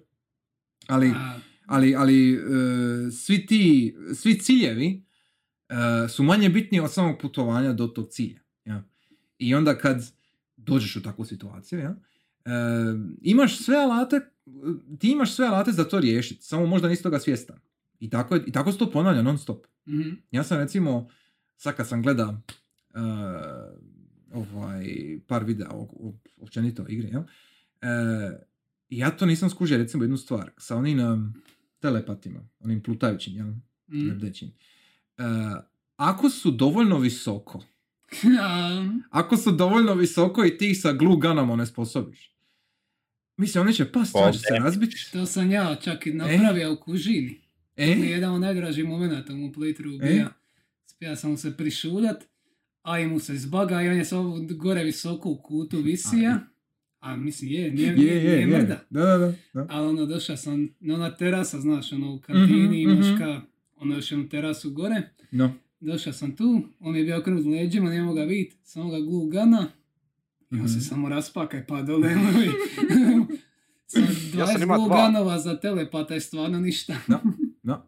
Ali, 0.87 1.09
A, 1.09 1.39
ali, 1.67 1.95
ali 1.95 2.33
e, 2.33 2.39
svi 3.13 3.47
ti, 3.47 3.95
svi 4.15 4.35
ciljevi 4.35 5.03
e, 5.69 5.75
su 6.09 6.23
manje 6.23 6.49
bitni 6.49 6.81
od 6.81 6.93
samog 6.93 7.19
putovanja 7.19 7.73
do 7.73 7.87
tog 7.87 8.09
cilja. 8.09 8.41
Ja. 9.39 9.47
I 9.47 9.55
onda 9.55 9.79
kad 9.79 10.13
dođeš 10.57 10.97
u 10.97 11.03
takvu 11.03 11.25
situaciju, 11.25 11.79
ja, 11.79 11.97
e, 12.45 12.51
imaš 13.23 13.59
sve 13.59 13.77
alate, 13.77 14.21
ti 14.99 15.11
imaš 15.11 15.35
sve 15.35 15.47
alate 15.47 15.73
za 15.73 15.85
to 15.85 16.01
riješiti, 16.01 16.43
samo 16.43 16.67
možda 16.67 16.89
nisi 16.89 17.03
toga 17.03 17.19
svjestan. 17.19 17.59
I 18.01 18.11
tako, 18.11 18.35
je, 18.35 18.45
i 18.47 18.53
tako 18.53 18.73
se 18.73 18.79
to 18.79 18.91
ponavlja 18.91 19.23
non 19.23 19.39
stop. 19.39 19.67
mhm. 19.87 20.11
Ja 20.31 20.45
sam 20.45 20.59
recimo, 20.59 21.09
sad 21.57 21.77
kad 21.77 21.89
sam 21.89 22.03
gleda 22.03 22.41
e, 22.95 22.99
ovaj, 24.33 24.87
par 25.27 25.45
videa 25.45 25.71
o, 25.71 25.89
o, 26.01 26.15
općenito 26.37 26.83
o 26.83 26.87
igri, 26.89 27.09
jel? 27.09 27.23
E, 27.83 28.47
ja 28.91 29.11
to 29.11 29.27
nisam 29.27 29.51
skužio 29.51 29.79
recimo 29.79 30.05
jednu 30.05 30.17
stvar, 30.17 30.51
sa 30.59 30.77
onim 30.77 31.01
um, 31.01 31.35
telepatima, 31.81 32.49
onim 32.61 32.83
plutajućim, 32.83 33.37
jel? 33.37 33.47
Mhm. 33.89 34.09
Lebdećim. 34.09 34.49
E, 34.49 35.23
ako 35.97 36.31
su 36.31 36.51
dovoljno 36.51 36.99
visoko, 36.99 37.65
ako 39.11 39.37
su 39.37 39.53
dovoljno 39.53 39.95
visoko 39.95 40.45
i 40.45 40.59
ti 40.59 40.75
sa 40.75 40.93
glue 40.93 41.17
gunom 41.17 41.51
onesposobiš, 41.51 42.31
mislim, 43.37 43.63
oni 43.65 43.75
će 43.75 43.85
past, 43.85 44.13
Pa, 44.13 44.19
oni 44.19 44.33
će 44.33 44.39
se 44.39 44.55
razbiti. 44.55 44.97
to 45.13 45.27
sam 45.27 45.51
ja 45.51 45.75
čak 45.75 46.07
i 46.07 46.13
napravio 46.13 46.73
u 46.73 46.77
kužini. 46.77 47.41
To 47.77 47.83
mi 47.83 47.89
je 47.89 48.07
E, 48.07 48.11
jedan 48.11 48.35
od 48.35 48.41
najdražih 48.41 48.85
momenata 48.85 49.33
u 49.33 49.37
playthroughu 49.37 50.03
E? 50.03 50.09
bija. 50.09 50.29
Spija 50.87 51.17
sam 51.17 51.31
mu 51.31 51.37
se 51.37 51.57
prišuljat, 51.57 52.25
a 52.83 52.99
i 53.01 53.07
mu 53.07 53.21
se 53.21 53.37
zbaga 53.37 53.83
i 53.83 53.89
on 53.89 53.97
je 53.97 54.05
samo 54.05 54.37
gore 54.51 54.85
visoko 54.85 55.29
u 55.31 55.37
kutu 55.37 55.79
visija. 55.79 56.39
A 57.01 57.17
mislim 57.17 57.51
je, 57.51 57.71
nije, 57.71 57.87
je, 57.89 57.97
nije, 57.97 58.15
je, 58.15 58.23
nije 58.23 58.39
je. 58.41 58.47
mrda. 58.47 58.85
Da, 58.91 59.01
da, 59.05 59.19
da. 59.19 59.33
da. 59.55 59.67
Ali 59.71 59.87
ono, 59.89 60.07
došao 60.07 60.37
sam 60.37 60.69
na 60.81 60.95
ona 60.95 61.17
terasa, 61.17 61.61
znaš, 61.61 61.93
ono, 61.93 62.15
u 62.15 62.21
kantini 62.21 62.65
Mhm, 62.65 62.73
imaš 62.91 63.07
mhm. 63.07 63.19
ka, 63.19 63.41
ono, 63.77 63.95
još 63.95 64.11
jednu 64.13 64.29
terasu 64.29 64.71
gore. 64.71 65.03
No. 65.31 65.55
Došao 65.87 66.13
sam 66.13 66.37
tu, 66.37 66.45
on 66.81 66.93
mi 66.93 66.99
je 66.99 67.05
bio 67.05 67.19
okrenut 67.19 67.45
leđima, 67.47 67.91
nije 67.91 68.03
mogao 68.03 68.25
vidjeti, 68.25 68.57
samo 68.63 68.91
ga 68.91 68.99
glue 69.01 69.29
gana. 69.29 69.67
I 70.51 70.57
on 70.57 70.69
se 70.69 70.77
Mhm. 70.77 70.81
samo 70.81 71.09
raspaka 71.09 71.63
pa 71.69 71.83
dole. 71.83 72.09
ono, 72.09 72.43
i- 72.43 72.51
Sa 73.87 74.01
20 74.01 74.71
Ja 74.71 74.77
gunova 75.07 75.39
za 75.39 75.57
telepata 75.57 76.15
je 76.15 76.21
stvarno 76.21 76.61
ništa. 76.61 76.95
No, 77.09 77.21
no. 77.63 77.83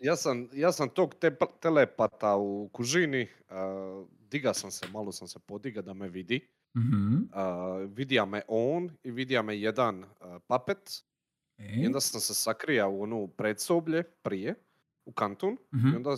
Ja 0.00 0.16
sam, 0.16 0.48
ja 0.52 0.72
sam 0.72 0.88
tog 0.88 1.14
te, 1.14 1.30
telepata 1.60 2.36
u 2.36 2.68
kužini, 2.68 3.22
uh, 3.42 4.08
diga 4.22 4.54
sam 4.54 4.70
se, 4.70 4.86
malo 4.88 5.12
sam 5.12 5.28
se 5.28 5.38
podiga 5.38 5.82
da 5.82 5.94
me 5.94 6.08
vidi. 6.08 6.40
Mhm. 6.76 7.14
Uh, 7.14 7.20
vidija 7.88 8.24
me 8.24 8.42
on 8.48 8.90
i 9.02 9.10
vidija 9.10 9.42
me 9.42 9.60
jedan 9.60 9.98
uh, 9.98 10.08
papet. 10.46 11.04
I 11.58 11.82
E, 11.82 11.86
onda 11.86 12.00
sam 12.00 12.20
se 12.20 12.34
sakrija 12.34 12.88
u 12.88 13.02
onu 13.02 13.28
predsoblje 13.28 14.02
prije, 14.02 14.54
u 15.04 15.12
kantun. 15.12 15.56
mhm. 15.74 15.88
I 15.88 15.96
onda 15.96 16.16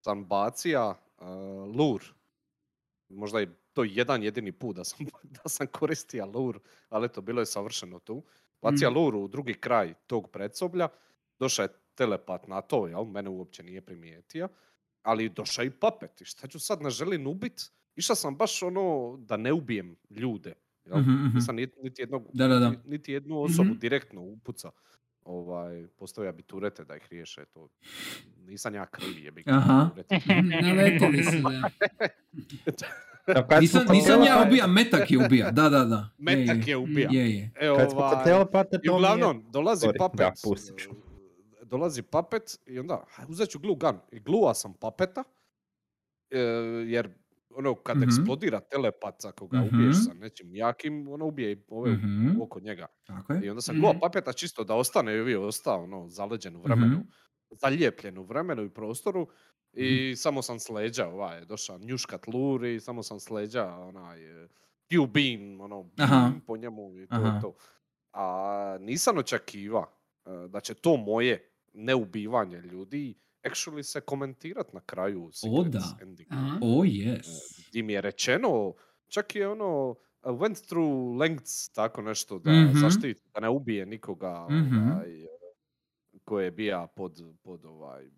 sam 0.00 0.24
bacija 0.24 0.88
uh, 1.18 1.26
lur. 1.76 2.02
Možda 3.08 3.40
je 3.40 3.54
to 3.72 3.84
jedan 3.84 4.22
jedini 4.22 4.52
put 4.52 4.76
da 4.76 4.84
sam, 4.84 4.98
da 5.36 5.48
sam 5.48 5.66
koristio 5.66 6.26
lur, 6.26 6.58
ali 6.88 7.06
eto, 7.06 7.20
bilo 7.20 7.42
je 7.42 7.46
savršeno 7.46 7.98
tu. 7.98 8.22
Bacija 8.62 8.90
Mm. 8.90 8.94
lur 8.94 9.14
u 9.14 9.28
drugi 9.28 9.54
kraj 9.54 9.94
tog 10.06 10.30
predsoblja, 10.30 10.88
došao 11.38 11.62
je 11.62 11.68
telepat 11.94 12.48
na 12.48 12.60
to, 12.60 12.86
jel? 12.86 13.04
Mene 13.04 13.30
uopće 13.30 13.62
nije 13.62 13.80
primijetio. 13.80 14.48
Ali 15.02 15.28
došao 15.28 15.64
i 15.64 15.70
papet. 15.70 16.20
I 16.20 16.24
šta 16.24 16.48
ću 16.48 16.60
sad, 16.60 16.82
ne 16.82 16.90
želim 16.90 17.26
ubit? 17.26 17.60
Išao 17.96 18.16
sam 18.16 18.36
baš 18.36 18.62
ono 18.62 19.16
da 19.18 19.36
ne 19.36 19.52
ubijem 19.52 19.96
ljude. 20.10 20.54
Jel? 20.84 20.98
Mhm, 20.98 21.10
mhm. 21.10 21.34
Nisam 21.34 21.56
niti, 21.56 21.80
niti, 21.82 22.02
jednog, 22.02 22.26
Da, 22.32 22.46
da, 22.48 22.58
da. 22.58 22.70
ni- 22.70 22.78
niti 22.84 23.12
jednu 23.12 23.42
osobu 23.42 23.68
Mhm. 23.70 23.78
direktno 23.78 24.22
upuca. 24.22 24.70
Ovaj, 25.24 25.86
postavio 25.88 26.32
bi 26.32 26.42
turete 26.42 26.84
da 26.84 26.96
ih 26.96 27.06
riješe. 27.10 27.44
To. 27.44 27.68
Nisam 28.38 28.74
ja 28.74 28.86
kriv, 28.86 29.14
Aha. 29.46 29.90
turete. 29.90 30.20
Naletili 30.62 31.24
su 31.24 31.36
da. 31.40 31.70
Kad 33.48 33.60
Nisam, 33.60 33.86
nisam 33.90 34.22
ja 34.22 34.44
ubija, 34.46 34.66
Metak 34.66 35.10
je 35.10 35.18
ubija, 35.18 35.50
da, 35.50 35.68
da, 35.68 35.84
da. 35.84 36.08
Metak 36.18 36.68
je 36.68 36.76
ubija. 36.76 37.08
Je, 37.12 37.30
je. 37.30 37.50
E, 37.56 37.76
Kad 37.76 37.90
smo 37.90 38.00
kod 38.00 38.12
ovaj, 38.12 38.24
telepata, 38.24 38.76
I 38.76 38.86
je- 38.86 38.92
uglavnom, 38.92 39.44
dolazi 39.50 39.86
Sorry, 39.86 39.98
papet. 39.98 40.18
da, 40.18 40.26
e, 40.26 41.64
Dolazi 41.64 42.02
papet 42.02 42.58
i 42.66 42.78
onda, 42.78 43.04
"Haj, 43.08 43.26
uzet 43.28 43.48
ću 43.50 43.58
glue 43.58 43.76
gun. 43.76 43.98
I 44.12 44.20
glua 44.20 44.54
sam 44.54 44.72
papeta, 44.74 45.24
e, 46.30 46.38
jer 46.86 47.08
ono, 47.50 47.74
kad 47.74 47.96
Mhm. 47.96 48.04
eksplodira 48.04 48.60
telepat, 48.60 49.24
ako 49.24 49.46
ga 49.46 49.58
Mhm. 49.58 49.68
ubiješ 49.68 49.96
sa 49.98 50.14
nečim 50.14 50.54
jakim, 50.54 51.08
ono 51.08 51.26
ubije 51.26 51.64
ove 51.68 51.90
Mhm. 51.92 52.40
oko 52.40 52.60
njega. 52.60 52.86
Tako 53.04 53.32
je. 53.32 53.40
I 53.42 53.50
onda 53.50 53.60
sam 53.62 53.74
Mhm. 53.74 53.80
glua 53.80 53.94
papeta 54.00 54.32
čisto 54.32 54.64
da 54.64 54.74
ostane 54.74 55.16
i 55.30 55.34
ostao 55.36 55.82
ono, 55.82 56.08
zaleđen 56.08 56.56
u 56.56 56.62
vremenu. 56.62 56.96
Mhm. 56.96 57.08
Zaljepljen 57.52 58.18
u 58.18 58.22
vremenu 58.22 58.62
i 58.64 58.70
prostoru. 58.70 59.28
I 59.72 60.16
samo 60.16 60.42
sam 60.42 60.58
s 60.58 60.68
leđa, 60.68 61.08
ovaj, 61.08 61.44
došao 61.44 61.78
njuškat 61.78 62.26
lur 62.26 62.64
i 62.64 62.80
samo 62.80 63.02
sam 63.02 63.20
s 63.20 63.30
leđa, 63.30 63.66
onaj, 63.68 64.44
e, 64.44 64.48
Q-beam, 64.90 65.60
ono, 65.60 65.90
Aha. 65.98 66.32
po 66.46 66.56
njemu 66.56 66.98
i 66.98 67.06
to 67.06 67.14
Aha. 67.14 67.40
to. 67.40 67.54
A 68.12 68.76
nisam 68.80 69.18
očekiva 69.18 69.86
e, 70.26 70.48
da 70.48 70.60
će 70.60 70.74
to 70.74 70.96
moje 70.96 71.50
neubivanje 71.74 72.58
ljudi 72.58 73.14
actually 73.42 73.82
se 73.82 74.00
komentirat 74.00 74.72
na 74.72 74.80
kraju 74.80 75.30
Secrets 75.32 75.70
da. 75.70 75.96
Ending. 76.02 76.28
Aha. 76.30 76.58
Oh, 76.62 76.84
yes. 76.84 77.26
Gdje 77.68 77.82
mi 77.82 77.92
je 77.92 78.00
rečeno, 78.00 78.74
čak 79.08 79.34
je 79.34 79.48
ono, 79.48 79.90
uh, 79.90 79.96
went 80.22 80.66
through 80.66 81.16
lengths, 81.16 81.68
tako 81.68 82.02
nešto, 82.02 82.38
da 82.38 82.52
Mhm. 82.52 82.78
zaštiti, 82.78 83.20
da 83.34 83.40
ne 83.40 83.48
ubije 83.48 83.86
nikoga 83.86 84.46
Mhm. 84.50 84.76
ovaj, 84.86 85.26
ko 86.24 86.40
je 86.40 86.50
bija 86.50 86.86
pod, 86.86 87.12
pod 87.42 87.64
ovaj, 87.64 88.10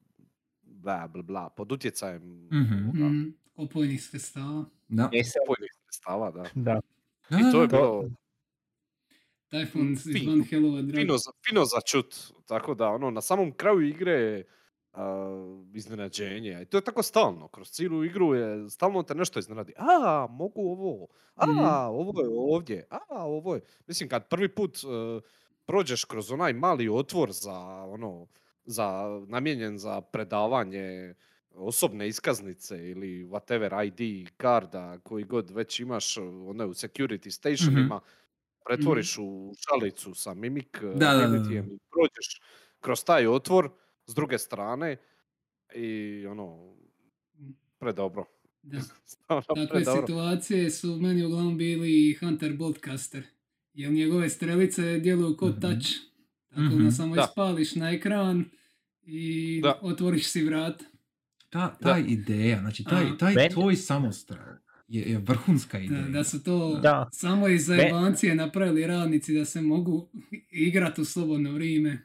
bla, 0.63 1.09
bla, 1.09 1.23
bla, 1.23 1.49
pod 1.49 1.73
utjecajem 1.73 2.23
Mhm. 2.45 2.75
ovoga, 2.85 2.99
Mm, 3.05 3.35
opojnih 3.57 4.03
sredstava. 4.03 4.65
Da. 4.89 5.05
Opojnih 5.45 5.71
sredstava, 5.77 6.31
da. 6.31 6.43
da. 6.55 6.81
Da, 7.31 7.39
I 7.39 7.53
to 7.53 7.63
je 7.63 7.69
bilo 7.69 8.05
Typhoon 9.51 9.97
Fin- 9.97 10.17
is 10.17 10.29
one 10.29 10.45
hell 10.45 10.67
of 10.67 10.75
a 10.75 10.83
drug. 10.83 10.95
fino 10.97 11.17
za, 11.17 11.31
fino 11.43 11.65
za 11.65 11.81
čut, 11.83 12.15
tako 12.47 12.75
da 12.75 12.89
ono, 12.89 13.11
na 13.11 13.21
samom 13.21 13.53
kraju 13.53 13.81
igre 13.81 14.45
uh, 14.95 15.01
iznenađenje. 15.75 16.59
I 16.63 16.67
to 16.67 16.77
je 16.77 16.85
tako 16.85 17.03
stalno, 17.03 17.49
kroz 17.49 17.71
cijelu 17.71 18.05
igru 18.05 18.35
je, 18.35 18.71
stalno 18.71 19.03
te 19.03 19.15
nešto 19.15 19.39
iznenadi. 19.39 19.73
A, 19.79 20.27
mogu 20.31 20.61
ovo, 20.71 21.07
a, 21.37 21.47
Mhm. 21.47 21.59
ovo 21.91 22.23
je 22.23 22.29
ovdje, 22.31 22.87
a, 22.91 22.99
ovo 23.27 23.55
je. 23.55 23.61
Mislim, 23.87 24.09
kad 24.09 24.29
prvi 24.29 24.55
put 24.55 24.79
uh, 24.85 25.23
prođeš 25.67 26.05
kroz 26.05 26.31
onaj 26.33 26.53
mali 26.53 26.89
otvor 26.89 27.33
za, 27.33 27.59
ono, 27.85 28.27
za, 28.65 29.05
namijenjen 29.29 29.79
za 29.79 30.01
predavanje 30.01 31.15
osobne 31.55 32.09
iskaznice 32.09 32.91
ili 32.91 33.25
whatever 33.25 33.87
ID 33.87 34.29
karda 34.37 34.99
koji 34.99 35.25
god 35.25 35.51
već 35.51 35.81
imaš 35.81 36.17
one 36.19 36.65
u 36.67 36.75
security 36.75 37.31
stationima, 37.31 38.01
pretvoriš 38.67 39.19
u 39.19 39.53
šalicu 39.69 40.15
sa 40.15 40.35
mimik 40.35 40.83
Da, 40.93 41.15
da, 41.15 41.27
da, 41.27 41.39
i 41.65 41.79
prođeš 41.91 42.41
kroz 42.81 43.05
taj 43.05 43.27
otvor 43.27 43.71
s 44.07 44.15
druge 44.15 44.39
strane 44.39 44.97
i 45.75 45.87
ono, 46.27 46.75
predobro. 47.79 48.25
Da. 48.63 48.79
Takve 49.29 49.69
predobro. 49.69 50.03
situacije 50.03 50.71
su 50.71 50.97
meni 50.97 51.25
uglavnom 51.25 51.59
bili 51.59 52.15
Hunter 52.15 52.53
Boltcaster. 52.53 53.25
Jer 53.75 53.93
njegove 53.93 54.29
strelice 54.31 54.99
djeluju 54.99 55.37
kod 55.37 55.51
Mhm. 55.51 55.61
touch. 55.61 55.87
Tako 56.49 56.63
Mhm. 56.67 56.85
da 56.85 56.91
samo 56.91 57.15
Da. 57.15 57.23
ispališ 57.23 57.75
na 57.75 57.91
ekran 57.91 58.45
i 59.03 59.61
Da. 59.63 59.79
otvoriš 59.83 60.27
si 60.27 60.43
vrat. 60.43 60.83
Ta, 61.51 61.77
ta 61.77 61.99
ideja, 62.01 62.61
znači 62.61 62.85
taj, 62.85 63.19
taj 63.19 63.35
Meni- 63.35 63.51
tvoj 63.51 63.77
samostral 63.77 64.47
je, 64.89 65.03
je 65.03 65.19
vrhunska 65.19 65.79
Da, 65.79 65.85
ideja. 65.85 66.03
da 66.03 66.25
su 66.25 66.43
to 66.43 66.79
Da. 66.79 67.09
samo 67.13 67.49
iz 67.49 67.67
zajebancije 67.67 68.35
napravili 68.35 68.87
radnici 68.87 69.35
da 69.35 69.45
se 69.45 69.61
mogu 69.61 70.09
igrati 70.51 71.01
u 71.01 71.05
slobodno 71.05 71.53
vrijeme. 71.53 72.05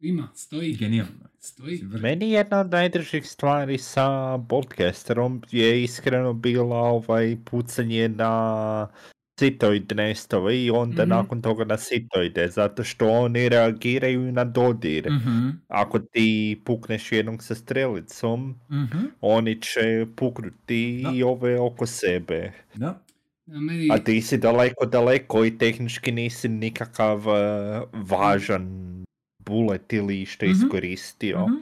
Ima, 0.00 0.28
stoji. 0.34 0.72
Genijalno. 0.74 1.12
Stoji. 1.38 1.80
Meni 1.82 2.30
jedna 2.30 2.60
od 2.60 2.70
najdražih 2.70 3.26
stvari 3.26 3.78
sa 3.78 4.06
Boltcasterom 4.38 5.42
je 5.50 5.82
iskreno 5.84 6.32
bila 6.34 6.76
ovaj 6.78 7.36
pucanje 7.44 8.08
na 8.10 8.88
citoid 9.36 9.92
nestove 9.92 10.58
i 10.58 10.70
onda 10.70 11.02
Mhm. 11.02 11.10
nakon 11.10 11.42
toga 11.42 11.64
na 11.64 11.76
citoide, 11.78 12.48
zato 12.48 12.84
što 12.84 13.08
oni 13.08 13.48
reagiraju 13.48 14.32
na 14.32 14.44
dodir. 14.44 15.10
Mhm, 15.10 15.48
Ako 15.68 15.98
ti 16.00 16.28
pukneš 16.64 17.12
jednog 17.12 17.42
sa 17.42 17.54
strelicom, 17.54 18.54
mhm, 18.70 18.98
oni 19.20 19.54
će 19.56 19.80
puknuti 20.16 21.00
Da. 21.00 21.10
i 21.10 21.22
ove 21.22 21.60
oko 21.60 21.86
sebe. 21.86 22.52
da. 22.74 23.04
A 23.48 23.60
meni, 23.60 23.88
A 23.90 23.98
ti 23.98 24.22
si 24.22 24.38
daleko, 24.38 24.86
daleko 24.86 25.44
i 25.44 25.58
tehnički 25.58 26.12
nisi 26.12 26.48
nikakav 26.50 27.18
eh, 27.20 27.82
važan 27.94 28.88
bullet 29.48 29.92
ili 29.92 30.26
što 30.26 30.46
Mhm. 30.46 30.52
iskoristio. 30.54 31.46
Mhm, 31.46 31.56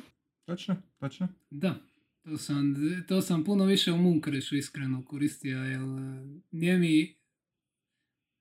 Točno, 0.46 0.76
točno. 0.98 1.28
da, 1.50 1.74
to 2.22 2.36
sam, 2.38 2.74
to 3.08 3.22
sam 3.22 3.44
puno 3.44 3.64
više 3.64 3.92
u 3.92 3.98
Munkrešu 3.98 4.56
iskreno 4.56 5.04
koristio, 5.04 5.58
jer 5.58 5.80
e, 5.80 5.84
nije 6.52 6.78
mi 6.78 7.14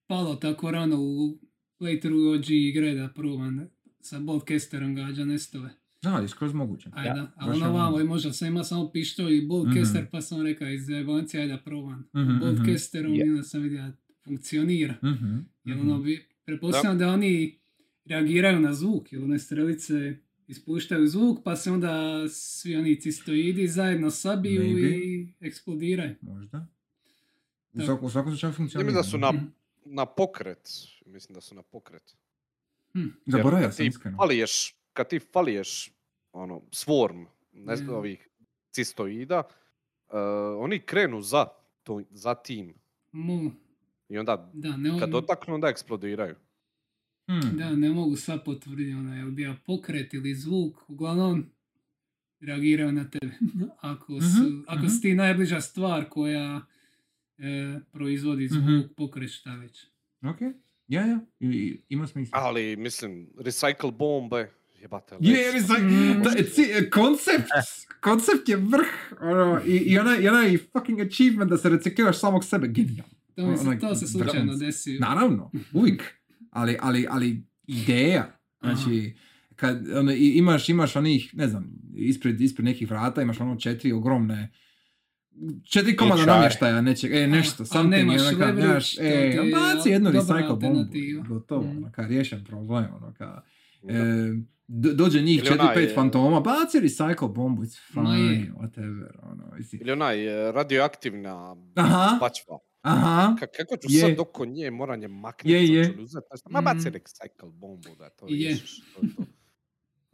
palo 0.08 0.36
tako 0.36 0.72
rano 0.72 0.96
u 0.98 1.38
playthrough 1.80 2.36
OG 2.36 2.50
igre 2.50 2.94
da 2.94 3.08
probam 3.10 3.68
sa 4.02 4.20
Boltcasterom 4.20 4.96
gađa 4.96 5.26
nestove. 5.26 5.70
Da, 6.02 6.12
je 6.12 6.28
skroz 6.28 6.54
moguće. 6.54 6.90
Ajde, 6.94 7.10
Ja, 7.10 7.14
da, 7.16 7.32
a 7.36 7.48
baš 7.48 7.56
ono 7.56 7.66
ono- 7.66 7.74
vamo 7.76 8.00
i 8.00 8.06
možda 8.06 8.34
sam 8.34 8.48
ima 8.48 8.64
samo 8.64 8.92
pištolj 8.92 9.38
i 9.38 9.44
Boltcaster, 9.44 10.02
Mhm. 10.02 10.10
pa 10.12 10.22
sam 10.22 10.42
rekao 10.42 10.70
iz 10.70 10.86
zajebancije, 10.86 11.42
ajde 11.42 11.54
da 11.54 11.60
probam. 11.60 12.08
Mhm, 12.14 12.22
mhm. 12.24 12.40
Boltcasterom 12.40 13.14
i 13.16 13.24
onda 13.24 13.44
sam 13.44 13.62
vidio 13.62 13.78
da 13.80 13.92
funkcionira. 14.24 14.96
Mhm, 15.04 15.36
Jer 15.64 15.78
mhm. 15.78 15.90
ono 15.90 16.00
bi, 16.00 16.26
pretpostavljam 16.46 16.98
da 16.98 17.08
oni 17.10 17.60
reagiraju 18.06 18.60
na 18.60 18.74
zvuk, 18.74 19.14
jer 19.14 19.24
one 19.24 19.40
strelice 19.40 20.18
ispuštaju 20.48 21.08
zvuk, 21.08 21.40
pa 21.44 21.56
se 21.56 21.72
onda 21.72 21.94
svi 22.30 22.76
oni 22.76 23.02
cistoidi 23.02 23.68
zajedno 23.68 24.12
sabiju 24.12 24.62
Maybe. 24.62 24.96
i 24.96 25.34
eksplodiraju. 25.42 26.16
Možda. 26.22 26.58
U, 27.74 27.78
Da. 27.78 27.86
svakom, 27.86 28.06
u 28.06 28.10
svakom 28.10 28.32
slučaju 28.32 28.54
funkcionira. 28.54 28.86
mislim 28.86 29.00
da 29.00 29.04
su 29.04 29.18
na, 29.18 29.32
Mhm. 29.32 29.46
na 29.86 30.06
pokret. 30.06 30.70
Mislim 31.06 31.34
da 31.34 31.42
su 31.42 31.56
na 31.56 31.62
pokret. 31.64 32.16
Hm. 32.94 33.00
Jer 33.00 33.10
Zaboravio 33.28 33.72
sam 33.72 33.86
iskreno. 33.86 34.18
faliješ, 34.18 34.76
kad 34.94 35.10
ti 35.10 35.20
faliješ 35.22 35.92
ono, 36.34 36.62
swarm, 36.62 37.26
ne 37.54 37.76
znam, 37.76 37.90
Mm. 37.90 37.98
ovih 37.98 38.28
cistoida, 38.72 39.40
uh, 39.40 40.14
oni 40.58 40.80
krenu 40.80 41.22
za, 41.22 41.46
to, 41.84 42.02
za 42.12 42.36
tim. 42.36 42.74
Mu, 43.12 43.52
I 44.10 44.18
onda 44.18 44.52
da, 44.54 44.78
ne, 44.78 45.00
kad 45.00 45.10
dotaknu, 45.10 45.54
onda 45.54 45.68
eksplodiraju. 45.68 46.36
Hmm. 47.28 47.58
da, 47.58 47.70
ne 47.72 47.90
mogu 47.90 48.16
sva 48.16 48.38
potvrditi, 48.38 48.94
ono, 48.94 49.16
je 49.18 49.26
bio 49.26 49.56
pokret 49.66 50.14
ili 50.14 50.36
zvuk, 50.36 50.90
uglavnom 50.90 51.46
reagiraju 52.42 52.92
na 52.92 53.06
tebe. 53.06 53.34
ako, 53.82 54.06
su, 54.14 54.44
Mhm, 54.44 54.60
ako 54.68 54.80
mhm. 54.80 54.88
si 54.88 55.02
ti 55.02 55.14
najbliža 55.14 55.62
stvar 55.62 56.06
koja 56.06 56.62
e, 57.38 57.80
proizvodi 57.92 58.48
zvuk, 58.48 58.64
Mhm. 58.64 58.80
pokret, 58.98 59.32
šta 59.32 59.56
već. 59.56 59.86
Ok, 60.24 60.42
ja, 60.88 61.02
ja, 61.04 61.20
I, 61.42 61.82
ima 61.90 62.08
smisla. 62.08 62.40
Ali, 62.40 62.76
mislim, 62.76 63.28
recycle 63.36 63.92
bombe, 63.92 64.52
jebate. 64.82 65.16
Je, 65.16 65.52
Mm. 65.52 66.24
da, 66.24 66.30
ci- 66.46 66.90
koncept, 66.92 67.48
koncept 68.02 68.50
je 68.50 68.56
vrh, 68.58 68.88
ono, 69.22 69.62
i, 69.66 69.72
i 69.72 70.00
onaj, 70.00 70.18
i 70.18 70.28
onaj 70.28 70.58
fucking 70.58 71.00
achievement 71.02 71.50
da 71.50 71.58
se 71.58 71.70
recikliraš 71.70 72.20
samog 72.20 72.46
sebe, 72.46 72.68
genijalno. 72.68 73.14
To, 73.36 73.48
mi 73.48 73.58
se, 73.58 73.80
to 73.80 73.96
se 73.96 74.08
slučajno 74.08 74.56
desi. 74.56 74.98
Naravno, 75.00 75.52
uvijek, 75.74 76.04
ali, 76.56 76.78
ali, 76.82 77.08
ali 77.10 77.30
ideja, 77.68 78.40
znači, 78.62 79.16
kad 79.56 79.90
ono, 79.90 80.12
i- 80.14 80.32
imaš, 80.32 80.70
imaš 80.70 80.96
onih, 80.96 81.30
ne 81.34 81.48
znam, 81.48 81.66
ispred, 81.96 82.42
ispred 82.42 82.66
nekih 82.66 82.90
vrata 82.90 83.22
imaš 83.22 83.40
ono 83.40 83.56
četiri 83.56 83.92
ogromne, 83.92 84.52
četiri 85.64 85.96
komada 85.96 86.24
čaj. 86.24 86.34
namještaja, 86.34 86.82
nečeg, 86.82 87.12
e, 87.14 87.28
nešto, 87.30 87.64
a 87.64 87.66
something, 87.66 87.92
nemaš 87.98 88.22
ono 88.22 88.30
leverage, 88.30 88.62
nemaš, 88.62 88.98
e, 88.98 89.04
je 89.04 89.52
baci 89.54 89.90
jednu 89.90 90.10
recycle 90.12 90.60
bombu, 90.62 90.86
gotovo, 91.26 91.64
Mm. 91.64 91.78
ono, 91.78 92.08
riješen 92.08 92.46
problem, 92.46 92.86
ono, 92.94 93.12
Da. 93.12 93.44
e, 93.86 94.34
do- 94.68 94.94
dođe 94.94 95.22
njih 95.22 95.38
Ili 95.38 95.42
četiri, 95.42 95.60
onaj, 95.60 95.76
pet 95.76 95.92
e, 95.92 95.94
fantoma, 95.94 96.40
baci 96.42 96.80
recycle 96.80 97.34
bombu, 97.34 97.64
it's 97.64 97.78
fine, 97.94 98.34
je. 98.34 98.52
whatever, 98.54 99.06
ono, 99.24 99.54
mislim, 99.58 99.82
Ili 99.82 99.92
onaj 99.92 100.48
e, 100.48 100.52
radioaktivna 100.52 101.56
aha, 101.76 102.18
pačva. 102.20 102.58
Aha, 102.88 103.36
Ka- 103.36 103.48
kako 103.58 103.78
ću 103.78 103.88
Je. 103.90 104.00
sad 104.00 104.20
oko 104.20 104.46
nje 104.46 104.72
moram 104.72 105.02
je 105.02 105.08
maknuti? 105.08 105.52
Je, 105.52 105.68
je. 105.70 105.96
uzeti? 106.00 106.26
Ma 106.46 106.62
baci 106.64 106.80
Mm. 106.82 106.94
recycle 106.94 107.52
bombu 107.52 107.90
da 107.96 108.10
to 108.10 108.26
Je. 108.26 108.30
riješiš. 108.30 108.80
to 108.80 109.02
je 109.02 109.16
to. 109.16 109.24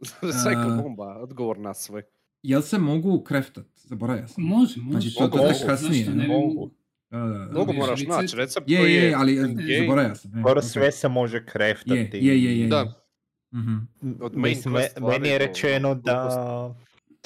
recycle 0.22 0.82
bomba, 0.82 1.16
odgovor 1.16 1.58
na 1.58 1.74
sve. 1.74 2.02
jel 2.42 2.62
se 2.62 2.78
mogu 2.80 3.20
kreftat, 3.20 3.66
zaboravio 3.76 4.28
sam. 4.28 4.44
Može, 4.44 4.80
može. 4.80 5.00
Znači, 5.00 5.14
to- 5.14 5.28
to 5.28 5.38
tek 5.38 5.46
Zašto 5.48 5.66
kasnije, 5.66 6.06
ne 6.06 6.12
bi 6.14 6.28
mogu. 6.28 6.46
mogu? 6.48 6.70
Da, 7.10 7.18
da, 7.18 7.24
da. 7.28 7.46
Mnogo 7.46 7.72
moraš 7.72 8.02
naći 8.02 8.36
recept 8.36 8.70
Je, 8.70 8.78
koji 8.78 8.92
je, 8.92 9.02
je 9.02 9.14
ali 9.14 9.32
e, 9.32 9.40
in-game. 9.40 9.78
zaboravio 9.80 10.14
sam. 10.14 10.30
e, 10.30 10.40
Skoro 10.40 10.58
ok. 10.58 10.64
sve 10.64 10.92
se 10.92 11.08
može 11.10 11.46
kreftati. 11.46 11.94
Je, 12.12 12.26
je, 12.26 12.44
je, 12.44 12.60
je. 12.60 12.68
Da, 12.68 12.98
Mhm. 13.54 13.76
od 14.20 14.36
main 14.36 14.54
Mislim, 14.56 14.74
meni 15.02 15.28
je 15.28 15.38
rečeno 15.38 15.94
da 15.94 16.74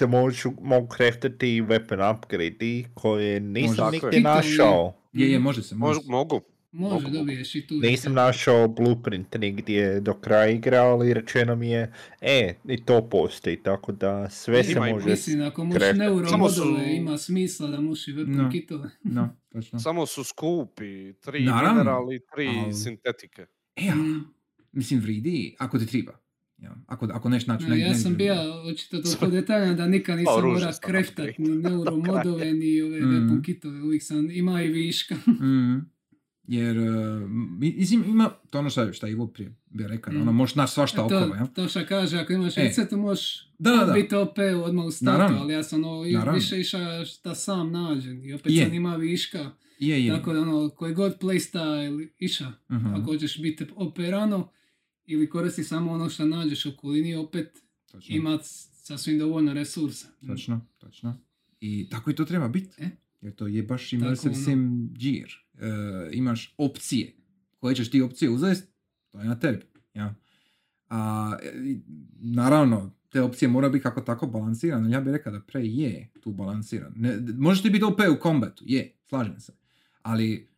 možu, 0.00 0.52
mogu 0.60 0.86
kreftati 0.88 1.62
weapon 1.62 2.10
upgrade 2.10 2.84
koje 2.94 3.40
nisam 3.40 3.84
Može. 3.84 3.98
nigdje 3.98 4.20
našao. 4.20 4.94
Je, 5.12 5.32
je, 5.32 5.38
može 5.38 5.62
se, 5.62 5.74
može 5.74 6.00
mogu. 6.06 6.40
Može, 6.72 7.08
dobiješ 7.08 7.54
i 7.54 7.66
tu. 7.66 7.74
Nisam 7.74 8.14
našao 8.14 8.68
blueprint 8.68 9.34
nigdje 9.34 10.00
do 10.00 10.14
kraja 10.14 10.46
igre, 10.48 10.76
ali 10.76 11.14
rečeno 11.14 11.56
mi 11.56 11.70
je, 11.70 11.92
e, 12.20 12.54
i 12.64 12.84
to 12.84 13.08
postoji, 13.08 13.56
tako 13.56 13.92
da 13.92 14.30
sve 14.30 14.64
se 14.64 14.72
Ima 14.72 14.88
i 14.88 14.92
može... 14.92 15.08
Mislim, 15.08 15.42
ako 15.42 15.64
možeš 15.64 15.78
kreftati. 15.78 15.98
Samo 16.26 16.48
su- 16.48 16.60
neuromodove, 16.60 16.96
ima 16.96 17.18
smisla 17.18 17.68
da 17.68 17.80
možeš 17.80 18.08
i 18.08 18.12
No. 18.12 18.18
weapon 18.18 18.50
kitove. 18.52 18.90
No, 19.04 19.28
točno. 19.48 19.78
Samo 19.78 20.06
su 20.06 20.24
skupi, 20.24 21.12
tri 21.14 21.40
Naravno, 21.40 21.72
minerali, 21.74 22.20
tri 22.34 22.48
ali- 22.58 22.72
sintetike. 22.74 23.46
E, 23.76 23.88
a, 23.88 23.94
Mm. 23.94 24.24
mislim, 24.72 25.00
vridi, 25.00 25.56
ako 25.58 25.78
ti 25.78 25.86
triba. 25.86 26.18
Ja, 26.66 26.76
ako, 26.86 27.06
ako 27.06 27.28
neš 27.28 27.46
naći... 27.46 27.64
Ja 27.70 27.94
sam 27.94 28.14
bio 28.14 28.34
očito 28.64 28.98
toliko 28.98 29.26
detaljan 29.28 29.76
da 29.76 29.86
nikad 29.86 30.18
nisam 30.18 30.34
ružno 30.36 30.60
mora 30.60 30.72
kreftat 30.82 31.38
ni 31.38 31.48
neuromodove 31.60 32.52
ni 32.52 32.82
ove 32.82 33.00
weapon 33.00 33.42
kitove. 33.42 33.82
Uvijek 33.82 34.02
sam 34.02 34.30
imao 34.30 34.60
i 34.60 34.68
viška. 34.68 35.14
Mm, 35.40 35.90
jer, 36.48 36.78
uh, 36.78 37.30
mi- 37.30 37.74
mislim, 37.74 38.04
ima 38.04 38.30
to 38.50 38.58
ono 38.58 38.70
šta, 38.70 38.92
šta 38.92 39.06
je 39.06 39.12
Ivo 39.12 39.26
prije 39.26 39.54
bi 39.66 39.84
rekao, 39.84 40.12
da 40.12 40.18
Mm. 40.18 40.22
ono, 40.22 40.32
možeš 40.32 40.54
naći 40.54 40.72
svašta 40.72 40.96
to, 40.98 41.04
okolo, 41.06 41.34
ja? 41.34 41.46
to 41.46 41.68
što 41.68 41.86
kaže, 41.86 42.18
ako 42.18 42.32
imaš 42.32 42.58
E. 42.58 42.62
recept, 42.62 42.92
možeš 42.92 43.48
Da, 43.58 43.84
da, 43.86 43.92
biti 43.92 44.14
OP 44.14 44.34
odmah 44.56 44.84
u 44.84 44.90
startu, 44.90 45.12
Naravno. 45.12 45.38
ali 45.38 45.52
ja 45.52 45.62
sam 45.62 45.84
ono, 45.84 46.04
Naravno. 46.04 46.32
više 46.32 46.60
išao 46.60 47.04
šta 47.04 47.34
sam 47.34 47.72
nađem 47.72 48.24
i 48.24 48.32
opet 48.32 48.52
Je. 48.52 48.64
sam 48.64 48.74
ima 48.74 48.96
viška. 48.96 49.50
Je, 49.78 50.04
je. 50.06 50.12
Tako 50.12 50.32
da 50.32 50.40
ono, 50.40 50.68
koji 50.68 50.94
god 50.94 51.18
playstyle 51.20 52.08
iša, 52.18 52.52
Mhm. 52.70 52.86
ako 52.86 53.02
hoćeš 53.02 53.38
biti 53.38 53.66
OP 53.76 53.98
rano, 54.00 54.48
ili 55.06 55.30
koristi 55.30 55.64
samo 55.64 55.92
ono 55.92 56.10
što 56.10 56.26
nađeš 56.26 56.66
u 56.66 56.68
okolini, 56.68 57.14
opet 57.14 57.62
Točno. 57.92 58.16
ima 58.16 58.38
sasvim 58.72 59.18
dovoljno 59.18 59.52
resursa. 59.52 60.08
Točno, 60.26 60.60
točno. 60.78 61.18
I 61.60 61.88
tako 61.90 62.10
i 62.10 62.14
to 62.14 62.24
treba 62.24 62.48
biti. 62.48 62.82
E. 62.82 62.90
Jer 63.20 63.34
to 63.34 63.46
je 63.46 63.62
baš 63.62 63.92
immersive 63.92 64.34
ono. 64.34 64.44
sim 64.44 64.90
gear. 64.94 65.28
E, 65.58 66.10
imaš 66.12 66.54
opcije. 66.58 67.12
Koje 67.58 67.74
ćeš 67.74 67.90
ti 67.90 68.02
opcije 68.02 68.30
uzeti, 68.30 68.62
to 69.12 69.20
je 69.20 69.28
na 69.28 69.38
tebi. 69.38 69.64
Ja. 69.94 70.14
A, 70.88 71.32
e, 71.42 71.76
naravno, 72.20 72.96
te 73.08 73.22
opcije 73.22 73.48
mora 73.48 73.68
biti 73.68 73.82
kako 73.82 74.00
tako 74.00 74.26
balansirane, 74.26 74.90
ja 74.90 75.00
bih 75.00 75.12
rekao 75.12 75.32
da 75.32 75.40
pre 75.40 75.60
je 75.64 76.10
tu 76.20 76.32
balansiran. 76.32 76.92
Ne, 76.96 77.18
možeš 77.38 77.62
ti 77.62 77.70
biti 77.70 77.84
OP 77.84 78.00
u 78.16 78.20
kombatu, 78.20 78.64
je, 78.66 78.92
slažem 79.08 79.40
se. 79.40 79.52
Ali 80.02 80.48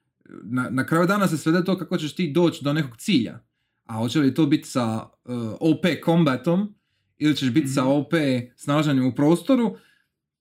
na, 0.43 0.71
na 0.71 0.87
kraju 0.87 1.07
dana 1.07 1.29
se 1.29 1.39
svede 1.39 1.65
to 1.65 1.79
kako 1.79 1.99
ćeš 1.99 2.15
ti 2.15 2.33
doći 2.33 2.65
do 2.65 2.73
nekog 2.73 2.97
cilja. 2.97 3.41
A 3.89 3.95
hoće 3.95 4.19
li 4.19 4.35
to 4.35 4.47
biti 4.47 4.69
sa 4.69 4.95
uh, 5.25 5.35
OP 5.53 5.85
kombatom 5.99 6.75
ili 7.19 7.37
ćeš 7.37 7.51
biti 7.51 7.69
sa 7.69 7.81
Mhm. 7.83 7.91
OP 7.91 8.13
snaženjem 8.57 9.07
u 9.07 9.15
prostoru, 9.15 9.77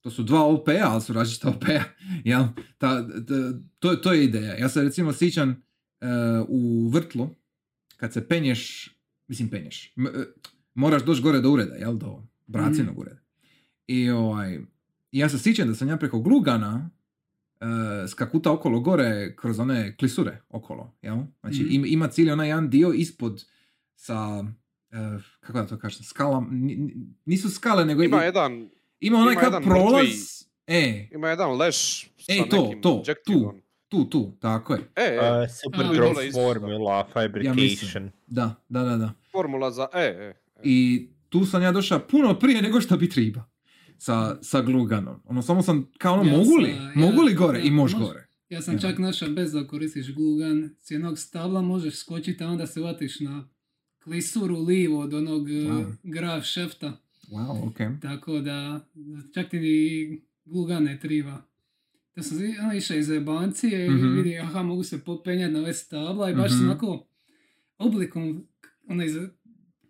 to 0.02 0.12
su 0.12 0.24
dva 0.24 0.46
OP-a, 0.46 0.72
ali 0.84 1.02
su 1.02 1.14
različita 1.14 1.50
OP-a. 1.50 1.84
Jel? 2.26 2.44
Ta, 2.78 3.08
ta- 3.08 3.14
to, 3.80 3.96
to 3.96 4.14
je 4.14 4.24
ideja. 4.24 4.54
Ja 4.54 4.70
se 4.70 4.82
recimo 4.82 5.14
sjećam 5.14 5.50
uh, 5.50 5.58
u 6.48 6.90
vrtlu, 6.90 7.30
kad 7.98 8.14
se 8.14 8.28
penješ, 8.28 8.90
mislim 9.28 9.50
penješ, 9.50 9.94
m- 9.98 10.08
e, 10.08 10.26
moraš 10.74 11.04
doći 11.04 11.22
gore 11.22 11.40
do 11.40 11.52
ureda, 11.52 11.76
jel, 11.76 11.96
do 11.96 12.24
bracinog 12.48 13.00
ureda. 13.00 13.20
I 13.88 14.10
ovaj, 14.10 14.60
ja 15.12 15.30
se 15.30 15.40
sjećam 15.40 15.68
da 15.68 15.76
sam 15.76 15.88
ja 15.88 15.98
preko 15.98 16.20
glugana 16.20 16.90
skakuta 18.08 18.52
okolo 18.52 18.80
gore 18.80 19.36
kroz 19.36 19.60
one 19.60 19.98
klisure 19.98 20.42
okolo, 20.50 20.98
jel? 21.02 21.18
Znači 21.42 21.58
Mhm. 21.58 21.72
im- 21.72 21.86
ima 21.86 22.08
cilj 22.08 22.32
onaj 22.32 22.48
jedan 22.48 22.70
dio 22.70 22.92
ispod 22.92 23.46
sa, 23.96 24.40
uh, 24.40 24.48
kako 25.40 25.54
da 25.54 25.68
to 25.68 25.80
kažem, 25.80 26.04
ni- 26.52 26.94
nisu 27.26 27.50
skale, 27.50 27.86
nego 27.86 28.04
Ima 28.04 28.24
i- 28.24 28.26
jedan, 28.26 28.70
ima 29.00 29.18
onaj 29.18 29.32
ima 29.34 29.42
kad 29.42 29.48
jedan 29.48 29.64
prolaz, 29.64 30.06
mrtvi- 30.06 30.46
e, 30.68 31.08
ima 31.12 31.30
jedan 31.30 31.52
leš 31.52 32.02
sa 32.18 32.34
E, 32.34 32.50
to, 32.50 32.58
nekim 32.58 32.82
to, 32.82 32.92
objektivom. 32.92 33.62
tu, 33.90 34.06
tu, 34.06 34.32
tako 34.34 34.74
je. 34.74 34.80
E, 34.96 35.02
e, 35.02 35.20
Uh, 35.20 35.48
super 35.64 35.86
isto. 36.22 36.42
formula, 36.44 37.08
fabrication. 37.14 38.12
Da, 38.28 38.56
da, 38.70 38.84
da, 38.84 38.98
da. 38.98 39.14
formula 39.32 39.72
za 39.72 39.88
e, 39.94 40.00
e. 40.00 40.34
e. 40.56 40.62
I 40.64 41.08
tu 41.30 41.46
sam 41.46 41.62
ja 41.62 41.72
došao 41.72 42.00
puno 42.02 42.40
prije 42.40 42.62
nego 42.62 42.82
što 42.82 42.98
bi 42.98 43.10
triba. 43.10 43.44
Sa, 43.98 44.38
sa 44.42 44.62
gluganom. 44.62 45.16
Ono, 45.26 45.42
samo 45.42 45.62
sam 45.62 45.88
kao 45.98 46.14
ono, 46.14 46.24
Ja 46.26 46.38
mogu 46.38 46.56
li? 46.56 46.70
ja- 46.70 46.92
mogu 46.98 47.22
li 47.22 47.34
gore? 47.34 47.60
ja, 47.60 47.66
I 47.66 47.72
mož 47.72 47.94
može. 47.94 48.06
gore. 48.06 48.28
Ja 48.50 48.62
sam 48.62 48.74
Ja. 48.74 48.80
čak 48.80 48.98
našao 49.00 49.30
bez 49.30 49.52
da 49.52 49.64
koristiš 49.64 50.14
glugan, 50.14 50.70
s 50.78 50.92
jednog 50.92 51.20
stabla 51.20 51.62
možeš 51.64 51.96
skočiti, 51.96 52.44
a 52.44 52.48
onda 52.48 52.68
se 52.68 52.82
vatiš 52.82 53.20
na 53.20 53.50
klisuru 54.00 54.58
livo 54.58 55.00
od 55.00 55.14
onog 55.14 55.42
Wow. 55.42 55.68
wow. 55.68 55.96
graf 56.06 56.44
šefta. 56.44 56.98
Wow, 57.28 57.68
ok. 57.68 58.02
Tako 58.02 58.40
da 58.40 58.86
čak 59.34 59.50
ti 59.50 59.60
ni 59.60 60.22
glugan 60.46 60.84
ne 60.84 61.00
triba. 61.00 61.42
Da 62.16 62.24
sam 62.24 62.38
ono, 62.62 62.74
išao 62.74 62.98
iz 62.98 63.10
jebancije 63.10 63.90
Mhm. 63.90 64.06
i 64.08 64.12
vidi, 64.12 64.38
aha, 64.38 64.64
mogu 64.64 64.84
se 64.84 65.00
popenjati 65.00 65.54
na 65.54 65.60
ove 65.60 65.74
stabla 65.74 66.30
i 66.30 66.36
baš 66.36 66.52
Mhm. 66.52 66.58
sam 66.58 66.66
onako 66.66 67.08
oblikom, 67.78 68.48
ono 68.88 69.04
iz, 69.04 69.16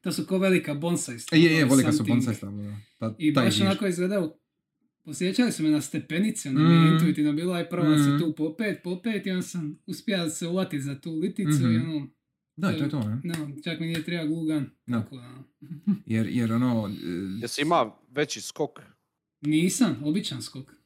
to 0.08 0.14
su 0.14 0.26
ko 0.26 0.38
velika 0.38 0.74
bonsai 0.76 1.16
E, 1.16 1.20
stabla, 1.20 1.40
je, 1.40 1.54
je, 1.54 1.66
velika 1.66 1.92
su 1.92 2.04
bonsai 2.06 2.36
stabla, 2.36 2.64
da. 2.64 2.76
Ta, 3.00 3.16
I 3.18 3.32
baš 3.34 3.62
onako 3.62 3.88
izgledao, 3.88 4.38
posjećali 5.04 5.52
su 5.52 5.64
me 5.64 5.70
na 5.70 5.82
stepenice, 5.82 6.50
ono 6.50 6.60
mi 6.60 6.76
je 6.76 6.82
Mhm. 6.82 6.94
intuitivno 6.94 7.34
bilo, 7.34 7.54
aj 7.54 7.70
prva 7.70 7.98
se 7.98 8.04
Mhm. 8.04 8.20
tu 8.20 8.36
popet, 8.36 8.84
popet 8.84 9.26
i 9.26 9.32
onda 9.32 9.42
sam 9.44 9.80
uspio 9.86 10.30
se 10.30 10.48
uvati 10.48 10.82
za 10.82 10.96
tu 10.96 11.12
liticu 11.14 11.50
i 11.64 11.78
Mhm. 11.78 11.90
ono, 11.90 12.08
Da, 12.56 12.68
to 12.70 12.84
je 12.84 12.90
to, 12.90 13.00
ne? 13.00 13.22
no, 13.24 13.34
čak 13.64 13.80
mi 13.80 13.86
nije 13.86 14.04
treba 14.04 14.26
glugan. 14.26 14.70
Da. 14.86 15.02
Tako 15.02 15.16
da, 15.16 15.44
Jer, 16.06 16.28
jer 16.28 16.54
ono... 16.54 16.90
e, 16.90 17.08
Jesi 17.42 17.62
ima 17.62 17.92
veći 18.10 18.42
skok? 18.42 18.80
nisam, 19.42 19.96
običan 20.04 20.42
skok. 20.42 20.66
To 20.66 20.72
je 20.72 20.78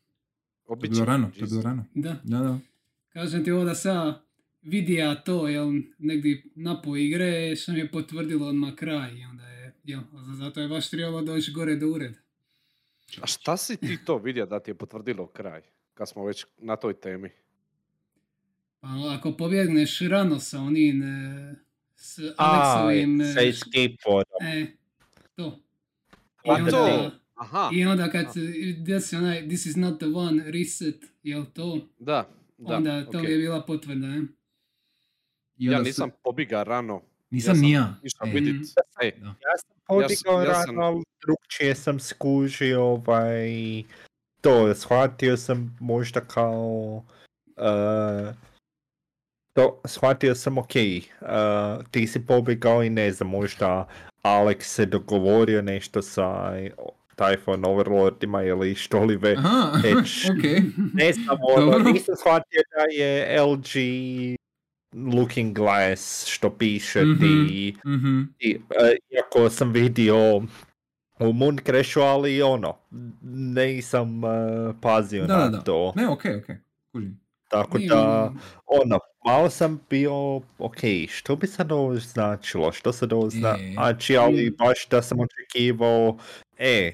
Običan. 0.68 0.94
bilo 0.94 1.06
rano, 1.06 1.32
to 1.32 1.40
je 1.40 1.48
bilo 1.48 1.62
rano. 1.62 1.86
Da, 1.96 2.22
Da, 2.24 2.40
da. 2.40 2.60
kažem 3.10 3.44
ti 3.44 3.52
ovo 3.52 3.64
da 3.64 3.74
ja 3.86 4.24
vidija 4.62 5.16
to, 5.16 5.48
jel, 5.48 5.72
negdje 5.98 6.44
napo 6.56 6.96
igre, 6.96 7.56
što 7.56 7.72
mi 7.72 7.80
je 7.80 7.92
potvrdilo 7.92 8.48
odmah 8.48 8.76
kraj 8.76 9.14
i 9.14 9.26
onda 9.26 9.48
je, 9.48 9.74
jel, 9.84 10.02
zato 10.34 10.62
je 10.62 10.68
baš 10.68 10.90
trebalo 10.90 11.22
doći 11.22 11.52
gore 11.52 11.76
do 11.76 11.88
ureda. 11.88 12.20
A 13.22 13.28
šta 13.28 13.58
si 13.58 13.78
ti 13.78 13.98
to 14.06 14.18
vidio 14.18 14.46
da 14.46 14.60
ti 14.60 14.72
je 14.72 14.76
potvrdilo 14.76 15.28
kraj? 15.28 15.62
Kad 15.94 16.10
smo 16.10 16.26
već 16.26 16.46
na 16.58 16.76
toj 16.76 16.94
temi. 16.94 17.30
Pa 18.80 18.88
ako 19.18 19.32
pobjegneš 19.32 20.00
rano 20.00 20.40
sa 20.40 20.60
onim, 20.60 21.04
e, 21.04 21.56
s 21.96 22.20
A, 22.20 22.34
Aleksovim, 22.38 23.22
e, 23.22 23.34
sa 23.34 23.42
escape. 23.42 23.96
E, 24.42 24.66
to. 25.36 25.60
I 26.44 26.50
A 26.50 26.54
onda, 26.54 26.72
to, 26.72 27.12
aha, 27.36 27.70
I 27.74 27.86
onda 27.86 28.10
kad 28.10 28.34
se 28.34 28.40
desi 28.78 29.16
onaj 29.16 29.48
this 29.48 29.66
is 29.66 29.76
not 29.76 30.00
the 30.00 30.08
one 30.08 30.52
reset, 30.52 30.96
jel 31.24 31.46
to? 31.54 31.88
da, 32.00 32.30
da, 32.58 32.76
onda 32.76 33.06
to 33.12 33.18
ok. 33.18 33.24
mi 33.24 33.32
je 33.32 33.38
bila 33.38 33.66
potvrda, 33.66 34.08
ne? 34.08 34.22
I 35.62 35.66
Ja 35.66 35.72
onda 35.72 35.84
nisam 35.84 36.10
se- 36.10 36.16
pobiga 36.24 36.64
rano. 36.64 37.02
nisam 37.30 37.56
sam 37.56 37.62
ni 37.62 37.72
ja. 37.72 37.94
Išao 38.04 38.28
E, 38.28 38.32
vidit. 38.32 38.56
E, 39.02 39.12
Ja 39.18 39.58
sam 39.58 39.70
podigao 39.88 40.42
ja 40.42 40.54
sam- 40.56 40.76
rano, 40.76 40.82
ali 40.84 41.04
drugčije 41.22 41.76
sam 41.76 42.00
skužio, 42.00 42.84
ovaj, 42.84 43.50
to, 44.42 44.76
shvatio 44.76 45.38
sam 45.38 45.78
možda 45.80 46.22
kao, 46.22 47.04
uh, 47.48 48.36
to, 49.54 49.82
shvatio 49.86 50.36
sam, 50.36 50.58
ok, 50.58 50.66
uh, 51.22 51.28
ti 51.92 52.08
si 52.08 52.20
pobjegao 52.22 52.84
i 52.84 52.90
ne 52.90 53.12
znam, 53.12 53.30
možda 53.30 53.88
Alex 54.24 54.60
se 54.62 54.86
dogovorio 54.86 55.62
nešto 55.62 56.02
sa 56.02 56.54
Typhon 57.16 57.68
Overlordima 57.68 58.44
ili 58.44 58.76
što 58.76 59.04
li 59.04 59.16
već. 59.16 59.38
Aha, 59.38 59.72
Već. 59.84 60.26
ok. 60.26 60.44
Ne 60.94 61.14
znam, 61.14 61.38
ono, 61.50 61.80
nisam 61.80 62.16
shvatio 62.18 62.62
da 62.72 62.94
je 62.94 63.42
LG 63.44 63.76
Looking 64.96 65.56
Glass 65.56 66.26
što 66.28 66.50
piše 66.50 67.02
Mhm. 67.02 67.20
ti 67.20 67.76
Mhm. 67.86 68.22
i, 68.40 68.52
e, 68.52 68.96
iako 69.10 69.50
sam 69.50 69.72
vidio 69.72 70.38
u 71.20 71.34
Moon 71.34 71.58
Crashu, 71.58 72.00
ali 72.00 72.42
ono, 72.42 72.78
nisam 73.24 74.26
e, 74.26 74.28
pazio 74.82 75.28
Da, 75.28 75.38
na 75.38 75.48
da, 75.48 75.60
to. 75.60 75.94
Ne, 75.96 76.08
ok, 76.08 76.22
ok. 76.40 76.56
Kužim. 76.92 77.20
Tako 77.50 77.78
Nije 77.78 77.90
da, 77.90 78.00
ono- 78.00 78.40
ono, 78.68 79.00
malo 79.26 79.50
sam 79.50 79.80
bio, 79.90 80.14
ok, 80.60 80.78
što 81.10 81.36
bi 81.36 81.48
sad 81.48 81.72
ovo 81.72 81.96
značilo, 81.96 82.72
što 82.72 82.94
sad 82.94 83.14
ovo 83.14 83.28
E. 83.28 83.30
znači, 83.30 84.18
ali 84.18 84.56
baš 84.60 84.88
da 84.88 85.02
sam 85.02 85.18
očekivao, 85.20 86.18
e, 86.58 86.94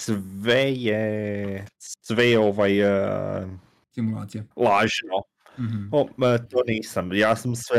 sve 0.00 0.74
je, 0.74 1.64
sve 2.00 2.26
je 2.26 2.38
ovaj, 2.38 2.80
e, 2.80 3.46
Simulacija. 3.90 4.44
lažno. 4.56 5.22
Mhm. 5.58 5.88
O, 5.92 6.08
e, 6.34 6.48
to 6.48 6.62
nisam, 6.66 7.12
ja 7.12 7.36
sam 7.36 7.56
sve, 7.56 7.78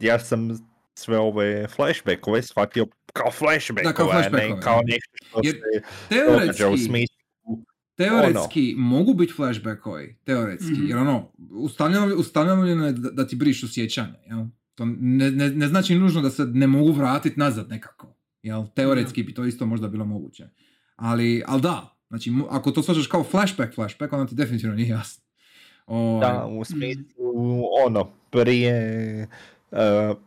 ja 0.00 0.18
sam 0.18 0.48
sve 0.94 1.18
ove 1.18 1.66
flashbackove 1.68 2.42
shvatio 2.42 2.86
kao 3.12 3.30
flashbackove, 3.30 3.90
a 4.10 4.12
flashbackove, 4.12 4.48
ne 4.48 4.60
kao 4.60 4.76
da. 4.76 4.82
nešto 4.86 5.10
što 5.26 5.40
Jer 5.42 5.54
se 5.54 6.24
događa 6.26 6.50
u 6.50 6.54
Teoretski, 6.58 6.84
smislu. 6.84 7.64
teoretski 7.96 8.74
mogu 8.76 9.14
biti 9.14 9.32
flashbackovi, 9.32 10.16
teoretski, 10.24 10.72
Mhm. 10.72 10.86
jer 10.86 10.98
ono, 10.98 11.32
ustaljeno 12.16 12.66
je 12.66 12.92
da, 12.92 13.10
da 13.10 13.26
ti 13.26 13.36
brišu 13.36 13.68
sjećanje, 13.68 14.18
jel? 14.26 14.44
To 14.74 14.84
ne, 14.86 15.30
ne, 15.30 15.50
ne 15.50 15.68
znači 15.68 15.94
nužno 15.94 16.22
da 16.22 16.30
se 16.30 16.44
ne 16.44 16.66
mogu 16.66 16.92
vratiti 16.92 17.40
nazad 17.40 17.68
nekako, 17.68 18.14
jel? 18.42 18.64
Teoretski 18.66 19.22
bi 19.22 19.34
to 19.34 19.44
isto 19.44 19.66
možda 19.66 19.88
bilo 19.88 20.04
moguće. 20.04 20.48
Ali, 20.96 21.42
ali 21.46 21.62
da, 21.62 21.96
znači, 22.08 22.32
ako 22.50 22.70
to 22.70 22.82
svađaš 22.82 23.06
kao 23.06 23.24
flashback, 23.24 23.74
flashback, 23.74 24.12
onda 24.12 24.26
ti 24.26 24.34
definitivno 24.34 24.76
nije 24.76 24.88
jasno. 24.88 25.21
Ovaj, 25.86 26.20
Da, 26.20 26.46
u 26.46 26.64
smislu, 26.64 27.62
ono, 27.86 28.08
prije 28.30 28.72
e, 28.72 29.26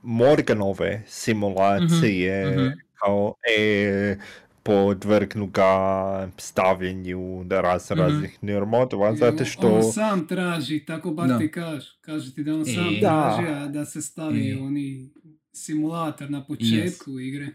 Morganove 0.04 1.04
simulacije, 1.08 2.46
mhm. 2.52 2.68
kao, 2.94 3.34
e, 3.58 4.18
podvrgnu 4.64 5.48
ga 5.48 6.30
stavljanju 6.38 7.44
da 7.44 7.62
raz, 7.62 7.92
Mhm. 7.92 8.00
raznih 8.00 8.38
neuromodova, 8.42 9.16
zato 9.16 9.46
što... 9.46 9.76
On 9.76 9.84
sam 9.84 10.28
traži, 10.28 10.86
tako 10.86 11.12
bar 11.12 11.28
Da. 11.28 11.38
ti 11.38 11.52
kaže. 11.52 11.98
Kaže 12.02 12.36
ti 12.36 12.44
da 12.44 12.54
on 12.54 12.66
sam 12.66 12.96
E. 12.98 13.00
traži, 13.00 13.48
a 13.48 13.68
da 13.68 13.86
se 13.86 14.02
stavi 14.02 14.52
E. 14.52 14.62
oni 14.62 15.10
simulator 15.54 16.32
na 16.32 16.46
početku 16.46 17.20
igre. 17.20 17.48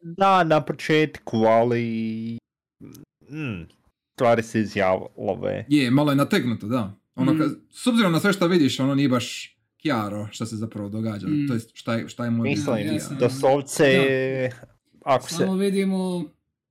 Da, 0.00 0.44
na 0.44 0.60
početku, 0.64 1.36
ali... 1.36 2.38
Mm, 3.30 3.62
stvari 4.14 4.42
se 4.42 4.60
izjavlove. 4.60 5.64
Je, 5.68 5.90
malo 5.90 6.10
je 6.12 6.16
nategnuto, 6.16 6.66
da. 6.66 6.94
Ono, 7.14 7.34
Mm. 7.34 7.38
ka- 7.38 7.54
s 7.70 7.86
obzirom 7.86 8.12
na 8.12 8.20
sve 8.20 8.32
što 8.32 8.48
vidiš, 8.48 8.80
ono 8.80 8.94
nije 8.94 9.08
baš 9.08 9.56
kjaro 9.76 10.28
šta 10.30 10.46
se 10.46 10.56
zapravo 10.56 10.88
događa. 10.88 11.28
Mm. 11.28 11.48
To 11.48 11.54
jest, 11.54 11.70
šta 11.74 11.94
je, 11.94 12.08
šta 12.08 12.24
je 12.24 12.30
moj 12.30 12.48
Mislim, 12.48 12.76
ja 12.78 13.00
sam- 13.00 13.16
doslovce, 13.18 13.84
ako 15.02 15.28
se... 15.28 15.34
Samo 15.34 15.54
vidimo 15.54 16.24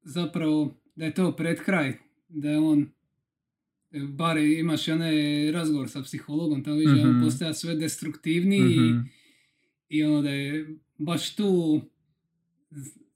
zapravo 0.03 0.75
da 0.95 1.05
je 1.05 1.13
to 1.13 1.31
pred 1.33 1.59
kraj, 1.59 1.93
da 2.29 2.49
je 2.49 2.59
on 2.59 2.89
Bar 4.09 4.37
imaš 4.37 4.87
i 4.87 4.91
onaj 4.91 5.15
razgovor 5.51 5.89
sa 5.89 6.01
psihologom, 6.01 6.63
tamo 6.63 6.75
vidiš 6.75 6.93
da 6.93 7.01
on 7.01 7.15
Mhm. 7.15 7.23
postaje 7.23 7.53
sve 7.53 7.75
destruktivniji 7.75 8.79
Mhm. 8.79 8.99
i 9.89 10.03
ono 10.03 10.21
da 10.21 10.29
je 10.29 10.67
baš 10.97 11.35
tu 11.35 11.81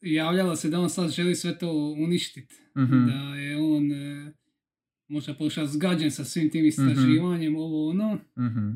javljalo 0.01 0.55
se 0.55 0.69
da 0.69 0.79
on 0.79 0.89
sad 0.89 1.09
želi 1.09 1.35
sve 1.35 1.57
to 1.57 1.71
uništiti. 1.97 2.55
Mhm. 2.77 3.05
Da 3.05 3.13
je 3.35 3.57
on 3.57 3.91
e, 3.91 4.33
možda 5.07 5.33
pošao 5.33 5.65
zgađen 5.65 6.11
sa 6.11 6.23
svim 6.23 6.49
tim 6.49 6.65
istraživanjem, 6.65 7.55
ovo 7.55 7.89
ono. 7.89 8.17
Mhm. 8.37 8.69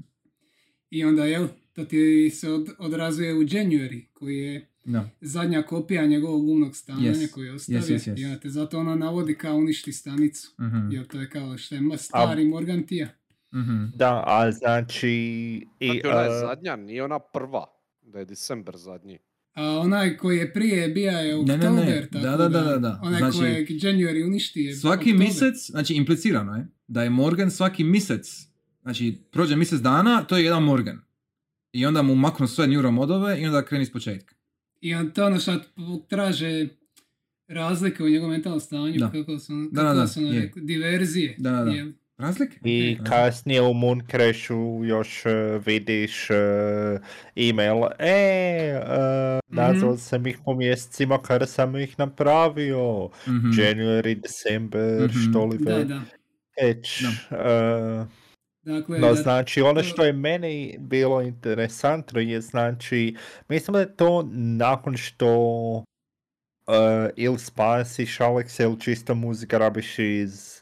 I 0.89 1.03
onda, 1.03 1.25
jel, 1.25 1.47
to 1.73 1.85
ti 1.85 2.29
se 2.29 2.49
od, 2.51 2.69
odrazuje 2.79 3.33
u 3.33 3.41
January, 3.41 4.05
koji 4.13 4.37
je 4.37 4.65
Da. 4.85 5.09
zadnja 5.21 5.61
kopija 5.61 6.05
njegovog 6.05 6.49
umnog 6.49 6.75
stanja 6.75 7.11
Yes. 7.11 7.31
koji 7.31 7.45
je 7.45 7.53
ostavio. 7.53 7.81
Yes, 7.81 7.85
yes, 7.87 8.13
yes. 8.13 8.21
I 8.21 8.25
onda 8.25 8.39
te 8.39 8.49
zato 8.49 8.79
ono 8.79 8.95
navodi 8.95 9.35
kao 9.35 9.55
uništi 9.55 9.91
stanicu. 9.91 10.51
Mhm. 10.61 10.91
Jer 10.91 11.07
to 11.07 11.19
je 11.21 11.29
kao 11.29 11.57
što 11.57 11.75
je 11.75 11.81
ma- 11.81 11.97
stari 11.97 12.45
Morgantija. 12.45 13.07
Mhm. 13.55 13.85
Da, 13.95 14.23
a 14.27 14.51
znači... 14.51 15.09
I, 15.79 15.85
Znači 15.85 16.01
ona 16.05 16.21
je 16.21 16.27
a, 16.27 16.39
zadnja, 16.39 16.75
nije 16.75 17.03
ona 17.03 17.19
prva. 17.19 17.65
Da 18.01 18.19
je 18.19 18.25
December 18.25 18.75
zadnji. 18.77 19.19
A 19.53 19.79
onaj 19.79 20.17
koji 20.17 20.37
je 20.37 20.53
prije 20.53 20.87
bija 20.89 21.11
je 21.11 21.35
Ne, 21.35 21.43
ne, 21.47 21.57
ne. 21.59 21.69
Oktober, 21.69 22.07
Da, 22.11 22.21
tako 22.21 22.37
da, 22.37 22.49
da, 22.49 22.61
da, 22.61 22.77
da. 22.77 22.99
Onaj 23.03 23.19
Znači, 23.19 23.37
kojeg 23.37 23.67
January 23.69 24.25
uništi 24.25 24.61
je 24.61 24.75
Svaki 24.75 24.99
Oktober. 25.01 25.17
mjesec, 25.17 25.69
znači 25.69 25.93
implicirano 25.93 26.55
je, 26.55 26.67
da 26.87 27.03
je 27.03 27.09
Morgan 27.09 27.51
svaki 27.51 27.83
mjesec, 27.83 28.47
znači 28.81 29.21
prođe 29.31 29.55
mjesec 29.55 29.79
dana, 29.79 30.23
to 30.23 30.37
je 30.37 30.43
jedan 30.43 30.63
Morgan. 30.63 31.01
I 31.71 31.85
onda 31.85 32.01
mu 32.01 32.15
maknu 32.15 32.47
sve 32.47 32.67
neuromodove 32.67 33.41
i 33.41 33.45
onda 33.45 33.65
kreni 33.65 33.85
s 33.85 33.91
početka. 33.91 34.35
I 34.81 34.95
on 34.95 35.11
to 35.11 35.25
ono 35.25 35.39
što 35.39 35.59
traže 36.09 36.67
razlike 37.47 38.03
u 38.03 38.09
njegovom 38.09 38.31
mentalnom 38.31 38.59
stanju, 38.59 38.99
Da. 38.99 39.11
kako 39.11 39.39
su, 39.39 39.69
Da, 39.71 39.81
kako 39.81 39.95
da, 39.95 40.07
su 40.07 40.19
ono 40.19 40.31
je. 40.31 40.51
diverzije. 40.55 41.35
Da, 41.37 41.51
da, 41.51 41.63
da. 41.63 41.71
Razlike? 42.19 42.59
I 42.63 42.97
E, 43.01 43.03
kasnije 43.03 43.61
u 43.61 43.73
Mooncrashu 43.73 44.81
još 44.85 45.25
e, 45.25 45.59
vidiš 45.65 46.29
e, 46.29 46.35
email, 47.35 47.83
e, 47.99 48.81
uh, 48.83 49.39
nazvao 49.55 49.97
sam 49.97 50.27
ih 50.27 50.39
po 50.45 50.53
mjesecima 50.55 51.21
kada 51.21 51.45
sam 51.45 51.75
ih 51.75 51.99
napravio. 51.99 53.09
Mhm. 53.27 53.49
January, 53.49 54.21
December, 54.21 55.01
Mhm. 55.09 55.19
što 55.29 55.45
li 55.45 55.57
Da, 55.57 55.75
već. 55.75 55.87
da. 55.87 56.01
već. 56.61 57.01
E, 57.31 58.05
Dakle, 58.63 58.99
No, 58.99 59.07
da, 59.07 59.13
znači, 59.15 59.61
ono 59.61 59.83
što 59.83 60.05
je 60.05 60.13
meni 60.13 60.77
bilo 60.79 61.21
interesantno 61.21 62.19
je, 62.19 62.41
znači, 62.41 63.15
mislim 63.49 63.73
da 63.73 63.79
je 63.79 63.95
to 63.95 64.29
nakon 64.33 64.97
što 64.97 65.37
uh, 65.77 65.83
ili 67.15 67.39
spasiš 67.39 68.17
Alex 68.19 68.63
ili 68.63 68.79
čista 68.79 69.13
muzika 69.13 69.57
rabiš 69.57 69.99
iz 69.99 70.58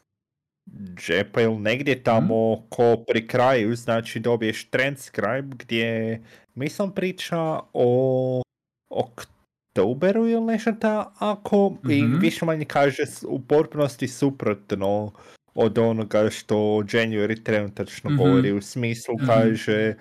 džepa 0.96 1.40
ili 1.40 1.56
negdje 1.56 2.02
tamo 2.02 2.62
ko 2.68 2.96
pri 3.08 3.26
kraju, 3.26 3.76
znači 3.76 4.20
dobiješ 4.20 4.70
transcribe 4.70 5.56
gdje 5.56 6.20
mislim 6.54 6.90
priča 6.90 7.38
o 7.72 8.42
oktoberu 8.90 10.28
ili 10.28 10.40
nešto 10.42 10.72
tako 10.72 11.76
i 11.90 12.02
Mhm. 12.02 12.18
više 12.18 12.44
manje 12.44 12.64
kaže 12.64 13.02
u 13.26 13.40
potpunosti 13.40 14.08
suprotno 14.08 15.12
od 15.54 15.78
onoga 15.78 16.30
što 16.30 16.54
January 16.82 17.42
trenutačno 17.42 18.10
Mhm. 18.10 18.18
govori 18.18 18.52
u 18.52 18.62
smislu 18.62 19.14
Mhm. 19.14 19.26
kaže 19.26 19.94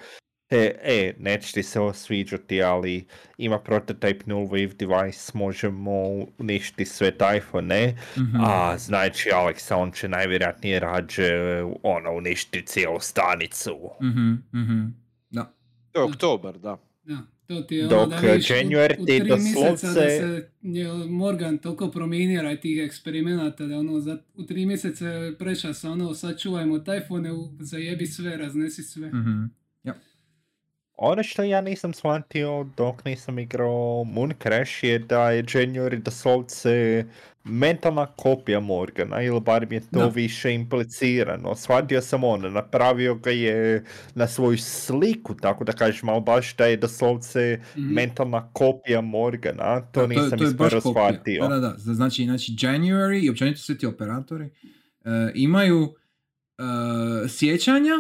e, 0.50 0.58
e, 0.84 1.14
neće 1.20 1.54
ti 1.54 1.64
se 1.64 1.80
ovo 1.80 1.94
sviđati, 1.94 2.64
ali 2.64 3.06
ima 3.38 3.60
prototype 3.60 4.22
null 4.26 4.48
wave 4.48 4.74
device, 4.76 5.32
možemo 5.34 5.92
uništiti 6.38 6.86
sve 6.86 7.08
iPhone, 7.38 7.96
Mhm. 8.18 8.36
a 8.38 8.78
znači 8.78 9.30
Alexa, 9.30 9.76
on 9.76 9.92
će 9.92 10.08
najvjerojatnije 10.08 10.80
rađe 10.80 11.32
ono, 11.84 12.12
uništiti 12.12 12.68
cijelu 12.68 13.00
stanicu. 13.00 13.76
Mhm, 14.02 14.32
mhm. 14.54 14.86
Da. 15.30 15.54
To 15.92 16.00
je 16.00 16.04
Da. 16.04 16.06
oktober, 16.06 16.54
da. 16.54 16.78
da, 17.04 17.18
to 17.48 17.62
ti 17.62 17.76
je 17.76 17.84
Dok, 17.84 17.98
ono 17.98 18.08
da 18.08 18.18
vidiš 18.18 18.50
u- 18.50 18.54
January 18.54 18.94
u, 18.94 19.06
ti 19.06 19.20
tri 19.20 19.24
mjeseca 19.24 19.60
da 19.84 19.94
doslovce- 19.94 20.18
se 20.20 20.50
je 20.64 20.88
Morgan 21.06 21.58
toliko 21.58 21.88
promijenira 21.90 22.56
tih 22.56 22.80
eksperimenata 22.80 23.66
da 23.66 23.78
ono 23.78 24.00
za, 24.00 24.18
u 24.36 24.44
tri 24.44 24.66
mjeseca 24.66 25.08
je 25.08 25.36
prešao 25.36 25.74
sa 25.74 25.92
ono 25.92 26.14
sačuvajmo 26.14 26.80
tajfone, 26.80 27.32
u- 27.32 27.52
zajebi 27.60 28.08
sve, 28.08 28.38
raznesi 28.38 28.84
sve. 28.84 29.08
Mhm. 29.08 29.44
Ono 30.98 31.24
što 31.24 31.44
ja 31.44 31.62
nisam 31.62 31.94
shvatio 31.94 32.66
dok 32.78 33.06
nisam 33.06 33.40
igrao 33.40 34.04
Moon 34.06 34.34
Crash 34.42 34.84
je 34.84 35.00
da 35.00 35.32
je 35.32 35.44
January 35.44 35.98
doslovce 35.98 37.06
mentalna 37.44 38.06
kopija 38.08 38.60
Morgana, 38.60 39.22
ili 39.22 39.40
bar 39.42 39.68
mi 39.70 39.76
je 39.76 39.82
to 39.82 39.88
Da. 39.92 40.06
više 40.06 40.54
implicirano. 40.54 41.56
Shvatio 41.56 42.02
sam 42.02 42.24
ono, 42.24 42.50
napravio 42.50 43.16
ga 43.16 43.32
je 43.32 43.84
na 44.16 44.28
svoju 44.28 44.58
sliku, 44.58 45.36
tako 45.36 45.64
da 45.64 45.72
kažem, 45.72 46.10
ali 46.10 46.22
baš 46.22 46.56
da 46.56 46.66
je 46.66 46.78
doslovce 46.78 47.60
Mhm. 47.76 47.94
mentalna 47.94 48.50
kopija 48.54 49.02
Morgana, 49.02 49.82
to 49.82 50.02
Da, 50.02 50.08
nisam 50.08 50.40
iskoro 50.44 50.82
shvatio. 50.82 51.42
Da, 51.42 51.48
da, 51.50 51.60
da. 51.60 51.76
Znači, 51.78 52.24
znači 52.24 52.52
January 52.52 53.24
i 53.24 53.30
općenito 53.30 53.60
svi 53.60 53.78
ti 53.78 53.86
operatori 53.86 54.46
e, 54.46 54.52
imaju 55.36 55.94
e, 56.58 56.64
sjećanja, 57.30 57.94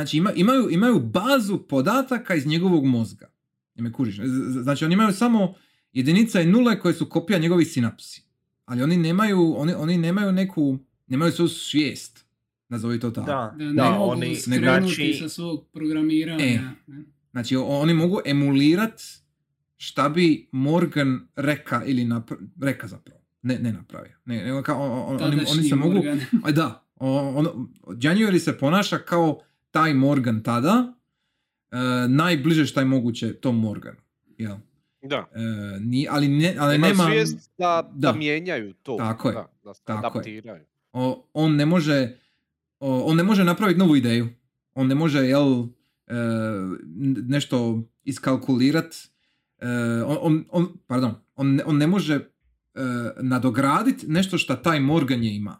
znači 0.00 0.16
ima, 0.16 0.32
imaju, 0.32 0.70
imaju 0.70 1.00
bazu 1.00 1.58
podataka 1.58 2.34
iz 2.34 2.46
njegovog 2.46 2.84
mozga. 2.84 3.30
Ne 3.74 3.82
me 3.82 3.92
kužiš. 3.92 4.20
Znači 4.62 4.84
oni 4.84 4.94
imaju 4.94 5.12
samo 5.12 5.54
jedinica 5.92 6.40
i 6.40 6.46
nule 6.46 6.80
koje 6.80 6.94
su 6.94 7.06
kopija 7.06 7.38
njegovih 7.38 7.68
sinapsi. 7.68 8.22
Ali 8.64 8.82
oni 8.82 8.96
nemaju, 8.96 9.54
oni, 9.56 9.74
oni 9.74 9.98
nemaju 9.98 10.32
neku, 10.32 10.78
nemaju 11.06 11.32
svoju 11.32 11.48
svijest. 11.48 12.26
Nazovi 12.68 13.00
to 13.00 13.10
tako. 13.10 13.26
Da, 13.26 13.54
Da, 13.58 13.64
da, 13.64 13.84
ne 13.84 13.90
mogu 13.90 14.10
oni, 14.12 14.36
skrenuti 14.36 14.94
znači, 14.94 15.14
sa 15.14 15.28
svog 15.28 15.66
programiranja. 15.72 16.44
E. 16.44 16.58
ne. 16.86 17.04
Znači 17.32 17.56
oni 17.56 17.94
mogu 17.94 18.20
emulirat 18.24 19.02
šta 19.76 20.08
bi 20.08 20.48
Morgan 20.52 21.28
reka 21.36 21.84
ili 21.84 22.04
napra- 22.04 22.48
reka 22.60 22.86
zapravo. 22.86 23.20
Ne, 23.42 23.58
ne 23.58 23.72
napravio. 23.72 24.16
Ne, 24.24 24.44
nego 24.44 24.62
kao, 24.62 24.78
on- 24.82 25.16
on- 25.16 25.22
oni, 25.24 25.40
oni 25.50 25.62
se 25.62 25.74
mogu... 25.74 25.94
Morgan. 25.94 26.20
A 26.42 26.52
da, 26.52 26.84
o- 26.96 27.28
ono, 27.30 27.68
January 27.86 28.38
se 28.38 28.58
ponaša 28.58 28.98
kao 28.98 29.40
taj 29.70 29.94
Morgan 29.94 30.42
tada, 30.42 30.92
e, 31.70 31.76
najbliže 32.08 32.66
šta 32.66 32.80
je 32.80 32.84
moguće 32.86 33.32
tom 33.40 33.58
Morganu. 33.60 33.98
Jel? 34.38 34.56
Da. 35.02 35.28
E, 35.34 35.40
ni, 35.80 36.06
ali 36.10 36.28
ne, 36.28 36.56
ali 36.58 36.74
Ima 36.76 36.86
nema... 36.86 37.04
svijest 37.04 37.50
da, 37.58 37.90
da. 37.94 38.12
da. 38.12 38.18
mijenjaju 38.18 38.72
to. 38.72 38.96
Tako 38.96 39.28
je. 39.28 39.34
Da, 39.34 39.48
da 39.64 39.74
se 39.74 39.82
Tako 39.84 40.20
je. 40.20 40.66
o- 40.92 41.28
on 41.32 41.56
ne 41.56 41.66
može 41.66 42.16
o, 42.80 42.98
on 43.04 43.16
ne 43.16 43.22
može 43.22 43.44
napraviti 43.44 43.78
novu 43.78 43.96
ideju. 43.96 44.28
On 44.74 44.86
ne 44.86 44.94
može 44.94 45.18
jel, 45.18 45.64
e, 46.06 46.14
nešto 47.26 47.82
iskalkulirat. 48.04 48.94
E, 49.58 49.66
on, 50.06 50.18
on, 50.20 50.44
on, 50.50 50.68
pardon, 50.86 51.14
on, 51.36 51.54
ne- 51.54 51.64
on 51.64 51.76
ne 51.76 51.86
može 51.86 52.14
e, 52.14 52.20
nadograditi 53.20 54.06
nešto 54.08 54.38
što 54.38 54.56
taj 54.56 54.80
Morgan 54.80 55.22
je 55.24 55.36
ima. 55.36 55.58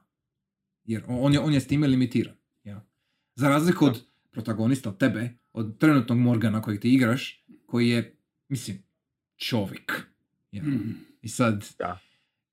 Jer 0.85 1.05
on 1.09 1.33
je, 1.33 1.41
on 1.41 1.55
je 1.55 1.61
s 1.61 1.67
time 1.67 1.87
limitiran. 1.87 2.35
Za 3.41 3.49
razliku 3.49 3.85
od 3.87 4.03
protagonista, 4.31 4.89
od 4.89 4.99
tebe, 4.99 5.29
od 5.53 5.79
trenutnog 5.79 6.19
Morgana 6.19 6.63
kojeg 6.63 6.81
ti 6.81 6.95
igraš, 6.95 7.45
koji 7.67 7.89
je, 7.89 8.17
mislim, 8.49 8.83
čovjek. 9.37 9.93
jel. 10.53 10.65
Mhm. 10.67 10.91
I 11.23 11.29
sad... 11.29 11.65
Da. 11.79 11.99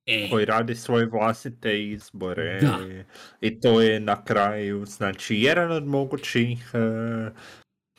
E, 0.05 0.29
koji 0.29 0.45
radi 0.45 0.75
svoje 0.75 1.05
vlastite 1.05 1.83
izbore 1.83 2.59
Da. 2.61 2.79
i 3.41 3.59
to 3.59 3.81
je 3.81 3.99
na 3.99 4.23
kraju 4.23 4.85
znači 4.85 5.35
jedan 5.35 5.71
od 5.71 5.85
mogućih 5.85 6.71
e, 6.73 6.79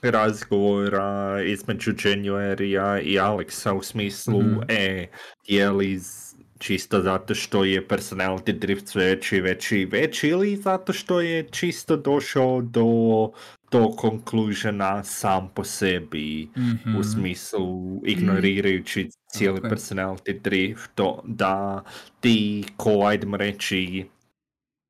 razgovora 0.02 1.43
između 1.43 1.93
Januarya 1.93 3.02
i 3.02 3.19
Alexa 3.19 3.73
u 3.73 3.82
smislu 3.82 4.43
Mhm. 4.43 4.60
e, 4.69 5.06
je 5.47 5.70
li 5.70 6.01
čisto 6.59 7.01
zato 7.03 7.35
što 7.35 7.65
je 7.65 7.89
personality 7.89 8.53
drift 8.53 8.89
sve 8.89 9.05
veći 9.05 9.37
i 9.37 9.41
veći 9.41 9.79
i 9.79 9.85
veći 9.85 10.29
ili 10.29 10.57
zato 10.57 10.93
što 10.93 11.21
je 11.21 11.49
čisto 11.51 11.97
došao 11.97 12.61
do 12.63 12.85
do 13.71 13.91
conclusiona 14.01 15.05
sam 15.05 15.49
po 15.55 15.65
sebi 15.65 16.49
mhm. 16.57 16.97
u 16.97 17.05
smislu 17.05 18.01
ignorirajući 18.07 19.11
cijeli 19.33 19.57
Tako 19.57 19.67
je. 19.67 19.71
personality 19.71 20.41
drift, 20.41 20.91
to 20.95 21.23
da 21.27 21.85
ti 22.21 22.65
ko, 22.77 23.05
ajdemo 23.07 23.37
reći, 23.37 24.07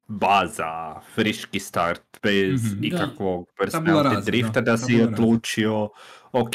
baza, 0.09 1.01
friški 1.15 1.61
start, 1.61 2.03
bez 2.23 2.65
Mhm. 2.65 2.81
Da. 2.81 2.87
ikakvog 2.87 3.49
Tabula 3.71 4.03
personality 4.03 4.25
drifta, 4.25 4.61
da, 4.61 4.71
da, 4.71 4.79
si 4.79 5.03
odlučio, 5.03 5.89
ok, 6.33 6.55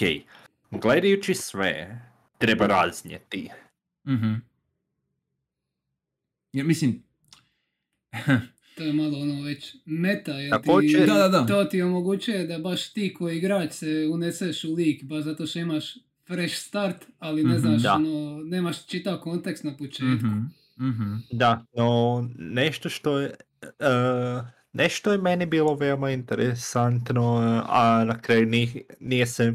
gledajući 0.71 1.33
sve, 1.33 2.01
treba 2.37 2.67
raznijeti. 2.67 3.49
Mhm. 4.07 4.33
Ja, 6.53 6.63
mislim, 6.63 7.03
To 8.75 8.83
je 8.83 8.93
malo 8.93 9.19
ono 9.19 9.41
već 9.41 9.75
meta, 9.85 10.31
jer 10.31 10.61
ti, 10.61 10.69
Da, 11.07 11.13
da, 11.13 11.27
da. 11.29 11.45
to 11.45 11.63
ti 11.63 11.81
omogućuje 11.81 12.47
da 12.47 12.59
baš 12.59 12.89
ti 12.89 13.13
koji 13.13 13.37
igrač 13.37 13.71
se 13.71 13.87
uneseš 14.07 14.63
u 14.63 14.73
lik, 14.73 15.03
baš 15.03 15.23
zato 15.23 15.45
što 15.45 15.59
imaš 15.59 15.93
fresh 16.27 16.55
start, 16.57 17.05
ali 17.19 17.43
ne 17.43 17.49
Mhm. 17.49 17.59
znaš, 17.59 17.81
Da. 17.81 17.93
ono, 17.93 18.37
nemaš 18.39 18.85
čitav 18.85 19.17
kontekst 19.17 19.63
na 19.63 19.77
početku. 19.77 20.05
mhm, 20.27 20.39
mhm. 20.81 21.13
Da, 21.31 21.65
no 21.73 21.89
nešto 22.37 22.89
što 22.89 23.19
je, 23.19 23.35
uh, 23.61 24.45
nešto 24.73 25.11
je 25.11 25.17
meni 25.17 25.45
bilo 25.45 25.75
veoma 25.75 26.11
interesantno, 26.11 27.37
a 27.65 28.03
na 28.03 28.21
kraju 28.21 28.45
ni- 28.45 28.83
nije 28.99 29.25
se 29.27 29.53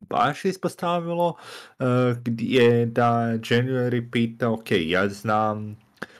baš 0.00 0.44
ispostavilo, 0.44 1.28
uh, 1.28 1.86
gdje 2.18 2.86
da 2.86 3.04
January 3.34 4.10
pita, 4.10 4.50
ok, 4.50 4.66
ja 4.72 5.08
znam 5.08 5.76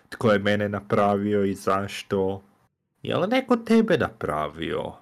tko 0.09 0.33
je 0.33 0.39
mene 0.39 0.69
napravio 0.69 1.45
i 1.45 1.55
zašto. 1.55 2.43
Je 3.03 3.17
li 3.17 3.29
neko 3.29 3.57
tebe 3.59 3.99
napravio? 3.99 4.93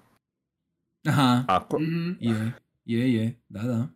Aha, 1.04 1.44
Ako 1.48 1.78
Mhm. 1.78 2.10
je, 2.20 2.52
je, 2.86 3.14
je, 3.14 3.34
da, 3.48 3.62
da. 3.62 3.86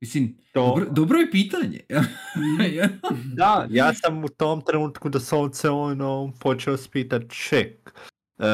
Mislim, 0.00 0.36
to... 0.52 0.60
dobro, 0.66 0.86
dobro 0.86 1.18
je 1.18 1.30
pitanje. 1.30 1.80
Ja. 1.88 2.02
Da, 3.34 3.66
ja 3.70 3.94
sam 3.94 4.24
u 4.24 4.28
tom 4.28 4.62
trenutku 4.62 5.08
doslovce 5.08 5.70
ono 5.70 6.32
počeo 6.40 6.76
spitat 6.76 7.22
ček. 7.30 7.90
Uh, 8.38 8.44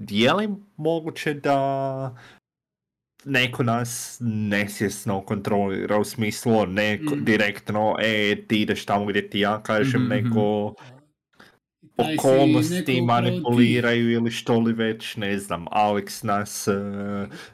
je 0.00 0.32
li 0.32 0.48
moguće 0.76 1.34
da 1.34 2.16
neko 3.24 3.62
nas 3.62 4.16
nesvjesno 4.22 5.20
kontrolira 5.20 5.98
u 5.98 6.04
smislu 6.04 6.66
ne 6.66 7.00
ko- 7.00 7.16
Mm. 7.16 7.24
direktno 7.24 7.96
e 8.00 8.44
ti 8.48 8.62
ideš 8.62 8.84
tamo 8.84 9.06
gdje 9.06 9.30
ti 9.30 9.40
ja 9.40 9.62
kažem 9.62 10.02
Mhm, 10.02 10.14
mhm. 10.16 10.28
Taj 10.28 10.88
si 10.88 10.99
okolnosti 12.18 13.02
manipuliraju 13.02 14.10
ili 14.10 14.30
što 14.30 14.60
li 14.60 14.72
već 14.72 15.16
ne 15.16 15.38
znam 15.38 15.64
Alex 15.64 16.24
nas 16.24 16.68
e, 16.68 16.72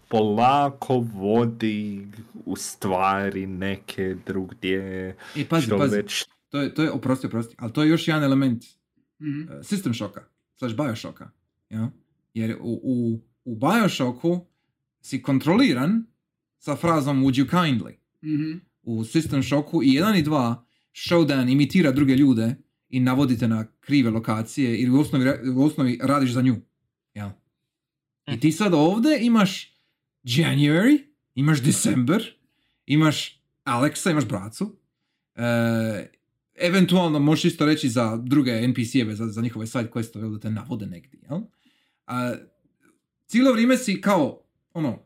polako 0.08 0.98
vodi 0.98 2.06
u 2.44 2.56
stvari 2.56 3.46
neke 3.46 4.16
drugdje 4.26 5.16
I 5.34 5.44
pazi, 5.44 5.66
što 5.66 5.78
pazi, 5.78 5.96
već 5.96 6.24
to 6.48 6.60
je, 6.60 6.74
to 6.74 6.82
je, 6.82 6.90
oprosti, 6.90 7.26
oprosti, 7.26 7.54
ali 7.58 7.72
to 7.72 7.82
je 7.82 7.88
još 7.88 8.08
jedan 8.08 8.24
element 8.24 8.64
Mhm. 9.20 9.40
uh, 9.40 9.48
System 9.62 9.92
šoka, 9.92 10.24
slash 10.58 10.76
Bioshocka. 10.76 11.30
Ja? 11.70 11.90
Jer 12.34 12.56
u, 12.60 12.80
u, 12.82 13.20
u 13.44 13.56
Bioshocku 13.56 14.46
si 15.00 15.22
kontroliran 15.22 16.06
sa 16.58 16.76
frazom 16.76 17.24
would 17.24 17.34
you 17.44 17.50
kindly. 17.50 17.94
Mhm. 18.24 18.58
U 18.82 19.04
System 19.04 19.42
Shocku 19.42 19.82
i 19.82 20.00
1 20.00 20.18
i 20.18 20.24
2 20.24 20.54
Showdown 20.94 21.52
imitira 21.52 21.92
druge 21.92 22.14
ljude 22.14 22.56
i 22.88 23.00
navodite 23.00 23.48
na 23.48 23.66
krive 23.80 24.10
lokacije 24.10 24.78
ili 24.78 24.90
u 24.90 25.00
osnovi, 25.00 25.50
u 25.54 25.64
osnovi 25.64 25.98
radiš 26.02 26.32
za 26.32 26.42
nju. 26.42 26.56
Jel? 27.14 27.30
I 28.26 28.40
ti 28.40 28.52
sad 28.52 28.74
ovdje 28.74 29.18
imaš 29.20 29.76
January, 30.22 30.98
imaš 31.34 31.62
December, 31.62 32.34
imaš 32.86 33.42
Alexa, 33.64 34.10
imaš 34.10 34.28
bracu. 34.28 34.76
E, 35.34 36.10
eventualno 36.54 37.18
možeš 37.18 37.44
isto 37.44 37.66
reći 37.66 37.88
za 37.88 38.16
druge 38.16 38.50
NPC-eve, 38.50 39.14
za, 39.14 39.26
za 39.26 39.40
njihove 39.40 39.66
side 39.66 39.90
questove, 39.94 40.32
da 40.32 40.40
te 40.40 40.50
navode 40.50 40.86
negdje, 40.86 41.20
jel? 41.30 41.40
A, 42.06 42.34
cijelo 43.26 43.52
vrijeme 43.52 43.76
si 43.76 44.00
kao, 44.00 44.42
ono, 44.72 44.98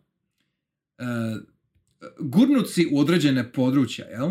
e, 0.99 1.05
gurnut 2.21 2.71
si 2.71 2.89
u 2.93 2.99
određene 2.99 3.53
područja, 3.53 4.07
jel? 4.07 4.31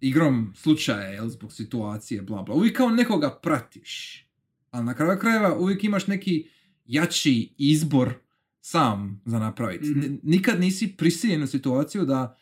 Igrom 0.00 0.52
slučaja, 0.56 1.08
jel? 1.08 1.28
Zbog 1.28 1.52
situacije, 1.52 2.22
bla 2.22 2.42
bla. 2.42 2.54
Uvijek 2.54 2.76
kao 2.76 2.90
nekoga 2.90 3.38
pratiš. 3.42 4.24
Ali 4.70 4.84
na 4.84 4.94
kraju 4.94 5.18
krajeva 5.18 5.58
uvijek 5.58 5.84
imaš 5.84 6.06
neki 6.06 6.46
jači 6.86 7.54
izbor 7.58 8.14
sam 8.60 9.22
za 9.24 9.38
napraviti. 9.38 9.90
Mhm. 9.90 10.02
N- 10.02 10.20
Nikad 10.22 10.60
nisi 10.60 10.94
prisiljen 10.96 11.42
u 11.42 11.46
situaciju 11.46 12.04
da 12.04 12.36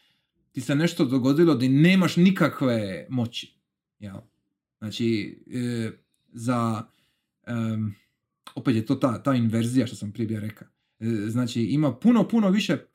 ti 0.53 0.61
se 0.61 0.75
nešto 0.75 1.05
dogodilo 1.05 1.55
da 1.55 1.69
nemaš 1.69 2.17
nikakve 2.17 3.07
moći. 3.09 3.55
Jel? 3.99 4.17
Znači, 4.79 5.39
e, 5.55 5.91
za... 6.33 6.85
em, 7.47 7.95
opet 8.55 8.77
je 8.77 8.87
to 8.87 8.95
ta, 8.95 9.23
ta 9.23 9.35
inverzija 9.35 9.87
što 9.87 9.97
sam 9.97 10.13
prije 10.13 10.27
bio 10.27 10.41
rekao. 10.41 10.69
E, 11.01 11.05
znači, 11.29 11.63
ima 11.63 11.95
puno, 11.97 12.29
puno 12.29 12.51
više 12.51 12.73
e, 12.73 12.87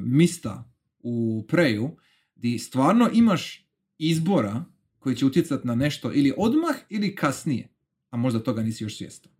mista 0.00 0.70
u 0.98 1.44
preju 1.48 1.96
di 2.36 2.58
stvarno 2.58 3.10
imaš 3.12 3.67
izbora 3.98 4.64
koji 4.98 5.16
će 5.16 5.26
utjecati 5.26 5.66
na 5.66 5.74
nešto 5.74 6.12
ili 6.12 6.34
odmah 6.36 6.76
ili 6.88 7.14
kasnije, 7.14 7.68
a 8.10 8.16
možda 8.16 8.40
toga 8.40 8.62
nisi 8.62 8.84
još 8.84 8.96
svjestan. 8.96 9.32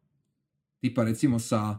Tipa 0.79 1.05
recimo 1.05 1.39
sa 1.39 1.79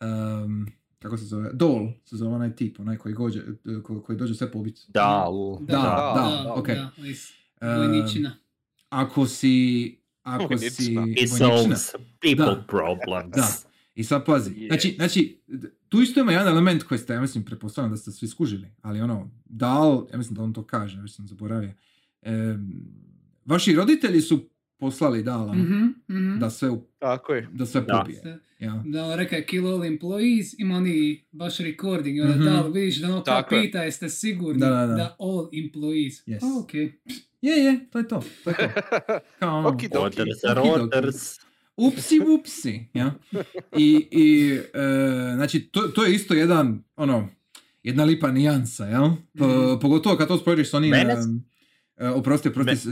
em, 0.00 0.66
kako 0.98 1.16
se 1.16 1.24
zove, 1.24 1.50
Dol 1.52 1.88
se 2.04 2.16
zove 2.16 2.34
onaj 2.34 2.56
tip, 2.56 2.80
onaj 2.80 2.96
koji, 2.96 3.14
gođe, 3.14 3.40
ko- 3.82 4.02
koji 4.02 4.18
dođe 4.18 4.34
sve 4.34 4.52
pobiti. 4.52 4.80
Da, 4.88 5.28
u- 5.30 5.58
Da, 5.60 5.76
da, 6.14 6.54
ok. 6.54 6.66
Da, 6.66 6.90
iz 6.98 7.26
Em, 7.60 7.76
vojničina. 7.78 8.36
ako 8.88 9.26
si 9.26 9.96
ako 10.22 10.58
si 10.58 10.94
Vojničina. 10.94 11.76
People 12.20 12.44
Da. 12.46 12.64
problems. 12.68 13.36
Da. 13.36 13.48
I 13.94 14.04
sad 14.04 14.24
pazi, 14.26 14.66
znači, 14.66 14.92
znači, 14.92 15.40
tu 15.88 16.00
isto 16.00 16.20
ima 16.20 16.32
jedan 16.32 16.48
element 16.48 16.82
koji 16.82 16.98
ste, 16.98 17.12
ja 17.12 17.20
mislim, 17.20 17.44
pretpostavljam 17.44 17.90
da 17.90 17.96
ste 17.96 18.10
svi 18.10 18.28
skužili, 18.28 18.68
ali 18.82 19.00
ono, 19.00 19.30
dal, 19.44 20.06
ja 20.12 20.18
mislim 20.18 20.34
da 20.34 20.42
on 20.42 20.52
to 20.52 20.62
kaže, 20.62 21.00
već 21.00 21.14
sam 21.14 21.28
zaboravio, 21.28 21.72
em, 22.22 22.70
vaši 23.44 23.72
roditelji 23.72 24.20
su 24.20 24.40
poslali 24.78 25.22
Dala 25.22 25.54
Mhm, 25.54 25.84
mhm. 26.08 26.38
da 26.38 26.50
sve, 26.50 26.70
u- 26.70 26.84
Tako 26.98 27.34
je. 27.34 27.48
da 27.52 27.66
sve 27.66 27.80
Da. 27.80 27.98
pobije. 27.98 28.38
Ja. 28.58 28.82
Da, 28.86 29.16
rekao 29.16 29.36
je 29.36 29.46
kill 29.46 29.66
all 29.66 29.80
employees, 29.80 30.54
ima 30.58 30.76
oni 30.76 31.24
baš 31.32 31.58
recording, 31.58 32.16
i 32.16 32.20
onda 32.20 32.34
Mhm. 32.34 32.44
da, 32.44 32.62
vidiš 32.64 32.96
da 32.96 33.08
ono 33.08 33.22
kao 33.22 33.42
pita 33.50 33.82
jeste 33.82 34.08
sigurni 34.08 34.60
Da, 34.60 34.68
da, 34.68 34.76
da, 34.78 34.94
da. 34.94 35.16
all 35.18 35.48
employees. 35.52 36.24
Yes. 36.26 36.38
A, 36.44 36.60
ok. 36.60 36.74
Je, 37.42 37.54
je, 37.54 37.90
to 37.90 37.98
je 37.98 38.08
to. 38.08 38.22
to, 38.44 38.50
je 38.50 38.56
to. 38.56 38.62
Kao 39.38 39.58
ono, 39.58 39.68
upsi 41.76 42.20
upsi, 42.30 42.80
ja. 42.94 43.14
I, 43.78 44.08
i 44.12 44.50
e, 44.74 44.80
znači, 45.34 45.60
to, 45.62 45.80
to 45.82 46.04
je 46.04 46.14
isto 46.14 46.34
jedan, 46.34 46.82
ono, 46.96 47.28
jedna 47.82 48.04
lipa 48.04 48.30
nijansa, 48.30 48.84
jel? 48.84 49.08
Po, 49.38 49.46
Mhm. 49.46 49.80
Pogotovo 49.80 50.16
kad 50.16 50.28
to 50.28 50.38
spoješ 50.38 50.70
s 50.70 50.74
onim, 50.74 50.90
Mene- 50.90 51.12
e, 51.12 51.16
oprosti, 52.06 52.48
oprosti, 52.48 52.70
Me- 52.70 52.76
s, 52.76 52.86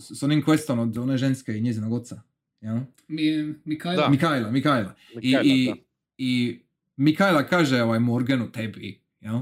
s- 0.00 0.10
s 0.10 0.22
onim 0.22 0.42
questom 0.42 0.78
od 0.80 0.98
one 0.98 1.16
ženske 1.16 1.52
i 1.52 1.60
njezinog 1.60 1.92
oca, 1.92 2.20
jel? 2.60 2.78
Mi. 3.08 3.36
Da. 3.36 3.52
Mikajla, 3.64 4.10
Mikajla. 4.50 4.94
I, 5.12 5.16
Mikajla, 5.16 5.42
i, 5.44 5.66
da. 5.66 5.74
i 6.18 6.60
Mikajla 6.96 7.42
kaže 7.44 7.82
ovaj 7.82 7.98
Morganu 8.00 8.52
tebi, 8.52 9.00
jel? 9.20 9.38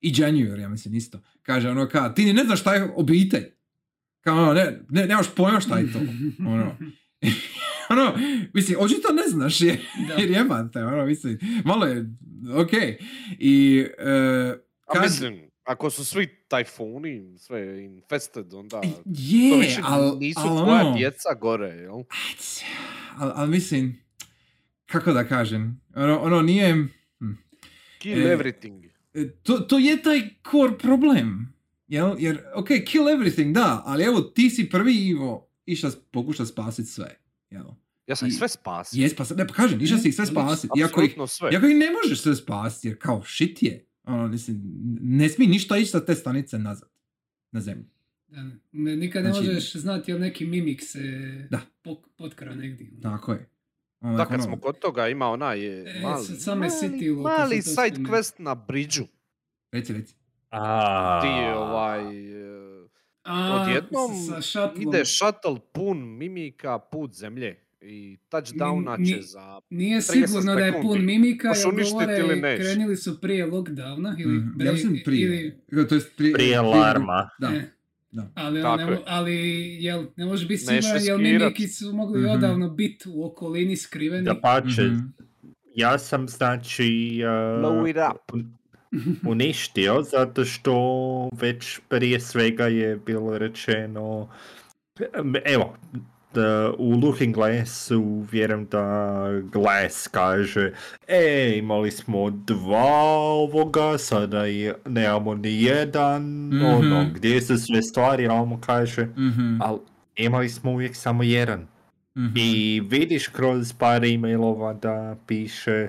I 0.00 0.12
January, 0.12 0.58
ja 0.58 0.68
mislim 0.68 0.94
isto. 0.94 1.20
Kaže 1.42 1.70
ono 1.70 1.88
kao, 1.88 2.08
ti 2.08 2.32
ne 2.32 2.44
znaš 2.44 2.60
šta 2.60 2.74
je 2.74 2.92
obitelj. 2.94 3.44
Kao 4.20 4.36
ono, 4.38 4.54
ne, 4.54 4.80
ne, 4.88 5.06
nemaš 5.06 5.26
pojma 5.30 5.60
šta 5.60 5.78
je 5.78 5.92
to. 5.92 5.98
Ono. 6.46 6.76
ono, 7.90 8.14
mislim, 8.54 8.76
očito 8.80 9.08
ne 9.14 9.28
znaš 9.28 9.58
Da. 9.58 9.66
jer 10.18 10.30
jebate, 10.30 10.84
ono, 10.84 11.06
mislim, 11.06 11.38
malo 11.64 11.86
je, 11.86 12.14
ok. 12.54 12.70
I, 13.38 13.86
e, 13.98 14.54
A 14.86 14.92
kad- 14.92 15.02
mislim, 15.02 15.45
ako 15.66 15.90
su 15.90 16.04
svi 16.04 16.28
tajfuni, 16.48 17.38
sve 17.38 17.84
infested, 17.84 18.54
onda... 18.54 18.80
To 18.80 18.88
je, 19.06 19.58
više 19.58 19.80
ali, 19.84 20.18
nisu 20.18 20.40
al 20.40 20.64
tvoja 20.64 20.80
ono, 20.80 20.96
djeca 20.96 21.34
gore, 21.34 21.68
jel? 21.68 22.02
ali 23.16 23.32
al 23.34 23.46
mislim, 23.46 24.02
kako 24.86 25.12
da 25.12 25.24
kažem, 25.24 25.80
ono, 25.94 26.18
ono 26.18 26.42
nije, 26.42 26.86
Kill 27.98 28.26
E, 28.26 28.36
everything. 28.36 28.90
E, 29.14 29.28
to, 29.32 29.58
to 29.58 29.78
je 29.78 30.02
taj 30.02 30.20
core 30.50 30.78
problem. 30.78 31.54
Jel? 31.88 32.16
Jer, 32.18 32.42
ok, 32.54 32.66
kill 32.86 33.04
everything, 33.04 33.52
da, 33.52 33.82
ali 33.86 34.04
evo, 34.04 34.20
ti 34.20 34.50
si 34.50 34.68
prvi 34.68 34.94
Ivo 34.96 35.48
išao 35.66 35.90
pokuša 36.10 36.46
spasiti 36.46 36.88
sve. 36.88 37.16
Jel? 37.50 37.64
Ja 38.06 38.16
sam 38.16 38.28
ih 38.28 38.34
i- 38.34 38.36
sve 38.36 38.48
spasio. 38.48 39.02
Jes, 39.02 39.16
pa, 39.16 39.24
ne, 39.36 39.46
pa 39.46 39.54
kažem, 39.54 39.80
išao 39.80 39.98
si 39.98 40.08
ih 40.08 40.14
sve 40.14 40.26
spasiti. 40.26 40.68
Iako 40.78 41.02
ih, 41.02 41.14
sve. 41.28 41.50
iako 41.52 41.66
ih 41.66 41.76
ne 41.76 41.86
možeš 41.90 42.22
sve 42.22 42.36
spasiti, 42.36 42.88
jer 42.88 42.98
kao, 42.98 43.22
shit 43.24 43.62
je. 43.62 43.86
Ono, 44.06 44.28
mislim, 44.28 44.60
ne 45.00 45.28
smije 45.28 45.50
ništa 45.50 45.76
ići 45.76 45.90
sa 45.90 46.04
te 46.04 46.14
stanice 46.14 46.58
nazad. 46.58 46.88
Na 47.52 47.60
zemlju. 47.60 47.84
Da, 48.28 48.42
ne, 48.72 48.96
nikad 48.96 49.24
ne 49.24 49.32
Znači- 49.32 49.46
možeš 49.46 49.72
znati 49.72 50.10
jel 50.10 50.20
neki 50.20 50.46
mimik 50.46 50.82
se 50.82 51.00
Da. 51.50 51.60
pok, 51.82 51.98
potkra 52.16 52.54
negdje. 52.54 52.90
Tako 53.02 53.32
je. 53.32 53.48
Ono, 54.00 54.16
Da, 54.16 54.24
kad 54.24 54.34
ono, 54.34 54.42
smo 54.42 54.60
kod 54.60 54.78
toga, 54.78 55.08
ima 55.08 55.26
onaj 55.26 55.66
E, 55.66 56.00
mali, 56.02 56.26
me 56.46 56.54
mali, 56.56 56.70
kad 57.14 57.22
mali 57.22 57.56
to 57.56 57.62
side 57.70 58.10
quest 58.10 58.34
na 58.38 58.54
bridžu. 58.54 59.04
Reci, 59.72 59.92
reci. 59.92 60.14
A, 60.50 61.20
Ti 61.22 61.56
ovaj... 61.56 62.32
e, 62.32 62.86
A, 63.22 63.62
Odjednom 63.62 64.10
ide 64.78 65.04
shuttle 65.04 65.60
pun 65.72 66.16
mimika 66.16 66.78
put 66.78 67.14
zemlje. 67.14 67.65
I 67.82 68.18
touchdowna 68.30 69.08
će 69.08 69.22
za... 69.22 69.60
Nije 69.70 69.96
30 69.96 70.26
sigurno 70.26 70.54
da 70.54 70.60
je 70.60 70.82
pun 70.82 71.04
mimika, 71.04 71.48
jer 71.48 71.84
govore 71.84 72.18
ili 72.18 72.40
neš? 72.40 72.60
krenuli 72.60 72.96
su 72.96 73.20
prije 73.20 73.46
lockdowna 73.46 74.14
ili, 74.18 74.32
Mhm. 74.34 74.48
bre- 74.50 74.66
Ja 74.66 74.72
mislim 74.72 75.00
prije. 75.04 75.54
ili 75.68 75.86
To 75.88 75.94
jest 75.94 76.16
prije, 76.16 76.32
prije 76.32 76.56
alarma. 76.56 77.30
Da. 77.38 77.48
E. 77.48 77.62
da. 78.10 78.30
Ali, 78.34 78.62
Tako 78.62 78.76
ne, 78.76 78.82
je. 78.84 78.88
mo- 78.90 79.02
ali 79.06 79.34
jel, 79.80 80.04
ne 80.16 80.24
može 80.24 80.46
biti 80.46 80.64
jel 80.64 80.92
riskirat. 80.94 81.20
mimiki 81.20 81.68
su 81.68 81.92
mogli 81.92 82.20
Mhm. 82.20 82.28
odavno 82.28 82.70
biti 82.70 83.08
u 83.08 83.24
okolini 83.24 83.76
skriveni. 83.76 84.24
Da 84.24 84.34
pače, 84.34 84.82
Mhm. 84.82 84.98
ja 85.74 85.98
sam 85.98 86.28
znači 86.28 87.20
uh, 87.62 88.40
uništio 89.24 90.02
zato 90.04 90.44
što 90.44 90.74
već 91.32 91.78
prije 91.88 92.20
svega 92.20 92.66
je 92.66 92.96
bilo 92.96 93.38
rečeno 93.38 94.28
evo 95.44 95.76
da 96.36 96.72
u 96.78 96.90
Looking 96.92 97.34
Glassu 97.34 98.02
vjerujem 98.32 98.66
da 98.66 99.16
Glass 99.42 100.08
kaže 100.08 100.72
e, 101.08 101.52
imali 101.56 101.90
smo 101.90 102.30
dva 102.30 102.92
ovoga, 103.14 103.98
sada 103.98 104.44
je, 104.44 104.74
nemamo 104.86 105.34
ni 105.34 105.62
jedan, 105.62 106.22
Mhm. 106.48 106.64
ono, 106.64 107.06
gdje 107.14 107.40
su 107.40 107.58
sve 107.58 107.82
stvari, 107.82 108.26
a 108.28 108.44
mu 108.44 108.58
kaže, 108.60 109.04
Mhm, 109.06 109.58
ali 109.60 109.78
imali 110.16 110.48
smo 110.48 110.70
uvijek 110.70 110.96
samo 110.96 111.22
jedan. 111.22 111.66
mhm. 112.18 112.32
I 112.36 112.80
vidiš 112.80 113.28
kroz 113.28 113.72
par 113.72 114.04
e-mailova 114.04 114.72
da 114.72 115.16
piše, 115.26 115.88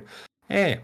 e, 0.50 0.60
e, 0.60 0.80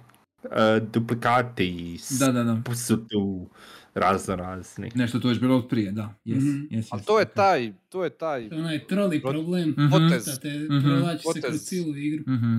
duplikati 0.93 1.97
Da, 2.19 2.31
da, 2.31 2.43
da. 2.43 2.75
su 2.75 3.07
tu 3.07 3.47
razno 3.95 4.35
razni. 4.35 4.91
Nešto 4.95 5.19
to 5.19 5.29
je 5.29 5.35
bilo 5.35 5.57
od 5.57 5.67
prije, 5.67 5.91
da. 5.91 6.13
Yes, 6.25 6.35
Mhm. 6.37 6.67
yes, 6.69 6.87
Ali 6.91 7.01
yes, 7.01 7.05
to 7.05 7.19
je 7.19 7.25
ok. 7.25 7.33
taj, 7.33 7.73
to 7.89 8.03
je 8.03 8.09
taj, 8.11 8.49
To 8.49 8.55
je 8.55 8.61
onaj 8.61 8.87
troli 8.87 9.17
Pot- 9.17 9.31
problem. 9.31 9.69
Mhm. 9.69 9.89
potez. 9.91 10.25
Da 10.25 10.35
te 10.37 10.49
Mhm. 10.49 10.79
provlači 10.81 11.17
se 11.19 11.31
kroz 11.31 11.43
Potez. 11.43 11.61
cijelu 11.61 11.95
igru. 11.97 12.23
Mhm. 12.27 12.57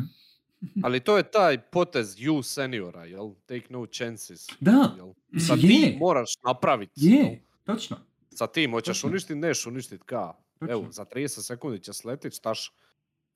ali 0.82 1.00
to 1.00 1.16
je 1.16 1.22
taj 1.24 1.58
potez 1.60 2.08
you 2.08 2.42
seniora, 2.44 3.04
jel? 3.04 3.30
Take 3.42 3.66
no 3.70 3.86
chances. 3.88 4.46
Da, 4.60 4.94
Jel? 4.96 5.06
Mhm. 5.08 5.38
Sad 5.38 5.58
Je. 5.58 5.62
ti 5.62 5.96
moraš 5.98 6.30
napraviti. 6.44 6.92
je, 6.96 7.42
točno. 7.64 7.96
Sa 8.30 8.46
tim 8.46 8.70
hoćeš 8.72 8.96
Točno. 8.96 9.10
uništit, 9.10 9.36
neš 9.36 9.66
uništit 9.66 10.02
ka. 10.02 10.32
Evo, 10.62 10.86
za 10.90 11.04
30 11.06 11.42
sekundi 11.42 11.80
će 11.80 11.92
sletit, 11.92 12.34
štaš. 12.34 12.72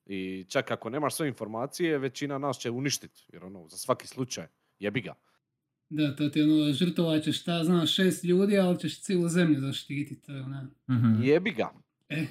I 0.05 0.45
čak 0.45 0.71
ako 0.71 0.89
nemaš 0.89 1.15
sve 1.15 1.27
informacije, 1.27 1.97
većina 1.97 2.37
nas 2.37 2.57
će 2.57 2.69
uništit. 2.71 3.11
Jer 3.27 3.43
ono, 3.43 3.67
za 3.67 3.77
svaki 3.77 4.07
slučaj, 4.07 4.47
jebi 4.79 5.01
ga. 5.01 5.13
Da, 5.89 6.15
to 6.15 6.29
ti 6.29 6.41
ono, 6.41 6.73
žrtovat 6.73 7.23
ćeš 7.23 7.39
šta 7.41 7.63
znam, 7.63 7.87
šest 7.87 8.23
ljudi, 8.23 8.57
ali 8.57 8.79
ćeš 8.79 9.01
cijelu 9.01 9.29
zemlju 9.29 9.59
zaštititi. 9.59 10.21
To 10.21 10.31
je 10.31 10.41
ona. 10.41 10.69
Mhm. 10.89 11.23
Jebi 11.23 11.51
ga. 11.51 11.69
E, 12.09 12.25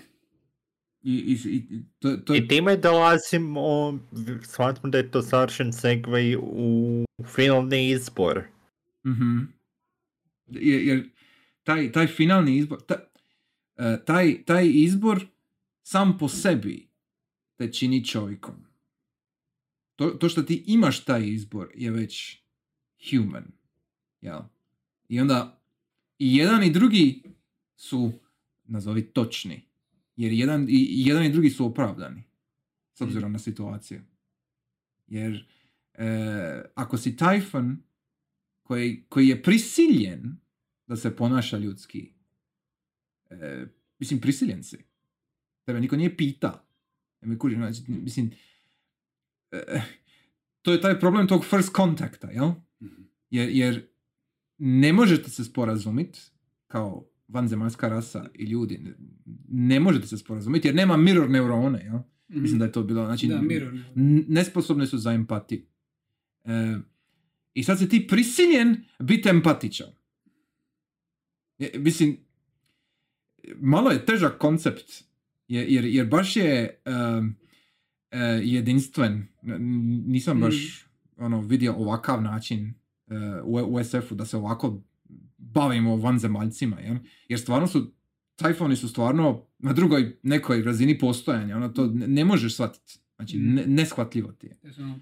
I, 1.03 1.15
i, 1.15 1.39
i, 1.57 1.83
to, 1.99 2.17
to, 2.17 2.35
I 2.35 2.49
time 2.49 2.77
dolazimo, 2.77 3.99
shvatim 4.43 4.91
da 4.91 4.99
je 4.99 5.11
to 5.11 5.23
savršen 5.23 5.73
segway 5.73 6.37
u 6.43 7.05
finalni 7.35 7.91
izbor. 7.91 8.45
Mhm. 9.07 9.39
Jer, 10.47 10.83
jer 10.83 11.09
taj, 11.63 11.93
taj 11.93 12.07
finalni 12.07 12.57
izbor, 12.57 12.81
ta- 12.87 13.09
e, 13.77 14.05
taj, 14.05 14.45
taj 14.45 14.71
izbor 14.73 15.27
sam 15.83 16.19
po 16.19 16.29
sebi 16.29 16.89
te 17.57 17.73
čini 17.73 18.05
čovjekom. 18.05 18.55
To, 19.97 20.11
to 20.11 20.29
što 20.29 20.43
ti 20.43 20.65
imaš 20.67 21.05
taj 21.05 21.27
izbor 21.29 21.69
je 21.75 21.91
već 21.91 22.43
human. 23.11 23.45
Jel? 24.21 24.41
I 25.09 25.21
onda 25.21 25.61
i 26.19 26.37
jedan 26.37 26.63
i 26.63 26.71
drugi 26.71 27.23
su, 27.77 28.13
nazovi, 28.65 29.03
točni. 29.03 29.65
Jer 30.17 30.33
jedan 30.33 30.67
i, 30.69 31.07
jedan 31.07 31.25
i 31.25 31.33
drugi 31.33 31.51
su 31.51 31.67
opravdani. 31.67 32.23
S 32.95 33.01
obzirom 33.01 33.33
na 33.33 33.39
situaciju. 33.39 34.01
Jer 35.07 35.47
e, 35.95 36.63
ako 36.75 36.99
si 36.99 37.17
Typhon 37.17 37.77
koji, 38.63 39.05
koji 39.09 39.29
je 39.29 39.43
prisiljen 39.43 40.37
da 40.87 40.97
se 40.97 41.17
ponaša 41.17 41.59
ljudski, 41.59 42.13
e, 43.31 43.67
mislim, 43.99 44.21
prisiljen 44.21 44.63
si. 44.63 44.85
Tebe 45.65 45.81
niko 45.81 45.97
nije 45.97 46.17
pita. 46.17 46.65
Mi 47.21 47.39
kuži, 47.39 47.57
znači, 47.57 47.83
mislim, 47.89 48.31
e, 49.51 49.81
to 50.63 50.73
je 50.73 50.81
taj 50.81 51.01
problem 51.01 51.29
tog 51.29 51.45
first 51.45 51.75
contacta, 51.77 52.31
jel? 52.31 52.53
Jer, 53.31 53.49
jer 53.49 53.87
ne 54.59 54.93
možete 54.93 55.31
se 55.31 55.45
sporazumit 55.45 56.31
kao 56.67 57.09
vanzemaljska 57.29 57.89
rasa 57.89 58.31
i 58.35 58.45
ljudi. 58.45 58.95
Ne, 59.49 59.81
možete 59.81 60.07
se 60.07 60.19
sporazumiti 60.19 60.69
jer 60.69 60.75
nema 60.75 60.97
mirror 60.97 61.31
neurone, 61.31 61.81
jel? 61.81 61.99
Mislim 62.31 62.59
da 62.59 62.65
je 62.65 62.73
to 62.73 62.83
bilo, 62.83 63.07
znači, 63.07 63.27
Da, 63.29 63.41
mirror. 63.43 63.75
n- 63.97 64.25
nesposobne 64.29 64.87
su 64.87 64.99
za 64.99 65.13
empatiju. 65.13 65.63
E, 66.45 66.77
I 67.55 67.65
sad 67.65 67.79
si 67.79 67.89
ti 67.89 68.07
prisiljen 68.07 68.77
biti 69.01 69.29
empatičan. 69.29 69.89
Je- 71.59 71.73
mislim, 71.75 72.17
malo 73.57 73.91
je 73.91 74.07
težak 74.07 74.39
koncept, 74.39 74.91
je- 75.49 75.67
jer, 75.67 75.85
jer 75.85 76.07
baš 76.07 76.37
je 76.37 76.81
e, 78.11 78.19
jedinstven. 78.43 79.27
Nisam 80.07 80.41
baš 80.41 80.85
ono, 81.19 81.41
vidio 81.41 81.75
ovakav 81.75 82.23
način 82.23 82.75
e, 83.07 83.15
u, 83.43 83.55
u 83.69 83.85
SF-u 83.85 84.15
da 84.15 84.27
se 84.27 84.37
ovako 84.37 84.83
bavimo 85.39 85.97
vanzemaljcima. 85.97 86.79
Jel? 86.79 86.97
Jer 87.29 87.41
stvarno 87.41 87.67
su, 87.67 87.93
tajfoni 88.37 88.77
su 88.77 88.89
stvarno 88.89 89.47
na 89.59 89.73
drugoj 89.73 90.17
nekoj 90.23 90.63
razini 90.63 90.99
postojanja. 90.99 91.57
Ono, 91.57 91.69
to 91.69 91.87
ne, 91.87 92.09
ne 92.09 92.25
možeš 92.25 92.55
shvatiti. 92.55 92.99
Znači, 93.17 93.39
Mm. 93.39 93.55
ne, 93.55 93.65
neshvatljivo 93.67 94.33
ti 94.33 94.47
je. 94.47 94.59
Ono, 94.79 94.99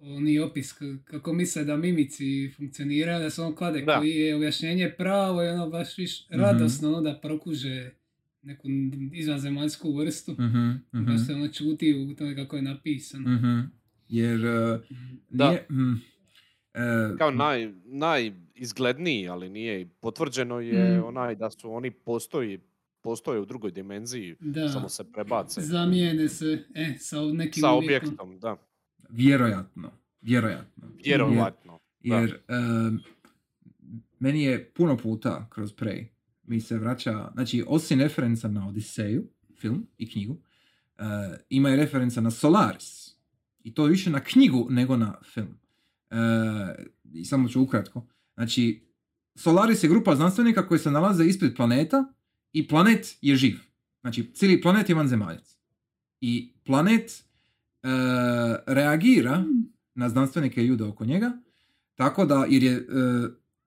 Oni 0.00 0.38
opis 0.40 0.72
k- 0.72 0.78
kako 1.04 1.32
misle 1.32 1.64
da 1.64 1.76
mimici 1.76 2.24
funkcioniraju, 2.50 3.20
da 3.20 3.30
se 3.30 3.42
on 3.42 3.54
klade 3.54 3.82
Da. 3.82 3.98
koji 3.98 4.10
je 4.10 4.36
objašnjenje 4.36 4.90
pravo 4.90 5.42
i 5.42 5.48
ono 5.48 5.70
baš 5.70 5.98
viš 5.98 6.28
Mhm. 6.30 6.40
radosno 6.40 6.88
ono, 6.88 7.00
da 7.02 7.18
prokuže 7.18 7.90
neku 8.42 8.68
izvanzemaljsku 9.12 9.92
vrstu. 9.92 10.32
Mhm, 10.32 10.68
mhm, 10.92 11.04
Baš 11.06 11.26
se 11.26 11.34
ono 11.34 11.48
čuti 11.48 11.94
u 11.94 12.16
tome 12.16 12.34
kako 12.36 12.56
je 12.56 12.62
napisano. 12.62 13.30
mhm. 13.30 13.77
Jer 14.08 14.44
e, 14.46 14.78
Da. 15.30 15.48
nije... 15.48 15.66
mm, 15.70 15.94
e, 16.74 17.16
Kao 17.18 17.30
naj, 17.30 17.72
najizgledniji, 17.84 19.28
ali 19.28 19.48
nije 19.48 19.80
i 19.80 19.86
potvrđeno 20.00 20.60
je 20.60 20.98
Mm. 21.00 21.04
onaj 21.04 21.34
da 21.34 21.50
su 21.50 21.72
oni 21.72 21.90
postoji, 21.90 22.60
postoje 23.00 23.40
u 23.40 23.44
drugoj 23.44 23.70
dimenziji, 23.70 24.36
Da, 24.40 24.68
samo 24.68 24.88
se 24.88 25.12
prebace 25.12 25.60
zamijene 25.60 26.28
se 26.28 26.64
e, 26.74 26.94
sa 26.98 27.16
nekim 27.22 27.60
sa 27.60 27.72
uvjetom. 27.72 28.08
objektom, 28.08 28.38
da. 28.40 28.56
vjerojatno. 29.08 29.90
Vjerojatno. 30.20 30.86
Vjerovatno. 31.04 31.78
da. 32.00 32.16
Jer 32.16 32.38
em, 32.48 33.00
meni 34.18 34.42
je 34.42 34.70
puno 34.70 34.96
puta 34.96 35.46
kroz 35.50 35.74
Prey 35.74 36.06
mi 36.42 36.60
se 36.60 36.78
vraća, 36.78 37.30
znači 37.34 37.64
osim 37.66 38.00
referenca 38.00 38.48
na 38.48 38.68
Odiseju, 38.68 39.24
film 39.56 39.86
i 39.98 40.10
knjigu, 40.10 40.36
eh, 40.98 41.02
ima 41.50 41.70
i 41.70 41.76
referenca 41.76 42.20
na 42.20 42.30
Solaris. 42.30 43.17
I 43.64 43.74
to 43.74 43.84
više 43.84 44.10
na 44.10 44.20
knjigu 44.20 44.66
nego 44.70 44.96
na 44.96 45.18
film. 45.34 45.58
Eh, 46.10 46.84
I 47.12 47.24
samo 47.24 47.48
ću 47.48 47.62
ukratko. 47.62 48.06
Znači, 48.34 48.82
Solaris 49.34 49.84
je 49.84 49.88
grupa 49.88 50.16
znanstvenika 50.16 50.68
koji 50.68 50.78
se 50.78 50.90
nalaze 50.90 51.24
ispred 51.24 51.56
planeta 51.56 52.12
i 52.52 52.68
planet 52.68 53.16
je 53.20 53.36
živ. 53.36 53.58
Znači, 54.00 54.30
cijeli 54.34 54.60
planet 54.60 54.88
je 54.88 54.94
vanzemaljac. 54.94 55.56
I 56.20 56.52
planet 56.64 57.24
eh, 57.82 57.88
reagira 58.66 59.44
na 59.94 60.08
znanstvenike 60.08 60.62
i 60.62 60.66
ljude 60.66 60.84
oko 60.84 61.04
njega, 61.04 61.32
tako 61.98 62.24
da, 62.24 62.46
jer 62.48 62.62
je, 62.62 62.72
e, 62.72 62.82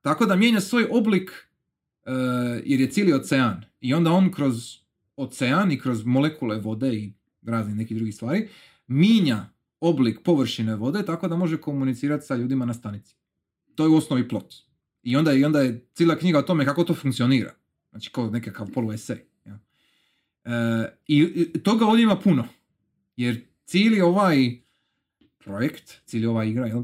tako 0.02 0.26
da 0.26 0.36
mijenja 0.36 0.62
svoj 0.62 0.88
oblik 0.92 1.32
e, 2.06 2.12
jer 2.66 2.82
je 2.82 2.92
cijeli 2.92 3.14
ocean. 3.14 3.66
I 3.80 3.94
onda 3.94 4.12
on 4.12 4.32
kroz 4.32 4.78
ocean 5.16 5.72
i 5.72 5.80
kroz 5.80 6.06
molekule 6.06 6.60
vode 6.60 6.94
i 6.94 7.14
raznih 7.42 7.76
nekih 7.76 7.98
drugih 7.98 8.16
stvari 8.16 8.48
mijenja 8.88 9.50
oblik 9.82 10.20
površine 10.24 10.76
vode 10.76 11.06
tako 11.06 11.28
da 11.28 11.36
može 11.36 11.58
komunicirati 11.58 12.26
sa 12.26 12.36
ljudima 12.36 12.66
na 12.66 12.74
stanici. 12.74 13.16
To 13.76 13.84
je 13.84 13.90
u 13.90 13.96
osnovi 13.96 14.28
plot. 14.28 14.54
I 15.04 15.16
onda, 15.16 15.34
i 15.34 15.46
onda 15.46 15.62
je 15.62 15.86
cijela 15.94 16.16
knjiga 16.16 16.40
o 16.40 16.42
tome 16.42 16.66
kako 16.66 16.84
to 16.84 16.94
funkcionira. 16.94 17.54
Znači 17.90 18.10
kao 18.12 18.30
nekakav 18.30 18.72
polu 18.72 18.94
esej. 18.94 19.18
Ja. 19.46 19.60
E, 20.46 20.98
I 21.08 21.46
toga 21.64 21.86
ovdje 21.86 22.04
ima 22.04 22.20
puno. 22.20 22.48
Jer 23.16 23.46
cijeli 23.66 24.02
ovaj 24.02 24.62
projekt, 25.38 26.02
cijeli 26.06 26.28
ova 26.28 26.44
igra, 26.44 26.66
jel, 26.66 26.84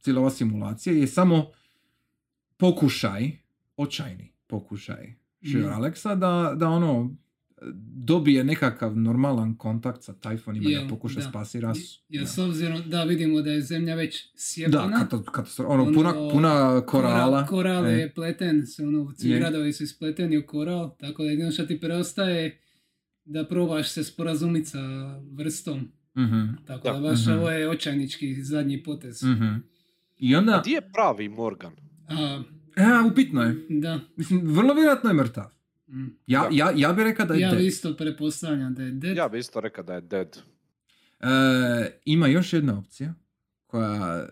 cijela 0.00 0.20
ova 0.20 0.30
simulacija 0.30 0.96
je 0.96 1.06
samo 1.06 1.46
pokušaj, 2.56 3.30
očajni 3.76 4.32
pokušaj 4.46 5.14
Sir 5.44 5.60
Mhm. 5.60 5.72
Alexa 5.72 6.14
da, 6.14 6.54
da 6.56 6.68
ono 6.68 7.16
dobije 7.96 8.44
nekakav 8.44 8.96
normalan 8.96 9.56
kontakt 9.56 10.02
sa 10.02 10.12
tajfonima 10.14 10.70
i 10.70 10.74
da 10.74 10.86
pokuša 10.88 11.14
da. 11.16 11.22
spasi 11.22 11.60
rasu. 11.60 12.00
Jer 12.08 12.22
Ja. 12.22 12.26
s 12.26 12.38
obzirom 12.38 12.82
da 12.86 13.04
vidimo 13.04 13.42
da 13.42 13.50
je 13.50 13.60
zemlja 13.62 13.94
već 13.94 14.28
sjebana. 14.36 14.86
Da, 14.88 14.98
kato, 14.98 15.22
katastrofa, 15.22 15.72
ono, 15.72 15.84
puna, 15.86 16.10
Ono, 16.10 16.30
puna 16.30 16.80
korala. 16.82 17.46
Koral, 17.46 17.46
koral 17.74 17.86
e. 17.86 17.92
je 17.92 18.12
pleten, 18.12 18.66
se 18.66 18.82
ono, 18.84 19.12
Je. 19.18 19.38
gradovi 19.38 19.72
su 19.72 19.84
ispleteni 19.84 20.38
u 20.38 20.46
koral, 20.46 20.96
tako 20.96 21.22
da 21.22 21.30
jedino 21.30 21.50
što 21.50 21.64
ti 21.64 21.80
preostaje 21.80 22.58
da 23.24 23.44
probaš 23.44 23.88
se 23.88 24.04
sporazumiti 24.04 24.68
sa 24.68 24.80
vrstom. 25.32 25.88
Mhm, 26.16 26.44
Tako 26.66 26.82
Da. 26.84 26.92
da, 26.92 27.00
baš 27.00 27.20
Mhm. 27.20 27.32
ovo 27.32 27.50
je 27.50 27.68
očajnički 27.70 28.34
zadnji 28.36 28.82
potez. 28.82 29.22
mhm. 29.22 29.54
I 30.18 30.34
A 30.34 30.38
onda, 30.38 30.62
di 30.64 30.70
je 30.70 30.80
pravi 30.82 31.28
Morgan? 31.28 31.72
A, 32.08 32.42
e, 32.76 32.82
upitno 33.06 33.42
je. 33.42 33.56
da. 33.70 34.00
Mislim, 34.16 34.40
vrlo 34.44 34.74
vjerojatno 34.74 35.10
je 35.10 35.14
mrtav. 35.14 35.53
Mm. 35.94 36.16
Ja, 36.26 36.48
ja, 36.52 36.72
ja 36.72 36.92
bih 36.92 37.04
rekao 37.04 37.26
da 37.26 37.34
je 37.34 37.40
Ja 37.40 37.50
dead. 37.50 37.62
isto 37.62 37.96
pretpostavljam 37.96 38.74
da 38.74 38.82
je 38.82 38.90
dead. 38.92 39.16
Ja 39.16 39.28
bi 39.28 39.38
isto 39.38 39.60
rekao 39.60 39.84
da 39.84 39.94
je 39.94 40.00
dead. 40.00 40.38
E, 41.20 41.26
ima 42.04 42.26
još 42.26 42.52
jedna 42.52 42.78
opcija 42.78 43.14
koja 43.66 44.26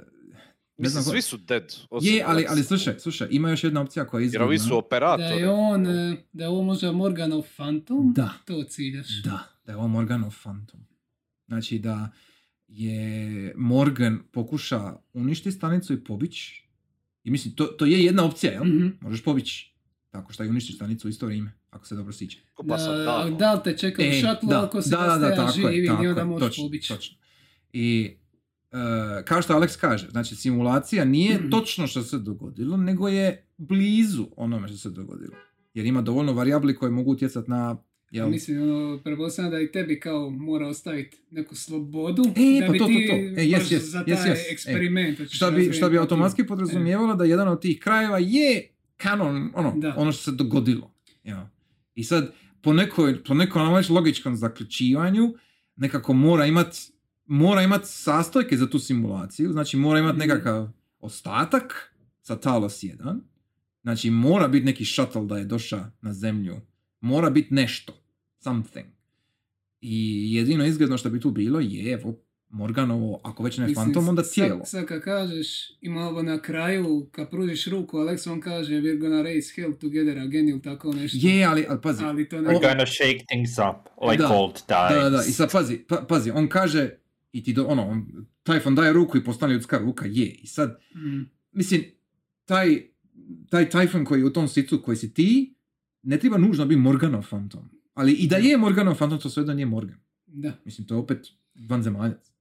Mislim, 0.78 0.92
znam 0.92 1.04
ko- 1.04 1.10
svi 1.10 1.22
su 1.22 1.36
dead. 1.38 1.74
osim 1.90 2.14
Je, 2.14 2.24
ali, 2.26 2.46
ali 2.48 2.62
slušaj, 2.62 2.98
slušaj, 2.98 3.28
ima 3.30 3.50
još 3.50 3.64
jedna 3.64 3.80
opcija 3.80 4.06
koja 4.06 4.22
je 4.22 4.30
Jer 4.32 4.42
ovi 4.42 4.58
su 4.58 4.62
izgledna. 4.64 4.80
Da 4.80 4.86
operatori. 4.86 5.36
je 5.36 5.48
on, 5.48 5.86
e, 5.86 6.16
da 6.32 6.44
je 6.44 6.48
ovo 6.48 6.62
možda 6.62 6.92
Morganov 6.92 7.42
Phantom, 7.56 8.12
Da, 8.12 8.32
to 8.44 8.62
ciljaš. 8.64 9.22
da, 9.22 9.38
da 9.66 9.72
je 9.72 9.76
ovo 9.76 9.88
Morganov 9.88 10.34
Phantom. 10.42 10.80
Znači 11.46 11.78
da 11.78 12.10
je 12.68 13.12
Morgan 13.56 14.20
pokuša 14.32 14.80
uništiti 15.12 15.52
stanicu 15.52 15.92
i 15.92 16.04
pobići. 16.04 16.68
I 17.24 17.30
mislim, 17.30 17.54
to, 17.54 17.64
to 17.64 17.86
je 17.86 18.04
jedna 18.04 18.24
opcija, 18.24 18.52
jel? 18.52 18.64
Mhm. 18.64 18.86
Možeš 19.00 19.24
pobići 19.24 19.71
tako 20.12 20.32
što 20.32 20.44
i 20.44 20.48
uništiš 20.48 20.76
stanicu 20.76 21.08
u 21.08 21.10
isto 21.10 21.26
vrijeme, 21.26 21.52
ako 21.70 21.86
se 21.86 21.94
dobro 21.94 22.12
sjeća. 22.12 22.38
Ko 22.54 22.62
pa 22.62 22.78
sad, 22.78 22.98
Da, 22.98 23.36
da, 23.38 23.52
li 23.54 23.60
te 23.64 23.76
čeka 23.76 24.02
E, 24.02 24.12
šatlu 24.12 24.48
da, 24.48 24.64
ako 24.64 24.82
si 24.82 24.90
da, 24.90 24.96
da, 24.96 25.18
da, 25.18 25.34
tako 25.36 25.68
je, 25.68 25.74
živ 25.74 25.84
i 25.84 25.86
tako 25.86 26.02
onda 26.02 26.20
je, 26.20 26.24
možeš 26.24 26.48
točno, 26.48 26.64
pobići. 26.64 26.88
točno. 26.88 27.16
I 27.72 28.16
e, 28.72 28.76
kao 29.24 29.42
što 29.42 29.52
Alex 29.54 29.80
kaže, 29.80 30.08
znači 30.10 30.36
simulacija 30.36 31.04
nije 31.04 31.38
Mhm. 31.38 31.50
točno 31.50 31.86
što 31.86 32.02
se 32.02 32.18
dogodilo, 32.18 32.76
nego 32.76 33.08
je 33.08 33.46
blizu 33.58 34.26
onome 34.36 34.68
što 34.68 34.76
se 34.76 34.90
dogodilo. 34.90 35.34
Jer 35.74 35.86
ima 35.86 36.02
dovoljno 36.02 36.32
varijabli 36.32 36.76
koje 36.76 36.90
mogu 36.90 37.12
utjecati 37.12 37.50
na... 37.50 37.76
Jel, 38.10 38.28
Mislim, 38.28 38.62
ono, 38.62 39.00
da 39.50 39.60
i 39.60 39.72
tebi 39.72 40.00
kao 40.00 40.30
mora 40.30 40.68
ostaviti 40.68 41.16
neku 41.30 41.54
slobodu 41.54 42.22
E, 42.36 42.60
da 42.60 42.66
pa 42.66 42.72
bi 42.72 42.78
to, 42.78 42.84
to, 42.84 42.88
ti 42.88 43.06
to. 43.08 43.14
E, 43.14 43.44
yes, 43.44 43.74
yes, 43.74 43.78
za 43.78 44.04
taj 44.04 44.14
yes. 44.14 44.28
E, 44.28 44.52
eksperiment. 44.52 45.18
hoćeš 45.18 45.36
šta 45.36 45.50
bi, 45.50 45.72
šta 45.72 45.88
bi 45.88 45.98
automatski 45.98 46.46
podrazumijevalo 46.46 47.14
da 47.14 47.24
jedan 47.24 47.48
od 47.48 47.60
tih 47.60 47.80
krajeva 47.80 48.18
je 48.18 48.68
kanon, 49.02 49.50
ono, 49.54 49.74
Da. 49.76 49.94
ono 49.96 50.12
što 50.12 50.22
se 50.22 50.32
dogodilo. 50.32 50.94
Ja. 51.24 51.50
I 51.94 52.04
sad, 52.04 52.32
po 52.62 52.72
nekoj, 52.72 53.24
po 53.24 53.34
nekom 53.34 53.62
ajmo 53.62 53.76
reći, 53.78 53.92
logičkom 53.92 54.36
zaključivanju, 54.36 55.34
nekako 55.76 56.12
mora 56.12 56.46
imat, 56.46 56.76
mora 57.26 57.62
imat 57.62 57.80
sastojke 57.84 58.56
za 58.56 58.70
tu 58.70 58.78
simulaciju, 58.78 59.52
znači 59.52 59.76
mora 59.76 59.98
imat 59.98 60.12
Mhm. 60.12 60.18
nekakav 60.18 60.68
ostatak 61.00 61.94
sa 62.20 62.36
Talos 62.36 62.82
1, 62.82 63.20
znači 63.82 64.10
mora 64.10 64.48
biti 64.48 64.66
neki 64.66 64.84
shuttle 64.84 65.26
da 65.26 65.38
je 65.38 65.44
došao 65.44 65.84
na 66.00 66.12
zemlju, 66.12 66.60
mora 67.00 67.30
biti 67.30 67.54
nešto, 67.54 67.92
something. 68.38 68.86
I 69.80 69.96
jedino 70.34 70.64
izgledno 70.66 70.98
što 70.98 71.10
bi 71.10 71.20
tu 71.20 71.30
bilo 71.30 71.60
je, 71.60 71.92
evo, 71.92 72.18
Morganovo, 72.52 73.20
ako 73.24 73.42
već 73.42 73.58
ne 73.58 73.66
Mislim, 73.66 73.84
fantom, 73.84 74.08
onda 74.08 74.22
tijelo. 74.22 74.64
Sad, 74.64 74.86
kad 74.86 75.02
kažeš, 75.02 75.70
ima 75.80 76.08
ovo 76.08 76.22
na 76.22 76.38
kraju, 76.42 77.06
kad 77.12 77.30
pružiš 77.30 77.66
ruku, 77.66 77.96
Alex 77.98 78.30
on 78.32 78.40
kaže 78.40 78.72
we're 78.72 78.98
gonna 79.00 79.22
raise 79.22 79.52
hell 79.56 79.72
together 79.72 80.18
again 80.18 80.48
ili 80.48 80.62
tako 80.62 80.92
nešto. 80.92 81.18
Je, 81.20 81.44
ali, 81.44 81.66
ali 81.68 81.80
pazi, 81.82 82.04
Ali 82.04 82.28
to 82.28 82.40
ne... 82.40 82.48
We're 82.50 82.68
gonna 82.68 82.86
shake 82.86 83.24
things 83.28 83.50
up 83.52 83.88
like 84.10 84.22
Da. 84.22 84.28
old 84.28 84.54
times. 84.54 84.94
da, 84.94 85.02
da, 85.02 85.10
da, 85.10 85.24
i 85.28 85.32
sad 85.32 85.52
pazi, 85.52 85.78
pa, 85.88 85.96
pazi, 86.08 86.30
on 86.30 86.48
kaže, 86.48 86.90
i 87.32 87.42
ti 87.44 87.52
do, 87.52 87.64
ono, 87.64 87.82
on, 87.88 88.26
Typhon 88.44 88.74
daje 88.74 88.92
ruku 88.92 89.18
i 89.18 89.24
postane 89.24 89.52
ljudska 89.54 89.78
ruka, 89.78 90.06
je, 90.06 90.26
i 90.26 90.46
sad, 90.46 90.78
Mm, 90.94 91.22
mislim, 91.52 91.84
taj, 92.44 92.82
taj 93.50 93.70
Typhon 93.70 94.04
koji 94.04 94.20
je 94.20 94.24
u 94.24 94.32
tom 94.32 94.48
sicu 94.48 94.82
koji 94.82 94.96
si 94.96 95.14
ti, 95.14 95.54
ne 96.02 96.18
treba 96.18 96.38
nužno 96.38 96.66
biti 96.66 96.80
Morganov 96.80 97.22
fantom. 97.22 97.70
Ali 97.94 98.12
i 98.12 98.28
da 98.28 98.36
je 98.36 98.56
Morganov 98.56 98.94
fantom, 98.94 99.18
to 99.18 99.30
sve 99.30 99.44
da 99.44 99.54
nije 99.54 99.66
Morgan. 99.66 99.98
da, 100.26 100.52
Mislim, 100.64 100.86
to 100.86 100.94
je 100.94 100.98
opet 100.98 101.26
vanzemaljac. 101.68 102.31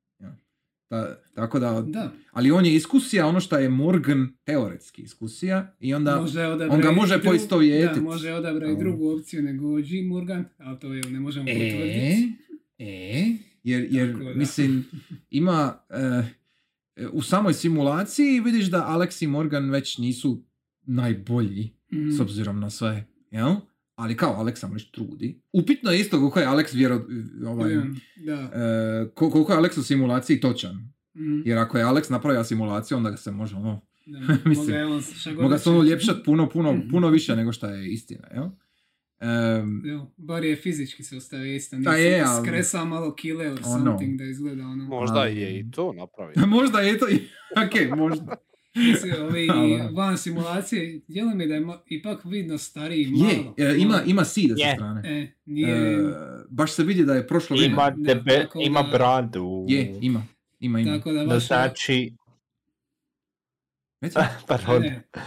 Ta, 0.91 1.15
tako 1.35 1.59
da, 1.59 1.81
da. 1.83 2.11
ali 2.31 2.51
on 2.51 2.65
je 2.65 2.75
iskusija 2.75 3.27
ono 3.27 3.39
što 3.39 3.57
je 3.57 3.69
Morgan 3.69 4.27
teoretski 4.43 5.01
iskusija 5.01 5.75
i 5.79 5.93
onda 5.93 6.15
može 6.15 6.45
on 6.45 6.81
ga 6.81 6.91
može 6.91 7.15
dru- 7.15 7.23
poistovjetit. 7.23 7.95
Da, 7.95 8.01
može 8.01 8.33
odabrati 8.33 8.75
drugu 8.75 9.09
opciju 9.09 9.41
nego 9.41 9.75
G. 9.75 9.83
Morgan, 10.03 10.45
ali 10.57 10.79
to 10.79 10.93
je, 10.93 11.03
ne 11.03 11.19
možemo 11.19 11.45
E, 11.49 11.53
potvrditi. 11.53 12.33
e, 12.79 13.37
jer, 13.63 13.87
jer 13.89 14.13
Tako 14.13 14.23
mislim, 14.35 14.85
ima, 15.29 15.73
e, 15.89 16.23
u 17.07 17.21
samoj 17.21 17.53
simulaciji 17.53 18.39
vidiš 18.39 18.65
da 18.65 18.87
Alex 18.89 19.23
i 19.23 19.27
Morgan 19.27 19.69
već 19.69 19.97
nisu 19.97 20.43
najbolji, 20.81 21.69
Mm, 21.93 22.11
s 22.11 22.19
obzirom 22.19 22.59
na 22.59 22.69
sve, 22.69 23.07
jel? 23.31 23.55
Ali 23.95 24.17
kao 24.17 24.35
Alex 24.35 24.55
samo 24.55 24.73
već 24.73 24.91
trudi. 24.91 25.41
Upitno 25.53 25.91
je 25.91 25.99
isto 25.99 26.17
koliko 26.19 26.39
je 26.39 26.47
Alex 26.47 26.75
vjero, 26.75 27.05
ovaj, 27.47 27.73
ja, 27.73 27.81
Da. 28.17 28.33
e, 28.33 29.09
ko- 29.09 29.29
koliko 29.29 29.53
je 29.53 29.59
Alex 29.59 29.79
u 29.79 29.83
simulaciji 29.83 30.39
točan. 30.39 30.75
mm, 31.15 31.41
Jer 31.45 31.57
ako 31.57 31.77
je 31.77 31.83
Alex 31.83 32.11
napravio 32.11 32.43
simulaciju, 32.43 32.97
onda 32.97 33.09
ga 33.09 33.17
se 33.17 33.31
može 33.31 33.55
ono, 33.55 33.81
da. 34.05 34.19
mislim, 34.45 34.65
Moga 34.65 34.73
je 34.73 34.85
on 34.85 35.01
šta 35.01 35.31
god 35.31 35.43
moga 35.43 35.57
se 35.57 35.69
ono 35.69 35.79
hoće. 35.79 35.87
uljepšat 35.87 36.15
puno, 36.25 36.49
puno, 36.49 36.73
Mhm. 36.73 36.89
puno 36.89 37.09
više 37.09 37.35
nego 37.35 37.51
što 37.51 37.67
je 37.67 37.87
istina, 37.87 38.27
jel? 38.33 38.45
Evo, 39.85 40.11
bar 40.17 40.43
je 40.43 40.55
fizički 40.55 41.03
se 41.03 41.17
ostaje 41.17 41.55
isto. 41.55 41.77
Pa 41.85 41.93
je, 41.93 42.23
ali- 42.23 42.47
skresa 42.47 42.85
malo 42.85 43.15
kile 43.15 43.47
or 43.47 43.59
Ono. 43.65 43.85
something 43.85 44.17
da 44.17 44.23
izgleda 44.23 44.63
ono. 44.63 44.85
Možda 44.85 45.25
je 45.25 45.59
i 45.59 45.71
to 45.71 45.93
napravio. 45.93 46.33
možda 46.57 46.79
je 46.79 46.97
to, 46.97 47.05
ok, 47.65 47.97
možda. 47.97 48.35
Mislim, 48.75 49.13
ovi 49.23 49.47
Ali- 49.51 49.93
van 49.93 50.17
simulacije, 50.17 51.01
djeluje 51.07 51.35
mi 51.35 51.47
da 51.47 51.55
je 51.55 51.61
ipak 51.87 52.25
vidno 52.25 52.57
stariji 52.57 53.03
Je, 53.05 53.37
malo. 53.37 53.53
e, 53.59 53.75
ima, 53.77 54.01
ima 54.03 54.25
sida 54.25 54.55
sa 54.55 54.63
Je. 54.63 54.73
strane. 54.75 55.01
E, 55.11 55.31
nije... 55.45 55.93
E, 55.93 55.97
baš 56.49 56.71
se 56.71 56.83
vidi 56.83 57.05
da 57.05 57.13
je 57.13 57.27
prošlo 57.27 57.55
vrijeme. 57.55 57.73
Ima, 57.73 57.89
Da, 57.89 58.13
debe, 58.13 58.37
tako 58.37 58.59
ima 58.61 58.81
da- 58.81 58.89
bradu. 58.89 59.65
Je, 59.67 59.97
ima. 60.01 60.23
Ima, 60.59 60.79
ima. 60.79 60.93
tako 60.93 61.11
da 61.11 61.19
No 61.19 61.27
baš... 61.27 61.47
znači, 61.47 62.13
Reci, 64.01 64.15
pardon, 64.47 64.83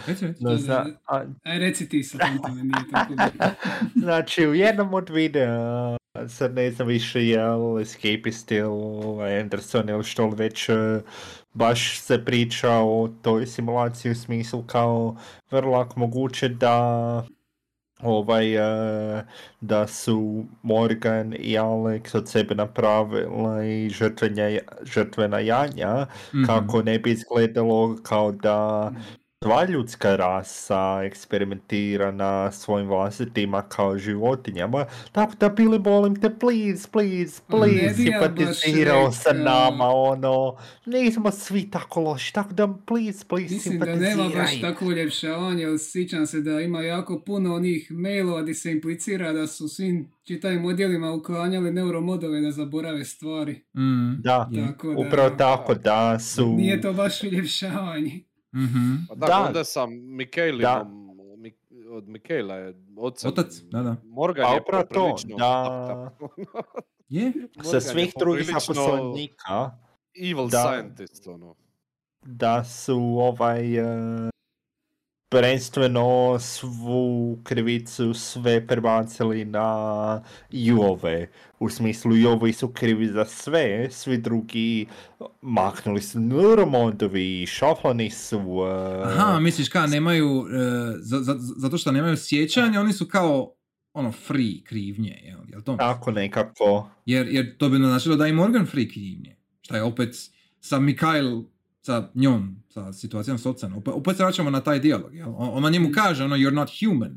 reci, 0.07 0.27
reci. 0.27 0.43
no, 0.43 0.49
da, 0.51 0.57
zna, 0.57 0.85
da. 1.09 1.25
aj 1.43 1.59
reci 1.59 1.89
ti 1.89 2.03
sa 2.03 2.17
tome, 2.17 2.63
nije 2.63 2.83
tako 2.91 3.13
znači 3.95 4.47
u 4.47 4.53
jednom 4.53 4.93
od 4.93 5.09
videa, 5.09 5.97
sad 6.27 6.53
ne 6.55 6.71
znam 6.71 6.87
više 6.87 7.27
jel 7.27 7.79
Escapist 7.79 8.51
ili 8.51 9.39
Anderson 9.41 9.89
ili 9.89 10.03
što 10.03 10.27
li 10.27 10.35
već, 10.35 10.69
eh, 10.69 11.01
baš 11.53 11.99
se 12.01 12.25
priča 12.25 12.71
o 12.71 13.09
toj 13.21 13.45
simulaciji 13.47 14.11
u 14.11 14.15
smislu 14.15 14.63
kao 14.63 15.15
vrlo 15.51 15.71
lako 15.71 15.99
moguće 15.99 16.49
da 16.49 17.27
ovaj, 17.99 18.55
eh, 19.19 19.25
da 19.61 19.87
su 19.87 20.45
Morgan 20.63 21.33
i 21.33 21.57
Alex 21.57 22.17
od 22.17 22.29
sebe 22.29 22.55
napravili 22.55 23.89
žrtvenja, 23.89 24.59
žrtvena 24.83 25.39
janja, 25.39 26.07
Mhm. 26.33 26.45
kako 26.45 26.81
ne 26.81 26.99
bi 26.99 27.11
izgledalo 27.11 27.95
kao 28.03 28.31
da 28.31 28.91
sva 29.45 29.65
ljudska 29.65 30.15
rasa 30.15 31.01
eksperimentira 31.03 32.11
na 32.11 32.51
svojim 32.51 32.87
vlastitima 32.87 33.61
kao 33.61 33.97
životinjama, 33.97 34.85
tako 35.11 35.33
da 35.39 35.49
bili 35.49 35.79
molim 35.79 36.15
te, 36.15 36.29
please, 36.39 36.87
please, 36.91 37.41
please, 37.47 37.93
simpatizirao 37.93 39.11
sa 39.11 39.33
nama, 39.33 39.89
ono, 39.89 40.57
nismo 40.85 41.31
svi 41.31 41.69
tako 41.71 42.01
loši, 42.01 42.33
tako 42.33 42.53
da, 42.53 42.67
please, 42.87 43.25
please, 43.27 43.53
Mislim 43.53 43.79
da 43.79 43.95
nema 43.95 44.29
baš 44.35 44.61
tako 44.61 44.85
uljepšavanje, 44.85 45.65
ali 45.65 45.79
sjećam 45.79 46.27
se 46.27 46.41
da 46.41 46.61
ima 46.61 46.81
jako 46.81 47.19
puno 47.25 47.55
onih 47.55 47.91
mailova 47.91 48.41
gdje 48.41 48.53
se 48.53 48.71
implicira 48.71 49.33
da 49.33 49.47
su 49.47 49.67
svim 49.67 50.11
čitavim 50.23 50.65
odjelima 50.65 51.11
uklanjali 51.11 51.71
neuromodove 51.71 52.41
da 52.41 52.51
zaborave 52.51 53.05
stvari. 53.05 53.61
Mm, 53.73 54.21
Da. 54.21 54.49
Tako 54.67 54.93
da, 54.93 54.99
upravo 54.99 55.29
tako 55.29 55.73
da 55.73 56.19
su... 56.19 56.55
Nije 56.57 56.81
to 56.81 56.93
baš 56.93 57.23
uljepšavanje. 57.23 58.23
Mhm. 58.55 58.95
Pa 59.09 59.15
da, 59.15 59.25
Da. 59.27 59.39
onda 59.39 59.63
sam 59.63 59.89
Mikejlinom, 60.07 61.11
Mik- 61.37 61.89
od 61.89 62.07
Mikejla 62.07 62.55
je 62.55 62.73
oca. 62.97 63.27
Otac, 63.27 63.55
da, 63.61 63.81
da. 63.81 63.95
Morgan 64.03 64.45
Pa 64.45 64.53
je 64.53 64.59
to, 64.59 64.65
poprilično... 64.71 65.37
da. 65.37 66.11
Je? 67.09 67.31
Sa 67.63 67.81
svih 67.81 68.13
drugih 68.19 68.45
zaposlenika, 68.47 69.71
Evil 70.21 70.47
Da. 70.47 70.63
scientist, 70.63 71.27
ono. 71.27 71.55
da 72.21 72.63
su 72.63 72.95
ovaj 73.19 73.77
e, 73.77 74.29
prvenstveno 75.35 76.37
svu 76.39 77.39
krivicu 77.43 78.13
sve 78.13 78.67
prebacili 78.67 79.45
na 79.45 80.21
Jove. 80.51 81.29
U 81.59 81.69
smislu 81.69 82.15
Jovi 82.15 82.53
su 82.53 82.67
krivi 82.67 83.07
za 83.07 83.25
sve, 83.25 83.87
svi 83.91 84.17
drugi 84.17 84.85
maknuli 85.41 86.01
su 86.01 86.19
neuromodovi, 86.19 87.45
šaflani 87.45 88.09
su... 88.09 88.37
e, 88.37 89.03
Aha, 89.03 89.39
misliš 89.39 89.69
kao 89.69 89.87
nemaju, 89.87 90.45
e, 90.47 90.57
za- 90.99 91.19
za- 91.19 91.37
zato 91.57 91.77
što 91.77 91.91
nemaju 91.91 92.17
sjećanja, 92.17 92.79
oni 92.81 92.93
su 92.93 93.05
kao 93.07 93.51
ono 93.93 94.11
free 94.11 94.63
krivnje, 94.63 95.19
jel, 95.23 95.39
jel 95.47 95.61
to? 95.61 95.75
Tako 95.75 96.11
nekako. 96.11 96.89
Jer, 97.05 97.27
jer 97.27 97.57
to 97.57 97.69
bi 97.69 97.77
značilo 97.77 98.15
da 98.15 98.25
je 98.25 98.29
i 98.29 98.33
Morgan 98.33 98.65
free 98.65 98.89
krivnje. 98.89 99.35
Šta 99.61 99.75
je 99.75 99.83
opet 99.83 100.15
sa 100.59 100.79
Mikael, 100.79 101.41
sa 101.85 102.09
njom, 102.15 102.55
sa 102.69 102.93
situacijom 102.93 103.37
s 103.37 103.45
ocem. 103.45 103.77
Opet, 103.77 103.93
opet 103.93 104.17
se 104.17 104.23
vraćamo 104.23 104.49
na 104.49 104.61
taj 104.61 104.79
dijalog. 104.79 105.15
Jel? 105.15 105.29
On, 105.37 105.49
ona 105.53 105.69
njemu 105.69 105.89
kaže, 105.93 106.23
ono, 106.23 106.35
you're 106.35 106.53
not 106.53 106.69
human. 106.79 107.15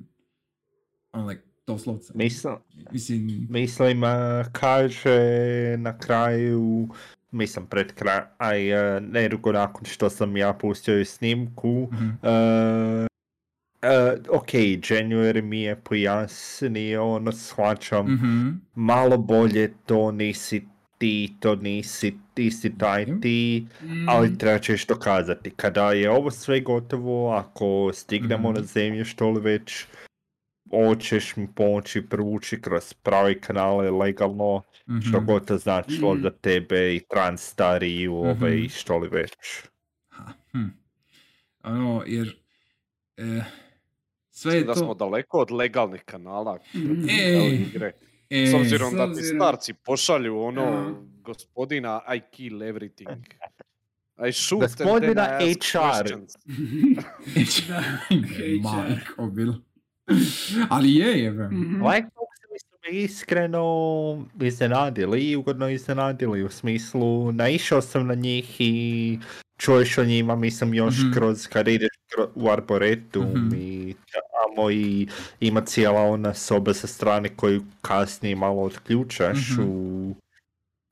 Ono, 1.13 1.27
like, 1.27 1.43
doslovce. 1.67 2.13
Mislim, 2.15 2.55
Mislim, 2.93 3.47
Mislim, 3.51 4.01
kaže 4.53 5.19
na 5.79 5.99
kraju, 5.99 6.89
mislim 7.31 7.67
pred 7.67 7.93
kraj, 7.95 8.21
aj 8.39 8.61
nedugo 9.01 9.53
nakon 9.53 9.85
što 9.85 10.11
sam 10.11 10.37
ja 10.37 10.53
pustio 10.53 11.05
snimku, 11.05 11.89
mhm. 11.93 12.09
eh, 12.23 13.07
eh, 13.83 14.17
ok, 14.31 14.53
January 14.89 15.43
mi 15.43 15.61
je 15.61 15.77
pojasnio, 15.77 17.05
ono 17.05 17.33
shvaćam 17.33 18.07
Mhm. 18.13 18.49
malo 18.75 19.19
bolje 19.19 19.73
to 19.87 20.13
nisi 20.13 20.67
ti 20.99 21.37
to 21.41 21.57
nisi, 21.57 22.15
ti 22.35 22.51
si 22.51 22.79
taj 22.79 23.03
Mhm. 23.03 23.21
ti, 23.21 23.67
Mm, 23.83 24.09
ali 24.09 24.39
treba 24.39 24.59
ćeš 24.59 24.87
dokazati. 24.87 25.51
Kada 25.51 25.93
je 25.93 26.11
ovo 26.11 26.31
sve 26.31 26.61
gotovo, 26.61 27.31
ako 27.31 27.91
stignemo 27.95 28.49
Mhm. 28.51 28.59
na 28.59 28.65
zemlju 28.65 29.05
što 29.05 29.31
li 29.31 29.41
već, 29.41 29.85
hoćeš 30.71 31.37
mi 31.37 31.49
pomoći 31.55 32.03
provući 32.03 32.61
kroz 32.61 32.95
pravi 32.95 33.41
kanale 33.41 33.91
legalno, 33.91 34.63
što 35.03 35.17
Mhm. 35.19 35.27
god 35.27 35.47
to 35.47 35.59
značilo 35.59 36.15
Mhm. 36.15 36.23
za 36.23 36.31
tebe 36.31 36.95
i 36.95 37.01
trans 37.01 37.43
stariju, 37.43 38.15
ovaj, 38.15 38.57
Mhm. 38.57 38.69
što 38.69 38.99
li 38.99 39.09
već. 39.09 39.33
Ha, 40.09 40.25
hm. 40.53 40.65
Ono, 41.65 42.03
jer 42.07 42.37
e, 43.17 43.41
sve 44.31 44.55
je 44.55 44.65
Da 44.65 44.73
to... 44.73 44.79
smo 44.79 44.95
daleko 44.95 45.39
od 45.39 45.51
legalnih 45.51 46.03
kanala 46.03 46.59
Mhm. 46.75 47.09
e, 47.09 47.13
E, 47.13 47.49
igre. 47.49 47.93
E, 48.31 48.47
S 48.47 48.55
obzirom 48.55 48.97
da 48.97 49.15
ti 49.15 49.23
S 49.23 49.27
starci 49.27 49.75
pošalju 49.75 50.39
ono, 50.41 50.63
Ja. 50.63 50.95
gospodina 51.23 52.01
I 52.09 52.21
kill 52.33 52.63
everything. 52.63 53.09
I 54.29 54.33
shoot 54.33 54.63
and 54.63 54.71
Gospodina 54.71 55.15
then 55.15 55.49
I 55.49 55.51
ask 55.51 55.65
HR. 55.65 56.15
Majko 58.63 59.27
bilo. 59.27 59.55
Ali 60.71 60.95
je, 60.95 61.19
je, 61.19 61.31
su 62.61 62.77
me 62.85 62.99
iskreno 62.99 63.65
iznenadili 64.41 65.21
i 65.21 65.37
ugodno 65.37 65.69
iznenadili 65.69 66.45
u 66.45 66.51
smislu 66.51 67.33
naišao 67.33 67.81
sam 67.83 68.07
na 68.07 68.15
njih 68.15 68.57
i 68.61 69.19
čuješ 69.57 69.99
o 69.99 70.05
njima, 70.05 70.37
mislim 70.37 70.75
još 70.75 70.95
Mhm. 70.99 71.13
kroz 71.13 71.47
kad 71.47 71.69
ideš 71.69 71.98
u 72.35 72.51
Arboretum 72.51 73.25
Mhm. 73.27 73.55
i 73.55 73.95
tamo 74.11 74.71
i 74.71 75.09
ima 75.41 75.61
cijela 75.61 76.01
ona 76.01 76.35
soba 76.35 76.75
sa 76.75 76.87
strane 76.87 77.29
koju 77.29 77.63
kasnije 77.81 78.37
malo 78.37 78.63
otključaš 78.63 79.39
Mhm. 79.51 79.63
u 79.63 80.15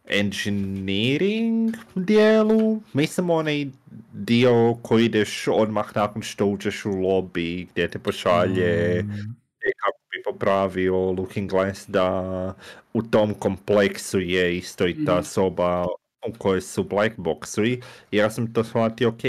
engineering 0.08 1.74
dijelu. 1.94 2.80
Mislim 2.92 3.30
onaj 3.30 3.66
dio 4.12 4.76
koji 4.82 5.04
ideš 5.04 5.48
odmah 5.48 5.96
nakon 5.96 6.22
što 6.22 6.46
uđeš 6.46 6.84
u 6.84 6.90
lobby 6.90 7.66
gdje 7.72 7.88
te 7.88 7.98
pošalje 7.98 9.02
Mm, 9.02 9.36
kako 9.76 9.98
bi 10.10 10.22
popravio 10.24 10.96
Looking 11.10 11.50
Glass 11.50 11.88
da 11.88 12.54
u 12.92 13.02
tom 13.02 13.34
kompleksu 13.34 14.20
je 14.20 14.56
isto 14.56 14.86
i 14.86 15.04
ta 15.04 15.14
Mhm. 15.14 15.24
soba 15.24 15.84
u 16.28 16.32
kojoj 16.38 16.60
su 16.60 16.84
black 16.84 17.16
boxovi. 17.16 17.80
I 18.10 18.16
ja 18.16 18.30
sam 18.30 18.52
to 18.52 18.64
shvatio, 18.64 19.08
ok, 19.08 19.20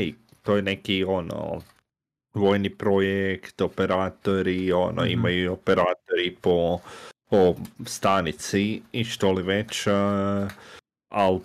to 0.41 0.55
je 0.55 0.61
neki 0.61 1.03
ono 1.03 1.61
vojni 2.37 2.69
projekt, 2.69 3.61
operatori, 3.61 4.71
ono, 4.71 5.01
Mhm. 5.01 5.11
imaju 5.11 5.53
operatori 5.53 6.35
po, 6.41 6.79
po 7.29 7.55
stanici 7.85 8.81
i 8.91 9.03
što 9.03 9.31
li 9.31 9.43
već, 9.43 9.87
ali 11.09 11.39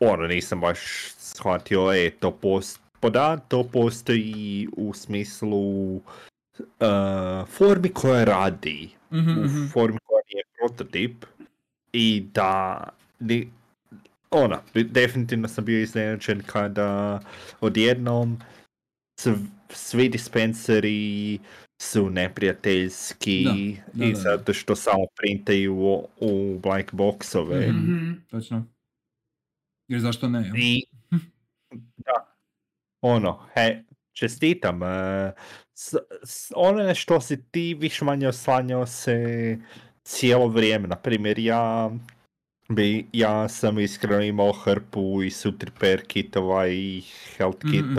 ono, 0.00 0.26
nisam 0.26 0.60
baš 0.60 0.78
shvatio, 1.18 1.92
e, 1.92 2.10
to 2.10 2.30
post, 2.30 2.80
pa 3.00 3.10
da, 3.10 3.36
to 3.36 3.64
postoji 3.72 4.68
u 4.76 4.94
smislu 4.94 5.96
uh, 5.96 7.48
formi 7.48 7.88
koja 7.88 8.24
radi, 8.24 8.88
mhm, 9.12 9.30
u 9.30 9.44
mhm. 9.44 9.66
formi 9.72 9.98
koja 10.04 10.22
nije 10.32 10.42
prototip 10.58 11.24
i 11.92 12.26
da 12.34 12.82
ni, 13.20 13.48
ona, 14.30 14.60
definitivno 14.74 15.48
sam 15.48 15.64
bio 15.64 15.80
iznenađen 15.80 16.42
kada 16.46 17.20
odjednom 17.60 18.38
sv- 19.20 19.46
svi 19.70 20.08
dispenseri 20.08 21.38
su 21.82 22.10
neprijateljski 22.10 23.44
Da, 23.44 23.52
da, 23.92 24.04
i 24.04 24.12
da, 24.12 24.14
da. 24.14 24.20
zato 24.20 24.52
što 24.52 24.76
samo 24.76 25.04
printaju 25.16 25.74
u, 25.76 26.08
u 26.20 26.58
black 26.58 26.92
boxove. 26.92 27.68
Mhm. 27.68 27.92
Mhm. 27.92 28.12
Točno. 28.30 28.66
Jer 29.88 30.00
zašto 30.00 30.28
ne? 30.28 30.52
I 30.56 30.84
da, 31.96 32.36
ono, 33.00 33.46
he, 33.54 33.82
čestitam. 34.12 34.82
e, 34.82 35.32
s, 35.74 35.94
s, 36.24 36.52
ono 36.56 36.82
na 36.82 36.94
što 36.94 37.20
si 37.20 37.44
ti 37.50 37.74
više 37.74 38.04
manje 38.04 38.28
oslanjao 38.28 38.86
se 38.86 39.58
cijelo 40.02 40.48
vrijeme. 40.48 40.88
Na 40.88 40.96
primjer, 40.96 41.38
ja 41.38 41.90
bi, 42.68 43.06
ja 43.12 43.48
sam 43.48 43.78
iskreno 43.78 44.22
imao 44.22 44.52
hrpu 44.52 45.22
i 45.22 45.30
suit 45.30 45.62
repair 45.62 46.06
kitova 46.06 46.68
i 46.68 47.02
health 47.36 47.64
Mhm, 47.64 47.76
mhm. 47.76 47.94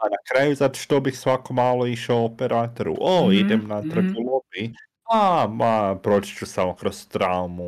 A 0.00 0.08
na 0.08 0.16
kraju 0.30 0.54
zato 0.54 0.78
što 0.78 1.00
bih 1.00 1.18
svako 1.18 1.52
malo 1.52 1.86
išao 1.86 2.24
operatoru. 2.24 2.96
O, 3.00 3.22
Mhm, 3.22 3.32
idem 3.34 3.58
mhm. 3.58 3.72
u 4.12 4.20
lobby. 4.20 4.74
A, 5.04 5.46
ma, 5.48 5.96
proći 5.96 6.36
ću 6.36 6.46
samo 6.46 6.74
kroz 6.74 7.06
traumu, 7.08 7.64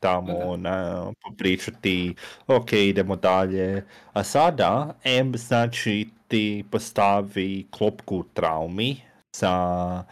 tamo, 0.00 0.56
na, 0.56 1.06
popričati, 1.22 2.14
ok, 2.46 2.72
idemo 2.72 3.16
dalje. 3.16 3.84
A 4.12 4.22
sada, 4.24 4.94
M 5.04 5.36
znači 5.36 6.08
ti 6.28 6.64
postavi 6.70 7.66
klopku 7.70 8.24
traumi 8.34 8.96
sa 9.32 10.04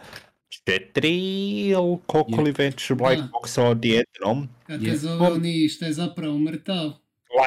četiri 0.49 1.17
ili 1.61 1.97
koliko 2.05 2.41
li 2.41 2.51
već 2.51 2.91
black 2.91 3.17
Da. 3.17 3.27
boxa 3.29 3.61
odjednom. 3.61 4.49
Kad 4.67 4.79
te 4.79 4.85
Je. 4.85 4.97
zove 4.97 5.27
oni 5.27 5.69
što 5.69 5.85
je 5.85 5.93
zapravo 5.93 6.37
mrtav. 6.39 6.91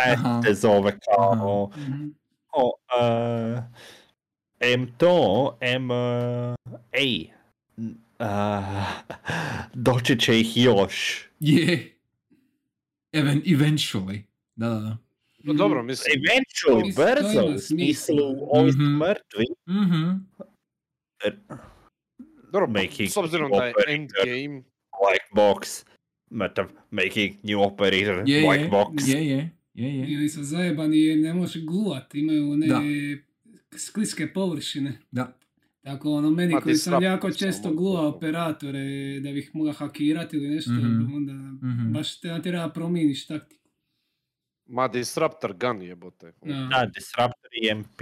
Aha. 0.06 0.34
Led 0.34 0.44
te 0.44 0.54
zove 0.54 0.98
kao, 1.00 1.70
Mhm. 1.76 2.08
o, 2.52 2.64
uh, 2.64 3.58
M 4.60 4.86
to, 4.98 5.56
M, 5.60 5.90
uh, 5.90 6.54
ej, 6.92 7.26
uh, 7.76 8.26
doći 9.74 10.18
će 10.20 10.40
ih 10.40 10.56
još. 10.56 11.24
Je. 11.40 11.94
Even, 13.12 13.42
eventually. 13.42 14.22
Da, 14.56 14.68
da, 14.68 14.74
da. 14.80 14.96
No 15.44 15.52
dobro, 15.54 15.82
mislim, 15.82 16.20
Eventually, 16.20 16.94
brzo, 16.96 17.46
u 17.46 17.58
smislu, 17.58 18.16
ovi 18.50 18.72
su 18.72 18.78
Mhm. 18.78 18.96
mrtvi. 18.96 19.44
Mhm. 19.68 20.10
dobro, 22.52 22.66
making 22.66 23.10
s 23.10 23.16
obzirom 23.16 23.50
da 23.50 23.64
je 23.64 23.72
endgame, 23.88 24.62
Black 25.00 25.24
box, 25.34 25.84
mrtav, 26.32 26.66
making 26.90 27.34
new 27.42 27.60
operator, 27.62 28.22
Je, 28.26 28.42
black 28.42 28.60
je, 28.60 28.68
box. 28.70 29.08
je, 29.08 29.26
je, 29.28 29.50
je, 29.74 29.98
je. 29.98 30.18
oni 30.18 30.28
su 30.28 30.42
zajebani 30.44 30.98
jer 30.98 31.18
ne 31.18 31.34
može 31.34 31.60
gluvat, 31.60 32.14
imaju 32.14 32.50
one 32.52 32.66
Da. 32.66 32.80
Skliske 33.72 34.32
površine. 34.32 34.98
Da. 35.10 35.38
Tako 35.80 36.12
ono, 36.12 36.30
meni 36.30 36.54
Ma, 36.54 36.60
koji 36.60 36.74
sam 36.74 37.02
jako 37.02 37.30
često 37.32 37.68
to. 37.68 37.74
operatore 38.06 38.80
da 39.20 39.32
bih 39.32 39.50
mogao 39.54 39.72
hakirati 39.72 40.36
ili 40.36 40.48
nešto, 40.48 40.70
Mhm. 40.72 41.14
onda 41.14 41.32
Mhm. 41.32 41.92
baš 41.92 42.20
te 42.20 42.28
natjera 42.28 42.68
promijeniš 42.68 43.26
taktiku. 43.26 43.68
ma 44.66 44.88
Disruptor 44.88 45.54
Gun 45.54 45.82
jebote. 45.82 46.32
Da. 46.42 46.54
Da, 46.54 46.90
Disruptor 46.94 47.50
i 47.54 47.68
MP. 47.68 48.00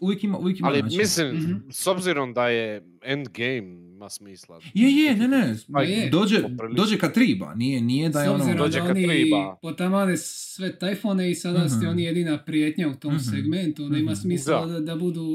Uvijek 0.00 0.24
ima, 0.24 0.38
uvijek 0.38 0.58
ima 0.58 0.68
Ali 0.68 0.82
način. 0.82 0.98
mislim, 0.98 1.36
Mhm. 1.36 1.54
s 1.70 1.86
obzirom 1.86 2.34
da 2.34 2.48
je 2.48 2.82
endgame, 3.02 3.56
ima 3.88 4.10
smisla. 4.10 4.60
Je, 4.74 4.92
je, 4.94 5.16
ne, 5.16 5.28
ne. 5.28 5.56
Ma 5.68 5.82
je. 5.82 6.10
Dođe, 6.10 6.42
dođe 6.72 6.98
kad 6.98 7.14
triba. 7.14 7.54
Nije, 7.54 7.80
nije 7.80 8.08
da 8.08 8.20
je 8.20 8.26
S 8.26 8.28
ono... 8.28 8.34
obzirom 8.36 8.58
Dođe 8.58 8.78
da 8.78 8.86
kad 8.86 8.96
oni 8.96 9.06
triba. 9.08 9.56
potamane 9.62 10.16
sve 10.16 10.78
tajfone 10.78 11.30
i 11.30 11.34
sada 11.34 11.68
ste 11.68 11.78
Mhm. 11.78 11.88
oni 11.88 12.02
jedina 12.02 12.38
prijetnja 12.38 12.88
u 12.88 12.94
tom 12.94 13.14
Mhm. 13.14 13.22
segmentu, 13.24 13.84
onda 13.84 13.98
ima 13.98 14.12
Mhm. 14.12 14.20
smisla 14.20 14.60
Da. 14.60 14.72
da. 14.72 14.80
da 14.80 14.96
budu 14.96 15.26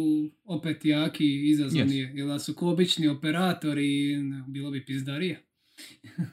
opet 0.45 0.85
jaki 0.85 1.25
i 1.25 1.49
izazovni. 1.49 1.97
Jer 1.97 2.27
da 2.27 2.39
su 2.39 2.53
ko 2.53 2.69
obični 2.69 3.07
operatori, 3.07 4.15
bilo 4.47 4.71
bi 4.71 4.85
pizdarije. 4.85 5.43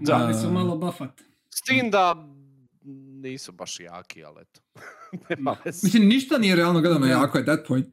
Da. 0.00 0.12
Morali 0.12 0.34
su 0.36 0.50
malo 0.50 0.76
bafat. 0.76 1.20
S 1.50 1.62
tim 1.62 1.90
da 1.90 2.28
nisu 3.20 3.52
baš 3.52 3.80
jaki, 3.80 4.24
ali 4.24 4.42
eto. 4.42 4.60
Mislim, 5.82 6.08
ništa 6.08 6.38
nije 6.38 6.56
realno 6.56 6.80
gledano 6.80 7.00
Da. 7.00 7.12
jako 7.12 7.38
at 7.38 7.44
that 7.44 7.66
point. 7.68 7.86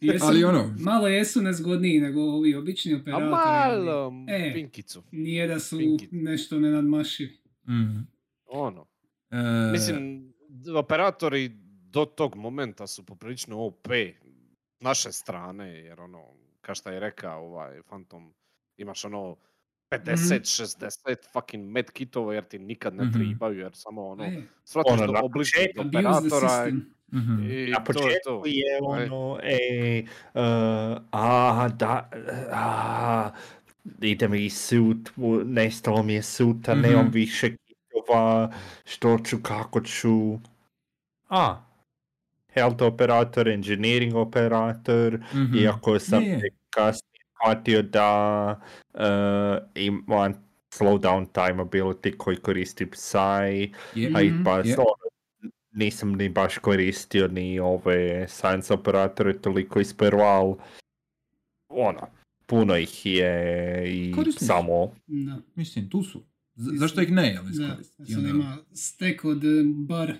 Jesu, 0.00 0.24
Ali 0.24 0.44
ono- 0.44 0.74
Malo 0.78 1.08
jesu 1.08 1.42
nezgodniji 1.42 2.00
nego 2.00 2.20
ovi 2.22 2.54
obični 2.54 2.92
A 2.92 2.96
operatori. 2.96 3.30
malo, 3.30 4.12
E. 4.28 4.52
pinkicu. 4.54 5.02
Nije 5.10 5.46
da 5.46 5.60
su 5.60 5.78
Pinky. 5.78 6.08
nešto 6.12 6.58
nenadmašivi. 6.58 7.38
Mhm. 7.68 7.98
Ono. 8.46 8.86
E, 9.30 9.72
Mislim, 9.72 10.32
operatori 10.76 11.48
do 11.84 12.04
tog 12.06 12.34
momenta 12.36 12.86
su 12.86 13.06
poprilično 13.06 13.58
OP 13.58 13.88
naše 14.80 15.12
strane, 15.12 15.68
jer 15.70 16.00
ono, 16.00 16.24
kao 16.60 16.74
što 16.74 16.90
je 16.90 17.00
rekao 17.00 17.42
ovaj 17.42 17.82
Phantom, 17.82 18.34
imaš 18.76 19.04
ono 19.04 19.36
50, 19.94 20.40
60 20.40 21.16
fucking 21.32 21.64
medkitova 21.66 22.34
jer 22.34 22.44
ti 22.44 22.58
nikad 22.60 22.94
ne 22.94 23.12
tribaju, 23.12 23.58
jer 23.58 23.70
samo 23.74 24.02
ono, 24.02 24.24
E, 24.24 24.42
shvatiš 24.64 24.92
Ono, 24.92 25.06
do 25.06 25.12
obličnog 25.14 25.64
početku- 25.66 25.88
operatora 25.88 26.66
mhm. 27.12 27.42
i 27.42 27.66
Na 27.66 27.76
to 27.76 27.80
je 27.82 27.84
početku 27.84 28.10
to. 28.24 28.42
je 28.46 28.78
ono, 28.82 29.38
e, 29.42 30.02
uh, 30.34 30.40
a, 31.12 31.68
da, 31.70 32.10
a, 32.52 33.30
ide 34.00 34.28
mi 34.28 34.50
sut, 34.50 35.10
nestalo 35.44 36.02
mi 36.02 36.14
je 36.14 36.22
suta, 36.24 36.74
nemam 36.76 37.02
Mhm. 37.02 37.12
više 37.12 37.56
kitova, 37.56 38.52
što 38.84 39.18
ću, 39.20 39.38
kako 39.38 39.80
ću, 39.80 40.38
a, 41.28 41.64
health 42.48 42.82
operator, 42.82 43.48
engineering 43.48 44.14
operator, 44.16 45.18
Mhm. 45.34 45.56
iako 45.56 45.98
sam 45.98 46.22
tek 46.22 46.54
kasnije 46.70 47.11
shvatio 47.44 47.82
da 47.82 48.60
uh, 48.94 49.00
imam 49.76 50.34
slowdown 50.70 51.26
time 51.26 51.62
ability 51.62 52.16
koji 52.16 52.36
koristi 52.38 52.86
Psy, 52.86 53.18
Je. 53.94 54.12
a 54.14 54.22
i 54.22 54.32
pa 54.44 54.58
Je. 54.58 54.74
ono, 54.74 54.84
nisam 55.72 56.12
ni 56.12 56.28
baš 56.30 56.58
koristio 56.58 57.28
ni 57.28 57.60
ove 57.60 58.28
science 58.28 58.74
operatore 58.74 59.32
toliko 59.34 59.80
isprva, 59.80 60.24
ali 60.24 60.54
ono, 61.68 62.06
puno 62.46 62.76
ih 62.76 63.06
je 63.06 63.32
i 63.88 64.12
Korisniš. 64.12 64.46
samo 64.46 64.92
Da. 65.06 65.38
Mislim, 65.54 65.90
tu 65.90 66.02
su. 66.02 66.22
Z- 66.54 66.70
zašto 66.72 67.00
ih 67.00 67.12
ne, 67.12 67.26
jel, 67.26 67.44
Da, 67.44 67.50
iskoristiti? 67.52 68.04
Sad 68.06 68.18
onda- 68.18 68.28
ima 68.30 68.58
stek 68.72 69.24
od 69.24 69.44
e, 69.44 69.48
bar 69.78 70.14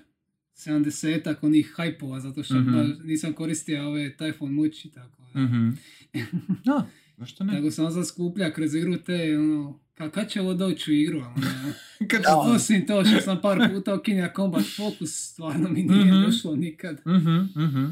70 0.54 1.34
onih 1.42 1.72
hajpova, 1.76 2.20
zato 2.20 2.42
što 2.42 2.54
Mhm. 2.54 2.72
baš 2.72 2.86
nisam 3.04 3.32
koristio 3.32 3.88
ove 3.88 4.00
Typhoon 4.10 4.50
moći, 4.50 4.90
tako 4.90 5.22
da. 5.34 5.40
Mhm. 5.40 5.68
Da, 6.64 6.86
zašto 7.16 7.44
ne? 7.44 7.52
Tako 7.52 7.70
sam 7.70 7.90
sad 7.90 8.06
skuplja 8.06 8.50
kroz 8.50 8.74
igru 8.74 8.96
te, 8.96 9.38
ono, 9.38 9.78
ka, 9.94 10.10
kad 10.10 10.28
će 10.28 10.40
ovo 10.40 10.54
doći 10.54 10.90
u 10.90 10.94
igru, 10.94 11.18
ono, 11.18 11.34
Kad 12.10 12.22
osim 12.46 12.86
to 12.86 13.04
što 13.04 13.20
sam 13.20 13.40
par 13.40 13.70
puta 13.70 13.94
okinja 13.94 14.32
Combat 14.36 14.64
Focus, 14.76 15.10
stvarno 15.24 15.68
mi 15.68 15.82
nije 15.82 16.04
Mhm. 16.06 16.22
došlo 16.22 16.56
nikad. 16.56 17.00
Mhm, 17.06 17.36
mhm. 17.58 17.84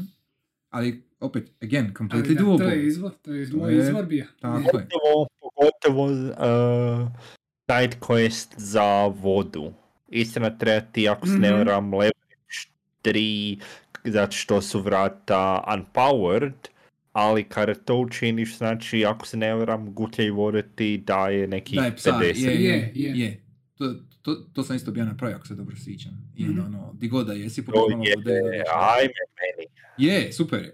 Ali, 0.69 1.03
opet, 1.19 1.51
again, 1.61 1.93
completely 1.93 2.35
doable. 2.35 2.57
to 2.59 2.71
je 2.71 2.87
izbor, 2.87 3.11
to 3.15 3.33
je 3.33 3.49
To 3.49 3.57
moj 3.57 3.73
je- 3.73 3.79
izbor 3.79 4.05
bio. 4.05 4.25
Tako 4.39 4.77
je. 4.77 4.87
pogotovo, 5.41 6.05
uh, 6.05 7.07
side 7.61 7.97
quest 7.99 8.47
za 8.57 8.83
vodu. 9.07 9.73
Istina 10.09 10.49
treba 10.51 10.81
ti, 10.81 11.09
ako 11.09 11.27
se 11.27 11.33
ne 11.33 11.49
Mhm. 11.49 11.57
varam, 11.57 11.85
leverage 11.85 12.15
3, 13.01 13.59
zato 14.03 14.31
što 14.31 14.61
su 14.61 14.81
vrata 14.81 15.63
unpowered, 15.69 16.53
ali 17.11 17.43
kada 17.43 17.73
to 17.75 17.95
učiniš, 17.97 18.57
znači, 18.57 19.05
ako 19.05 19.27
se 19.27 19.37
ne 19.37 19.53
varam, 19.55 19.93
gutljaj 19.93 20.29
vode 20.29 20.63
ti 20.65 20.97
daje 20.97 21.47
neki 21.47 21.75
Daj 21.75 21.95
psa, 21.95 22.11
50. 22.11 22.23
je, 22.23 22.53
je, 22.53 22.63
Je, 22.63 22.91
je. 22.95 23.19
je. 23.19 23.43
To, 23.73 23.93
to, 24.21 24.35
to 24.35 24.63
sam 24.63 24.75
isto 24.75 24.91
bio 24.91 25.05
napravio, 25.05 25.37
ako 25.37 25.47
se 25.47 25.55
dobro 25.55 25.75
sjećam. 25.77 26.31
I 26.35 26.45
onda, 26.45 26.61
Mhm. 26.61 26.75
ono, 26.75 26.93
di 26.93 27.07
god 27.07 27.27
da 27.27 27.33
jesi, 27.33 27.65
poput 27.65 27.89
malo 27.89 28.03
je, 28.03 28.15
vode. 28.15 28.31
i 28.31 28.61
ajme 28.71 29.13
meni. 29.37 29.67
Je, 29.99 30.33
super. 30.33 30.71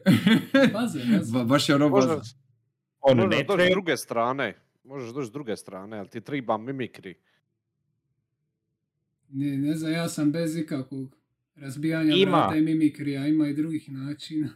Baze. 0.74 1.00
Ba- 1.34 1.44
baš 1.44 1.70
je 1.70 1.76
ono. 1.76 1.90
Možda, 1.90 2.22
Ono, 3.02 3.16
možda 3.16 3.38
ne 3.38 3.44
doći 3.44 3.54
s 3.54 3.56
treba, 3.56 3.70
druge 3.72 3.98
strane. 3.98 4.54
Možeš 4.84 5.10
doći 5.10 5.28
s 5.28 5.32
druge 5.32 5.58
strane, 5.58 5.98
ali 5.98 6.08
ti 6.08 6.22
treba 6.22 6.58
mimikri. 6.58 7.16
Ne, 9.30 9.58
ne 9.58 9.76
znam, 9.76 9.92
ja 9.92 10.10
sam 10.10 10.32
bez 10.32 10.58
ikakvog 10.58 11.18
razbijanja 11.56 12.16
Ima. 12.16 12.32
vrata 12.32 12.56
i 12.56 12.62
mimikrija, 12.62 13.28
ima 13.28 13.48
i 13.48 13.54
drugih 13.54 13.92
načina. 13.92 14.50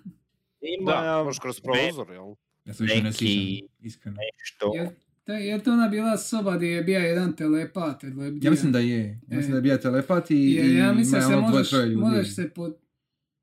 Ima 0.64 0.92
Da, 0.94 1.24
možeš 1.24 1.40
kroz 1.40 1.58
me- 1.58 1.64
prozor, 1.64 2.12
jel? 2.12 2.36
Ja 2.66 2.74
se 2.74 2.84
više 2.84 3.04
ne 3.04 3.14
sjećam, 3.14 3.68
iskreno. 3.80 4.18
nešto. 4.34 4.94
To, 5.24 5.34
je 5.34 5.60
to 5.60 5.72
ona 5.72 5.88
bila 5.88 6.18
soba 6.18 6.58
gdje 6.58 6.68
je 6.68 6.84
bio 6.84 7.00
jedan 7.00 7.36
telepat? 7.36 8.04
lebdija? 8.04 8.40
Ja 8.42 8.52
mislim 8.52 8.72
da 8.72 8.80
je. 8.80 9.22
Ja 9.28 9.38
mislim 9.38 9.52
da 9.52 9.58
je 9.58 9.62
bio 9.62 9.78
telepat 9.78 10.32
i, 10.32 10.52
Jer 10.52 10.66
i 10.66 10.76
ja 10.76 10.94
mislim 10.94 11.16
ima 11.16 11.22
se 11.22 11.36
ono 11.36 11.40
dvoje, 11.40 11.52
možeš, 11.52 11.70
troje 11.70 11.86
ljudi. 11.86 11.96
možeš 11.98 12.36
se 12.36 12.50
po 12.50 12.70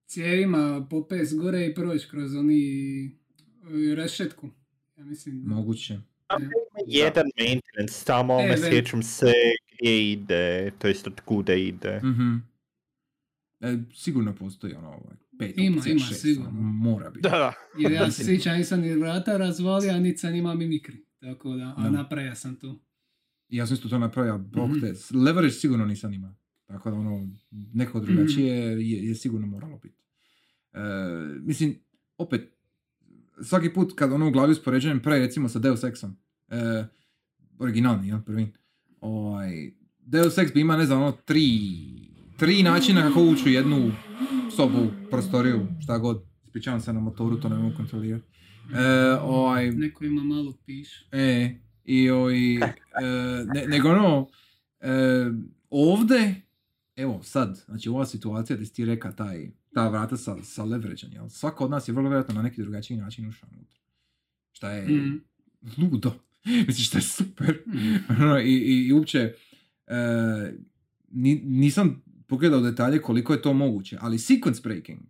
cijevima 0.07 0.86
popes 0.90 1.35
gore 1.35 1.66
i 1.66 1.74
proći 1.74 2.09
kroz 2.09 2.35
oni 2.35 3.05
e, 3.07 3.11
rešetku. 3.95 4.49
Ja 4.97 5.05
mislim, 5.05 5.43
Moguće. 5.47 5.99
Jedan 6.86 7.27
maintenance 7.39 8.05
tamo, 8.05 8.40
E, 8.40 8.47
ne 8.47 8.57
sjećam 8.59 9.03
se 9.03 9.32
gdje 9.73 10.12
ide, 10.12 10.70
to 10.78 10.89
jest 10.89 11.07
od 11.07 11.20
kuda 11.20 11.55
ide. 11.55 11.97
Mhm. 11.99 12.36
E, 13.61 13.77
sigurno 13.95 14.35
postoji 14.35 14.74
ono 14.74 14.89
ovaj, 14.89 15.16
pet 15.39 15.55
Ima, 15.59 15.77
opcija, 15.77 15.93
ima, 15.93 16.01
šest, 16.01 16.20
sigurno. 16.23 16.48
ono, 16.51 16.60
mora 16.62 17.10
biti. 17.10 17.23
Da, 17.23 17.31
da. 17.31 17.52
jer 17.81 17.93
ja 17.93 18.10
se 18.12 18.24
sjećam, 18.24 18.56
nisam 18.56 18.81
ni 18.81 18.93
vrata 18.93 19.36
razvalio, 19.36 19.90
a 19.90 19.98
niti 19.98 20.19
sam 20.19 20.35
imao 20.35 20.55
mimikri. 20.55 21.05
Tako 21.20 21.56
da, 21.56 21.74
a 21.77 21.90
napravio 21.90 22.35
sam 22.35 22.56
to. 22.56 22.81
Ja 23.48 23.66
sam 23.66 23.74
isto 23.74 23.89
to 23.89 23.98
napravio, 23.98 24.39
bog 24.39 24.70
Mhm. 24.70 24.81
te. 24.81 24.94
Leverage 25.16 25.52
sigurno 25.52 25.85
nisam 25.86 26.12
imao. 26.12 26.35
Tako 26.66 26.90
da 26.90 26.97
ono, 26.97 27.28
neko 27.51 28.01
drugačije 28.01 28.70
Mhm. 28.70 28.81
je, 28.81 29.06
je 29.06 29.15
sigurno 29.15 29.47
moralo 29.47 29.78
biti. 29.78 29.98
E, 30.73 30.78
mislim, 31.40 31.78
opet, 32.19 32.52
svaki 33.40 33.70
put 33.70 33.93
kad 33.94 34.12
ono 34.12 34.28
u 34.28 34.32
glavi 34.32 34.52
uspoređujem 34.52 35.01
pre 35.01 35.19
recimo 35.19 35.48
sa 35.48 35.59
Deus 35.59 35.81
Exom, 35.81 36.12
e, 36.48 36.85
originalni, 37.59 38.09
jel, 38.09 38.20
prvi, 38.23 38.52
ovaj, 39.01 39.70
Deus 40.01 40.39
Ex 40.39 40.52
bi 40.55 40.60
ima, 40.60 40.77
ne 40.77 40.86
znam, 40.86 41.02
ono, 41.02 41.12
tri, 41.15 41.48
tri 42.39 42.62
načina 42.62 43.02
kako 43.02 43.23
ući 43.23 43.43
u 43.44 43.52
jednu 43.52 43.93
sobu, 44.51 44.78
prostoriju, 45.10 45.66
šta 45.82 45.98
god. 45.98 46.23
Ispričavam 46.44 46.81
se 46.81 46.93
na 46.93 47.01
motoru, 47.01 47.36
to 47.36 47.48
ne 47.48 47.56
mogu 47.56 47.77
kontrolirati. 47.77 48.24
E, 48.74 48.85
ovaj, 49.15 49.70
Neko 49.70 50.05
ima 50.05 50.23
malo 50.24 50.55
piš. 50.66 50.89
E, 51.12 51.55
i 51.85 52.10
oj, 52.10 52.55
e, 52.55 52.60
ne, 53.47 53.66
nego 53.66 53.89
ono, 53.90 54.28
e, 54.81 54.90
ovdje, 55.70 56.35
evo 56.97 57.23
sad, 57.23 57.62
znači 57.66 57.89
ova 57.89 58.06
situacija 58.06 58.56
gdje 58.56 58.66
si 58.66 58.74
ti 58.74 58.85
reka 58.85 59.12
taj, 59.12 59.51
ta 59.74 59.89
vrata 59.89 60.16
sa, 60.16 60.36
sa 60.36 60.65
leverageom, 60.65 61.12
jel? 61.12 61.28
Svako 61.28 61.65
od 61.65 61.70
nas 61.70 61.89
je 61.89 61.93
vrlo 61.93 62.09
vjerojatno 62.09 62.35
na 62.35 62.43
neki 62.43 62.62
drugačiji 62.62 62.97
način 62.97 63.28
ušao 63.28 63.48
unutra. 63.52 63.78
Šta 64.52 64.70
je 64.70 64.89
Mhm. 64.89 65.16
ludo. 65.78 66.12
Mislim, 66.66 66.74
šta 66.77 66.98
je 66.98 67.02
super. 67.02 67.59
Ono, 68.10 68.39
I, 68.39 68.55
i, 68.55 68.86
i 68.86 68.93
uopće, 68.93 69.35
e, 69.86 69.94
ni- 71.10 71.43
nisam 71.44 72.02
pogledao 72.29 72.61
detalje 72.61 73.01
koliko 73.01 73.33
je 73.33 73.43
to 73.43 73.53
moguće, 73.55 73.97
ali 74.01 74.19
sequence 74.19 74.63
breaking, 74.63 75.01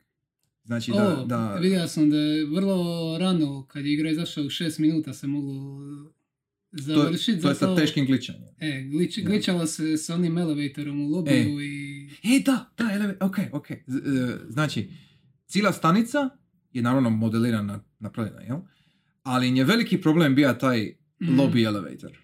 znači 0.65 0.91
da, 0.93 1.09
o, 1.15 1.25
da, 1.27 1.55
vidio 1.55 1.89
sam 1.89 2.11
da 2.11 2.17
je 2.17 2.47
vrlo 2.47 2.85
rano, 3.19 3.65
kad 3.65 3.85
je 3.87 3.93
igra 3.93 4.11
izašla 4.11 4.43
u 4.43 4.47
6 4.47 4.81
minuta 4.81 5.15
se 5.15 5.27
moglo 5.27 5.81
to, 6.71 6.83
završiti. 6.83 7.41
to 7.41 7.49
je 7.49 7.55
sa 7.55 7.61
zato- 7.61 7.77
teškim 7.77 8.07
gličanjem. 8.07 8.49
E, 8.59 8.83
glič, 8.83 9.17
Da. 9.17 9.23
glitchalo 9.25 9.67
se 9.67 9.97
s 9.97 10.11
onim 10.11 10.39
elevatorom 10.39 11.01
u 11.01 11.09
lobiju 11.09 11.61
i... 11.61 12.05
E, 12.25 12.41
da, 12.41 12.71
da, 12.79 12.93
eleve, 12.93 13.17
ok, 13.21 13.37
ok. 13.53 13.71
E, 13.71 13.83
znači, 14.49 14.91
cijela 15.47 15.73
stanica 15.73 16.29
je 16.73 16.83
naravno 16.83 17.11
modelirana, 17.11 17.85
napravljena, 17.99 18.41
jel? 18.41 18.59
Ali 19.23 19.49
im 19.49 19.57
je 19.57 19.65
veliki 19.65 20.01
problem 20.01 20.35
bio 20.35 20.53
taj 20.55 20.95
Mhm. 21.21 21.33
lobby 21.33 21.67
elevator. 21.67 22.19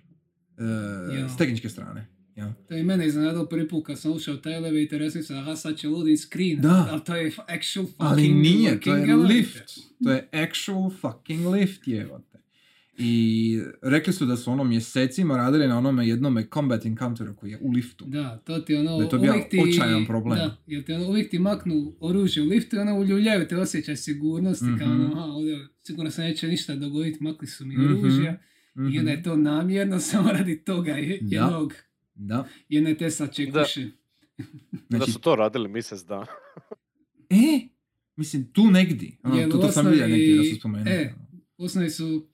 E, 1.18 1.28
s 1.28 1.36
tehničke 1.36 1.68
strane. 1.68 2.06
Jel? 2.36 2.48
To 2.68 2.74
je 2.74 2.82
mene 2.82 3.06
iznenadilo 3.06 3.46
prvi 3.46 3.68
put 3.68 3.86
kad 3.86 3.98
sam 3.98 4.12
ušao 4.12 4.34
u 4.34 4.38
taj 4.38 4.54
elevator, 4.54 5.02
ja 5.02 5.10
sam 5.12 5.38
aha, 5.38 5.56
sad 5.56 5.76
će 5.76 5.88
loading 5.88 6.18
screen, 6.20 6.60
Da. 6.60 6.88
ali 6.90 7.00
to 7.02 7.16
je 7.16 7.26
actual 7.38 7.86
fucking 7.86 7.94
Ali 8.00 8.28
nije, 8.28 8.80
to 8.80 8.94
je 8.96 9.02
elevator. 9.02 9.26
lift. 9.28 9.62
To 10.04 10.12
je 10.12 10.28
actual 10.34 10.90
fucking 10.92 11.46
lift, 11.46 11.88
jebote. 11.88 12.34
I 12.96 13.60
rekli 13.82 14.12
su 14.12 14.26
da 14.26 14.36
su 14.36 14.50
ono 14.50 14.64
mjesecima 14.64 15.36
radili 15.36 15.68
na 15.68 15.78
onome 15.78 16.08
jednome 16.08 16.46
combat 16.54 16.86
encounteru 16.86 17.36
koji 17.36 17.50
je 17.50 17.58
u 17.60 17.70
liftu. 17.70 18.04
Da, 18.06 18.38
to 18.38 18.58
ti 18.58 18.74
ono, 18.74 18.96
Da 18.96 19.02
je 19.04 19.10
to 19.10 19.18
bio 19.18 19.32
ti, 19.50 19.60
očajan 19.60 20.06
problem. 20.06 20.38
Da, 20.38 20.56
jer 20.66 20.84
ti 20.84 20.92
ono, 20.92 21.08
uvijek 21.08 21.30
ti 21.30 21.38
maknu 21.38 21.96
oružje 22.00 22.42
u 22.42 22.46
liftu 22.46 22.76
i 22.76 22.78
ono 22.78 22.94
uljuljaju 22.94 23.48
te 23.48 23.56
osjećaj 23.56 23.96
sigurnosti, 23.96 24.66
kao 24.78 24.88
Mhm. 24.88 25.00
ono, 25.00 25.12
aha, 25.14 25.24
ovdje 25.24 25.58
sigurno 25.80 26.10
se 26.10 26.22
neće 26.22 26.48
ništa 26.48 26.74
dogoditi, 26.74 27.24
makli 27.24 27.46
su 27.46 27.66
mi 27.66 27.74
Mhm. 27.76 27.84
oružja. 27.86 28.38
I 28.76 28.98
onda 28.98 29.02
Mhm. 29.02 29.08
je 29.08 29.22
to 29.22 29.36
namjerno 29.36 30.00
samo 30.00 30.32
radi 30.32 30.56
toga 30.58 30.92
je- 30.92 31.20
Da. 32.14 32.34
Da. 32.34 32.48
jedne 32.68 32.94
Tesla 32.94 33.26
čekuše. 33.28 33.86
Da 34.34 34.44
Znači, 34.90 35.12
su 35.12 35.20
to 35.20 35.36
radili 35.36 35.68
mjesec 35.68 36.00
dana. 36.00 36.26
e, 37.30 37.60
mislim, 38.16 38.44
tu 38.44 38.64
negdje. 38.64 39.10
Ono, 39.22 39.48
to, 39.48 39.58
to 39.58 39.68
sam 39.70 39.86
vidio 39.86 40.08
negdje 40.08 40.36
da 40.36 40.44
su 40.44 40.56
spomenuli. 40.56 40.90
e, 40.90 41.14
osnovi 41.58 41.90
su 41.90 42.26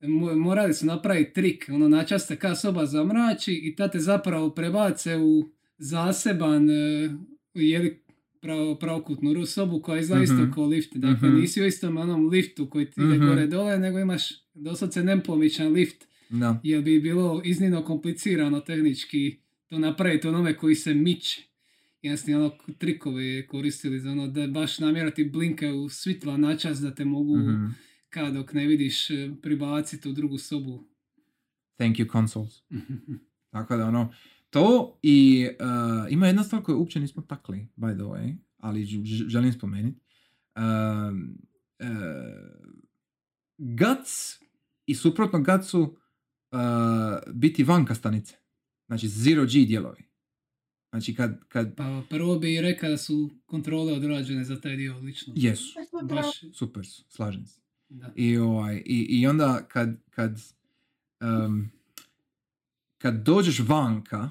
mo- 0.00 0.34
morali 0.34 0.74
su 0.74 0.86
napraviti 0.86 1.32
trik, 1.32 1.66
ono 1.68 1.88
načas 1.88 2.26
se 2.26 2.36
ka 2.36 2.54
soba 2.54 2.86
zamrači 2.86 3.52
i 3.54 3.76
ta 3.76 3.88
te 3.88 4.00
zapravo 4.00 4.50
prebace 4.50 5.16
u 5.16 5.48
zaseban 5.78 6.70
e, 6.70 7.10
jeli 7.54 8.00
pravo, 8.40 8.74
pravokutnu 8.74 9.46
sobu 9.46 9.80
koja 9.80 10.00
izgleda 10.00 10.22
isto 10.24 10.34
Mhm. 10.36 10.52
kao 10.52 10.66
lift. 10.66 10.94
Dakle, 10.94 11.28
Mhm. 11.28 11.40
nisi 11.40 11.62
u 11.62 11.66
istom 11.66 11.96
onom 11.96 12.28
liftu 12.28 12.70
koji 12.70 12.86
ti 12.86 13.00
ide 13.00 13.08
Mhm. 13.08 13.26
gore 13.26 13.46
dole, 13.46 13.78
nego 13.78 13.98
imaš 13.98 14.22
doslovce 14.54 15.02
nepomičan 15.02 15.72
lift, 15.72 16.04
Da. 16.30 16.60
jer 16.62 16.82
bi 16.82 17.00
bilo 17.00 17.42
iznimno 17.44 17.82
komplicirano 17.82 18.60
tehnički 18.60 19.36
to 19.66 19.78
napraviti 19.78 20.28
onome 20.28 20.56
koji 20.56 20.74
se 20.74 20.94
miče. 20.94 21.42
Jasni, 22.02 22.34
ono 22.34 22.48
trikove 22.78 23.46
koristili 23.46 24.00
za 24.00 24.10
ono 24.10 24.26
da 24.28 24.46
baš 24.48 24.78
namjerno 24.78 25.10
ti 25.10 25.24
blinkaju 25.24 25.88
svitla 25.88 26.36
načas 26.36 26.78
da 26.78 26.94
te 26.94 27.04
mogu 27.04 27.36
Mhm. 27.38 27.66
kao 28.10 28.30
dok 28.30 28.52
ne 28.52 28.66
vidiš 28.66 29.10
e, 29.10 29.30
pribaciti 29.42 30.08
u 30.08 30.12
drugu 30.12 30.38
sobu. 30.38 30.84
Thank 31.76 31.96
you 31.96 32.12
consoles. 32.12 32.62
Tako 33.50 33.76
da 33.76 33.86
ono, 33.86 34.14
to 34.50 34.98
i 35.02 35.48
uh, 35.50 36.12
ima 36.12 36.26
jedna 36.26 36.44
stvar 36.44 36.62
koju 36.62 36.78
uopće 36.78 37.00
nismo 37.00 37.22
takli, 37.22 37.66
by 37.76 37.92
the 37.92 38.02
way, 38.02 38.36
ali 38.58 38.84
ž- 38.84 39.28
želim 39.28 39.52
spomenuti. 39.52 40.00
Um, 40.56 41.38
uh, 41.80 41.86
Guts 43.58 44.40
i 44.86 44.94
suprotno 44.94 45.38
Gutsu 45.40 45.80
uh, 45.82 45.88
biti 47.32 47.64
vanka 47.64 47.94
stanice. 47.94 48.36
Znači 48.86 49.08
zero 49.08 49.42
G 49.42 49.50
dijelovi. 49.50 50.04
Znači 50.90 51.14
kad, 51.14 51.44
kad 51.48 51.76
Pa 51.76 52.02
prvo 52.10 52.38
bi 52.38 52.60
rekao 52.60 52.90
da 52.90 52.96
su 52.96 53.30
kontrole 53.46 53.92
odrađene 53.92 54.44
za 54.44 54.60
taj 54.60 54.76
dio 54.76 54.96
odlično. 54.96 55.32
jesu, 55.36 55.78
Baš, 56.02 56.44
super 56.54 56.86
su, 56.86 57.04
slažem 57.08 57.46
se. 57.46 57.60
da. 57.88 58.12
I, 58.16 58.36
ovaj, 58.36 58.82
i, 58.86 59.20
i 59.20 59.26
onda 59.26 59.66
kad, 59.68 60.02
kad 60.10 60.40
um, 61.20 61.70
kad 62.98 63.24
dođeš 63.24 63.60
vanka 63.60 64.30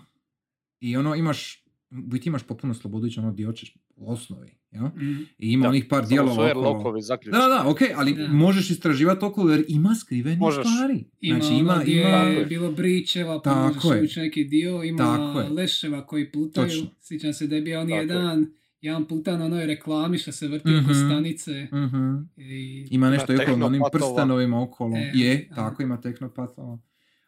i 0.80 0.98
ono 0.98 1.16
imaš, 1.16 1.63
u 1.94 2.02
biti 2.02 2.30
imaš 2.30 2.44
potpuno 2.44 2.74
slobodu 2.74 3.08
ići 3.08 3.20
ono 3.20 3.32
gdje 3.32 3.46
hoćeš 3.46 3.74
u 3.96 4.12
osnovi, 4.12 4.52
jel? 4.72 4.86
Mhm. 4.86 5.12
I 5.38 5.52
ima 5.52 5.64
Da, 5.64 5.70
onih 5.70 5.86
par 5.86 6.08
dijelova 6.08 6.52
okolo. 6.52 7.02
zaključeni. 7.02 7.42
Da, 7.42 7.48
da, 7.48 7.70
ok, 7.70 7.78
ali 7.96 8.14
Da. 8.14 8.28
možeš 8.28 8.70
istraživati 8.70 9.26
okolo 9.26 9.52
jer 9.52 9.66
ima 9.68 9.96
skrivenih 9.96 10.40
Možeš. 10.40 10.68
stvari. 10.68 11.04
Ima, 11.22 11.40
znači 11.40 11.54
ono 11.54 11.60
ima, 11.62 11.80
gdje 11.82 12.00
ima... 12.00 12.08
je 12.10 12.46
bilo 12.46 12.72
bričeva, 12.72 13.36
pa 13.36 13.44
Tako 13.44 13.88
možeš 13.88 14.16
neki 14.16 14.44
dio, 14.44 14.84
ima 14.84 14.98
Tako 14.98 15.54
leševa 15.54 16.06
koji 16.06 16.32
plutaju. 16.32 16.68
Točno. 16.68 16.88
Sjećam 17.00 17.34
se 17.34 17.48
da 17.48 17.56
je 17.56 17.62
bio 17.62 17.82
on 17.82 17.88
Tako 17.88 17.96
je. 17.96 18.02
jedan, 18.02 18.46
jedan 18.82 19.06
puta 19.06 19.38
na 19.38 19.46
onoj 19.46 19.66
reklami 19.66 20.18
što 20.18 20.32
se 20.32 20.48
vrti 20.48 20.70
oko 20.76 20.84
Mhm. 20.84 20.94
stanice. 20.96 21.64
Mhm. 21.66 22.16
I, 22.38 22.88
Ima 22.92 23.10
nešto 23.10 23.34
Ima 23.34 23.42
okolo 23.44 23.58
na 23.58 23.66
onim 23.66 23.82
prstenovima 23.92 24.62
okolo. 24.62 24.96
E, 24.98 25.12
je, 25.14 25.48
a. 25.52 25.56
tako 25.56 25.84
ima 25.84 26.02
tehnopatova. 26.02 26.80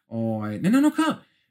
Ovaj, 0.08 0.58
ne, 0.58 0.70
ne, 0.70 0.80
no 0.80 0.90
ka, 0.90 1.02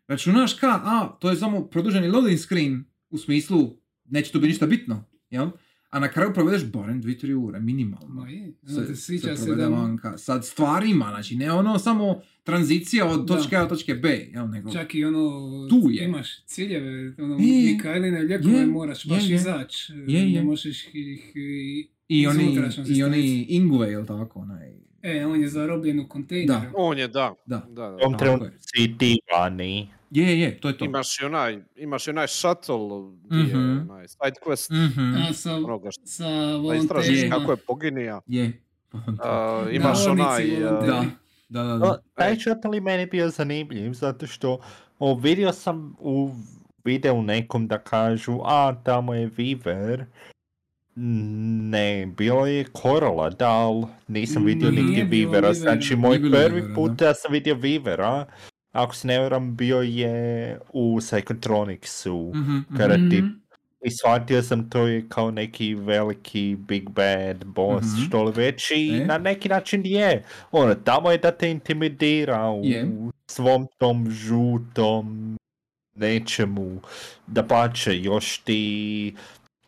računaš 0.08 0.54
ka, 0.54 0.68
a, 0.76 1.18
to 1.22 1.30
je 1.30 1.36
samo 1.36 1.64
produženi 1.64 2.08
loading 2.08 2.40
screen, 2.40 2.84
u 3.10 3.18
smislu, 3.18 3.78
neće 4.06 4.32
tu 4.32 4.40
biti 4.40 4.48
ništa 4.48 4.66
bitno, 4.68 5.04
jel? 5.30 5.50
A 5.90 6.00
na 6.00 6.08
kraju 6.08 6.34
provedeš 6.34 6.66
barem 6.66 7.04
2-3 7.04 7.34
ure, 7.36 7.60
minimalno. 7.60 8.08
Ma 8.10 8.30
je, 8.30 8.54
Se, 8.66 8.86
se, 8.86 8.96
sviđa 8.96 9.36
se 9.36 9.56
da... 9.56 9.68
vanka. 9.68 10.18
Sad 10.18 10.46
stvarima, 10.46 11.06
znači 11.06 11.36
ne 11.36 11.52
ono 11.52 11.80
samo 11.80 12.22
tranzicija 12.44 13.06
od 13.08 13.20
Da. 13.20 13.36
točke 13.36 13.56
A 13.58 13.64
do 13.64 13.68
točke 13.68 13.94
B, 13.96 14.10
jel, 14.34 14.48
nego... 14.48 14.72
Čak 14.72 14.96
i 14.96 15.06
ono, 15.06 15.30
Tu 15.70 15.90
je. 15.92 16.06
imaš 16.06 16.44
ciljeve, 16.44 17.14
ono, 17.18 17.34
Je, 17.36 17.72
Mikaeline 17.74 18.24
ljekove 18.24 18.54
je, 18.54 18.66
moraš 18.66 19.06
je, 19.06 19.10
baš 19.10 19.30
je. 19.30 19.36
izaći. 19.36 19.94
Je, 20.08 20.32
je. 20.32 20.40
Ne 20.40 20.44
možeš 20.44 20.86
ih... 20.86 21.32
i- 21.36 21.90
I 22.08 22.28
oni, 22.28 22.58
i 22.88 23.04
oni. 23.04 23.46
Ingve, 23.50 23.88
jel 23.88 24.06
tako, 24.06 24.40
onaj... 24.40 24.74
E, 25.02 25.26
on 25.26 25.42
je 25.42 25.48
zarobljen 25.50 26.00
u 26.00 26.08
kontejneru. 26.08 26.62
Da. 26.62 26.72
On 26.76 26.98
je, 26.98 27.08
da. 27.08 27.34
Da. 27.46 27.58
da, 27.60 27.82
da. 27.82 27.96
U 27.96 28.00
tom 28.00 28.12
Tako 28.12 28.18
trenutku 28.20 28.46
je. 28.46 28.52
si 28.60 28.98
ti 28.98 29.20
vani. 29.34 29.88
Je, 30.16 30.40
je, 30.42 30.58
to 30.60 30.68
je 30.68 30.78
to. 30.78 30.86
Imaš 30.86 31.22
i 31.22 31.26
onaj, 31.26 31.60
imaš 31.76 32.08
i 32.08 32.12
onaj 32.12 32.28
shuttle, 32.30 32.76
gdje 33.24 33.38
je 33.40 33.46
Mhm. 33.46 33.80
onaj 33.82 34.08
side 34.08 34.40
quest, 34.42 34.72
Mhm. 34.88 35.14
A 35.22 35.34
sa, 35.34 35.56
onoga 35.56 35.92
što 35.92 36.06
sa 36.06 36.24
da 36.24 36.76
istražiš 36.76 37.10
volonterima. 37.10 37.36
kako 37.36 37.52
je 37.52 37.58
poginija. 37.58 38.22
Je. 38.28 38.62
A, 39.20 39.66
imaš 39.72 40.06
Da, 40.06 40.12
onaj... 40.12 40.26
volonteri. 40.26 40.60
Da, 40.62 41.06
da, 41.50 41.64
da. 41.64 41.74
No, 41.76 41.86
da. 41.86 42.02
taj 42.14 42.36
shuttle 42.36 42.82
meni 42.82 43.06
bio 43.06 43.30
zanimljiv, 43.30 43.94
zato 43.94 44.28
što 44.28 44.60
o, 45.00 45.16
vidio 45.16 45.54
sam 45.54 45.96
u 46.00 46.32
videu 46.84 47.22
nekom 47.22 47.68
da 47.68 47.78
kažu, 47.80 48.40
a 48.44 48.76
tamo 48.76 49.14
je 49.14 49.30
Viver. 49.38 50.06
Ne, 50.96 52.06
bilo 52.08 52.48
je 52.48 52.64
Korola, 52.66 53.30
da, 53.30 53.50
ali 53.50 53.86
nisam 54.08 54.46
vidio 54.46 54.72
nigdje 54.72 55.04
Vivera. 55.04 55.54
Znači, 55.54 55.96
moj 55.96 56.20
prvi 56.22 56.74
put 56.76 56.92
da. 56.92 57.06
da 57.06 57.14
sam 57.14 57.32
vidio 57.32 57.56
Vivera, 57.56 58.26
ako 58.76 58.96
se 58.96 59.08
ne 59.08 59.20
varam, 59.20 59.56
bio 59.56 59.78
je 59.78 60.20
u 60.70 60.98
Psychotronicsu. 61.00 62.32
Mhm, 62.32 62.42
mhm. 62.52 62.78
Kada 62.78 62.96
ti 62.96 63.22
Mhm. 63.22 63.28
i 63.82 63.92
shvatio 63.92 64.44
sam 64.44 64.70
to 64.70 64.88
je 64.88 65.06
kao 65.10 65.32
neki 65.32 65.76
veliki 65.76 66.56
big 66.60 66.90
bad 66.90 67.46
boss, 67.46 67.86
Mhm. 67.88 68.02
što 68.02 68.24
li 68.24 68.32
već 68.32 68.72
i 68.72 68.90
E. 68.94 69.06
na 69.06 69.18
neki 69.18 69.50
način 69.50 69.82
je. 69.86 70.24
Ono, 70.52 70.76
tamo 70.76 71.12
je 71.12 71.18
da 71.18 71.32
te 71.32 71.52
intimidira 71.52 72.50
u 72.50 72.62
Je. 72.64 72.88
svom 73.28 73.68
tom 73.78 74.10
žutom 74.10 75.36
nečemu. 75.96 76.82
Da 77.28 77.44
pače, 77.44 77.98
još 77.98 78.38
ti 78.38 79.16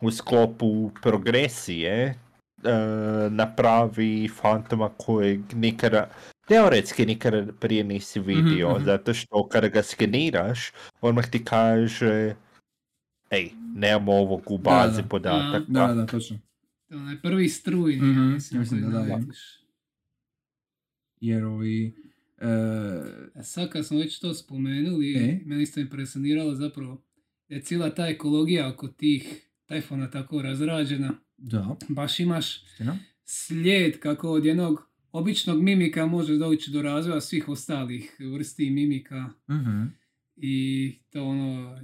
u 0.00 0.10
sklopu 0.10 0.90
progresije 1.02 2.14
e, 2.64 2.70
napravi 3.30 4.28
fantoma 4.30 4.90
kojeg 4.96 5.40
nikada 5.54 6.08
teoretski 6.48 7.06
nikada 7.06 7.52
prije 7.52 7.84
nisi 7.84 8.20
vidio, 8.20 8.70
mhm. 8.70 8.84
zato 8.84 9.14
što 9.14 9.48
kada 9.48 9.68
ga 9.68 9.82
skeniraš, 9.82 10.70
odmah 11.00 11.30
ti 11.30 11.44
kaže 11.44 12.34
ej, 13.30 13.50
nemamo 13.74 14.12
ovog 14.12 14.42
u 14.46 14.58
Da, 14.58 14.62
bazi 14.62 15.02
da. 15.02 15.08
podataka. 15.08 15.64
Da, 15.68 15.86
da, 15.86 15.94
da, 15.94 16.06
točno. 16.06 16.38
To 16.88 16.94
je 16.94 17.00
onaj 17.00 17.20
prvi 17.20 17.48
struj, 17.48 17.96
Mhm, 17.96 18.32
mislim, 18.32 18.60
mislim 18.60 18.80
da 18.82 18.88
da, 18.88 18.98
naletiš. 19.00 19.38
Jer 21.20 21.44
ovi... 21.44 21.94
A 23.34 23.42
sad 23.42 23.70
kad 23.70 23.86
smo 23.86 23.98
već 23.98 24.18
to 24.20 24.34
spomenuli, 24.34 25.14
E? 25.14 25.40
meni 25.44 25.62
isto 25.62 25.80
impresioniralo 25.80 26.54
zapravo 26.54 27.02
da 27.48 27.54
je 27.54 27.62
cijela 27.62 27.90
ta 27.90 28.06
ekologija 28.08 28.68
oko 28.68 28.88
tih 28.88 29.48
tajfona 29.66 30.10
tako 30.10 30.42
razrađena. 30.42 31.14
da, 31.36 31.76
Baš 31.88 32.20
imaš 32.20 32.62
istina. 32.64 32.98
slijed 33.24 33.98
kako 34.00 34.30
od 34.30 34.44
jednog 34.44 34.87
običnog 35.18 35.60
mimika 35.60 36.06
može 36.06 36.36
doći 36.36 36.70
do 36.70 36.82
razvoja 36.82 37.20
svih 37.20 37.48
ostalih 37.48 38.10
vrsti 38.32 38.70
mimika 38.70 39.30
Mhm. 39.50 39.82
i 40.36 40.94
to 41.10 41.24
ono, 41.24 41.78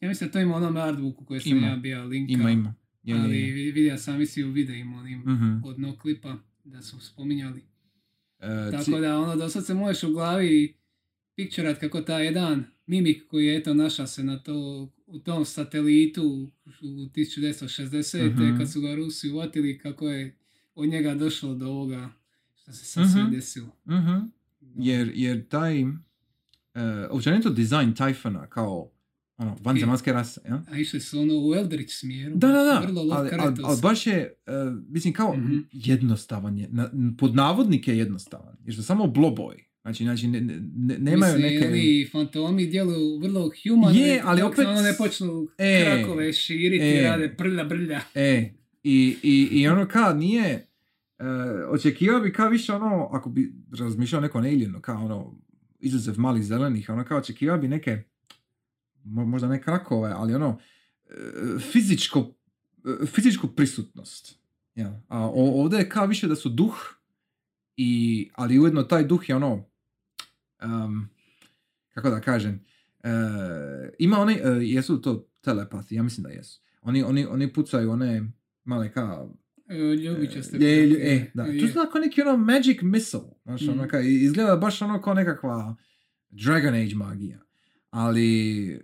ja 0.00 0.08
mislim 0.08 0.28
da 0.28 0.32
to 0.32 0.40
ima 0.40 0.56
onom 0.56 0.76
artbooku 0.78 1.24
koje 1.24 1.40
sam 1.40 1.52
Ima. 1.52 1.66
ja 1.66 1.76
bio 1.76 2.04
linka, 2.04 2.32
Ima, 2.32 2.50
ima. 2.50 2.74
Je, 3.02 3.14
je, 3.14 3.20
ali 3.20 3.38
je. 3.38 3.52
vidio 3.52 3.98
sam 3.98 4.18
mislim 4.18 4.48
u 4.48 4.52
videima 4.52 4.96
onim 4.96 5.18
Mhm. 5.20 5.64
od 5.64 5.80
no 5.80 5.96
klipa 5.96 6.36
da 6.64 6.82
su 6.82 7.00
spominjali. 7.00 7.60
E, 8.40 8.70
Tako 8.70 8.84
ci- 8.84 8.90
da 8.92 9.18
ono 9.18 9.36
dosad 9.36 9.66
se 9.66 9.74
možeš 9.74 10.02
u 10.02 10.12
glavi 10.12 10.74
pikčerat 11.36 11.78
kako 11.78 12.00
taj 12.00 12.24
jedan 12.24 12.64
mimik 12.86 13.26
koji 13.26 13.46
je 13.46 13.56
eto 13.56 13.74
našao 13.74 14.06
se 14.06 14.24
na 14.24 14.38
to, 14.38 14.54
u 15.06 15.18
tom 15.18 15.44
satelitu 15.44 16.50
u 16.82 17.08
1960. 17.08 18.24
Mhm. 18.26 18.58
kad 18.58 18.72
su 18.72 18.80
ga 18.80 18.94
Rusi 18.94 19.30
uvatili 19.30 19.78
kako 19.78 20.08
je 20.08 20.36
od 20.74 20.88
njega 20.88 21.14
došlo 21.14 21.54
do 21.54 21.66
ovoga 21.66 22.10
što 22.68 22.74
se 22.74 22.84
sad 22.84 23.10
sve 23.12 23.22
Mhm. 23.22 23.32
desilo. 23.32 23.76
Mhm. 23.86 24.16
Jer, 24.76 25.12
jer 25.14 25.48
taj... 25.48 25.82
Uh, 25.82 25.90
općenito 27.10 27.50
dizajn 27.50 27.94
Typhona 27.94 28.48
kao 28.48 28.90
ono, 29.36 29.56
vanzemaljske 29.60 30.12
rase, 30.12 30.40
ja? 30.48 30.64
A 30.70 30.78
išli 30.78 31.00
su 31.00 31.20
ono 31.20 31.34
u 31.38 31.54
Eldritch 31.54 31.94
smjeru. 31.94 32.36
Da, 32.36 32.48
da, 32.48 32.52
da, 32.54 32.80
Vrlo 32.80 33.00
ali, 33.02 33.30
ali, 33.32 33.54
ali 33.64 33.78
baš 33.82 34.06
je, 34.06 34.34
uh, 34.46 34.52
mislim 34.88 35.14
kao, 35.14 35.36
Mhm. 35.36 35.58
jednostavan 35.72 36.58
je, 36.58 36.68
na, 36.70 36.90
pod 37.18 37.34
navodnike 37.34 37.90
je 37.90 37.98
jednostavan, 37.98 38.56
jer 38.64 38.74
su 38.74 38.82
samo 38.82 39.06
bloboj, 39.06 39.56
znači, 39.82 40.04
znači 40.04 40.26
ne, 40.26 40.40
ne- 40.40 40.54
ne- 40.76 40.98
nemaju 40.98 41.34
Mislim, 41.34 41.52
neke... 41.54 41.66
Ili 41.68 42.08
fantomi 42.08 42.66
djeluju 42.66 43.18
vrlo 43.18 43.50
humano. 43.62 43.98
Je, 43.98 44.20
ali 44.24 44.42
opet- 44.42 44.66
ono 44.66 44.82
ne 44.82 44.94
počnu 44.98 45.48
E, 45.58 45.84
krakove 45.84 46.32
širiti, 46.32 46.84
e. 46.86 47.02
rade 47.02 47.34
prlja 47.36 47.64
brlja. 47.64 48.00
E, 48.14 48.52
i, 48.84 49.16
i, 49.22 49.48
i 49.52 49.68
ono 49.68 49.86
ka 49.86 50.12
nije, 50.14 50.66
uh, 51.18 51.70
očekivao 51.70 52.20
bi 52.20 52.32
kao 52.32 52.48
više 52.48 52.72
ono, 52.72 53.08
ako 53.12 53.30
bi 53.30 53.54
razmišljao 53.78 54.20
neko 54.20 54.38
alienu, 54.38 54.80
kao 54.80 55.04
ono, 55.04 55.38
izuzev 55.78 56.14
malih 56.18 56.44
zelenih, 56.44 56.88
ono 56.88 57.04
kao 57.04 57.18
očekivao 57.18 57.58
bi 57.58 57.68
neke, 57.68 58.04
mo- 59.04 59.26
možda 59.26 59.48
ne 59.48 59.62
krakove, 59.62 60.12
ali 60.16 60.34
ono, 60.34 60.58
e, 61.06 61.58
fizičko, 61.58 62.34
e, 63.02 63.06
fizičku 63.06 63.48
prisutnost. 63.48 64.38
Ja. 64.74 65.02
A 65.08 65.30
ovdje 65.34 65.78
je 65.78 65.88
kao 65.88 66.06
više 66.06 66.28
da 66.28 66.36
su 66.36 66.48
duh, 66.48 66.74
i, 67.76 68.30
ali 68.34 68.58
ujedno 68.58 68.82
taj 68.82 69.04
duh 69.04 69.28
je 69.28 69.36
ono, 69.36 69.64
em, 70.58 71.08
kako 71.88 72.10
da 72.10 72.20
kažem, 72.20 72.64
e, 73.02 73.10
ima 73.98 74.18
one, 74.18 74.40
e, 74.44 74.48
jesu 74.48 75.02
to 75.02 75.28
telepati, 75.40 75.94
ja 75.94 76.02
mislim 76.02 76.24
da 76.24 76.30
jesu. 76.30 76.62
Oni, 76.82 77.02
oni, 77.02 77.26
oni 77.26 77.52
pucaju 77.52 77.90
one 77.90 78.32
male 78.64 78.92
kao... 78.92 79.34
E, 79.68 79.74
Ljubičaste. 79.76 80.56
lju- 80.56 80.88
kutije. 80.90 81.14
e, 81.14 81.30
da. 81.34 81.44
To 81.44 81.50
Je. 81.50 81.56
je 81.58 81.72
kao 81.92 82.00
neki 82.00 82.22
ono 82.22 82.36
magic 82.36 82.78
missile. 82.82 83.22
Znaš, 83.44 83.68
ono 83.68 83.88
kao, 83.88 84.00
izgleda 84.00 84.56
baš 84.56 84.82
ono 84.82 85.00
kao 85.02 85.14
nekakva 85.14 85.76
Dragon 86.30 86.74
Age 86.74 86.94
magija. 86.94 87.38
Ali, 87.90 88.68
e, 88.70 88.78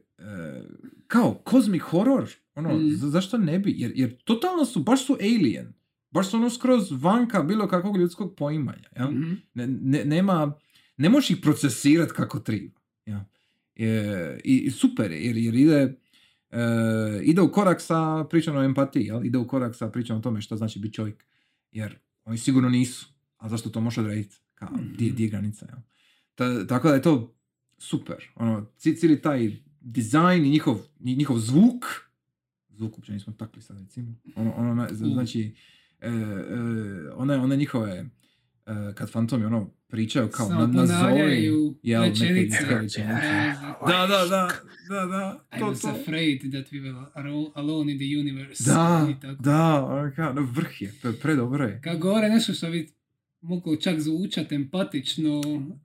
kao 1.07 1.43
cosmic 1.51 1.83
horror, 1.83 2.29
ono, 2.55 2.77
Mhm. 2.77 2.89
za- 2.91 3.09
zašto 3.09 3.39
ne 3.39 3.59
bi? 3.59 3.75
Jer, 3.77 3.93
jer 3.95 4.17
totalno 4.17 4.65
su, 4.65 4.83
baš 4.83 5.07
su 5.07 5.17
alien. 5.21 5.73
Baš 6.11 6.31
su 6.31 6.37
ono 6.37 6.51
skroz 6.51 6.89
vanka 6.93 7.43
bilo 7.43 7.69
kakvog 7.69 7.97
ljudskog 7.97 8.35
poimanja. 8.37 8.89
Ja? 8.97 9.11
Mhm. 9.11 9.33
ne, 9.55 9.67
ne, 9.67 10.05
nema, 10.05 10.53
ne 10.97 11.09
možeš 11.09 11.31
ih 11.31 11.37
procesirati 11.43 12.13
kako 12.13 12.39
treba. 12.39 12.81
Ja. 13.07 13.25
E, 13.77 14.39
i, 14.45 14.57
I 14.57 14.71
super 14.71 15.11
je, 15.11 15.25
jer, 15.25 15.37
jer 15.37 15.55
ide, 15.55 15.95
e, 16.55 16.59
ide 17.23 17.41
u 17.41 17.53
korak 17.53 17.81
sa 17.81 17.99
pričom 18.25 18.57
o 18.57 18.63
empatiji, 18.63 19.05
jel? 19.05 19.25
ide 19.25 19.39
u 19.39 19.47
korak 19.47 19.77
sa 19.77 19.89
pričom 19.89 20.17
o 20.17 20.21
tome 20.21 20.41
što 20.41 20.57
znači 20.57 20.79
biti 20.79 20.95
čovjek. 20.95 21.25
Jer 21.73 21.97
oni 22.25 22.39
sigurno 22.39 22.69
nisu. 22.69 23.07
A 23.37 23.49
zašto 23.49 23.71
to 23.71 23.81
može 23.81 24.01
odrediti? 24.01 24.37
Kao, 24.55 24.69
di, 24.99 25.11
di 25.11 25.23
je 25.23 25.29
granica? 25.29 25.67
Jel? 25.67 25.79
Ta- 26.35 26.67
tako 26.67 26.89
da 26.89 26.95
je 26.95 27.03
to 27.03 27.35
super. 27.79 28.17
Ono, 28.35 28.67
ci- 28.77 28.97
cijeli 28.97 29.23
taj 29.23 29.51
dizajn 29.81 30.45
i 30.45 30.51
njihov, 30.51 30.77
njihov 31.01 31.39
zvuk, 31.39 31.85
zvuk 32.69 32.93
uopće 32.93 33.13
nismo 33.13 33.33
takli 33.33 33.63
sad 33.63 33.79
recimo, 33.79 34.15
ono, 34.37 34.53
ono, 34.53 34.75
na- 34.75 34.89
Mm. 34.93 35.13
znači, 35.13 35.55
e, 36.01 36.09
e, 36.09 36.13
one, 37.13 37.37
one 37.37 37.57
njihove, 37.57 38.07
e, 38.67 38.95
kad 38.95 39.11
fantomi 39.11 39.45
ono 39.45 39.71
pričaju 39.89 40.29
kao 40.29 40.47
Samo 40.49 40.61
na, 40.61 40.67
nazovi, 40.67 40.99
ponavljaju 41.01 41.75
jel, 41.83 42.03
neke 42.03 42.13
rečenice. 42.13 42.41
ljudske 42.41 42.75
rečenice. 42.75 43.27
Da, 43.87 44.07
Da, 44.07 44.07
da, 44.07 44.25
da, 44.27 44.49
da, 44.89 45.07
da, 45.07 45.45
I 45.57 45.61
to, 45.61 45.67
was 45.67 45.83
to. 45.83 45.89
afraid 45.89 46.41
that 46.41 46.73
we 46.73 46.81
were 46.83 47.51
alone 47.55 47.93
in 47.93 47.99
the 47.99 48.19
universe. 48.21 48.65
Da, 48.67 49.09
I 49.11 49.21
tako. 49.21 49.43
da, 49.43 49.85
ono 49.85 50.13
kao, 50.17 50.33
no, 50.33 50.49
vrh 50.55 50.83
je, 50.83 50.93
to 51.03 51.09
je 51.09 51.15
predobro 51.21 51.65
je. 51.65 51.81
Kad 51.85 51.99
govore 51.99 52.29
nešto 52.29 52.53
što 52.53 52.71
bi 52.71 52.89
mogu 53.41 53.77
čak 53.77 54.01
zvučat 54.01 54.53
empatično, 54.53 55.41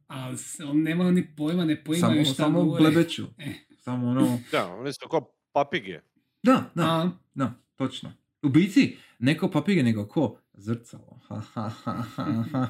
ali 0.08 0.38
on 0.66 0.82
nema 0.84 1.12
ni 1.12 1.36
pojma, 1.36 1.66
ne 1.66 1.84
poimaju 1.84 2.14
Samo, 2.26 2.34
šta 2.34 2.44
samo 2.44 2.64
govore. 2.64 2.82
blebeću. 2.84 3.26
E. 3.38 3.54
Samo 3.78 4.08
ono... 4.08 4.40
Da, 4.52 4.68
oni 4.68 4.94
su 4.94 5.08
kao 5.12 5.32
papige. 5.54 6.00
Da, 6.44 6.70
da, 6.76 6.84
A, 6.84 7.12
da, 7.34 7.54
točno. 7.76 8.14
U 8.44 8.50
bici, 8.50 8.98
neko 9.20 9.52
papige, 9.52 9.84
nego 9.84 10.08
ko? 10.08 10.40
Zrcalo. 10.54 11.20
Ha, 11.28 11.42
ha, 11.54 11.70
ha. 12.16 12.68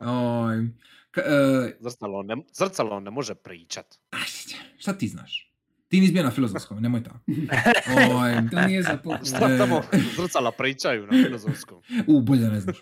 Oj, 0.00 0.58
e, 1.16 1.76
Zrcalo 1.80 2.22
ne, 2.22 2.36
zrcalo 2.52 3.00
ne 3.00 3.10
može 3.10 3.34
pričat. 3.34 3.98
šta 4.78 4.92
ti 4.92 5.08
znaš? 5.08 5.52
Ti 5.88 6.00
nisi 6.00 6.12
bio 6.12 6.22
na 6.22 6.30
filozofskom, 6.30 6.82
nemoj 6.82 7.02
tako. 7.02 7.18
Oj, 8.14 8.32
to 8.50 8.66
nije 8.66 8.82
za 8.82 8.96
pohvalu. 9.04 9.24
Šta 9.24 9.58
tamo 9.58 9.82
zrcala 10.16 10.52
pričaju 10.52 11.06
na 11.06 11.24
filozofskom? 11.26 11.82
u, 12.06 12.20
bolje 12.20 12.48
ne 12.48 12.60
znaš. 12.60 12.76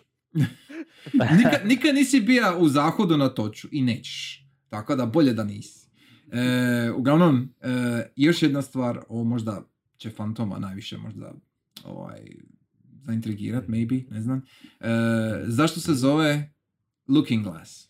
nikad, 1.38 1.60
nikad 1.66 1.94
nisi 1.94 2.20
bija 2.20 2.56
u 2.58 2.68
zahodu 2.68 3.16
na 3.16 3.28
toču 3.28 3.68
i 3.72 3.82
nećeš. 3.82 4.46
Tako 4.68 4.96
da 4.96 5.06
bolje 5.06 5.32
da 5.32 5.44
nisi. 5.44 5.88
E, 6.32 6.90
uglavnom, 6.90 7.54
e, 7.60 7.68
još 8.16 8.42
jedna 8.42 8.62
stvar, 8.62 9.00
ovo 9.08 9.24
možda 9.24 9.62
će 9.96 10.10
Fantoma 10.10 10.58
najviše 10.58 10.98
možda 10.98 11.32
ovaj, 11.84 12.20
zaintrigirat, 12.96 13.66
maybe, 13.66 14.10
ne 14.10 14.20
znam. 14.20 14.42
E, 14.80 14.88
zašto 15.44 15.80
se 15.80 15.94
zove 15.94 16.52
Looking 17.08 17.44
Glass? 17.44 17.88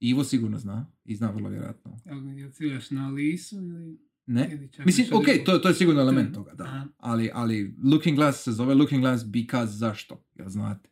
Ivo 0.00 0.24
sigurno 0.24 0.58
zna 0.58 0.86
i 1.04 1.16
zna 1.16 1.30
vrlo 1.30 1.48
vjerojatno. 1.48 1.96
Evo, 2.04 2.20
jel 2.28 2.50
ciljaš 2.50 2.90
na 2.90 3.08
Lisu 3.08 3.56
ili... 3.56 3.98
Ne? 4.26 4.48
ili 4.52 4.70
Mislim, 4.78 5.06
ok, 5.12 5.24
to, 5.46 5.58
to 5.58 5.68
je 5.68 5.74
sigurno 5.74 6.00
element 6.00 6.28
To- 6.28 6.34
toga, 6.34 6.54
da. 6.54 6.64
aha. 6.64 6.86
Ali, 6.98 7.30
ali 7.34 7.74
Looking 7.84 8.16
Glass 8.16 8.44
se 8.44 8.52
zove 8.52 8.74
Looking 8.74 9.00
Glass 9.00 9.24
because 9.24 9.72
zašto? 9.72 10.24
Jel 10.34 10.48
znate? 10.48 10.88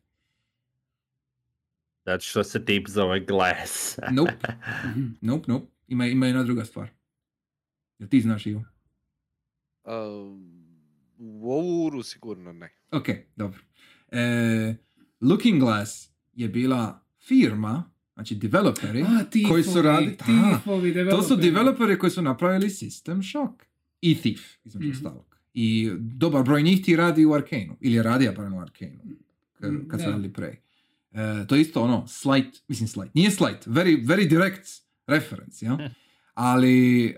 Zato 2.05 2.21
što 2.21 2.45
se 2.45 2.65
tip 2.65 2.89
zove 2.89 3.21
Glass. 3.21 3.99
Nope, 4.13 4.33
Mhm. 4.87 5.07
nope, 5.21 5.45
nope. 5.49 5.67
Ima, 5.89 6.07
ima 6.07 6.27
jedna 6.27 6.43
druga 6.43 6.65
stvar. 6.65 6.91
Jel 7.99 8.09
ti 8.09 8.21
znaš 8.21 8.47
Ivo? 8.47 8.65
Uh, 9.85 9.93
u 11.19 11.53
ovu 11.53 11.85
uru 11.85 12.03
sigurno 12.03 12.53
ne. 12.53 12.73
Ok, 12.91 13.07
dobro. 13.37 13.61
E, 14.09 14.75
Looking 15.21 15.61
Glass 15.61 16.09
je 16.35 16.49
bila 16.49 17.01
firma, 17.19 17.91
znači 18.15 18.35
developeri, 18.35 19.03
A, 19.03 19.25
tifovi, 19.25 19.51
koji 19.51 19.63
su 19.65 19.83
radili... 19.83 20.17
tifovi, 20.17 20.95
To 21.11 21.23
su 21.23 21.37
developeri. 21.37 21.99
koji 21.99 22.11
su 22.11 22.23
napravili 22.23 22.69
System 22.69 23.31
Shock 23.31 23.63
i 24.01 24.15
Thief, 24.17 24.41
između 24.65 24.89
Mhm. 24.89 24.97
ostalog. 24.97 25.39
I 25.55 25.91
dobar 25.99 26.43
broj 26.43 26.63
njih 26.63 26.85
ti 26.85 26.97
radi 26.97 27.25
u 27.25 27.33
Arkaneu. 27.33 27.77
Ili 27.81 27.95
je 27.95 28.03
radio 28.03 28.33
barem 28.33 28.55
u 28.55 28.61
Arkaneu. 28.61 28.99
Kad, 29.53 29.73
Mm, 29.73 29.89
kad 29.89 30.01
su 30.01 30.07
radili 30.07 30.33
pre. 30.33 30.57
E, 31.13 31.47
to 31.47 31.55
je 31.55 31.61
isto 31.61 31.83
ono, 31.83 32.07
slight, 32.07 32.63
mislim 32.69 32.89
slight, 32.89 33.15
nije 33.15 33.31
slight, 33.31 33.67
very, 33.67 34.07
very 34.07 34.29
direct 34.29 34.67
reference, 35.07 35.67
ja? 35.67 35.79
Ali 36.41 37.07
e, 37.07 37.15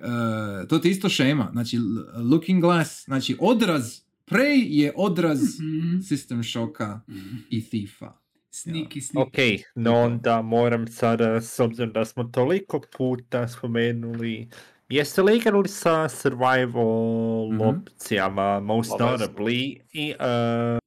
to 0.68 0.78
ti 0.78 0.88
je 0.88 0.92
isto 0.92 1.08
šema, 1.08 1.48
znači 1.52 1.78
Looking 2.24 2.60
Glass, 2.60 3.04
znači 3.04 3.36
odraz, 3.40 4.00
Prey 4.26 4.66
je 4.66 4.92
odraz 4.96 5.38
Mhm. 5.60 5.96
System 5.98 6.42
Shocka 6.44 7.00
Mhm. 7.08 7.36
i 7.50 7.62
Thiefa. 7.62 8.12
Sniki, 8.50 9.00
sniki. 9.00 9.20
Ok, 9.20 9.36
no 9.74 9.94
onda 9.94 10.42
moram 10.42 10.86
sada, 10.88 11.40
s 11.40 11.60
obzirom 11.60 11.92
da 11.92 12.04
smo 12.04 12.24
toliko 12.24 12.80
puta 12.90 13.48
spomenuli, 13.48 14.48
jeste 14.88 15.22
li 15.22 15.36
igrali 15.36 15.68
sa 15.68 16.08
survival 16.08 17.48
Mhm. 17.52 17.60
opcijama, 17.62 18.60
most 18.60 18.90
notably, 18.92 19.58
i 19.92 20.12
uh, 20.12 20.79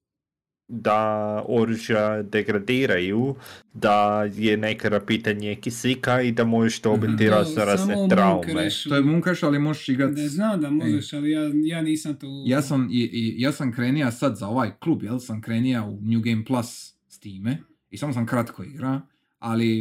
da 0.82 1.44
oružja 1.48 2.24
degradiraju, 2.24 3.36
da 3.74 4.24
je 4.34 4.58
nekada 4.58 5.00
pitanje 5.00 5.56
kisika 5.56 6.22
i 6.22 6.32
da 6.32 6.44
možeš 6.44 6.82
dobiti 6.82 7.14
Mhm. 7.14 7.26
To 7.26 7.32
razne 7.32 7.66
razne 7.66 7.96
traume. 8.10 8.36
Monkerešu. 8.36 8.90
To 8.90 8.96
je 8.96 9.02
Mooncrash, 9.02 9.44
ali 9.44 9.60
možeš 9.60 9.90
igrati... 9.90 10.14
Ne 10.14 10.28
znam 10.30 10.62
da 10.62 10.70
možeš, 10.70 11.14
ali 11.14 11.32
ja, 11.32 11.42
ja 11.66 11.82
nisam 11.82 12.16
to... 12.16 12.44
Ja 12.48 12.62
sam, 12.62 12.90
i, 12.92 13.10
i, 13.14 13.42
ja 13.42 13.52
sam 13.52 13.72
krenija 13.74 14.12
sad 14.12 14.38
za 14.38 14.48
ovaj 14.48 14.72
klub, 14.80 15.04
jel? 15.04 15.20
Sam 15.20 15.42
krenija 15.42 15.84
u 15.84 16.00
New 16.02 16.22
Game 16.22 16.46
Plus 16.46 16.94
s 17.08 17.20
time 17.20 17.58
i 17.92 17.98
samo 17.98 18.14
sam 18.14 18.26
kratko 18.26 18.64
igra, 18.64 19.02
ali 19.40 19.80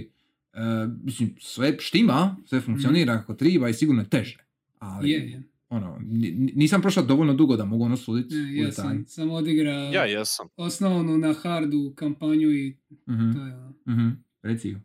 e, 0.52 0.58
mislim, 1.04 1.34
sve 1.40 1.76
štima, 1.78 2.36
sve 2.46 2.60
funkcionira 2.60 3.18
kako 3.18 3.34
treba 3.34 3.68
i 3.68 3.74
sigurno 3.74 4.02
je 4.02 4.08
teže. 4.08 4.38
Ali, 4.78 5.10
Je, 5.10 5.30
je. 5.30 5.42
Ono, 5.72 5.98
ni- 6.02 6.30
ni- 6.30 6.52
nisam 6.52 6.82
prošao 6.82 7.04
dovoljno 7.04 7.34
dugo 7.34 7.56
da 7.56 7.64
mogu 7.64 7.84
ono 7.84 7.96
suditi 7.96 8.34
Ne, 8.34 8.42
u 8.42 8.54
ja 8.54 8.66
detalj. 8.66 8.72
sam 8.74 9.04
samo 9.06 9.34
odigra 9.34 9.70
Ja 9.72 10.04
jesam. 10.04 10.48
osnovnu 10.56 11.18
na 11.18 11.34
hardu 11.34 11.92
kampanju 11.96 12.50
i 12.50 12.76
Mhm, 13.06 13.32
to 13.32 13.38
je 13.40 13.54
ono. 13.54 13.72
mhm, 13.86 14.08
Reci. 14.42 14.76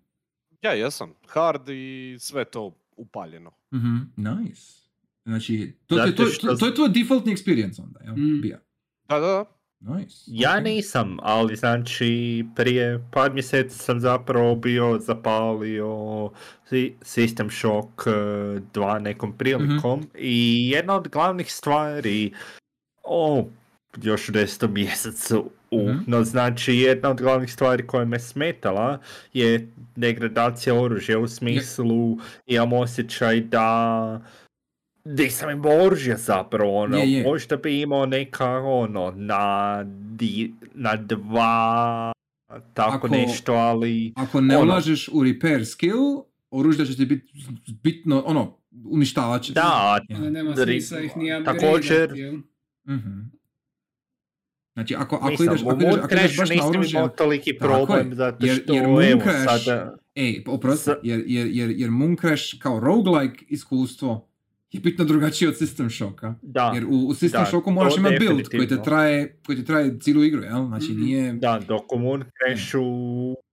Ja 0.61 0.71
jesam. 0.73 1.13
Hard 1.27 1.69
i 1.69 2.17
sve 2.19 2.45
to 2.45 2.65
upaljeno. 2.91 3.51
Mhm, 3.71 3.95
Nice. 4.17 4.61
Znači, 5.25 5.73
to, 5.87 5.95
to, 5.95 6.01
Zato 6.01 6.11
to, 6.13 6.25
što- 6.25 6.47
to, 6.47 6.55
to 6.55 6.65
je 6.65 6.75
tvoj 6.75 6.89
defaultni 6.89 7.33
experience 7.33 7.81
onda, 7.81 7.99
jel? 8.01 8.15
Mm. 8.15 8.41
Bija. 8.41 8.59
Da, 9.09 9.15
da, 9.15 9.27
da. 9.27 9.45
Nice. 9.79 10.23
Ja 10.27 10.59
nisam, 10.59 11.17
ali 11.21 11.55
znači 11.55 12.45
prije 12.55 13.05
par 13.11 13.33
mjeseci 13.33 13.77
sam 13.77 13.99
zapravo 13.99 14.55
bio 14.55 14.99
zapalio 14.99 15.87
System 17.01 17.49
Shock 17.59 18.07
eh, 18.07 18.11
2 18.73 18.99
nekom 18.99 19.37
prilikom 19.37 20.07
i 20.15 20.69
jedna 20.69 20.95
od 20.95 21.07
glavnih 21.07 21.53
stvari 21.53 22.33
o 23.03 23.47
još 24.01 24.29
u 24.29 24.31
desetom 24.31 24.73
mjesecu 24.73 25.51
u, 25.71 25.89
Mhm. 25.89 25.97
no 26.07 26.23
znači 26.23 26.75
jedna 26.75 27.09
od 27.09 27.21
glavnih 27.21 27.53
stvari 27.53 27.87
koja 27.87 28.05
me 28.05 28.19
smetala 28.19 28.99
je 29.33 29.67
degradacija 29.95 30.75
oružja 30.75 31.19
u 31.19 31.27
smislu 31.27 32.17
imam 32.45 32.73
osjećaj 32.73 33.41
da 33.41 34.21
nisam 35.09 35.49
imao 35.49 35.71
oružja 35.77 36.17
zapravo, 36.17 36.75
ono, 36.75 36.97
Je, 36.97 37.11
je. 37.11 37.23
možda 37.23 37.57
bi 37.57 37.81
imao 37.81 38.05
neka, 38.05 38.49
ono, 38.57 39.13
na, 39.15 39.83
di, 40.09 40.53
na 40.73 40.95
dva, 40.97 42.11
tako 42.73 42.97
Ako- 42.97 43.07
nešto, 43.07 43.53
ali... 43.53 44.13
Ako 44.15 44.41
ne 44.41 44.57
ono. 44.57 44.65
ulažeš 44.65 45.09
u 45.09 45.23
repair 45.23 45.65
skill, 45.65 45.99
oružje 46.51 46.85
će 46.85 46.95
ti 46.95 47.05
biti 47.05 47.31
bitno, 47.83 48.23
ono, 48.25 48.57
uništavat 48.85 49.41
će. 49.41 49.53
Da, 49.53 49.97
Ja. 50.09 50.17
Onda 50.17 50.29
nema 50.29 50.55
smisla 50.55 50.99
ih 50.99 51.17
ni 51.17 51.29
također-? 51.45 52.13
Mhm. 52.89 53.19
Znači, 54.73 54.95
ako, 54.95 55.15
ako 55.15 55.29
Mislim, 55.29 55.47
ideš, 55.47 55.61
ako 55.61 55.75
ideš, 55.75 55.95
ako 55.95 56.13
ideš 56.15 56.37
baš 56.37 56.49
na 56.49 56.67
oružje... 56.67 56.89
imao 56.91 57.07
toliki 57.09 57.53
problem, 57.53 58.09
je, 58.09 58.15
zato 58.15 58.45
jer- 58.45 58.55
što, 58.55 58.73
jer 58.73 58.83
evo, 58.83 58.93
Mooncrash- 58.93 59.45
sada... 59.59 59.97
Ej, 60.15 60.43
oprosti, 60.47 60.91
jer, 61.03 61.23
jer, 61.27 61.47
jer, 61.47 61.69
jer 61.69 61.89
Mooncrash 61.91 62.59
kao 62.59 62.79
roguelike 62.79 63.45
iskustvo 63.49 64.27
je 64.71 64.79
bitno 64.79 65.05
drugačije 65.05 65.49
od 65.49 65.55
System 65.55 65.89
Shocka. 65.91 66.35
Da, 66.41 66.71
Jer 66.75 66.85
u, 66.85 66.89
u 66.89 67.13
System 67.13 67.31
da, 67.33 67.45
Shocku 67.45 67.71
moraš 67.71 67.97
imati 67.97 68.19
build 68.19 68.47
koji 68.47 68.67
te 68.67 68.83
traje, 68.83 69.39
koji 69.45 69.57
ti 69.57 69.65
traje 69.65 69.99
cijelu 69.99 70.23
igru, 70.23 70.43
jel? 70.43 70.65
Znači, 70.65 70.91
Mhm. 70.91 71.01
nije... 71.01 71.33
da, 71.33 71.61
dok 71.67 71.91
u 71.91 71.99
Mooncrashu, 71.99 72.83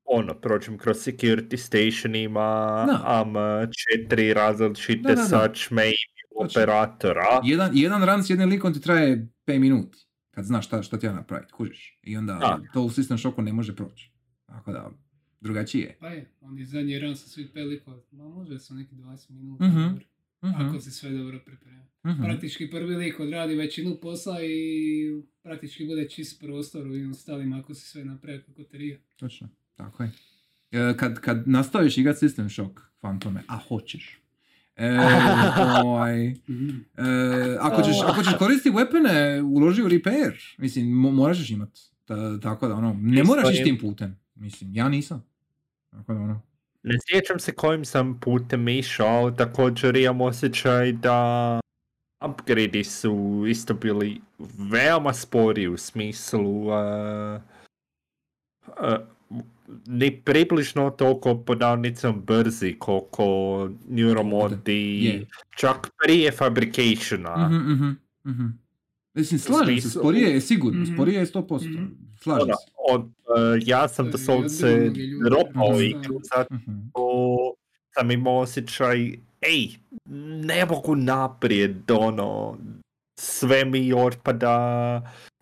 ono, 0.05 0.35
prođem 0.35 0.79
kroz 0.79 0.97
security 0.99 1.57
stationima, 1.59 2.41
Da. 2.87 3.01
am 3.05 3.29
uh, 3.31 3.43
četiri 3.73 4.35
različite 4.35 5.03
Da, 5.03 5.09
da, 5.09 5.15
da. 5.15 5.25
such 5.25 5.73
maybe 5.73 5.93
Točno. 6.35 6.61
operatora. 6.61 7.41
Jedan, 7.45 7.71
jedan 7.75 8.05
run 8.05 8.23
s 8.23 8.31
jednim 8.31 8.49
likom 8.49 8.75
ti 8.75 8.81
traje 8.81 9.29
5 9.47 9.59
minuti. 9.59 9.99
Kad 10.31 10.45
znaš 10.45 10.67
šta, 10.67 10.83
šta 10.83 10.99
ti 10.99 11.07
ja 11.07 11.13
napraviti, 11.13 11.53
kužiš. 11.53 11.99
I 12.03 12.17
onda 12.17 12.33
Da. 12.35 12.61
to 12.73 12.83
u 12.83 12.89
System 12.89 13.19
Shocku 13.19 13.43
ne 13.43 13.53
može 13.53 13.77
proći. 13.77 14.11
Tako 14.47 14.73
da, 14.73 14.91
drugačije. 15.41 15.83
je. 15.83 15.97
Pa 16.01 16.09
je, 16.09 16.31
oni 16.41 16.65
zadnji 16.65 16.99
ran 16.99 17.17
sa 17.17 17.29
svih 17.29 17.51
pelikova, 17.55 17.97
ma 18.11 18.25
može 18.25 18.59
su 18.59 18.75
neki 18.75 18.95
20 18.95 19.31
minuta, 19.31 19.65
Mhm. 19.65 19.89
Mhm, 20.45 20.63
ako 20.67 20.81
se 20.81 20.91
sve 20.91 21.11
dobro 21.11 21.39
pripremi. 21.47 21.81
mhm. 22.07 22.23
Praktički 22.23 22.71
prvi 22.71 22.97
lik 22.97 23.21
odradi 23.21 23.55
većinu 23.55 23.99
posla 24.03 24.39
i 24.43 25.23
praktički 25.43 25.87
bude 25.87 26.09
čist 26.09 26.41
prostor 26.41 26.87
u 26.87 27.11
ostalim 27.11 27.53
ako 27.53 27.75
si 27.75 27.89
sve 27.89 28.05
napravi 28.05 28.43
kako 28.43 28.63
treba. 28.63 28.97
Točno, 29.17 29.49
tako 29.75 30.03
je. 30.03 30.11
E, 30.73 30.97
kad, 30.97 31.21
kad 31.21 31.49
nastaviš 31.49 31.99
igrat 31.99 32.17
System 32.17 32.49
Shock, 32.55 32.81
Fantome, 33.01 33.43
a 33.49 33.59
hoćeš, 33.69 34.21
e, 34.77 34.99
ovaj, 35.85 36.29
e, 36.29 36.35
ako, 37.61 37.83
ćeš, 37.83 37.97
ako 38.05 38.23
ćeš 38.23 38.33
koristiti 38.39 38.77
weapone, 38.77 39.43
uloži 39.43 39.83
u 39.83 39.89
repair. 39.89 40.35
Mislim, 40.59 40.87
mo- 40.87 41.13
moraš 41.13 41.51
imat. 41.51 41.79
Ta- 42.05 42.41
tako 42.41 42.69
da, 42.69 42.75
ono, 42.75 42.97
ne 43.01 43.25
moraš 43.25 43.55
ići 43.55 43.63
tim 43.65 43.79
putem. 43.79 44.17
Mislim, 44.35 44.75
ja 44.75 44.89
nisam. 44.89 45.25
Tako 45.91 46.15
da, 46.15 46.21
ono, 46.21 46.43
Ne 46.85 46.95
sjećam 47.09 47.39
se 47.39 47.53
kojim 47.53 47.85
sam 47.85 48.21
putem 48.21 48.69
išao, 48.69 49.07
ali 49.09 49.37
također 49.37 49.97
imam 49.97 50.21
osjećaj 50.21 50.93
da 50.93 51.61
upgrade 52.27 52.85
su 52.85 53.45
isto 53.49 53.75
bili 53.75 54.21
veoma 54.71 55.13
spori 55.13 55.69
u 55.69 55.77
smislu 55.77 56.67
uh, 56.67 57.41
uh, 58.67 59.15
ni 59.87 60.21
približno 60.21 60.91
toliko 60.91 61.39
podavnicom 61.39 62.23
brzi 62.27 62.77
koliko 62.79 63.71
Neuromodi, 63.89 65.05
Je. 65.05 65.27
čak 65.57 65.91
prije 66.05 66.33
Fabricationa. 66.33 67.49
Mhm, 67.49 67.73
mhm, 67.73 67.91
mhm. 68.27 68.64
Mislim, 69.15 69.39
slažem 69.41 69.81
se, 69.81 69.89
sporije 69.91 70.31
je 70.31 70.41
sigurno, 70.41 70.81
Mhm. 70.81 70.95
sporije 70.95 71.19
je 71.19 71.27
100%. 71.27 71.69
Mhm. 71.71 71.85
Slažem 72.17 72.47
se. 72.49 72.73
od, 72.91 73.05
e, 73.05 73.11
ja 73.63 73.89
sam 73.89 74.11
doslovce 74.11 74.67
Mhm. 74.67 75.01
igru 75.81 76.21
zato 76.27 76.55
Mhm. 76.55 76.79
sam 77.91 78.11
imao 78.11 78.39
osjećaj, 78.39 78.99
ej, 79.43 79.69
ne 80.43 80.67
mogu 80.67 80.95
naprijed, 80.97 81.91
ono, 81.91 82.59
sve 83.17 83.65
mi 83.65 83.93
otpada, 83.93 84.51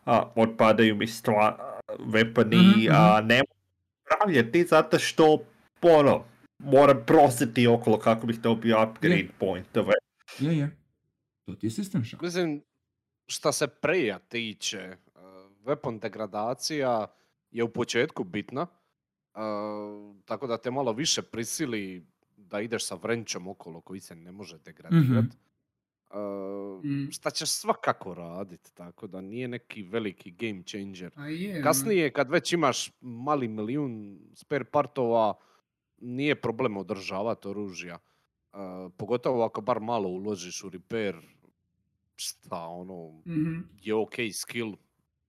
a, 0.05 0.23
otpadaju 0.36 0.97
mi 0.97 1.07
stva, 1.07 1.59
weaponi, 2.01 2.57
Mhm, 2.77 2.89
a 2.90 3.20
ne 3.20 3.36
mogu 3.39 3.61
upravljati 4.05 4.65
zato 4.65 4.99
što, 4.99 5.39
ono, 5.82 6.24
moram 6.61 7.03
prositi 7.07 7.66
okolo 7.66 7.99
kako 7.99 8.27
bih 8.27 8.40
dobio 8.40 8.82
upgrade 8.82 9.16
Je. 9.16 9.28
pointove. 9.39 9.93
Je, 10.39 10.59
je. 10.59 10.77
To 11.44 11.55
ti 11.55 11.66
je 11.66 11.70
system 11.70 12.05
shock. 12.05 12.23
Mislim, 12.23 12.62
šta 13.27 13.53
se 13.53 13.66
preja 13.69 14.19
tiče, 14.19 14.97
uh, 15.15 15.23
weapon 15.65 15.99
degradacija 16.01 17.07
je 17.51 17.65
u 17.65 17.73
početku 17.73 18.24
bitna, 18.24 18.62
uh, 18.62 20.16
tako 20.24 20.47
da 20.47 20.59
te 20.59 20.70
malo 20.70 20.93
više 20.93 21.23
prisili 21.23 22.07
da 22.36 22.61
ideš 22.61 22.86
sa 22.86 22.94
vrenčom 22.94 23.49
okolo 23.49 23.81
koji 23.81 24.01
se 24.01 24.15
ne 24.15 24.32
može 24.32 24.59
degradirati. 24.59 25.36
Uh, 25.36 25.43
Mm. 26.85 27.11
šta 27.11 27.31
ćeš 27.31 27.51
svakako 27.51 28.15
radit, 28.15 28.73
tako 28.74 29.07
da 29.07 29.20
nije 29.20 29.49
neki 29.49 29.82
veliki 29.82 30.31
game 30.31 30.62
changer. 30.66 31.12
A 31.16 31.27
je, 31.28 31.55
ono. 31.55 31.62
Kasnije, 31.62 32.12
kad 32.12 32.31
već 32.31 32.53
imaš 32.53 32.90
mali 33.01 33.49
milijun 33.49 34.20
spare 34.35 34.65
partova, 34.65 35.35
nije 35.99 36.40
problem 36.40 36.77
održavati 36.77 37.49
oružja. 37.49 37.99
Uh, 38.53 38.59
pogotovo 38.97 39.44
ako 39.44 39.61
bar 39.61 39.81
malo 39.81 40.09
uložiš 40.09 40.65
u 40.65 40.69
repair, 40.69 41.16
šta 42.16 42.56
ono, 42.59 43.22
Mhm. 43.26 43.60
je 43.74 43.94
ok 43.94 44.14
skill, 44.34 44.72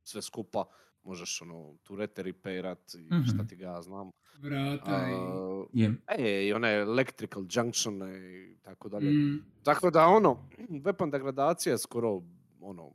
sve 0.03 0.21
skupa, 0.21 0.65
možeš 1.03 1.41
ono, 1.41 1.75
turete 1.83 2.23
repairat 2.23 2.79
i 2.89 3.25
šta 3.25 3.35
Mhm. 3.35 3.47
ti 3.47 3.55
ga 3.55 3.65
ja 3.65 3.81
znam. 3.81 4.11
Vrata 4.39 5.07
i... 5.09 5.13
Uh, 5.13 5.67
Je. 5.73 5.93
e, 6.09 6.47
i 6.47 6.53
one 6.53 6.71
electrical 6.71 7.43
junctione 7.49 8.19
i 8.45 8.57
tako 8.57 8.89
dalje. 8.89 9.11
Mm. 9.11 9.45
Tako 9.63 9.89
da 9.89 10.07
ono, 10.07 10.49
weapon 10.83 11.11
degradacija 11.11 11.73
je 11.73 11.77
skoro 11.77 12.21
ono, 12.61 12.91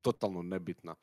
totalno 0.00 0.42
nebitna. 0.42 0.94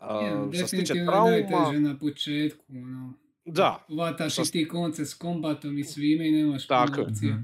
Uh, 0.00 0.52
što 0.54 0.66
se 0.66 0.76
tiče 0.76 0.94
trauma, 1.06 1.72
na 1.80 1.98
početku, 1.98 2.64
ono. 2.70 3.12
da, 3.44 3.86
Vataš 3.90 4.32
Što 4.32 4.42
i 4.42 4.44
s- 4.44 4.50
ti 4.50 4.68
konce 4.68 5.06
s 5.06 5.14
kombatom 5.14 5.78
i 5.78 5.84
svime 5.84 6.28
i 6.28 6.32
nemaš 6.32 6.66
Tako. 6.66 7.02
Mhm. 7.02 7.40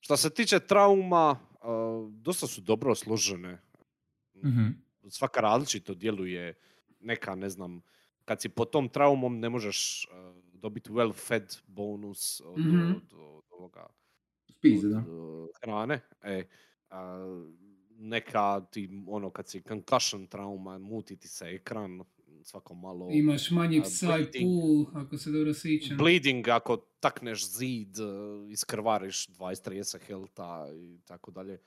što 0.00 0.16
se 0.16 0.30
tiče 0.30 0.60
trauma, 0.60 1.38
dosta 2.10 2.46
su 2.46 2.60
dobro 2.60 2.94
složene. 2.94 3.58
Mhm. 4.44 4.66
Svaka 5.08 5.40
različito 5.40 5.94
djeluje, 5.94 6.54
neka 7.00 7.34
ne 7.34 7.48
znam, 7.50 7.82
kad 8.24 8.40
si 8.40 8.48
pod 8.48 8.70
tom 8.70 8.88
traumom 8.88 9.40
ne 9.40 9.48
možeš 9.48 10.06
uh, 10.10 10.36
dobiti 10.52 10.90
well 10.90 11.12
fed 11.14 11.56
bonus 11.66 12.40
od, 12.44 12.58
Mhm. 12.58 12.90
od, 12.96 13.12
od 13.12 13.44
ovoga 13.50 13.86
Spize, 14.50 14.86
od, 14.86 14.92
da. 14.92 14.98
uh, 14.98 15.48
hrane. 15.62 16.00
E, 16.22 16.44
a, 16.90 17.26
neka 17.90 18.60
ti, 18.70 18.88
ono, 19.08 19.30
kad 19.30 19.48
si 19.48 19.62
concussion 19.62 20.26
trauma, 20.26 20.78
muti 20.78 21.16
ti 21.16 21.28
se 21.28 21.44
ekran 21.46 22.00
svako 22.46 22.74
malo. 22.74 23.08
Imaš 23.10 23.50
manji 23.50 23.82
bleeding. 24.02 24.44
pool, 24.44 24.86
ako 24.96 25.18
se 25.18 25.30
dobro 25.30 25.54
sjećam. 25.54 25.96
Bleeding, 25.96 26.48
ako 26.48 26.76
takneš 27.00 27.48
zid, 27.48 27.98
uh, 27.98 28.06
iskrvariš 28.50 29.28
20-30 29.28 29.98
helta 29.98 30.66
i 30.74 30.98
tako 31.00 31.30
dalje. 31.30 31.58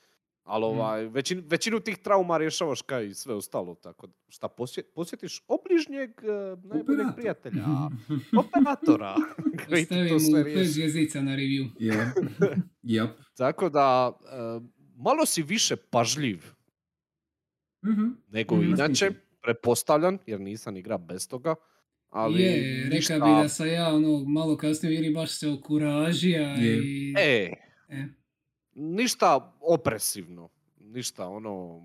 Ali 0.44 0.62
Mm. 0.64 0.68
ovaj, 0.68 1.06
većin, 1.06 1.44
većinu 1.48 1.80
tih 1.80 1.98
trauma 1.98 2.38
rješavaš 2.38 2.82
kao 2.82 3.02
i 3.02 3.14
sve 3.14 3.34
ostalo, 3.34 3.76
tako 3.76 4.08
da 4.08 4.14
šta 4.28 4.48
posje, 4.48 4.84
posjetiš 4.86 5.42
obližnjeg 5.48 6.10
uh, 6.10 6.64
najboljeg 6.66 7.08
prijatelja, 7.16 7.66
operatora, 8.40 9.16
koji 9.68 9.78
ti 9.78 9.94
Ostavim 9.94 10.08
to 10.10 10.14
mu 10.14 10.20
sve 10.22 10.44
riješi. 10.44 10.80
na 11.16 11.32
review. 11.32 11.70
Je. 11.80 12.12
Yep. 12.84 13.08
Tako 13.36 13.70
da, 13.70 14.12
uh, 14.12 14.64
malo 14.96 15.26
si 15.26 15.44
više 15.44 15.76
pažljiv 15.76 16.44
Mhm. 17.86 18.08
nego 18.28 18.56
Mhm. 18.56 18.64
inače, 18.66 19.12
pretpostavljam, 19.42 20.18
jer 20.26 20.40
nisam 20.40 20.78
igra 20.78 20.98
bez 20.98 21.28
toga. 21.28 21.56
Ali 22.10 22.42
je, 22.42 22.86
ništa, 22.94 23.14
reka 23.14 23.26
bi 23.26 23.32
da 23.42 23.50
sam 23.50 23.68
ja 23.68 23.88
ono, 23.94 24.24
malo 24.28 24.58
kasnije 24.58 24.90
vjeri 24.92 25.14
baš 25.14 25.32
se 25.32 25.50
okuražija 25.50 26.42
Je. 26.50 26.78
i... 26.78 27.14
E, 27.18 27.52
E. 27.90 28.06
ništa 28.76 29.58
opresivno, 29.62 30.50
ništa 30.80 31.28
ono 31.28 31.82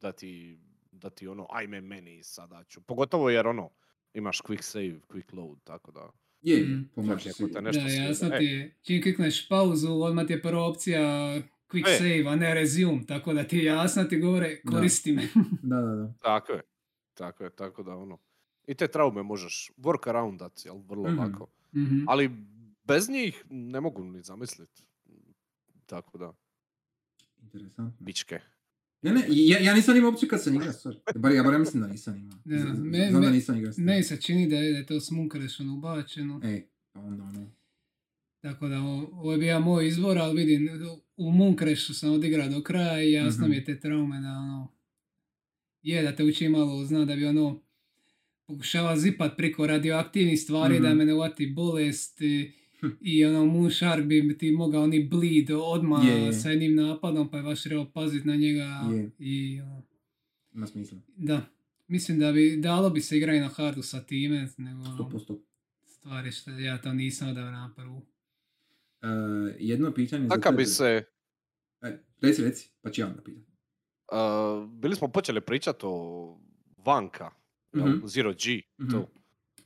da 0.00 0.12
ti, 0.12 0.58
da 0.92 1.10
ti 1.10 1.28
ono, 1.28 1.46
ajme 1.50 1.80
meni 1.80 2.22
sada 2.22 2.64
ću. 2.64 2.80
Pogotovo 2.80 3.30
jer 3.30 3.46
ono, 3.46 3.70
imaš 4.14 4.40
quick 4.40 4.62
save, 4.62 5.00
quick 5.08 5.34
load, 5.34 5.58
tako 5.64 5.92
da. 5.92 6.10
Je, 6.42 6.66
pomoći 6.94 7.24
Čak 7.24 7.32
i 7.32 7.32
si. 7.32 7.46
Da, 7.52 7.70
jasno 8.02 8.28
E, 8.28 8.38
ti 8.38 8.44
je. 8.44 8.76
Čim 8.82 9.02
klikneš 9.02 9.48
pauzu, 9.48 9.88
odmah 9.92 10.26
ti 10.26 10.32
je 10.32 10.42
prva 10.42 10.64
opcija 10.66 11.00
quick 11.68 11.88
E. 11.88 11.96
save, 11.98 12.24
a 12.26 12.36
ne 12.36 12.54
resume, 12.54 13.06
tako 13.06 13.32
da 13.32 13.44
ti 13.44 13.58
je 13.58 13.64
jasno 13.64 14.04
ti 14.04 14.18
govore 14.18 14.60
Da. 14.64 14.70
koristi 14.70 15.12
me. 15.12 15.22
Da, 15.62 15.76
da, 15.76 15.94
da. 15.94 16.12
Tako 16.22 16.52
je, 16.52 16.62
tako 17.20 17.44
je, 17.44 17.50
tako 17.52 17.82
da 17.82 17.96
ono. 17.96 18.18
I 18.66 18.74
te 18.74 18.88
traume 18.88 19.22
možeš 19.24 19.70
work 19.78 20.08
aroundat, 20.08 20.64
jel, 20.64 20.78
vrlo 20.80 21.08
Mhm. 21.08 21.18
lako. 21.18 21.46
Mhm. 21.74 22.04
Ali 22.06 22.30
bez 22.84 23.08
njih 23.08 23.44
ne 23.50 23.80
mogu 23.80 24.04
ni 24.04 24.22
zamisliti. 24.22 24.82
Tako 25.86 26.18
da, 26.18 26.32
Interesantno. 27.38 27.92
bičke. 28.00 28.40
Ne, 29.02 29.12
ne, 29.12 29.24
ja, 29.28 29.58
ja 29.58 29.74
nisam 29.74 29.96
imao 29.96 30.10
opciju 30.10 30.28
kad 30.28 30.42
sam 30.42 30.54
igrao, 30.54 30.72
sorry. 30.74 30.98
Bar, 31.16 31.32
ja 31.32 31.42
bar 31.42 31.52
ja 31.52 31.58
mislim 31.64 31.82
da 31.82 31.88
nisam 31.88 32.16
imao. 32.16 32.38
Da, 32.44 32.58
Z- 32.58 32.64
me- 32.80 33.08
Znam 33.10 33.22
da 33.22 33.28
me- 33.28 33.32
nisam 33.32 33.56
igrao. 33.56 33.72
Meni 33.78 34.02
se 34.02 34.16
čini 34.18 34.48
da 34.48 34.56
je, 34.56 34.72
da 34.72 34.78
je 34.78 34.86
to 34.86 35.00
smunkrešeno 35.00 35.74
ubačeno. 35.74 36.40
Ej, 36.44 36.62
pa 36.92 37.00
onda 37.00 37.22
ono. 37.24 37.50
Tako 38.40 38.68
da 38.68 38.78
o- 38.78 39.08
ovo 39.12 39.32
je 39.32 39.38
bio 39.38 39.60
moj 39.60 39.86
izbor, 39.86 40.18
ali 40.18 40.36
vidim, 40.36 40.68
u 41.16 41.30
Mooncrashu 41.30 41.94
sam 41.94 42.12
odigrao 42.12 42.48
do 42.48 42.62
kraja 42.62 43.02
i 43.02 43.12
jasno 43.12 43.42
Mhm. 43.42 43.50
mi 43.50 43.56
je 43.56 43.64
te 43.64 43.80
traume 43.80 44.20
da 44.20 44.28
ono, 44.28 44.68
je 45.82 46.02
da 46.02 46.12
te 46.12 46.24
uči 46.24 46.48
malo, 46.48 46.84
zna 46.84 47.04
da 47.04 47.16
bi 47.16 47.26
ono, 47.26 47.62
pokušava 48.46 48.96
zipat 48.96 49.36
priko 49.36 49.66
radioaktivnih 49.66 50.40
stvari 50.40 50.74
da 50.76 50.88
Mhm. 50.88 50.98
me 50.98 51.04
ne 51.04 51.14
uvati 51.14 51.46
bolest 51.48 52.20
i, 52.20 52.52
i 53.02 53.24
ono 53.24 53.46
Moonshark 53.46 54.04
bi 54.04 54.36
ti 54.36 54.50
mogao 54.52 54.86
ni 54.86 55.04
bleed 55.04 55.50
odmah 55.52 56.06
Je, 56.06 56.12
je. 56.14 56.32
sa 56.32 56.50
jednim 56.50 56.74
napadom 56.76 57.30
pa 57.30 57.36
je 57.36 57.42
baš 57.42 57.62
trebao 57.62 57.86
pazit 57.86 58.24
na 58.24 58.36
njega 58.36 58.62
Je. 58.92 59.10
i 59.20 59.60
ono, 59.60 59.82
Ima 60.54 60.66
smisla. 60.66 60.98
da, 61.08 61.46
mislim 61.88 62.18
da 62.18 62.32
bi 62.32 62.56
dalo 62.58 62.90
bi 62.90 63.00
se 63.00 63.16
igra 63.16 63.34
i 63.34 63.40
na 63.40 63.48
hardu 63.48 63.82
sa 63.82 64.00
time, 64.00 64.48
nego 64.58 64.80
ono, 64.80 64.96
100%. 65.10 65.38
stvari 65.84 66.32
što 66.32 66.50
ja 66.50 66.78
to 66.78 66.92
nisam 66.92 67.28
odabrao 67.28 67.52
na 67.52 67.72
prvu. 67.76 67.96
Uh, 67.96 68.02
jedno 69.58 69.92
pitanje 69.92 70.22
za 70.22 70.28
Taka 70.30 70.50
bi 70.50 70.56
tebe. 70.56 70.66
se, 70.66 71.04
E, 71.82 71.98
reci, 72.20 72.42
reci, 72.42 72.68
pa 72.82 72.90
ću 72.90 73.00
ja 73.00 73.06
onda. 73.06 73.22
Uh, 74.12 74.18
bili 74.70 74.96
smo 74.96 75.08
počeli 75.08 75.40
pričati 75.40 75.80
o 75.82 76.38
Vanka, 76.78 77.30
Mhm. 77.74 78.06
Zero 78.06 78.32
G, 78.34 78.62
Mhm. 78.78 78.90
to. 78.90 79.08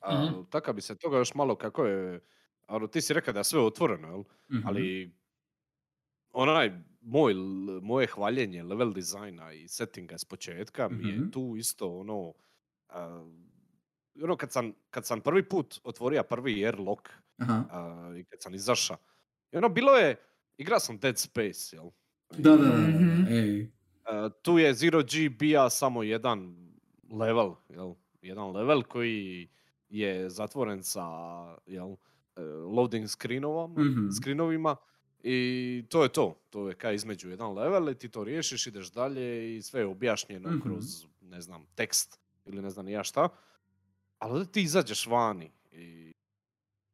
A, 0.01 0.15
Aha. 0.15 0.45
taka 0.51 0.73
bi 0.73 0.81
se 0.81 0.97
toga 0.97 1.19
još 1.19 1.35
malo 1.35 1.57
kako 1.57 1.85
je, 1.85 2.21
ono, 2.69 2.87
ti 2.87 3.01
si 3.01 3.15
rekao 3.15 3.33
da 3.33 3.41
je 3.41 3.45
sve 3.45 3.61
otvoreno, 3.61 4.09
jel? 4.09 4.23
Mhm. 4.51 4.66
ali 4.66 5.15
onaj 6.33 6.73
moj, 7.01 7.33
l- 7.33 7.39
moje 7.83 8.07
hvaljenje 8.07 8.62
level 8.62 8.93
dizajna 8.93 9.53
i 9.53 9.69
settinga 9.69 10.19
s 10.19 10.25
početka 10.25 10.89
mi 10.91 11.09
je 11.09 11.15
Mhm. 11.15 11.31
tu 11.31 11.55
isto 11.57 11.89
ono, 11.91 12.35
a, 12.89 13.27
ono 14.16 14.37
kad 14.37 14.53
sam, 14.53 14.73
kad 14.91 15.07
sam 15.07 15.21
prvi 15.21 15.49
put 15.49 15.81
otvorio 15.85 16.23
prvi 16.23 16.66
airlock 16.66 17.09
Aha. 17.39 17.65
a, 17.71 17.81
i 18.16 18.25
kad 18.25 18.43
sam 18.43 18.55
izašao, 18.55 18.97
i 19.53 19.57
ono 19.57 19.69
bilo 19.69 19.93
je, 19.93 20.16
igra 20.57 20.79
sam 20.81 20.99
Dead 20.99 21.19
Space, 21.19 21.77
jel? 21.77 21.91
Da, 22.31 22.51
da, 22.51 22.57
da, 22.57 22.65
da, 22.66 22.77
Mhm. 22.79 23.25
da. 23.25 23.31
Ej. 23.31 23.71
Tu 24.43 24.59
je 24.59 24.74
Zero 24.74 25.02
G 25.02 25.28
bija 25.31 25.70
samo 25.70 26.02
jedan 26.02 26.56
level, 27.10 27.55
jel? 27.68 27.94
Jedan 28.22 28.51
level 28.51 28.82
koji 28.82 29.48
je 29.89 30.31
zatvoren 30.31 30.82
sa, 30.82 31.02
jel, 31.66 31.97
e, 32.36 32.40
loading 32.43 33.06
Mhm. 33.78 34.09
screenovima 34.10 34.76
i 35.20 35.39
to 35.89 36.02
je 36.02 36.09
to. 36.09 36.40
To 36.51 36.68
je 36.68 36.74
kaj 36.74 36.94
između 36.94 37.31
jedan 37.31 37.52
level 37.52 37.90
i 37.90 37.94
ti 37.94 38.09
to 38.09 38.24
riješiš, 38.24 38.66
ideš 38.66 38.93
dalje 38.93 39.56
i 39.56 39.62
sve 39.62 39.81
je 39.81 39.86
objašnjeno 39.86 40.51
Mhm. 40.51 40.60
kroz, 40.60 40.85
ne 41.20 41.40
znam, 41.40 41.66
tekst 41.74 42.18
ili 42.44 42.62
ne 42.62 42.70
znam 42.70 42.89
ja 42.89 43.05
šta. 43.05 43.28
Ali 44.18 44.47
ti 44.47 44.62
izađeš 44.62 45.06
vani 45.06 45.52
i 45.72 46.12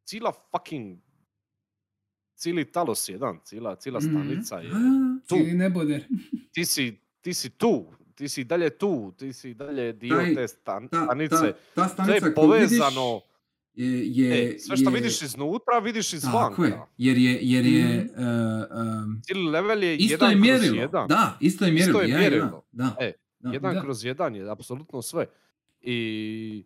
cijela 0.05 0.33
fucking 0.51 0.99
cijeli 2.35 2.73
talos 2.73 3.09
jedan, 3.09 3.39
cijela, 3.45 3.77
cijela 3.77 3.99
Mhm. 3.99 4.11
stanica 4.11 4.57
je 4.57 4.71
Tu. 5.21 5.35
Cijeli 5.35 5.55
neboder. 5.55 6.05
Ti 6.53 6.65
si, 6.65 6.93
ti 7.21 7.35
si 7.35 7.51
tu, 7.51 7.87
ti 8.15 8.29
si 8.29 8.45
dalje 8.45 8.71
tu, 8.71 9.13
ti 9.13 9.33
si 9.33 9.55
dalje 9.55 9.93
dio 9.93 10.17
Taj- 10.17 10.35
te 10.35 10.49
stan, 10.49 10.89
ta, 10.89 11.05
stanice. 11.05 11.37
ta, 11.37 11.53
ta 11.75 11.89
stanica 11.89 12.15
je 12.17 12.35
koju 12.35 12.51
vidiš 12.51 12.69
povezano. 12.71 13.21
je, 13.75 14.07
je, 14.09 14.47
E, 14.47 14.59
sve 14.59 14.77
što 14.77 14.91
je- 14.91 14.95
vidiš 14.95 15.23
iznutra, 15.23 15.79
vidiš 15.79 16.11
Tako 16.49 16.65
je, 16.65 16.79
jer 16.99 17.19
je, 17.19 17.39
jer 17.43 17.67
je, 17.67 17.85
Mhm. 18.05 18.23
uh, 19.35 19.37
um, 19.37 19.47
level 19.47 19.83
je 19.83 19.97
isto 19.97 20.15
jedan 20.15 20.31
je 20.31 20.35
kroz 20.35 20.43
mjerilo. 20.43 20.77
jedan. 20.77 21.09
Da, 21.09 21.37
isto 21.41 21.65
je 21.65 21.73
mjerilo. 21.73 22.01
je 22.01 22.09
ja, 22.09 22.19
mjerilo. 22.19 22.47
Ja, 22.47 22.61
da. 22.73 22.97
E, 23.01 23.13
da. 23.39 23.51
jedan 23.51 23.75
Da. 23.75 23.81
kroz 23.81 24.05
jedan 24.05 24.37
je 24.37 24.51
apsolutno 24.51 25.03
sve. 25.03 25.27
I 25.83 26.65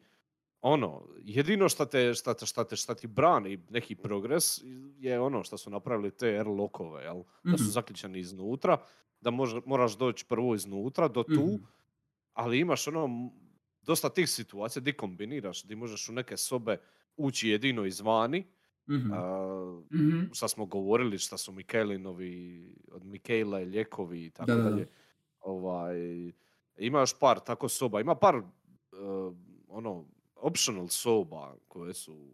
ono, 0.64 1.02
jedino 1.18 1.68
šta 1.68 1.86
te, 1.86 2.14
šta, 2.14 2.34
te, 2.34 2.46
šta, 2.46 2.64
te, 2.64 2.76
šta 2.76 2.94
ti 2.94 3.06
brani 3.06 3.58
neki 3.70 3.94
progres 3.96 4.60
je 4.96 5.20
ono 5.20 5.44
što 5.44 5.58
su 5.58 5.70
napravili 5.70 6.10
te 6.10 6.28
airlockove, 6.28 7.02
jel? 7.02 7.16
Da 7.44 7.58
su 7.58 7.64
Mhm. 7.64 7.70
zaključani 7.70 8.18
iznutra, 8.18 8.78
da 9.20 9.30
može, 9.30 9.60
moraš 9.66 9.96
doći 9.96 10.24
prvo 10.26 10.54
iznutra 10.54 11.08
do 11.08 11.22
tu, 11.24 11.42
Mhm. 11.46 11.64
ali 12.32 12.60
imaš 12.60 12.88
ono 12.88 13.30
dosta 13.82 14.08
tih 14.08 14.30
situacija 14.30 14.82
di 14.82 14.92
kombiniraš, 14.92 15.64
di 15.64 15.76
možeš 15.76 16.08
u 16.08 16.14
neke 16.14 16.36
sobe 16.36 16.78
ući 17.16 17.48
jedino 17.48 17.84
izvani, 17.84 18.44
Mhm. 18.88 19.12
a, 19.12 19.82
Mhm. 19.92 20.20
šta 20.32 20.48
smo 20.48 20.66
govorili, 20.66 21.18
šta 21.18 21.38
su 21.38 21.52
Mikelinovi, 21.52 22.64
od 22.88 23.04
Mikela 23.04 23.60
i 23.60 23.66
lijekovi 23.66 24.26
i 24.26 24.30
tako 24.30 24.46
Da, 24.46 24.54
da, 24.54 24.62
da. 24.64 24.70
dalje. 24.70 24.86
Ovaj, 25.40 25.96
ima 26.78 27.00
još 27.00 27.18
par 27.18 27.40
tako 27.40 27.68
soba, 27.68 28.00
ima 28.00 28.14
par 28.14 28.36
uh, 28.36 28.44
ono, 29.68 30.06
optional 30.44 30.88
soba 30.88 31.56
koje 31.68 31.94
su 31.94 32.30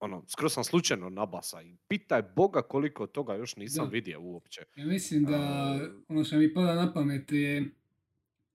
ono, 0.00 0.24
skroz 0.28 0.52
sam 0.52 0.64
slučajno 0.64 1.10
nabasa 1.10 1.62
i 1.62 1.76
pitaj 1.88 2.22
Boga 2.24 2.62
koliko 2.62 3.06
toga 3.06 3.34
još 3.34 3.56
nisam 3.56 3.84
Da. 3.84 3.90
vidio 3.90 4.20
uopće. 4.22 4.60
Ja 4.76 4.86
mislim 4.86 5.24
da 5.24 5.38
ono 6.08 6.24
što 6.24 6.36
mi 6.36 6.54
pada 6.54 6.74
na 6.74 6.92
pamet 6.92 7.32
je 7.32 7.70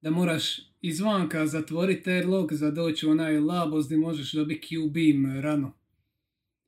da 0.02 0.10
moraš 0.12 0.44
izvanka 0.82 1.48
zatvoriti 1.48 2.12
airlock 2.12 2.54
za 2.54 2.72
doći 2.72 3.08
u 3.08 3.12
onaj 3.12 3.40
labos 3.40 3.86
gdje 3.86 3.98
možeš 3.98 4.34
dobiti 4.34 4.68
Q-beam 4.68 5.42
rano. 5.42 5.74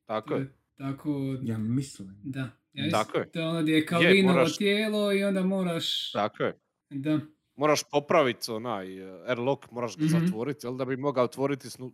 Tako 0.05 0.33
je. 0.35 0.53
Tako, 0.77 1.37
Ja 1.43 1.57
mislim. 1.57 2.15
da. 2.23 2.39
Ja 2.39 2.49
mislim, 2.75 2.91
Tako 2.91 3.17
je. 3.17 3.31
To 3.31 3.39
je 3.39 3.47
ono 3.47 3.61
gdje 3.61 3.73
je 3.73 4.23
moraš- 4.23 4.57
tijelo 4.57 5.13
i 5.13 5.23
onda 5.23 5.43
moraš... 5.43 6.11
Tako 6.11 6.43
je. 6.43 6.59
Da. 6.89 7.19
Moraš 7.61 7.83
popraviti 7.83 8.51
onaj 8.51 8.85
uh, 9.03 9.21
airlock, 9.27 9.71
moraš 9.71 9.97
ga 9.97 10.05
Mhm. 10.05 10.11
zatvoriti, 10.15 10.65
jel, 10.65 10.75
da 10.75 10.85
bi 10.85 10.97
mogao 10.97 11.23
otvoriti 11.23 11.69
snu, 11.69 11.91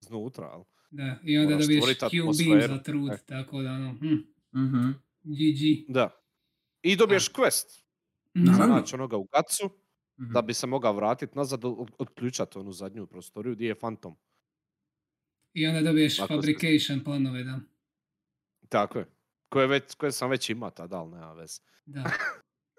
znutra. 0.00 0.46
Jel? 0.46 0.62
Da, 0.90 1.18
i 1.22 1.38
onda 1.38 1.50
Moraš 1.50 1.64
dobiješ 1.64 1.84
Q-beam 1.84 2.20
atmosferu. 2.20 2.60
za 2.68 2.78
trud, 2.78 3.10
E. 3.10 3.18
tako 3.18 3.62
da 3.62 3.70
ono, 3.70 3.92
hm, 3.92 4.14
Mhm. 4.54 4.90
GG. 5.24 5.84
Da. 5.88 6.10
I 6.82 6.96
dobiješ 6.96 7.28
quest. 7.28 7.82
Mhm. 8.34 8.44
Naravno. 8.44 8.66
Znači 8.68 8.94
onoga 8.94 9.16
u 9.16 9.24
gacu, 9.24 9.70
Mhm. 10.18 10.32
da 10.32 10.42
bi 10.42 10.54
se 10.54 10.66
mogao 10.66 10.92
vratiti 10.92 11.36
nazad, 11.36 11.64
od, 11.64 11.90
odključati 11.98 12.58
onu 12.58 12.72
zadnju 12.72 13.06
prostoriju 13.06 13.54
gdje 13.54 13.66
je 13.66 13.74
Phantom. 13.74 14.16
I 15.52 15.66
onda 15.66 15.80
dobiješ 15.82 16.18
Ako 16.18 16.28
se- 16.28 16.34
fabrication 16.36 17.00
planove, 17.00 17.44
da. 17.44 17.60
Tako 18.68 18.98
je. 18.98 19.06
Koje, 19.48 19.66
već, 19.66 19.94
koje 19.94 20.12
sam 20.12 20.30
već 20.30 20.50
imao 20.50 20.70
tada, 20.70 20.96
ali 20.96 21.10
nema 21.10 21.32
veze. 21.32 21.60
da. 21.86 22.04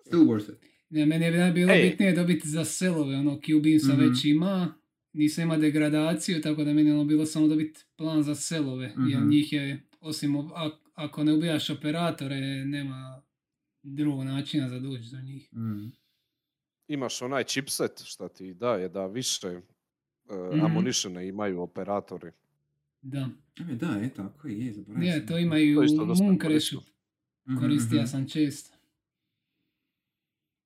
Still 0.01 0.23
worth 0.23 0.51
it. 0.51 0.74
Ne, 0.89 1.05
meni 1.05 1.25
je 1.25 1.51
bilo 1.51 1.71
Ej. 1.71 1.81
bitnije 1.83 2.13
dobiti 2.13 2.49
za 2.49 2.65
selove, 2.65 3.15
ono 3.15 3.31
Q-beam 3.33 3.79
sam 3.79 3.91
Mhm. 3.91 4.01
već 4.01 4.25
ima, 4.25 4.73
nisam 5.13 5.43
ima 5.43 5.57
degradaciju, 5.57 6.41
tako 6.41 6.63
da 6.63 6.73
meni 6.73 6.89
je 6.89 6.93
ono 6.93 7.05
bilo 7.05 7.25
samo 7.25 7.47
dobiti 7.47 7.79
plan 7.95 8.23
za 8.23 8.35
selove, 8.35 8.83
jer 8.99 9.19
Mhm. 9.19 9.29
njih 9.29 9.53
je, 9.53 9.81
osim 10.01 10.31
ob- 10.31 10.51
a- 10.55 10.69
ako 10.95 11.23
ne 11.23 11.33
ubijaš 11.33 11.69
operatore, 11.69 12.35
nema 12.65 13.21
drugog 13.83 14.23
načina 14.23 14.69
za 14.69 14.79
doći 14.79 15.09
do 15.11 15.21
njih. 15.21 15.49
Mhm. 15.53 15.85
Imaš 16.87 17.21
onaj 17.21 17.43
chipset 17.43 18.03
što 18.03 18.27
ti 18.27 18.53
daje 18.53 18.89
da 18.89 19.05
više 19.05 19.47
uh, 19.47 20.55
Mhm. 20.55 20.65
ammunitione 20.65 21.27
imaju 21.27 21.61
operatori. 21.61 22.31
Da. 23.01 23.29
E, 23.61 23.75
da, 23.75 23.87
je, 23.87 24.09
tako 24.09 24.47
je, 24.47 24.59
je, 24.59 24.73
zaboravio 24.73 25.05
Je, 25.05 25.13
sam. 25.13 25.27
to 25.27 25.37
ima 25.37 25.57
i 25.59 25.73
To 25.75 25.81
u 26.03 26.05
Mooncrashu, 26.17 26.81
Mhm, 27.47 27.57
koristija 27.57 28.01
mhm. 28.01 28.07
sam 28.07 28.29
često. 28.29 28.74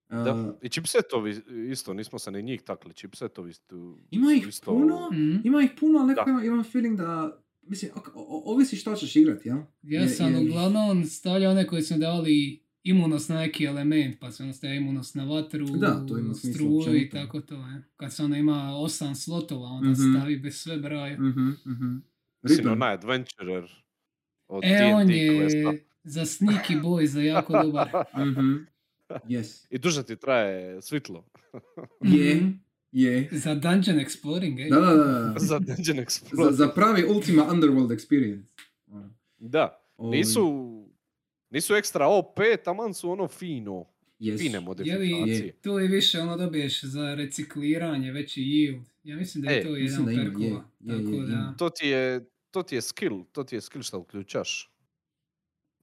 Da. 0.10 0.34
Uh, 0.36 0.54
I 0.62 0.70
chipsetovi 0.70 1.36
isto, 1.68 1.94
nismo 1.94 2.20
se 2.20 2.32
ni 2.32 2.42
njih 2.42 2.62
takli. 2.62 2.94
Chipsetovi 2.94 3.54
su 3.54 3.98
Ima 4.12 4.34
ih 4.34 4.48
isto- 4.48 4.66
puno, 4.66 5.10
Mhm. 5.12 5.36
ima 5.44 5.64
ih 5.64 5.72
puno, 5.80 6.00
ali 6.00 6.08
nekako 6.08 6.30
imam, 6.30 6.44
imam 6.46 6.64
feeling 6.64 6.98
da, 6.98 7.38
mislim, 7.62 7.92
ok- 7.94 8.08
o- 8.10 8.28
o- 8.30 8.54
ovisi 8.54 8.76
što 8.76 8.96
ćeš 8.96 9.16
igrati? 9.16 9.50
Ja 9.50 9.66
Je- 9.84 10.08
sam 10.10 10.34
je- 10.34 10.40
uglavnom 10.40 11.06
stavljao 11.06 11.52
one 11.52 11.68
koji 11.68 11.82
su 11.82 11.94
dali 11.96 12.60
imunost 12.84 13.30
na 13.30 13.36
neki 13.38 13.66
element, 13.66 14.20
pa 14.20 14.32
se 14.32 14.44
ono 14.44 14.54
stavlja 14.54 14.76
imunost 14.76 15.16
na 15.16 15.24
vatru, 15.26 15.66
Da, 15.68 16.06
to 16.08 16.18
ima 16.18 16.34
smisla 16.34 16.54
struju 16.54 16.72
i 16.72 16.78
općenito. 16.78 17.18
tako 17.18 17.42
to. 17.42 17.56
Je. 17.58 17.84
Kad 17.96 18.14
se 18.14 18.24
ono 18.24 18.38
ima 18.38 18.74
osam 18.76 19.16
slotova, 19.16 19.68
onda 19.68 19.90
Mhm. 19.90 20.02
stavi 20.12 20.38
bez 20.38 20.56
sve 20.56 20.78
braja. 20.78 21.14
Mhm, 21.16 21.50
mhm. 21.66 21.96
Mislim, 22.44 22.68
onaj 22.68 22.94
adventurer 22.94 23.64
od 24.48 24.64
E, 24.64 24.86
on 24.86 25.08
D&D 25.08 25.14
je 25.16 25.32
questa. 25.42 25.78
za 26.04 26.22
sneaky 26.22 26.82
boy, 26.82 27.06
za 27.06 27.22
jako 27.22 27.64
dobar. 27.64 27.90
Mhm. 28.18 28.56
Yes. 29.26 29.66
I 29.70 29.78
duže 29.78 30.04
ti 30.04 30.16
traje 30.16 30.82
svitlo. 30.82 31.26
Je, 32.04 32.36
Mhm. 32.36 32.50
je. 32.92 33.30
Za 33.34 33.56
dungeon 33.56 33.98
exploring, 33.98 34.60
ej. 34.60 34.70
Da, 34.70 34.80
da, 34.80 34.94
da, 34.96 35.36
za 35.42 35.60
Dungeon 35.60 35.98
Za, 35.98 36.02
Explorer. 36.02 36.52
za 36.52 36.68
pravi 36.68 37.06
Ultima 37.06 37.44
Underworld 37.46 37.92
experience. 37.92 38.48
Ono, 38.88 39.14
Da, 39.40 39.66
ovi- 39.98 40.18
nisu, 40.18 40.44
nisu 41.50 41.76
ekstra 41.76 42.08
OP, 42.08 42.36
taman 42.58 42.94
su 42.94 43.12
ono 43.12 43.28
fino. 43.30 43.86
Jesu. 44.20 44.38
Fine 44.40 44.54
Je 44.54 44.60
li, 44.60 44.66
modifikacije. 44.66 45.52
tu 45.54 45.70
je 45.72 45.88
više 45.88 46.20
ono 46.20 46.38
dobiješ 46.38 46.84
za 46.84 47.16
recikliranje, 47.16 48.12
veći 48.12 48.42
yield. 48.42 48.84
Ja 49.04 49.16
mislim 49.16 49.44
da 49.44 49.52
je 49.52 49.60
E, 49.60 49.64
to 49.64 49.76
jedan 49.76 50.06
perkova. 50.08 50.46
je, 50.46 50.52
je, 50.82 50.98
Tako 50.98 51.16
je. 51.16 51.54
To 51.58 51.70
ti 51.70 51.88
je, 51.88 52.26
to 52.52 52.64
ti 52.64 52.76
je 52.76 52.82
skill, 52.82 53.24
to 53.26 53.44
ti 53.44 53.56
je 53.56 53.62
skill 53.62 53.82
što 53.82 54.00
uključaš. 54.00 54.72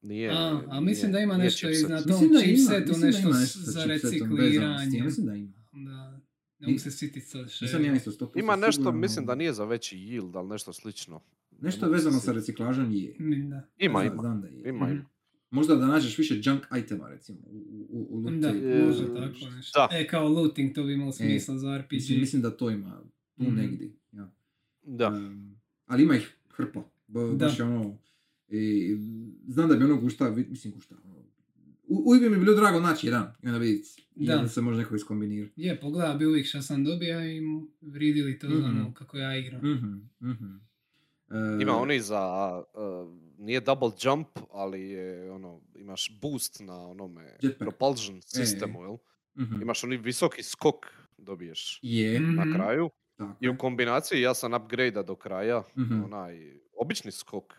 Nije, 0.06 0.30
A, 0.30 0.34
a 0.36 0.70
nije- 0.70 0.80
mislim 0.82 1.12
da 1.12 1.18
ima 1.18 1.34
nije 1.34 1.44
nešto 1.44 1.70
iznad 1.70 2.06
Mislim 2.06 2.30
tom 2.30 2.40
chipsetu, 2.40 2.92
nešto 2.96 3.20
ima 3.20 3.34
s- 3.34 3.40
nešto 3.40 3.58
sa 3.60 3.70
za 3.70 3.84
recikliranje. 3.84 5.02
Mislim 5.02 5.26
da 5.26 5.34
ima. 5.34 5.52
Da, 5.74 6.20
ne 6.58 6.66
mogu 6.66 6.78
se 6.78 6.90
sjetiti 6.90 7.20
sad 7.22 7.50
što 7.50 7.64
Nisam 7.64 7.84
ja 7.84 7.94
isto 7.94 8.10
100% 8.12 8.38
Ima 8.38 8.56
nešto, 8.56 8.92
mislim 8.92 9.26
da 9.26 9.34
nije 9.34 9.52
za 9.52 9.64
veći 9.64 9.96
yield, 9.98 10.36
ali 10.36 10.48
nešto 10.48 10.72
slično. 10.72 11.20
Nešto 11.52 11.88
vezano 11.88 12.18
sa 12.18 12.32
reciklažom 12.32 12.92
je. 12.92 13.14
Da. 13.44 13.68
Ima, 13.78 14.04
ima. 14.04 14.16
Znam 14.16 14.40
da 14.40 14.46
je. 14.48 14.62
Ima, 14.66 14.84
Mhm. 14.84 14.92
ima. 14.92 15.04
Možda 15.50 15.74
da 15.74 15.86
nađeš 15.86 16.18
više 16.18 16.40
junk 16.42 16.62
itema, 16.78 17.08
recimo, 17.08 17.38
u, 17.40 17.56
u, 17.90 18.18
u 18.18 18.30
Da, 18.30 18.48
tape. 18.48 18.84
može 18.84 19.04
E, 19.04 19.06
tako 19.06 19.50
nešto. 19.56 19.78
da. 19.80 19.88
E, 19.92 20.06
kao 20.06 20.28
looting, 20.28 20.74
to 20.74 20.84
bi 20.84 20.92
imalo 20.92 21.12
smisla 21.12 21.58
za 21.58 21.78
RPG. 21.78 21.92
Mislim, 21.92 22.20
mislim 22.20 22.42
da 22.42 22.50
to 22.50 22.70
ima 22.70 23.02
tu 23.36 23.42
Mhm. 23.42 23.54
negdje. 23.56 23.92
Ja. 24.12 24.30
Da. 24.82 25.08
Um, 25.08 25.60
ali 25.86 26.02
ima 26.02 26.16
ih 26.16 26.36
hrpa. 26.48 26.82
Ba, 27.06 27.20
Da. 27.22 27.32
baš 27.36 27.58
je 27.58 27.64
ono, 27.64 27.98
i, 28.50 28.96
znam 29.48 29.68
da 29.68 29.76
bi 29.76 29.84
ono 29.84 29.96
gušta, 29.96 30.30
mislim 30.40 30.74
gušta, 30.74 30.94
ono, 31.04 31.16
uvijek 31.88 32.22
bi 32.22 32.30
mi 32.30 32.38
bilo 32.38 32.54
drago 32.54 32.80
naći 32.80 33.06
jedan 33.06 33.32
i 33.42 33.46
onda 33.46 33.58
vidjeti 33.58 34.02
Da. 34.14 34.36
da. 34.36 34.48
se 34.48 34.60
može 34.60 34.78
neko 34.78 34.96
iskombinirati. 34.96 35.52
Je, 35.56 35.80
pogleda 35.80 36.14
bi 36.14 36.26
uvijek 36.26 36.46
što 36.46 36.62
sam 36.62 36.84
dobio 36.84 37.26
i 37.26 37.40
vridili 37.82 38.38
to 38.38 38.48
za 38.48 38.54
Mhm. 38.58 38.64
ono 38.70 38.94
kako 38.94 39.16
ja 39.18 39.36
igram. 39.36 39.60
Mhm, 39.62 39.94
mhm. 40.22 40.54
E, 41.30 41.62
Ima 41.62 41.72
oni 41.72 42.00
za, 42.00 42.52
uh, 42.58 43.12
nije 43.38 43.60
double 43.60 43.90
jump, 44.00 44.28
ali 44.52 44.80
je 44.82 45.32
ono, 45.32 45.60
imaš 45.74 46.18
boost 46.22 46.60
na 46.60 46.80
onome 46.80 47.22
Jetpack. 47.32 47.58
propulsion 47.58 48.22
sistemu, 48.22 48.82
jel? 48.82 48.96
mhm. 49.38 49.62
Imaš 49.62 49.84
oni 49.84 49.96
visoki 49.96 50.42
skok 50.42 50.86
dobiješ 51.18 51.78
Je, 51.82 52.20
Mhm. 52.20 52.34
na 52.34 52.54
kraju. 52.54 52.90
tako 53.16 53.36
I 53.40 53.48
u 53.48 53.58
kombinaciji 53.58 54.20
ja 54.20 54.34
sam 54.34 54.54
upgrade 54.54 55.02
do 55.02 55.14
kraja, 55.16 55.62
Mhm. 55.76 56.02
onaj 56.04 56.38
obični 56.74 57.12
skok. 57.12 57.54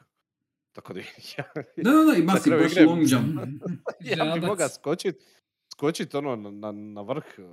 Tako 0.78 0.94
da 0.94 1.00
ja, 1.38 1.44
Da, 1.78 1.92
da, 1.92 2.04
da, 2.04 2.18
i 2.18 2.24
baš, 2.24 2.42
kraju 2.42 2.62
baš 2.64 2.72
igre- 2.72 2.86
long 2.86 3.02
jump. 3.04 3.40
ja 4.18 4.36
bi 4.36 4.42
mogao 4.42 4.70
skočit, 4.70 5.16
skočit 5.68 6.16
ono 6.16 6.36
na, 6.36 6.52
na, 6.52 6.72
na 6.72 7.02
vrh, 7.02 7.24
uh, 7.38 7.46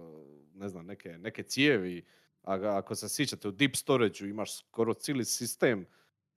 ne 0.55 0.69
znam, 0.69 0.87
neke, 0.87 1.09
neke 1.11 1.43
cijevi. 1.45 2.05
A 2.43 2.55
ako 2.75 2.95
se 2.95 3.09
sjećate 3.09 3.49
u 3.49 3.53
deep 3.53 3.77
storage 3.77 4.19
imaš 4.21 4.59
skoro 4.59 4.95
cijeli 4.95 5.25
sistem 5.25 5.87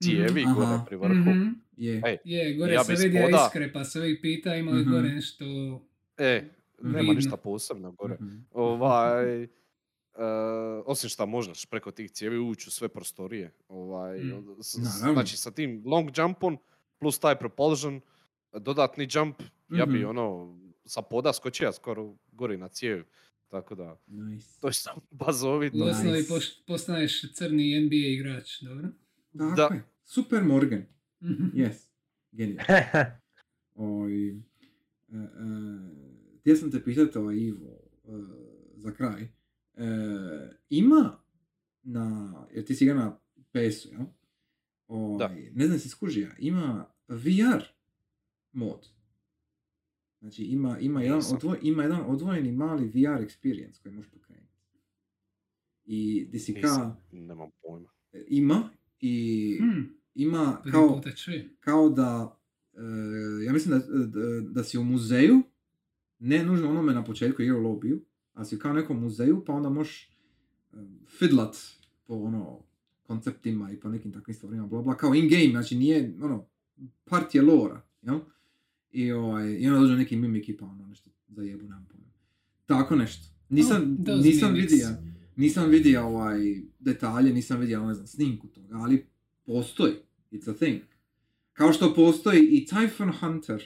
cijevi 0.00 0.42
Mhm, 0.42 0.54
gore 0.54 0.78
pri 0.86 0.96
vrhu. 0.96 1.14
Mhm. 1.30 1.48
Je. 1.72 2.02
Ej, 2.04 2.18
Je, 2.24 2.54
gore 2.54 2.72
Ja 2.72 2.84
se 2.84 2.92
vidi 2.94 3.18
spoda- 3.18 3.46
iskre, 3.46 3.72
pa 3.72 3.84
se 3.84 3.98
uvijek 3.98 4.22
pita 4.22 4.54
ima 4.54 4.70
li 4.70 4.80
Mhm. 4.80 4.90
gore 4.90 5.08
nešto... 5.08 5.44
E, 6.18 6.44
nema 6.80 6.98
Vidno. 6.98 7.12
ništa 7.12 7.36
posebno 7.36 7.92
gore. 7.92 8.14
Mhm. 8.14 8.36
Ovaj, 8.52 9.42
e, 9.42 9.48
osim 10.86 11.10
što 11.10 11.26
možeš 11.26 11.66
preko 11.66 11.90
tih 11.90 12.10
cijevi 12.10 12.38
ući 12.40 12.68
u 12.68 12.72
sve 12.72 12.88
prostorije. 12.88 13.52
Ovaj, 13.68 14.18
Mm. 14.18 14.56
s- 14.60 14.76
znači 14.94 15.36
sa 15.36 15.50
tim 15.50 15.82
long 15.86 16.10
jumpom 16.14 16.58
plus 17.00 17.18
taj 17.18 17.36
propulsion, 17.36 18.00
dodatni 18.54 19.08
jump, 19.08 19.36
ja 19.70 19.86
bi 19.86 19.98
Mhm. 19.98 20.08
ono 20.08 20.54
sa 20.84 21.02
poda 21.02 21.32
skočio 21.32 21.72
skoro 21.72 22.16
gori 22.28 22.56
na 22.56 22.68
cijev. 22.68 23.04
Tako 23.48 23.74
da, 23.74 24.00
Nice. 24.06 24.60
to 24.60 24.66
je 24.66 24.72
samo 24.74 25.00
bazovito. 25.22 25.78
U 25.78 25.82
osnovi 25.82 26.12
Nice. 26.12 26.28
poš- 26.28 26.64
postaneš 26.66 27.32
crni 27.32 27.76
NBA 27.76 27.96
igrač, 28.08 28.62
dobro? 28.62 28.88
Tako 29.38 29.54
Da. 29.56 29.74
je. 29.74 29.82
Super 30.04 30.42
Morgan. 30.44 30.84
Mhm. 31.20 31.44
Yes. 31.54 31.88
Genijalno. 32.32 32.64
Oj, 33.76 34.28
e, 34.28 34.32
e, 35.08 35.20
htio 36.40 36.56
sam 36.56 36.70
te 36.70 36.84
pitati 36.84 37.18
o 37.18 37.30
Ivo 37.32 37.66
e, 38.04 38.10
za 38.74 38.92
kraj. 38.92 39.22
E, 39.22 39.28
ima 40.70 41.18
na, 41.82 42.34
jer 42.50 42.64
ti 42.64 42.74
si 42.74 42.84
igra 42.84 42.94
na 42.96 43.18
PS-u, 43.44 43.88
jel? 43.88 44.04
Oj, 44.88 45.18
Da. 45.18 45.34
Ne 45.52 45.66
znam 45.66 45.78
si 45.78 45.88
skužija, 45.88 46.30
ima 46.38 46.86
VR 47.08 47.62
mod. 48.52 48.88
Znači 50.20 50.42
ima, 50.42 50.78
ima, 50.78 51.02
jedan, 51.02 51.22
odvoj, 51.32 51.58
ima 51.62 51.82
jedan 51.82 52.00
odvojeni 52.06 52.52
mali 52.52 52.86
VR 52.86 53.24
experience 53.26 53.82
koji 53.82 53.94
možeš 53.94 54.10
pokrenuti. 54.10 54.48
I 55.84 56.26
di 56.30 56.38
si 56.38 56.54
ka, 56.54 56.60
Nisam, 56.60 56.96
nemam 57.12 57.50
pojma. 57.62 57.88
ima 58.28 58.70
i 59.00 59.56
Hmm, 59.60 59.98
ima 60.14 60.62
kao, 60.72 61.02
kao 61.60 61.88
da, 61.88 62.38
e, 62.74 63.44
ja 63.46 63.52
mislim 63.52 63.78
da, 63.78 63.86
da, 64.06 64.40
da 64.40 64.64
si 64.64 64.78
u 64.78 64.84
muzeju, 64.84 65.42
ne 66.18 66.44
nužno 66.44 66.70
onome 66.70 66.94
na 66.94 67.04
početku 67.04 67.42
igre 67.42 67.54
u 67.54 67.62
lobiju, 67.62 68.04
ali 68.32 68.46
si 68.46 68.58
kao 68.58 68.72
nekom 68.72 69.00
muzeju, 69.00 69.44
pa 69.46 69.52
onda 69.52 69.68
možeš 69.68 70.10
e, 70.72 70.76
fidlat 71.18 71.56
po 72.06 72.14
ono 72.14 72.62
konceptima 73.08 73.72
i 73.72 73.76
po 73.76 73.88
nekim 73.88 74.12
takvim 74.12 74.34
stvarima, 74.34 74.66
bla 74.66 74.82
bla, 74.82 74.96
kao 74.96 75.14
in 75.14 75.28
game, 75.28 75.50
znači 75.50 75.76
nije, 75.76 76.14
ono, 76.22 76.46
part 77.04 77.34
je 77.34 77.42
lora, 77.42 77.82
jel? 78.02 78.18
I, 78.90 79.12
ovaj, 79.12 79.52
i 79.52 79.66
onda 79.68 79.80
dođe 79.80 79.96
neki 79.96 80.16
mimiki 80.16 80.56
pa 80.56 80.66
ono 80.66 80.86
nešto 80.86 81.10
zajebu, 81.28 81.62
nemam 81.62 81.86
pojma. 81.86 82.06
Tako 82.66 82.96
nešto. 82.96 83.34
Nisam, 83.48 83.96
Oh, 84.08 84.24
nisam 84.24 84.54
vidio, 84.54 84.88
nisam 85.36 85.68
vidio 85.70 86.06
ovaj 86.06 86.38
detalje, 86.78 87.32
nisam 87.32 87.60
vidio, 87.60 87.86
ne 87.86 87.94
znam, 87.94 88.06
snimku 88.06 88.46
toga, 88.48 88.74
ali 88.74 89.06
postoji. 89.44 89.94
It's 90.32 90.50
a 90.50 90.54
thing. 90.54 90.80
Kao 91.52 91.72
što 91.72 91.94
postoji 91.94 92.40
i 92.42 92.66
Typhon 92.66 93.12
Hunter, 93.20 93.64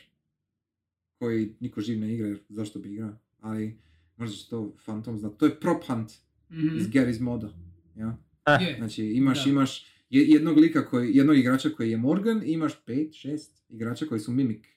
koji 1.14 1.54
niko 1.60 1.80
živ 1.80 1.98
ne 1.98 2.14
igra, 2.14 2.26
jer 2.26 2.40
zašto 2.48 2.78
bi 2.78 2.92
igrao, 2.92 3.12
ali 3.40 3.78
možda 4.16 4.36
će 4.36 4.48
to 4.48 4.74
Phantom 4.84 5.18
znat. 5.18 5.36
To 5.36 5.46
je 5.46 5.60
prop 5.60 5.84
hunt 5.84 6.12
Mhm. 6.50 6.76
iz 6.76 6.86
Gary's 6.88 7.20
moda. 7.20 7.52
Ja? 7.96 8.16
Je. 8.60 8.76
Znači 8.78 9.04
imaš, 9.04 9.44
Da. 9.44 9.50
imaš 9.50 9.86
je- 10.10 10.24
jednog 10.24 10.58
lika 10.58 10.84
koji, 10.84 11.16
jednog 11.16 11.36
igrača 11.36 11.68
koji 11.68 11.90
je 11.90 11.96
Morgan 11.96 12.42
i 12.42 12.52
imaš 12.52 12.84
pet, 12.84 13.14
šest 13.14 13.64
igrača 13.68 14.06
koji 14.06 14.20
su 14.20 14.32
mimik, 14.32 14.68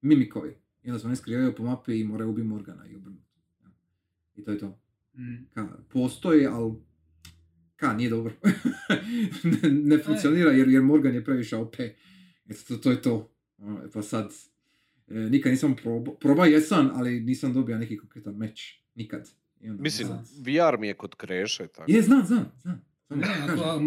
mimikovi. 0.00 0.54
I 0.82 0.90
onda 0.90 0.98
se 0.98 1.06
oni 1.06 1.16
skrivaju 1.16 1.54
po 1.54 1.62
mapi 1.62 2.00
i 2.00 2.04
moraju 2.04 2.30
ubiti 2.30 2.46
Morgana 2.46 2.86
i 2.86 2.96
obrnuto. 2.96 3.30
Ja. 3.62 3.70
I 4.36 4.44
to 4.44 4.50
je 4.50 4.58
to. 4.58 4.78
Mm. 5.14 5.44
Ka, 5.54 5.68
postoji, 5.88 6.46
ali 6.46 6.72
ka, 7.76 7.94
nije 7.94 8.10
dobro. 8.10 8.32
ne, 9.62 9.68
ne 9.70 9.98
funkcionira 9.98 10.50
jer, 10.50 10.68
jer 10.68 10.82
Morgan 10.82 11.14
je 11.14 11.24
previše 11.24 11.56
OP. 11.56 11.74
Eto, 12.46 12.60
to, 12.68 12.76
to 12.76 12.90
je 12.90 13.02
to. 13.02 13.30
Pa 13.92 14.02
sad, 14.02 14.32
e, 15.08 15.14
nikad 15.14 15.52
nisam 15.52 15.76
probao, 15.76 16.14
probao 16.14 16.46
jesam, 16.46 16.90
ali 16.94 17.20
nisam 17.20 17.52
dobio 17.52 17.78
neki 17.78 17.96
konkretan 17.96 18.34
meč. 18.34 18.80
Nikad. 18.94 19.30
I 19.60 19.70
onda, 19.70 19.82
Mislim, 19.82 20.08
sad- 20.08 20.26
VR 20.38 20.78
mi 20.78 20.86
je 20.86 20.94
kod 20.94 21.14
kreše, 21.14 21.66
tako. 21.66 21.84
Je, 21.88 22.02
znam, 22.02 22.26
znam, 22.26 22.52
znam. 22.56 22.84
Ne, 23.10 23.26
ako, 23.48 23.80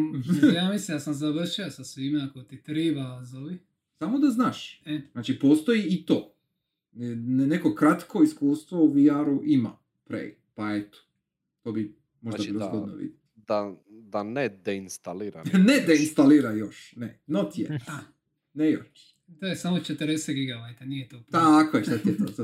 ja 0.55 0.69
mislim 0.71 0.95
da 0.95 0.99
sam 0.99 1.13
završio 1.13 1.71
sa 1.71 1.83
svime, 1.83 2.23
ako 2.23 2.41
ti 2.41 2.63
treba, 2.63 3.23
zovi. 3.23 3.57
Samo 3.99 4.19
da 4.19 4.29
znaš. 4.29 4.81
E. 4.85 5.01
Znači, 5.11 5.39
postoji 5.39 5.83
i 5.83 6.05
to. 6.05 6.33
Ne- 6.91 7.15
ne- 7.15 7.47
Neko 7.47 7.75
kratko 7.75 8.23
iskustvo 8.23 8.83
u 8.83 8.87
VR-u 8.87 9.41
ima 9.45 9.77
Prey. 10.05 10.31
Pa 10.55 10.75
eto. 10.75 10.97
To 11.61 11.71
bi 11.71 11.95
možda 12.21 12.37
Znači 12.37 12.51
bilo 12.51 12.65
zgodno 12.67 12.95
vidjeti. 12.95 13.19
Da, 13.35 13.75
da 13.89 14.23
ne 14.23 14.49
deinstalira. 14.49 15.43
ne 15.67 15.79
da 15.87 15.93
instalira 15.93 16.51
još. 16.51 16.93
Ne. 16.95 17.19
Not 17.27 17.53
yet. 17.55 17.79
A, 17.87 17.99
Ne 18.53 18.71
još. 18.71 19.15
to 19.39 19.45
je 19.47 19.55
samo 19.55 19.77
40 19.77 20.33
GB, 20.33 20.87
nije 20.87 21.09
to 21.09 21.15
puno. 21.17 21.25
Tako 21.31 21.77
je, 21.77 21.83
šta 21.83 21.97
ti 21.97 22.09
je 22.09 22.17
to? 22.17 22.25
To 22.25 22.43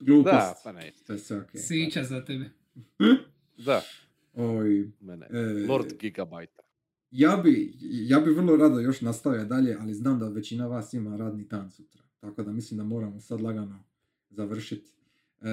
glupost. 0.00 0.32
Da, 0.34 0.54
pa 0.64 0.72
ne. 0.72 0.92
To 1.06 1.12
je 1.12 1.18
sve 1.18 1.40
okej. 1.40 1.60
Sića 1.60 2.04
za 2.04 2.24
tebe. 2.24 2.50
Da, 3.58 3.82
Oj, 4.32 4.90
mene. 5.00 5.26
e, 5.30 5.66
Lord 5.68 5.98
Gigabajta. 6.00 6.62
ja 7.10 7.36
bi, 7.36 7.74
ja 7.80 8.20
bi 8.20 8.30
vrlo 8.30 8.56
rado 8.56 8.80
još 8.80 9.00
nastavio 9.00 9.44
dalje, 9.44 9.76
ali 9.80 9.94
znam 9.94 10.18
da 10.18 10.28
većina 10.28 10.66
vas 10.66 10.94
ima 10.94 11.16
radni 11.16 11.44
dan 11.44 11.70
sutra. 11.70 12.02
Tako 12.20 12.42
da 12.42 12.52
mislim 12.52 12.78
da 12.78 12.84
moramo 12.84 13.20
sad 13.20 13.40
lagano 13.40 13.84
završiti. 14.30 14.92
E, 15.40 15.46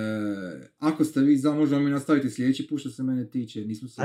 ako 0.79 1.05
ste 1.05 1.21
vi 1.21 1.37
za, 1.37 1.53
možemo 1.53 1.81
mi 1.81 1.89
nastaviti 1.89 2.29
sljedeći 2.29 2.67
put 2.67 2.79
što 2.79 2.89
se 2.89 3.03
mene 3.03 3.29
tiče. 3.29 3.65
Nismo 3.65 3.87
se, 3.87 4.01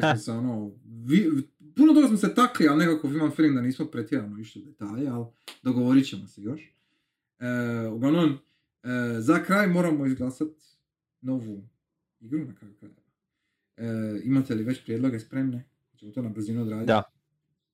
smo 0.00 0.16
se 0.16 0.32
ono, 0.32 0.72
vi, 1.06 1.30
puno 1.76 1.94
toga 1.94 2.08
smo 2.08 2.16
se 2.16 2.34
takli, 2.34 2.68
ali 2.68 2.78
nekako 2.78 3.06
imam 3.06 3.30
feeling 3.30 3.56
da 3.56 3.62
nismo 3.62 3.86
pretjerano 3.86 4.38
išli 4.38 4.62
u 4.62 4.64
detalje, 4.64 5.08
ali 5.08 5.26
dogovorit 5.62 6.06
ćemo 6.06 6.26
se 6.26 6.42
još. 6.42 6.74
E, 7.38 7.88
uglavnom, 7.88 8.38
e, 8.82 8.88
za 9.20 9.42
kraj 9.42 9.66
moramo 9.66 10.06
izglasati 10.06 10.64
novu 11.20 11.68
igru 12.20 12.44
na 12.44 12.54
kraju 12.54 12.74
krajeva. 12.74 13.03
E, 13.76 13.86
imate 14.24 14.54
li 14.54 14.64
već 14.64 14.82
prijedloge 14.84 15.18
spremne? 15.18 15.64
Ćemo 15.96 16.12
to 16.12 16.22
na 16.22 16.28
brzinu 16.28 16.62
odraditi? 16.62 16.86
Da. 16.86 17.02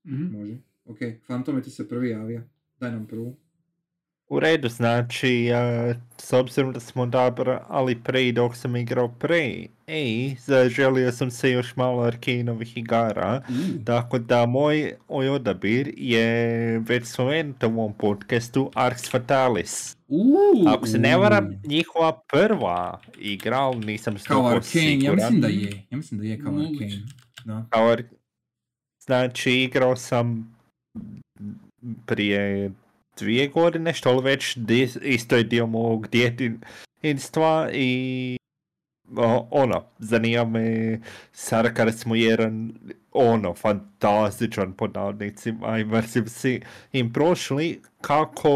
Mhm. 0.06 0.39
Može. 0.39 0.59
Ok, 0.85 0.98
Fantome 1.27 1.62
ti 1.62 1.70
se 1.70 1.89
prvi 1.89 2.09
javio. 2.09 2.43
Daj 2.81 2.90
nam 2.90 3.06
prvu. 3.06 3.36
U 4.31 4.40
redu, 4.40 4.69
znači, 4.69 5.51
a, 5.55 5.94
s 6.19 6.32
obzirom 6.32 6.73
da 6.73 6.81
smo 6.81 7.02
odabrali 7.02 7.97
Prey 8.05 8.32
dok 8.32 8.57
sam 8.57 8.77
igrao 8.77 9.15
Prey, 9.20 9.66
ej, 9.86 10.35
zaželio 10.35 11.12
sam 11.12 11.31
se 11.31 11.51
još 11.51 11.77
malo 11.77 12.02
Arkanovih 12.02 12.77
igara, 12.77 13.43
tako 13.85 14.19
da 14.19 14.47
moj, 14.47 14.93
odabir 15.09 15.93
je 15.97 16.78
već 16.78 17.07
spomenuto 17.07 17.69
u 17.69 17.73
ovom 17.73 17.93
podcastu 17.93 18.70
Arx 18.74 19.11
Fatalis. 19.11 19.97
Uuu, 20.09 20.69
Ako 20.69 20.86
se 20.86 20.98
ne 20.98 21.16
varam, 21.16 21.62
njihova 21.65 22.20
prva 22.32 23.01
igra, 23.19 23.59
ali 23.59 23.86
nisam 23.86 24.16
Kao 24.27 24.43
100% 24.43 24.57
Arkane, 24.57 24.98
ja 25.05 25.12
mislim 25.12 25.40
da 25.40 25.48
je. 25.48 25.86
Ja 25.90 25.97
mislim 25.97 26.20
da 26.20 26.27
je 26.27 26.39
kao. 26.39 26.52
Arkane. 26.52 27.02
Da. 27.44 27.66
Kao 27.70 27.89
Ar- 27.89 28.05
Znači, 29.05 29.52
igrao 29.52 29.97
sam 29.97 30.57
prije 32.07 32.70
dvije 33.20 33.48
godine, 33.48 33.94
što 33.94 34.12
li 34.12 34.22
već 34.22 34.56
di- 34.56 34.88
isto 35.02 35.36
je 35.36 35.44
dio 35.44 35.66
mog 35.66 36.09
djetinstva 36.09 37.70
i 37.72 38.36
o, 39.16 39.48
ono, 39.51 39.84
zanima 39.98 40.44
me 40.44 41.01
smo 41.92 42.14
jedan 42.14 42.72
ono, 43.12 43.55
fantastičan 43.55 44.72
pod 44.72 44.94
navodnicima 44.94 45.78
immersive 45.78 46.28
si 46.28 46.60
im 46.92 47.12
prošli, 47.12 47.80
kako 48.01 48.51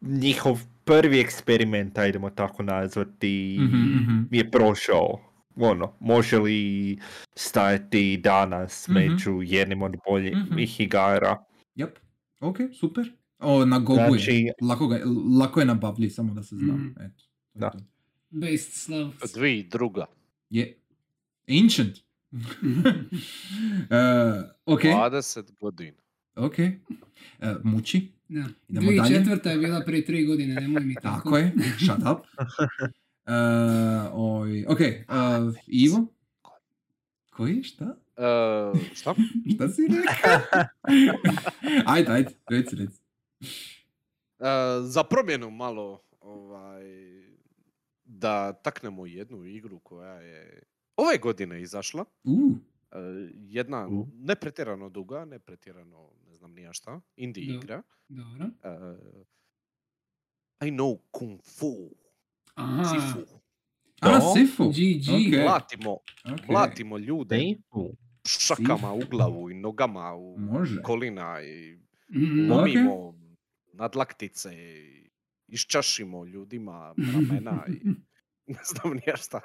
njihov 0.00 0.60
prvi 0.84 1.20
eksperiment, 1.20 1.98
ajdemo 1.98 2.30
tako 2.30 2.62
nazvati, 2.62 3.58
Mhm, 3.60 3.76
mhm. 3.76 4.22
je 4.30 4.50
prošao. 4.50 5.20
Ono, 5.56 5.92
može 6.00 6.38
li 6.38 6.98
stajati 7.34 8.16
danas 8.16 8.88
Mhm. 8.88 8.98
među 8.98 9.40
jednim 9.42 9.82
od 9.82 9.96
boljih 10.06 10.36
Mhm. 10.36 10.58
igara? 10.78 11.44
Yep. 11.76 11.90
Ok, 12.40 12.56
super. 12.80 13.12
O, 13.40 13.64
na 13.64 13.78
Gogu 13.78 14.00
je. 14.00 14.08
Znači, 14.08 14.48
Lako, 14.62 14.86
ga, 14.88 15.00
lako 15.40 15.60
je 15.60 15.66
nabavljiv, 15.66 16.10
samo 16.10 16.34
da 16.34 16.42
se 16.42 16.56
zna. 16.56 16.72
Mhm. 16.74 16.86
Eto. 16.86 17.24
to 17.52 17.58
je 17.58 17.60
Da. 17.60 17.72
Based 18.30 18.72
slav. 18.72 19.12
Dvi 19.34 19.68
druga. 19.70 20.06
Je. 20.50 20.78
Ancient. 21.62 21.96
uh, 22.32 22.40
ok, 24.74 24.80
20 24.82 25.52
godina. 25.60 25.96
ok. 26.36 26.54
Uh, 26.58 27.48
muči. 27.64 28.08
Da. 28.28 28.44
Idemo 28.68 28.86
Dvije 28.86 29.02
dalje. 29.02 29.14
četvrta 29.18 29.50
je 29.50 29.58
bila 29.58 29.80
prije 29.80 30.04
tri 30.04 30.24
godine, 30.24 30.54
nemoj 30.54 30.82
mi 30.82 30.94
tako. 30.94 31.16
Tako 31.16 31.36
je. 31.38 31.52
Shut 31.78 31.98
up. 31.98 32.18
Uh, 33.26 33.32
oj, 34.40 34.64
ok, 34.68 34.78
uh, 34.80 35.54
Ivo? 35.66 36.06
Koji? 37.30 37.62
Šta? 37.62 37.96
E, 38.16 38.22
šta? 38.94 39.14
Šta 39.54 39.68
si 39.68 39.82
rekao? 39.82 40.40
ajde, 41.86 42.12
ajde, 42.12 42.30
reci, 42.50 42.76
reci. 42.76 42.99
E, 43.40 44.44
za 44.82 45.04
promjenu 45.04 45.50
malo 45.50 46.00
ovaj, 46.20 46.84
da 48.04 48.52
taknemo 48.54 49.06
jednu 49.06 49.44
igru 49.46 49.78
koja 49.78 50.12
je 50.14 50.62
ove 50.96 51.18
godine 51.18 51.62
izašla. 51.62 52.04
Uh, 52.24 52.56
jedna 53.34 53.88
U. 53.88 54.06
ne 54.14 54.34
pretjerano 54.36 54.88
duga, 54.88 55.24
ne 55.24 55.38
pretjerano 55.38 56.10
ne 56.22 56.34
znam 56.34 56.52
ni 56.52 56.62
ja 56.62 56.72
šta, 56.72 57.00
indie 57.16 57.46
Da. 57.46 57.52
igra. 57.54 57.82
Dobro. 58.08 58.46
E, 58.62 58.70
I 60.60 60.70
know 60.70 60.98
Kung 61.10 61.40
Fu. 61.42 61.90
Aha, 62.54 62.84
Sifu. 62.84 63.38
a. 64.00 64.20
Sifu. 64.34 64.64
GG. 64.64 65.08
Ok. 65.10 65.44
Mlatimo, 65.44 65.92
ok. 66.24 66.48
mlatimo 66.48 66.98
ljude 66.98 67.36
Seifu. 67.36 67.90
šakama 68.24 68.92
u 68.92 69.00
glavu 69.10 69.50
i 69.50 69.54
nogama 69.54 70.14
u 70.14 70.38
Može. 70.38 70.82
kolina 70.82 71.42
i 71.42 71.78
Mhm. 72.08 72.50
Ok. 72.52 72.58
lomimo 72.58 73.19
nadlaktice 73.72 74.50
i 74.54 75.10
iščašimo 75.48 76.24
ljudima 76.24 76.94
ramena 77.14 77.64
i 77.68 77.80
ne 78.52 78.58
znam 78.64 78.94
ni 78.94 79.02
ja 79.06 79.16
šta. 79.16 79.40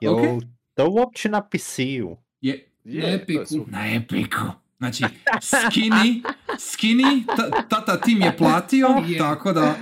Jel 0.00 0.14
Ok. 0.14 0.42
to 0.74 0.90
uopće 0.90 1.28
na 1.28 1.42
PC-u? 1.42 2.16
Je, 2.40 2.68
Je, 2.84 3.02
Na 3.02 3.08
je 3.08 3.14
Epiku. 3.14 3.66
na 3.66 3.86
epiku. 3.88 4.40
Znači, 4.78 5.04
skinny, 5.32 6.22
skinny, 6.50 7.24
ta- 7.28 7.62
tata 7.62 7.96
tim 7.96 8.22
je 8.22 8.36
platio, 8.36 8.86
Je. 9.08 9.18
tako 9.18 9.52
da 9.52 9.74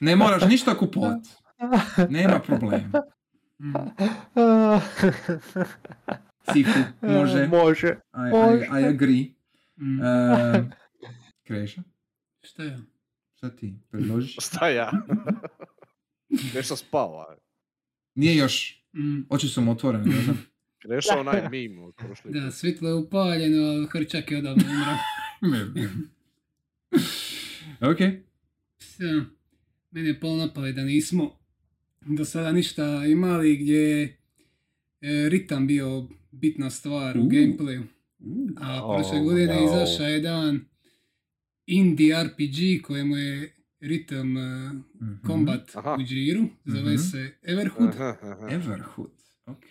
ne 0.00 0.16
moraš 0.16 0.42
ništa 0.44 0.74
kupovat. 0.74 1.18
Nema 2.08 2.38
problema. 2.38 3.02
Mhm. 3.60 3.76
Sifu, 6.46 6.78
može. 7.02 7.46
Može. 7.48 7.88
I, 7.88 8.76
I, 8.76 8.80
I 8.80 8.86
agree. 8.86 9.24
Mhm. 9.76 10.00
Uh, 10.00 10.64
Kreša, 11.44 11.82
Šta 12.48 12.62
je? 12.62 12.78
šta 13.34 13.50
ti 13.50 13.74
predložiš? 13.90 14.36
Šta 14.46 14.68
ja? 14.68 14.90
Nešto 16.54 16.76
spava. 16.76 17.36
Nije 18.14 18.36
još, 18.36 18.74
Mhm. 18.92 19.20
oči 19.30 19.48
su 19.48 19.60
mu 19.60 19.72
otvorene, 19.72 20.04
ne 20.06 20.22
znam. 20.22 20.46
Rešao 20.90 21.20
onaj 21.20 21.42
meme 21.42 21.80
od 21.80 21.94
prošle. 21.94 22.30
Da, 22.30 22.50
svjetlo 22.50 22.88
je 22.88 22.94
upaljeno, 22.94 23.62
ali 23.64 23.86
Hrčak 23.86 24.30
je 24.30 24.38
odavno 24.38 24.62
umro. 24.64 24.94
ok. 27.82 27.98
Sve. 28.78 29.24
Meni 29.90 30.08
je 30.08 30.20
palo 30.20 30.36
na 30.36 30.52
pamet 30.52 30.74
da 30.74 30.82
nismo 30.82 31.38
do 32.02 32.24
sada 32.24 32.52
ništa 32.52 32.84
imali 33.06 33.56
gdje 33.56 33.74
je 33.74 34.02
e, 35.02 35.28
ritam 35.28 35.66
bio 35.66 36.02
bitna 36.30 36.70
stvar 36.70 37.18
u 37.18 37.20
U. 37.20 37.24
gameplayu. 37.24 37.82
A 38.56 38.94
prošle 38.94 39.18
Oh, 39.18 39.24
godine 39.24 39.54
no. 39.56 39.64
izašao 39.64 40.06
je 40.06 40.12
jedan 40.12 40.60
indie 41.68 42.24
RPG 42.24 42.56
kojemu 42.82 43.16
je 43.16 43.52
ritam 43.80 44.32
Mhm. 44.32 45.12
combat 45.26 45.70
Aha. 45.76 45.96
u 46.00 46.04
džiru. 46.04 46.48
Zove 46.66 46.92
Mhm. 46.92 46.98
se 47.00 47.34
Everhood. 47.42 47.88
Aha, 47.90 48.16
aha. 48.22 48.48
Everhood. 48.50 49.10
Ok. 49.46 49.64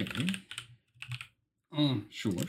On 1.72 2.02
Sure. 2.12 2.46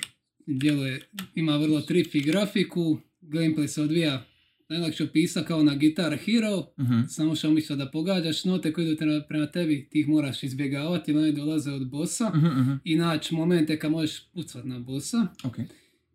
djeluje, 0.47 1.01
ima 1.35 1.57
vrlo 1.57 1.81
trippy 1.81 2.25
grafiku. 2.25 2.99
Gameplay 3.23 3.67
se 3.67 3.83
odvija 3.83 4.25
najlakše 4.69 5.05
opisa 5.05 5.43
kao 5.43 5.63
na 5.63 5.75
Guitar 5.75 6.17
Hero. 6.17 6.67
Mhm. 6.81 7.01
Samo 7.09 7.35
što 7.35 7.49
umjesto 7.49 7.77
da 7.77 7.91
pogađaš 7.91 8.45
note 8.45 8.73
koje 8.73 8.87
idu 8.87 8.97
prema, 9.29 9.47
tebi, 9.47 9.89
ti 9.91 10.01
ih 10.01 10.09
moraš 10.09 10.43
izbjegavati 10.43 11.13
one 11.13 11.33
dolaze 11.33 11.73
od 11.73 11.89
bossa. 11.89 12.31
Mhm, 12.31 12.47
mhm. 12.47 12.73
I 12.85 12.97
naći 12.97 13.35
momente 13.35 13.79
kad 13.79 13.91
možeš 13.91 14.21
pucat 14.25 14.65
na 14.65 14.79
bossa. 14.79 15.27
Ok. 15.45 15.57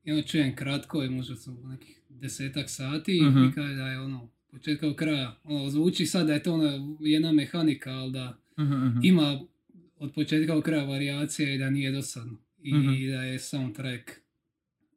I 0.04 0.12
ono 0.12 0.22
čujem 0.22 0.56
kratko, 0.56 1.02
je 1.02 1.10
možda 1.10 1.36
su 1.36 1.58
nekih 1.62 2.00
desetak 2.12 2.70
sati 2.70 3.22
Mhm. 3.22 3.38
i 3.40 3.52
kaže 3.52 3.76
da 3.76 3.88
je 3.88 4.00
ono 4.00 4.30
početka 4.48 4.88
do 4.88 4.96
kraja. 4.96 5.40
Ono, 5.44 5.70
zvuči 5.70 6.06
sad 6.06 6.28
da 6.28 6.34
je 6.34 6.44
to 6.44 6.54
ona 6.54 6.72
jedna 7.00 7.32
mehanika, 7.32 7.92
ali 7.92 8.12
da 8.12 8.38
Mhm, 8.58 8.74
mhm. 8.88 9.00
ima 9.02 9.40
od 9.98 10.14
početka 10.14 10.56
do 10.56 10.62
kraja 10.62 10.84
varijacije 10.84 11.56
i 11.56 11.60
da 11.60 11.70
nije 11.70 11.92
dosadno. 11.92 12.38
I 12.60 12.74
Mhm. 12.74 12.88
da 12.88 13.24
je 13.24 13.40
soundtrack 13.40 14.12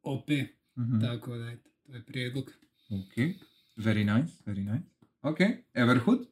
OP, 0.03 0.29
Mhm. 0.75 0.99
tako 1.01 1.37
da 1.37 1.45
je 1.45 1.57
to 1.85 1.93
je 1.93 2.03
prijedlog. 2.03 2.45
Ok, 2.89 3.15
very 3.77 4.15
nice, 4.15 4.33
very 4.45 4.73
nice. 4.73 4.87
Ok, 5.21 5.37
Everhood. 5.73 6.19
Uh, 6.19 6.27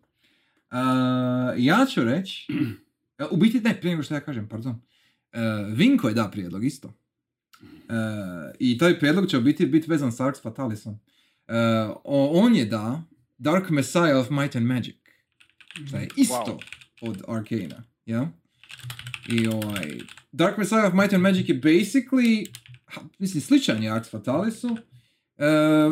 ja 1.57 1.85
ću 1.85 2.03
reći, 2.03 2.47
u 3.31 3.37
biti 3.37 3.59
ne, 3.59 3.75
prije 3.75 3.91
nego 3.91 4.03
što 4.03 4.13
ja 4.13 4.19
kažem, 4.19 4.47
pardon. 4.49 4.71
Uh, 4.71 4.79
Vinko 5.69 6.07
je 6.07 6.13
da 6.13 6.29
prijedlog 6.29 6.65
isto. 6.65 6.93
Uh, 7.61 8.55
I 8.59 8.77
taj 8.77 8.99
prijedlog 8.99 9.29
će 9.29 9.39
biti 9.39 9.65
biti 9.65 9.89
vezan 9.89 10.11
s 10.11 10.19
Arx 10.19 10.41
Fatalisom. 10.41 10.99
O- 12.03 12.31
on 12.33 12.55
je 12.55 12.65
da 12.65 13.03
Dark 13.37 13.69
Messiah 13.69 14.17
of 14.17 14.29
Might 14.29 14.55
and 14.55 14.65
Magic. 14.65 14.95
Što 15.87 15.97
je 15.97 16.07
isto 16.15 16.59
od 17.01 17.21
Arcana, 17.27 17.83
ja? 18.05 18.31
I 19.29 19.47
ovaj, 19.47 19.97
Dark 20.31 20.57
Messiah 20.57 20.85
of 20.85 20.93
Might 20.93 21.13
and 21.13 21.23
Magic 21.23 21.49
je 21.49 21.61
basically, 21.61 22.47
ha, 22.85 23.01
mislim, 23.19 23.41
sličan 23.41 23.83
je 23.83 23.91
Arx 23.91 24.09
Fatalisu. 24.09 24.77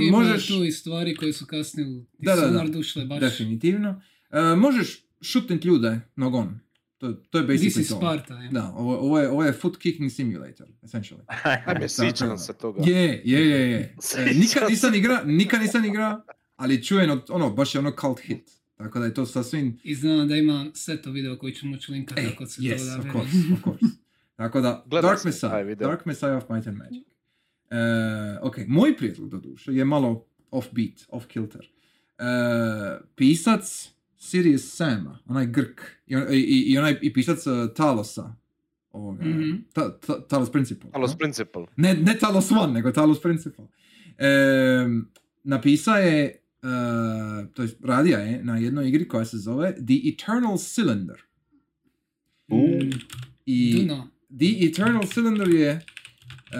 Ima 0.07 0.18
možeš... 0.18 0.48
tu 0.48 0.64
i 0.64 0.72
stvari 0.72 1.15
koje 1.15 1.34
su 1.34 1.45
kasnije 1.45 1.88
u 1.88 2.06
Da, 2.18 2.35
da, 2.35 2.41
da. 2.41 2.48
Dishonored 2.48 2.76
ušle 2.76 3.06
baš. 3.06 3.19
Definitivno. 3.19 4.02
E, 4.31 4.56
možeš 4.56 5.06
šutnit 5.22 5.65
ljude 5.65 5.99
nogom. 6.15 6.60
To, 7.03 7.13
to 7.13 7.38
je 7.38 7.47
This 7.47 7.61
basically 7.61 7.81
is 7.81 7.89
to. 7.89 7.95
Sparta, 7.95 8.34
je. 8.34 8.49
Da, 8.49 8.73
ovo, 8.75 8.97
ovo, 8.97 9.19
je, 9.19 9.30
ovo 9.30 9.43
je 9.43 9.53
foot 9.53 9.77
kicking 9.77 10.11
simulator, 10.11 10.67
essentially. 10.84 11.21
Ajme, 11.65 11.89
sjećam 11.89 12.30
da. 12.30 12.38
se 12.38 12.53
toga. 12.53 12.81
Je, 12.85 13.21
je, 13.25 13.49
je, 13.49 13.71
je. 13.71 13.95
E, 14.17 14.34
nikad 14.34 14.63
nisam 14.69 14.95
igra, 14.95 15.23
nikad 15.25 15.61
nisam 15.61 15.85
igra, 15.85 16.21
ali 16.55 16.84
čujem 16.84 17.11
od, 17.11 17.25
ono, 17.30 17.49
baš 17.49 17.75
je 17.75 17.80
ono 17.80 17.91
cult 18.01 18.19
hit. 18.19 18.51
Tako 18.77 18.99
da 18.99 19.05
je 19.05 19.13
to 19.13 19.25
sasvim... 19.25 19.80
I 19.84 19.95
znam 19.95 20.27
da 20.27 20.35
ima 20.35 20.65
seto 20.73 21.11
video 21.11 21.38
koji 21.38 21.53
ću 21.53 21.67
moći 21.67 21.91
linkati 21.91 22.21
Ej, 22.21 22.27
ako 22.27 22.45
se 22.45 22.55
to 22.55 22.67
yes, 22.67 22.85
da 22.85 22.99
of 22.99 23.05
course, 23.11 23.38
of 23.53 23.63
course. 23.63 23.85
Tako 24.35 24.61
da, 24.61 24.84
Gledao 24.85 25.11
Dark 25.11 25.25
Messiah. 25.25 25.77
Dark 25.77 26.05
Messiah 26.05 26.38
of 26.38 26.49
Might 26.49 26.67
and 26.67 26.77
Magic. 26.77 27.07
E, 27.69 28.39
ok, 28.41 28.55
moj 28.67 28.97
prijedlog 28.97 29.30
do 29.30 29.38
duše 29.38 29.73
je 29.73 29.85
malo 29.85 30.25
offbeat, 30.51 31.05
off 31.09 31.25
kilter. 31.25 31.69
E, 32.17 32.23
pisac 33.15 33.93
Sirius 34.24 34.64
Sama, 34.68 35.20
onaj 35.28 35.45
Grk, 35.48 35.82
i, 36.08 36.16
on- 36.16 36.28
i, 36.32 36.38
i- 36.66 36.78
onaj 36.78 37.00
i 37.02 37.14
pisac 37.14 37.48
uh, 37.48 37.54
Talosa, 37.74 38.36
ovoga, 38.91 39.26
Mhm. 39.26 39.52
ta, 39.74 40.00
ta, 40.00 40.22
Talos 40.22 40.52
Principle. 40.52 40.91
Talos 40.91 41.12
no? 41.12 41.18
Principle. 41.18 41.66
Ne, 41.78 41.94
ne 41.95 42.18
Talos 42.18 42.52
One, 42.54 42.74
nego 42.74 42.91
Talos 42.91 43.22
Principle. 43.22 43.66
E, 44.18 44.28
napisao 45.45 45.95
je, 45.95 46.41
uh, 46.64 46.70
to 47.50 47.62
jest 47.62 47.78
radija 47.84 48.20
je 48.20 48.44
na 48.44 48.58
jednoj 48.58 48.88
igri 48.88 49.08
koja 49.08 49.26
se 49.26 49.38
zove 49.40 49.74
The 49.78 49.95
Eternal 50.06 50.54
Cylinder. 50.54 51.18
Mm, 52.48 52.90
I. 53.45 53.88
The 54.30 54.66
Eternal 54.66 55.04
Cylinder 55.04 55.50
je, 55.50 55.70
e, 55.70 55.82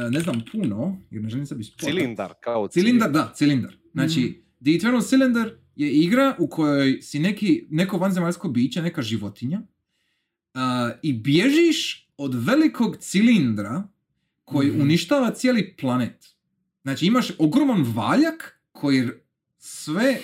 ne 0.10 0.20
znam 0.20 0.42
puno, 0.52 0.98
jer 1.12 1.24
ne 1.24 1.30
želim 1.30 1.46
sebi 1.46 1.64
spotat. 1.64 1.86
Cilindar, 1.86 2.34
kao 2.40 2.68
Cilindar, 2.68 3.12
da, 3.12 3.32
cilindar. 3.36 3.76
Znači, 3.94 4.20
Mhm. 4.22 4.34
The 4.64 4.72
Eternal 4.72 5.02
Cylinder 5.02 5.50
je 5.76 5.92
igra 5.94 6.36
u 6.40 6.48
kojoj 6.48 7.02
si 7.02 7.20
neki, 7.20 7.68
neko 7.70 7.98
vanzemaljsko 7.98 8.50
biće, 8.50 8.82
neka 8.82 9.02
životinja, 9.02 9.62
a, 10.54 10.92
i 11.02 11.14
bježiš 11.14 12.10
od 12.18 12.46
velikog 12.46 12.98
cilindra 12.98 13.88
koji 14.44 14.70
Mhm. 14.70 14.82
uništava 14.82 15.32
cijeli 15.32 15.76
planet. 15.76 16.36
Znači, 16.84 17.06
imaš 17.06 17.28
ogroman 17.38 17.84
valjak 17.88 18.62
koji 18.72 19.08
sve, 19.58 20.20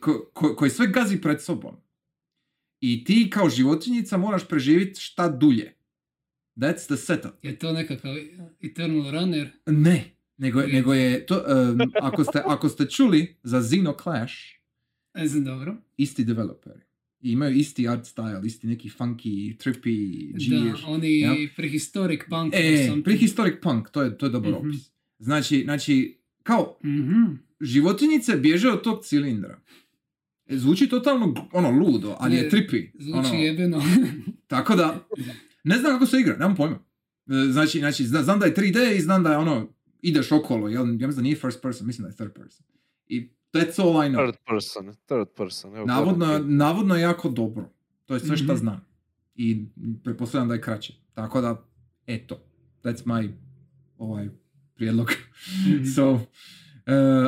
ko- 0.00 0.30
ko- 0.32 0.56
koji 0.56 0.70
sve 0.70 0.86
gazi 0.86 1.20
pred 1.20 1.42
sobom. 1.42 1.76
I 2.80 3.04
ti 3.04 3.30
kao 3.30 3.50
životinjica 3.50 4.16
moraš 4.16 4.48
preživjeti 4.48 5.00
šta 5.00 5.28
dulje. 5.28 5.76
That's 6.56 6.86
the 6.86 6.96
setup. 6.96 7.32
Je 7.42 7.58
to 7.58 7.72
nekakav 7.72 8.14
Eternal 8.60 9.10
Runner? 9.10 9.50
Ne, 9.66 10.11
nego, 10.38 10.62
nego 10.62 10.94
je 10.94 11.26
to, 11.26 11.44
um, 11.70 11.80
ako, 11.96 12.24
ste, 12.24 12.42
ako 12.46 12.68
ste 12.68 12.86
čuli 12.86 13.36
za 13.42 13.60
Xeno 13.60 13.94
Clash, 13.94 14.34
Ne 15.14 15.28
znam 15.28 15.44
dobro. 15.44 15.76
isti 15.96 16.24
developeri. 16.24 16.80
I 17.20 17.30
imaju 17.30 17.56
isti 17.56 17.88
art 17.88 18.04
style, 18.06 18.46
isti 18.46 18.66
neki 18.66 18.90
funky, 18.90 19.26
trippy, 19.56 20.32
Da, 20.32 20.38
džir. 20.38 20.74
oni 20.86 21.18
Ja. 21.18 21.34
prehistoric 21.56 22.20
punk. 22.30 22.54
E, 22.54 22.90
prehistoric 23.04 23.54
punk, 23.62 23.90
to 23.90 24.02
je, 24.02 24.18
to 24.18 24.26
je 24.26 24.30
dobar 24.30 24.50
Mhm. 24.52 24.58
opis. 24.60 24.90
Znači, 25.18 25.62
znači, 25.64 26.18
kao, 26.42 26.78
Mhm. 26.84 27.24
životinjice 27.60 28.36
bježe 28.36 28.68
od 28.68 28.82
tog 28.82 29.04
cilindra. 29.04 29.58
E, 30.46 30.56
Zvuči 30.56 30.88
totalno 30.88 31.48
ono 31.52 31.70
ludo, 31.70 32.16
ali 32.18 32.36
je 32.36 32.42
Ne, 32.42 32.50
trippy. 32.50 32.90
Zvuči 32.94 33.28
ono, 33.28 33.34
jebeno. 33.34 33.82
Tako 34.46 34.76
da, 34.76 35.06
ne 35.64 35.76
znam 35.76 35.92
kako 35.92 36.06
se 36.06 36.18
igra, 36.18 36.32
nemam 36.32 36.56
pojma. 36.56 36.78
E, 37.28 37.52
Znači, 37.52 37.78
znači 37.78 38.04
zna- 38.04 38.22
znam 38.22 38.38
da 38.38 38.46
je 38.46 38.54
3D 38.54 38.96
i 38.96 39.00
znam 39.00 39.22
da 39.22 39.30
je 39.30 39.38
ono, 39.38 39.68
ideš 40.02 40.32
okolo, 40.32 40.68
jel, 40.68 40.86
ja 40.90 41.06
mislim 41.06 41.14
da 41.16 41.22
nije 41.22 41.36
first 41.36 41.62
person, 41.62 41.86
mislim 41.86 42.02
da 42.02 42.08
je 42.08 42.16
third 42.16 42.34
person. 42.34 42.66
I 43.06 43.30
that's 43.52 43.82
all 43.82 44.06
I 44.06 44.10
know. 44.10 44.24
Third 44.24 44.38
person, 44.46 44.94
third 45.06 45.28
person. 45.36 45.76
Evo, 45.76 45.86
Navodno, 45.86 46.38
navodno 46.38 46.94
je 46.94 47.02
jako 47.02 47.28
dobro. 47.28 47.72
To 48.06 48.14
je 48.14 48.20
sve 48.20 48.36
što 48.36 48.52
Mhm. 48.52 48.56
znam. 48.56 48.86
I 49.34 49.66
pretpostavljam 50.04 50.48
da 50.48 50.54
je 50.54 50.60
kraće. 50.60 50.94
Tako 51.14 51.40
da, 51.40 51.64
eto, 52.06 52.40
that's 52.82 53.04
my 53.06 53.32
ovaj 53.98 54.28
prijedlog. 54.74 55.10
Mhm. 55.66 55.84
so, 55.94 56.10
uh, 56.12 56.20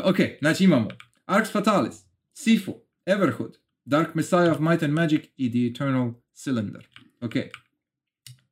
ok, 0.05 0.17
znači 0.41 0.65
imamo 0.65 0.89
Arx 1.27 1.51
Fatalis, 1.53 2.05
Sifu, 2.33 2.75
Everhood, 3.07 3.59
Dark 3.85 4.15
Messiah 4.15 4.53
of 4.53 4.61
Might 4.61 4.83
and 4.83 4.93
Magic 4.93 5.25
i 5.37 5.51
The 5.51 5.67
Eternal 5.67 6.13
Cylinder. 6.35 6.83
Ok. 7.21 7.33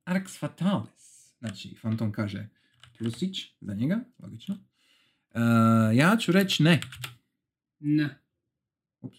Arx 0.03 0.39
Fatalis. 0.39 1.33
Znači, 1.39 1.75
Phantom 1.81 2.11
kaže 2.11 2.47
plusić 2.97 3.37
za 3.61 3.73
njega, 3.73 3.99
logično. 4.19 4.55
Uh, 4.55 5.97
ja 5.97 6.17
ću 6.19 6.31
reći 6.31 6.63
ne. 6.63 6.81
Ne. 7.79 8.21
Ups. 9.01 9.17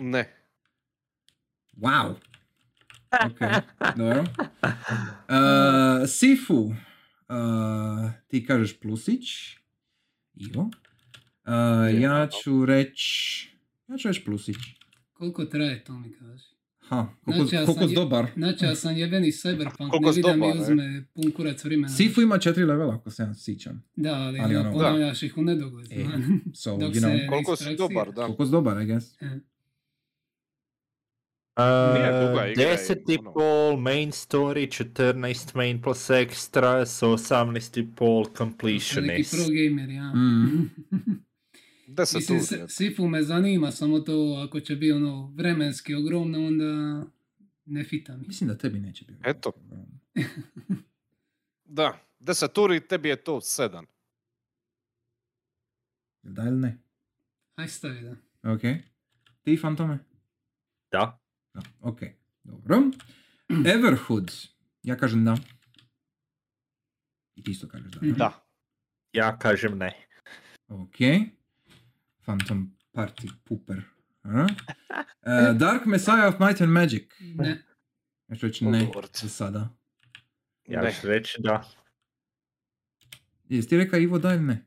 Ne. 0.00 0.36
Wow. 1.76 2.14
Ok, 3.26 3.38
dobro. 3.98 4.20
Uh, 4.20 6.08
Sifu, 6.08 6.54
uh, 6.54 6.74
ti 8.28 8.46
kažeš 8.46 8.80
plusić. 8.80 9.24
Ivo. 10.34 10.62
Uh, 10.62 12.00
ja 12.00 12.28
ću 12.42 12.66
reći... 12.66 13.48
Ja 13.88 13.96
ću 13.96 14.08
reći 14.08 14.24
plusić. 14.24 14.56
Koliko 15.12 15.44
traje 15.44 15.84
to 15.84 15.92
mi 15.92 16.12
kaži? 16.12 16.53
Ha, 16.84 17.06
koliko, 17.24 17.40
Znači, 17.40 17.54
ja 17.56 17.60
koliko 17.60 17.80
sam 17.80 17.88
si 17.88 17.92
je- 17.92 17.96
dobar. 17.96 18.26
Znači, 18.36 18.64
ja 18.64 18.74
sam 18.74 18.96
jebeni 18.96 19.28
cyberpunk, 19.28 19.90
Koliko 19.90 19.98
ne 20.00 20.12
vidim 20.12 20.30
mi 20.30 20.40
dobar, 20.40 20.56
e? 20.58 20.60
uzme 20.62 21.04
pun 21.14 21.30
kurac 21.30 21.64
vremena. 21.64 21.88
Sifu 21.88 22.22
ima 22.22 22.38
četiri 22.38 22.64
levela, 22.64 22.94
ako 22.94 23.10
se 23.10 23.22
ja 23.22 23.34
sjećam. 23.34 23.82
Da, 23.96 24.12
ali, 24.12 24.38
Ali 24.40 24.54
ne 24.54 24.60
ono- 24.60 24.72
ponavljaš 24.72 25.22
ih 25.22 25.38
u 25.38 25.42
nedogled. 25.42 25.92
E. 25.92 26.04
So, 26.54 26.70
Dok 26.72 26.94
you 26.94 27.00
know, 27.00 27.28
Koliko 27.28 27.56
si 27.56 27.76
dobar, 27.76 28.06
da. 28.08 28.22
koliko 28.22 28.44
si 28.44 28.52
dobar, 28.52 28.78
I 28.78 28.86
guess. 28.86 29.22
E, 29.22 29.40
Uh, 31.56 31.62
igra 31.96 32.46
i 32.48 32.54
10 32.56 32.96
i 33.08 33.18
pol 33.34 33.76
main 33.78 34.10
story, 34.10 34.66
14 34.68 35.54
main 35.54 35.82
plus 35.82 36.10
extra, 36.10 36.84
so 36.86 37.06
18 37.08 37.76
i 37.76 37.86
pol 37.86 38.06
to 38.14 38.20
je 38.20 38.26
neki 38.26 38.36
completionist. 38.38 39.30
pro 39.32 39.44
gamer, 39.46 39.90
ja. 39.90 40.12
Mm. 40.14 40.70
Deset 41.86 42.30
Mislim, 42.30 42.60
tu. 42.60 42.68
Sifu 42.68 43.06
me 43.08 43.22
zanima, 43.22 43.70
samo 43.70 44.00
to 44.00 44.44
ako 44.48 44.60
će 44.60 44.76
biti 44.76 44.92
ono 44.92 45.32
vremenski 45.36 45.94
ogromno, 45.94 46.46
onda 46.46 47.02
ne 47.64 47.84
fita 47.84 48.16
mi. 48.16 48.26
Mislim 48.26 48.48
da 48.48 48.58
tebi 48.58 48.80
neće 48.80 49.04
biti. 49.04 49.20
Eto. 49.24 49.52
Da, 51.66 51.98
deseturi, 52.18 52.86
tebi 52.88 53.08
je 53.08 53.24
to 53.24 53.40
sedam. 53.40 53.86
Da 56.22 56.42
ili 56.42 56.58
ne? 56.60 56.78
Aj 57.54 57.68
stavi, 57.68 58.00
da. 58.02 58.16
Ok. 58.52 58.60
Ti, 59.42 59.56
Fantome? 59.56 59.98
Da. 60.92 61.20
Da, 61.54 61.60
ok. 61.80 61.98
Dobro. 62.42 62.82
Everhood. 63.74 64.32
Ja 64.82 64.96
kažem 64.96 65.24
da. 65.24 65.36
I 67.34 67.42
ti 67.42 67.50
isto 67.50 67.68
kažeš 67.68 67.92
da. 67.92 68.00
ne? 68.06 68.12
Da. 68.12 68.46
Ja 69.12 69.38
kažem 69.38 69.78
ne. 69.78 70.06
Ok. 70.68 70.96
Phantom 72.24 72.76
Party 72.92 73.28
Pooper. 73.44 73.80
A? 74.22 74.46
E, 75.22 75.54
Dark 75.54 75.86
Messiah 75.86 76.28
of 76.28 76.40
Might 76.40 76.60
and 76.60 76.72
Magic. 76.72 77.02
Ne. 77.20 77.62
Ja 78.28 78.36
ću 78.36 78.46
reći 78.46 78.64
ne 78.64 78.88
za 79.14 79.28
sada. 79.28 79.68
Ja 80.66 80.82
Ne. 80.82 80.92
ću 81.00 81.06
reći 81.06 81.36
da. 81.38 81.64
Jesi 83.48 83.68
ti 83.68 83.76
rekao 83.76 83.98
Ivo 84.00 84.18
da 84.18 84.34
ili 84.34 84.42
ne? 84.42 84.66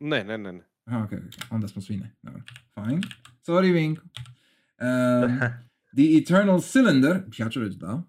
Ne, 0.00 0.24
ne, 0.24 0.38
ne, 0.38 0.52
ne. 0.52 0.64
Aha, 0.84 0.98
ok, 1.04 1.12
ok. 1.12 1.50
Onda 1.50 1.68
smo 1.68 1.82
svi 1.82 1.96
ne. 1.96 2.16
Dobro. 2.22 2.42
Fine. 2.74 3.00
Sorry, 3.46 3.72
Vinko. 3.72 4.02
Um, 4.02 5.38
the 5.96 6.18
Eternal 6.22 6.56
Cylinder. 6.58 7.22
Ja 7.38 7.50
ću 7.50 7.60
reći 7.60 7.78
da. 7.78 8.02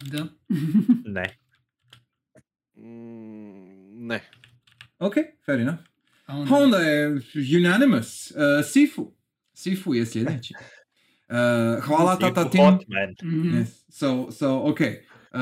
Da. 0.00 0.26
ne. 1.04 1.36
Mm, 2.76 4.06
ne. 4.06 4.30
Ok, 4.98 5.14
fair 5.46 5.60
enough. 5.60 5.78
A 6.32 6.36
onda, 6.36 6.56
onda 6.56 6.78
je 6.78 7.20
unanimous. 7.58 8.30
Uh, 8.30 8.36
Sifu. 8.64 9.12
Sifu 9.54 9.94
je 9.94 10.06
sljedeći. 10.06 10.54
Uh, 10.54 11.84
hvala 11.84 12.16
tata 12.18 12.50
Tim. 12.50 12.60
Mhm. 13.24 13.48
Yes. 13.48 13.66
So, 13.90 14.30
so, 14.30 14.60
ok. 14.60 14.80
Uh, 14.80 15.38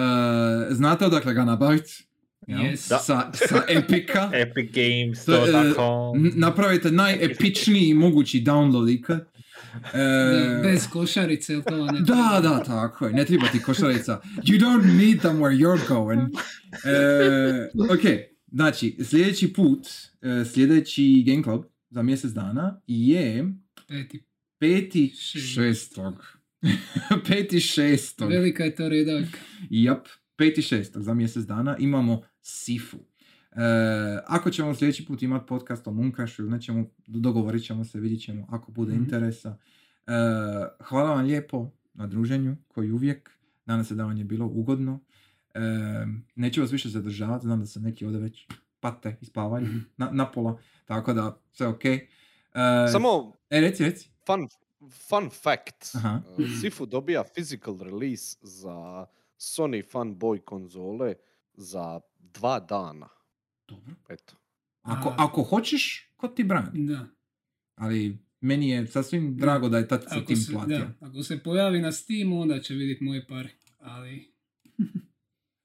znate 0.71 1.07
odakle 1.07 1.35
ga 1.35 1.45
nabaviti? 1.45 2.07
Yes. 2.49 2.77
Sa, 2.77 2.99
sa 3.33 3.63
Epica. 3.79 4.31
Je, 4.33 4.41
Epigames.com 4.43 6.17
N- 6.17 6.33
napravite 6.35 6.91
najepičniji 6.91 7.95
mogući 8.05 8.41
download 8.41 8.95
ikad. 8.95 9.21
E, 9.95 9.99
Da, 9.99 10.61
bez 10.63 10.89
košarice, 10.89 11.53
ili 11.53 11.63
to 11.63 11.87
ne? 11.87 12.01
da, 12.01 12.41
da, 12.43 12.63
tako 12.65 13.07
je. 13.07 13.13
Ne 13.13 13.25
treba 13.25 13.47
ti 13.49 13.63
košarica. 13.63 14.21
You 14.37 14.61
don't 14.61 14.97
need 14.99 15.21
them 15.21 15.39
where 15.39 15.57
you're 15.59 15.89
going. 15.89 16.21
E, 16.85 17.69
ok, 17.95 18.05
znači, 18.53 18.97
sljedeći 19.05 19.53
put, 19.53 19.87
e, 20.23 20.45
sljedeći 20.45 21.25
Game 21.27 21.43
Club 21.43 21.63
za 21.91 22.03
mjesec 22.03 22.31
dana 22.31 22.81
je 22.87 23.55
Peti. 23.89 24.23
peti 24.59 25.09
Šest. 25.09 25.55
šestog. 25.55 26.27
peti 27.29 27.61
šestog. 27.61 28.29
Velika 28.31 28.65
je 28.65 28.75
to 28.75 28.89
redavka. 28.89 29.39
Jap, 29.71 30.07
peti 30.37 30.63
šestog 30.63 31.03
za 31.03 31.15
mjesec 31.15 31.45
dana 31.45 31.77
imamo 31.79 32.23
Sifu. 32.43 32.97
E, 32.97 33.61
ako 34.27 34.51
ćemo 34.51 34.75
sljedeći 34.75 35.05
put 35.05 35.23
imati 35.23 35.47
podcast 35.47 35.87
o 35.87 35.93
Munkašu 35.93 36.43
ili 36.43 36.51
nećemo, 36.51 36.85
dogovorit 37.07 37.65
ćemo 37.65 37.85
se, 37.85 38.01
vidit 38.01 38.23
ćemo 38.23 38.47
ako 38.51 38.73
bude 38.73 38.93
Mhm. 38.93 39.03
interesa. 39.03 39.59
E, 40.07 40.13
hvala 40.81 41.15
vam 41.15 41.27
lijepo 41.27 41.71
na 41.95 42.07
druženju, 42.07 42.57
koji 42.69 42.91
uvijek. 42.91 43.31
Danas 43.67 43.89
se 43.89 43.95
da 43.95 44.05
vam 44.05 44.17
je 44.17 44.25
bilo 44.25 44.47
ugodno. 44.47 45.01
E, 45.55 45.61
neću 46.35 46.61
vas 46.61 46.73
više 46.73 46.89
zadržavati, 46.89 47.43
znam 47.43 47.61
da 47.61 47.67
se 47.67 47.81
neki 47.81 48.05
ovdje 48.07 48.21
već 48.21 48.47
pate 48.81 49.17
i 49.21 49.25
spavaju 49.25 49.69
na, 49.97 50.11
na 50.11 50.31
pola, 50.31 50.59
tako 50.85 51.13
da 51.13 51.41
sve 51.53 51.67
ok. 51.67 51.85
E, 51.85 52.01
Samo 52.93 53.33
E, 53.51 53.61
reci, 53.61 53.85
reci. 53.85 54.09
fun, 54.27 54.49
fun 55.09 55.31
fact. 55.33 55.95
Aha. 55.95 56.21
Uh, 56.29 56.45
Sifu 56.61 56.87
dobija 56.87 57.25
physical 57.37 57.79
release 57.81 58.37
za 58.43 59.07
Sony 59.39 59.83
Funboy 59.85 60.41
konzole 60.41 61.15
za 61.55 62.01
dva 62.19 62.61
dana. 62.61 63.09
Dobro. 63.69 63.95
Eto. 64.09 64.35
Ako, 64.83 65.09
A- 65.09 65.15
ako 65.19 65.43
hoćeš, 65.43 66.13
ko 66.17 66.29
ti 66.29 66.45
brani? 66.45 66.87
Da. 66.87 67.07
Ali 67.75 68.19
meni 68.41 68.69
je 68.69 68.87
sasvim 68.87 69.37
drago 69.37 69.69
da 69.69 69.79
je 69.79 69.89
tad 69.89 70.03
se 70.05 70.25
tim 70.27 70.37
platio. 70.53 70.79
da, 70.79 71.07
ako 71.07 71.23
se 71.23 71.39
pojavi 71.39 71.81
na 71.81 71.93
Steamu, 71.93 72.41
onda 72.41 72.61
će 72.61 72.75
vidjeti 72.75 73.05
moje 73.05 73.27
pare. 73.27 73.49
Ali, 73.79 74.33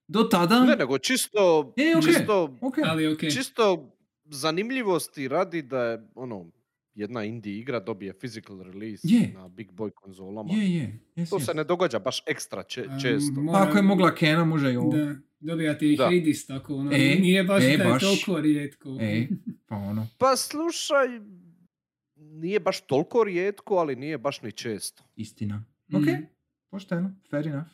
Do 0.08 0.24
tada, 0.24 0.60
Ne, 0.62 0.76
nego 0.76 0.98
čisto, 0.98 1.74
E, 1.78 1.98
okej. 1.98 2.14
čisto, 2.14 2.58
ok. 2.62 2.76
ali 2.84 3.08
ok. 3.08 3.20
čisto 3.22 3.92
zanimljivosti 4.26 5.28
radi 5.28 5.62
da 5.62 5.82
je 5.82 6.08
ono, 6.16 6.52
jedna 6.94 7.24
indie 7.24 7.54
igra 7.56 7.80
dobije 7.80 8.14
physical 8.14 8.64
release 8.64 9.02
Je. 9.04 9.32
na 9.34 9.48
big 9.48 9.72
boy 9.72 9.92
konzolama. 9.92 10.54
Je, 10.54 10.76
je. 10.76 11.00
Jes, 11.16 11.30
To 11.30 11.36
jes. 11.36 11.46
se 11.46 11.54
ne 11.54 11.64
događa 11.64 12.00
baš 12.00 12.24
ekstra 12.26 12.64
če- 12.64 12.88
često. 13.02 13.46
Pa 13.48 13.62
ako 13.62 13.78
je 13.78 13.84
mogla 13.84 14.16
Kena, 14.16 14.46
može 14.46 14.74
i 14.74 14.78
ovo. 14.78 14.92
Da, 14.92 15.16
dobijate 15.42 15.86
i 15.88 15.98
Da. 15.98 16.04
Hades 16.06 16.46
tako, 16.46 16.76
ono, 16.76 16.92
E, 16.92 16.98
nije 17.16 17.44
baš 17.44 17.64
e, 17.64 17.68
da 17.68 17.84
je 17.84 17.90
baš. 17.90 18.02
toliko 18.02 18.42
rijetko. 18.42 18.98
E, 19.02 19.28
pa 19.68 19.76
ono. 19.76 20.08
Pa 20.20 20.36
slušaj, 20.36 21.08
nije 22.16 22.60
baš 22.60 22.82
toliko 22.82 23.24
rijetko, 23.24 23.76
ali 23.76 23.96
nije 23.96 24.18
baš 24.18 24.42
ni 24.42 24.52
često. 24.52 25.04
Istina. 25.16 25.66
Ok, 25.94 26.04
pošteno, 26.70 27.12
fair 27.30 27.48
enough. 27.48 27.68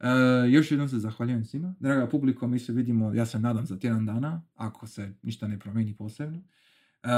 E, 0.00 0.08
još 0.50 0.70
jednom 0.70 0.88
se 0.88 0.98
zahvaljujem 0.98 1.44
svima. 1.44 1.74
Draga 1.80 2.08
publiko, 2.08 2.46
mi 2.48 2.58
se 2.58 2.72
vidimo, 2.72 3.14
ja 3.14 3.26
se 3.26 3.38
nadam, 3.38 3.66
za 3.66 3.78
tjedan 3.78 4.06
dana, 4.06 4.42
ako 4.54 4.86
se 4.86 5.14
ništa 5.22 5.48
ne 5.48 5.58
promijeni 5.58 5.96
posebno. 5.96 6.38
E, 6.38 7.08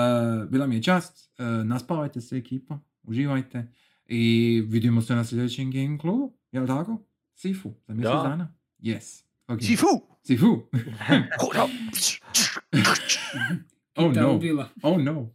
bila 0.51 0.67
mi 0.67 0.75
je 0.75 0.83
čast, 0.83 1.33
e, 1.39 1.45
naspavajte 1.45 2.21
se 2.21 2.37
ekipa, 2.37 2.79
uživajte 3.03 3.73
i 4.07 4.63
vidimo 4.69 5.03
se 5.03 5.15
na 5.15 5.25
sljedećem 5.25 5.71
Game 5.71 5.99
Clubu, 6.01 6.35
jel 6.53 6.67
tako? 6.67 7.03
Sifu, 7.35 7.75
za 7.87 7.95
mjesec 7.95 8.13
Da. 8.13 8.23
dana? 8.29 8.55
Yes. 8.81 9.25
Okay. 9.49 9.67
Sifu! 9.67 9.87
Sifu! 10.23 10.47
oh 13.97 14.13
no, 14.15 14.41
oh 14.83 15.03
no. 15.03 15.31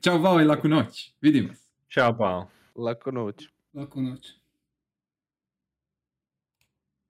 Ćao, 0.00 0.18
bao 0.18 0.40
i 0.40 0.44
laku 0.44 0.68
noć. 0.68 1.14
Vidimo 1.20 1.54
se. 1.54 1.70
Ćao, 1.88 2.18
pa. 2.18 2.48
Lako 2.74 3.10
noć. 3.10 3.48
Laku 3.74 4.02
noć. 4.02 4.32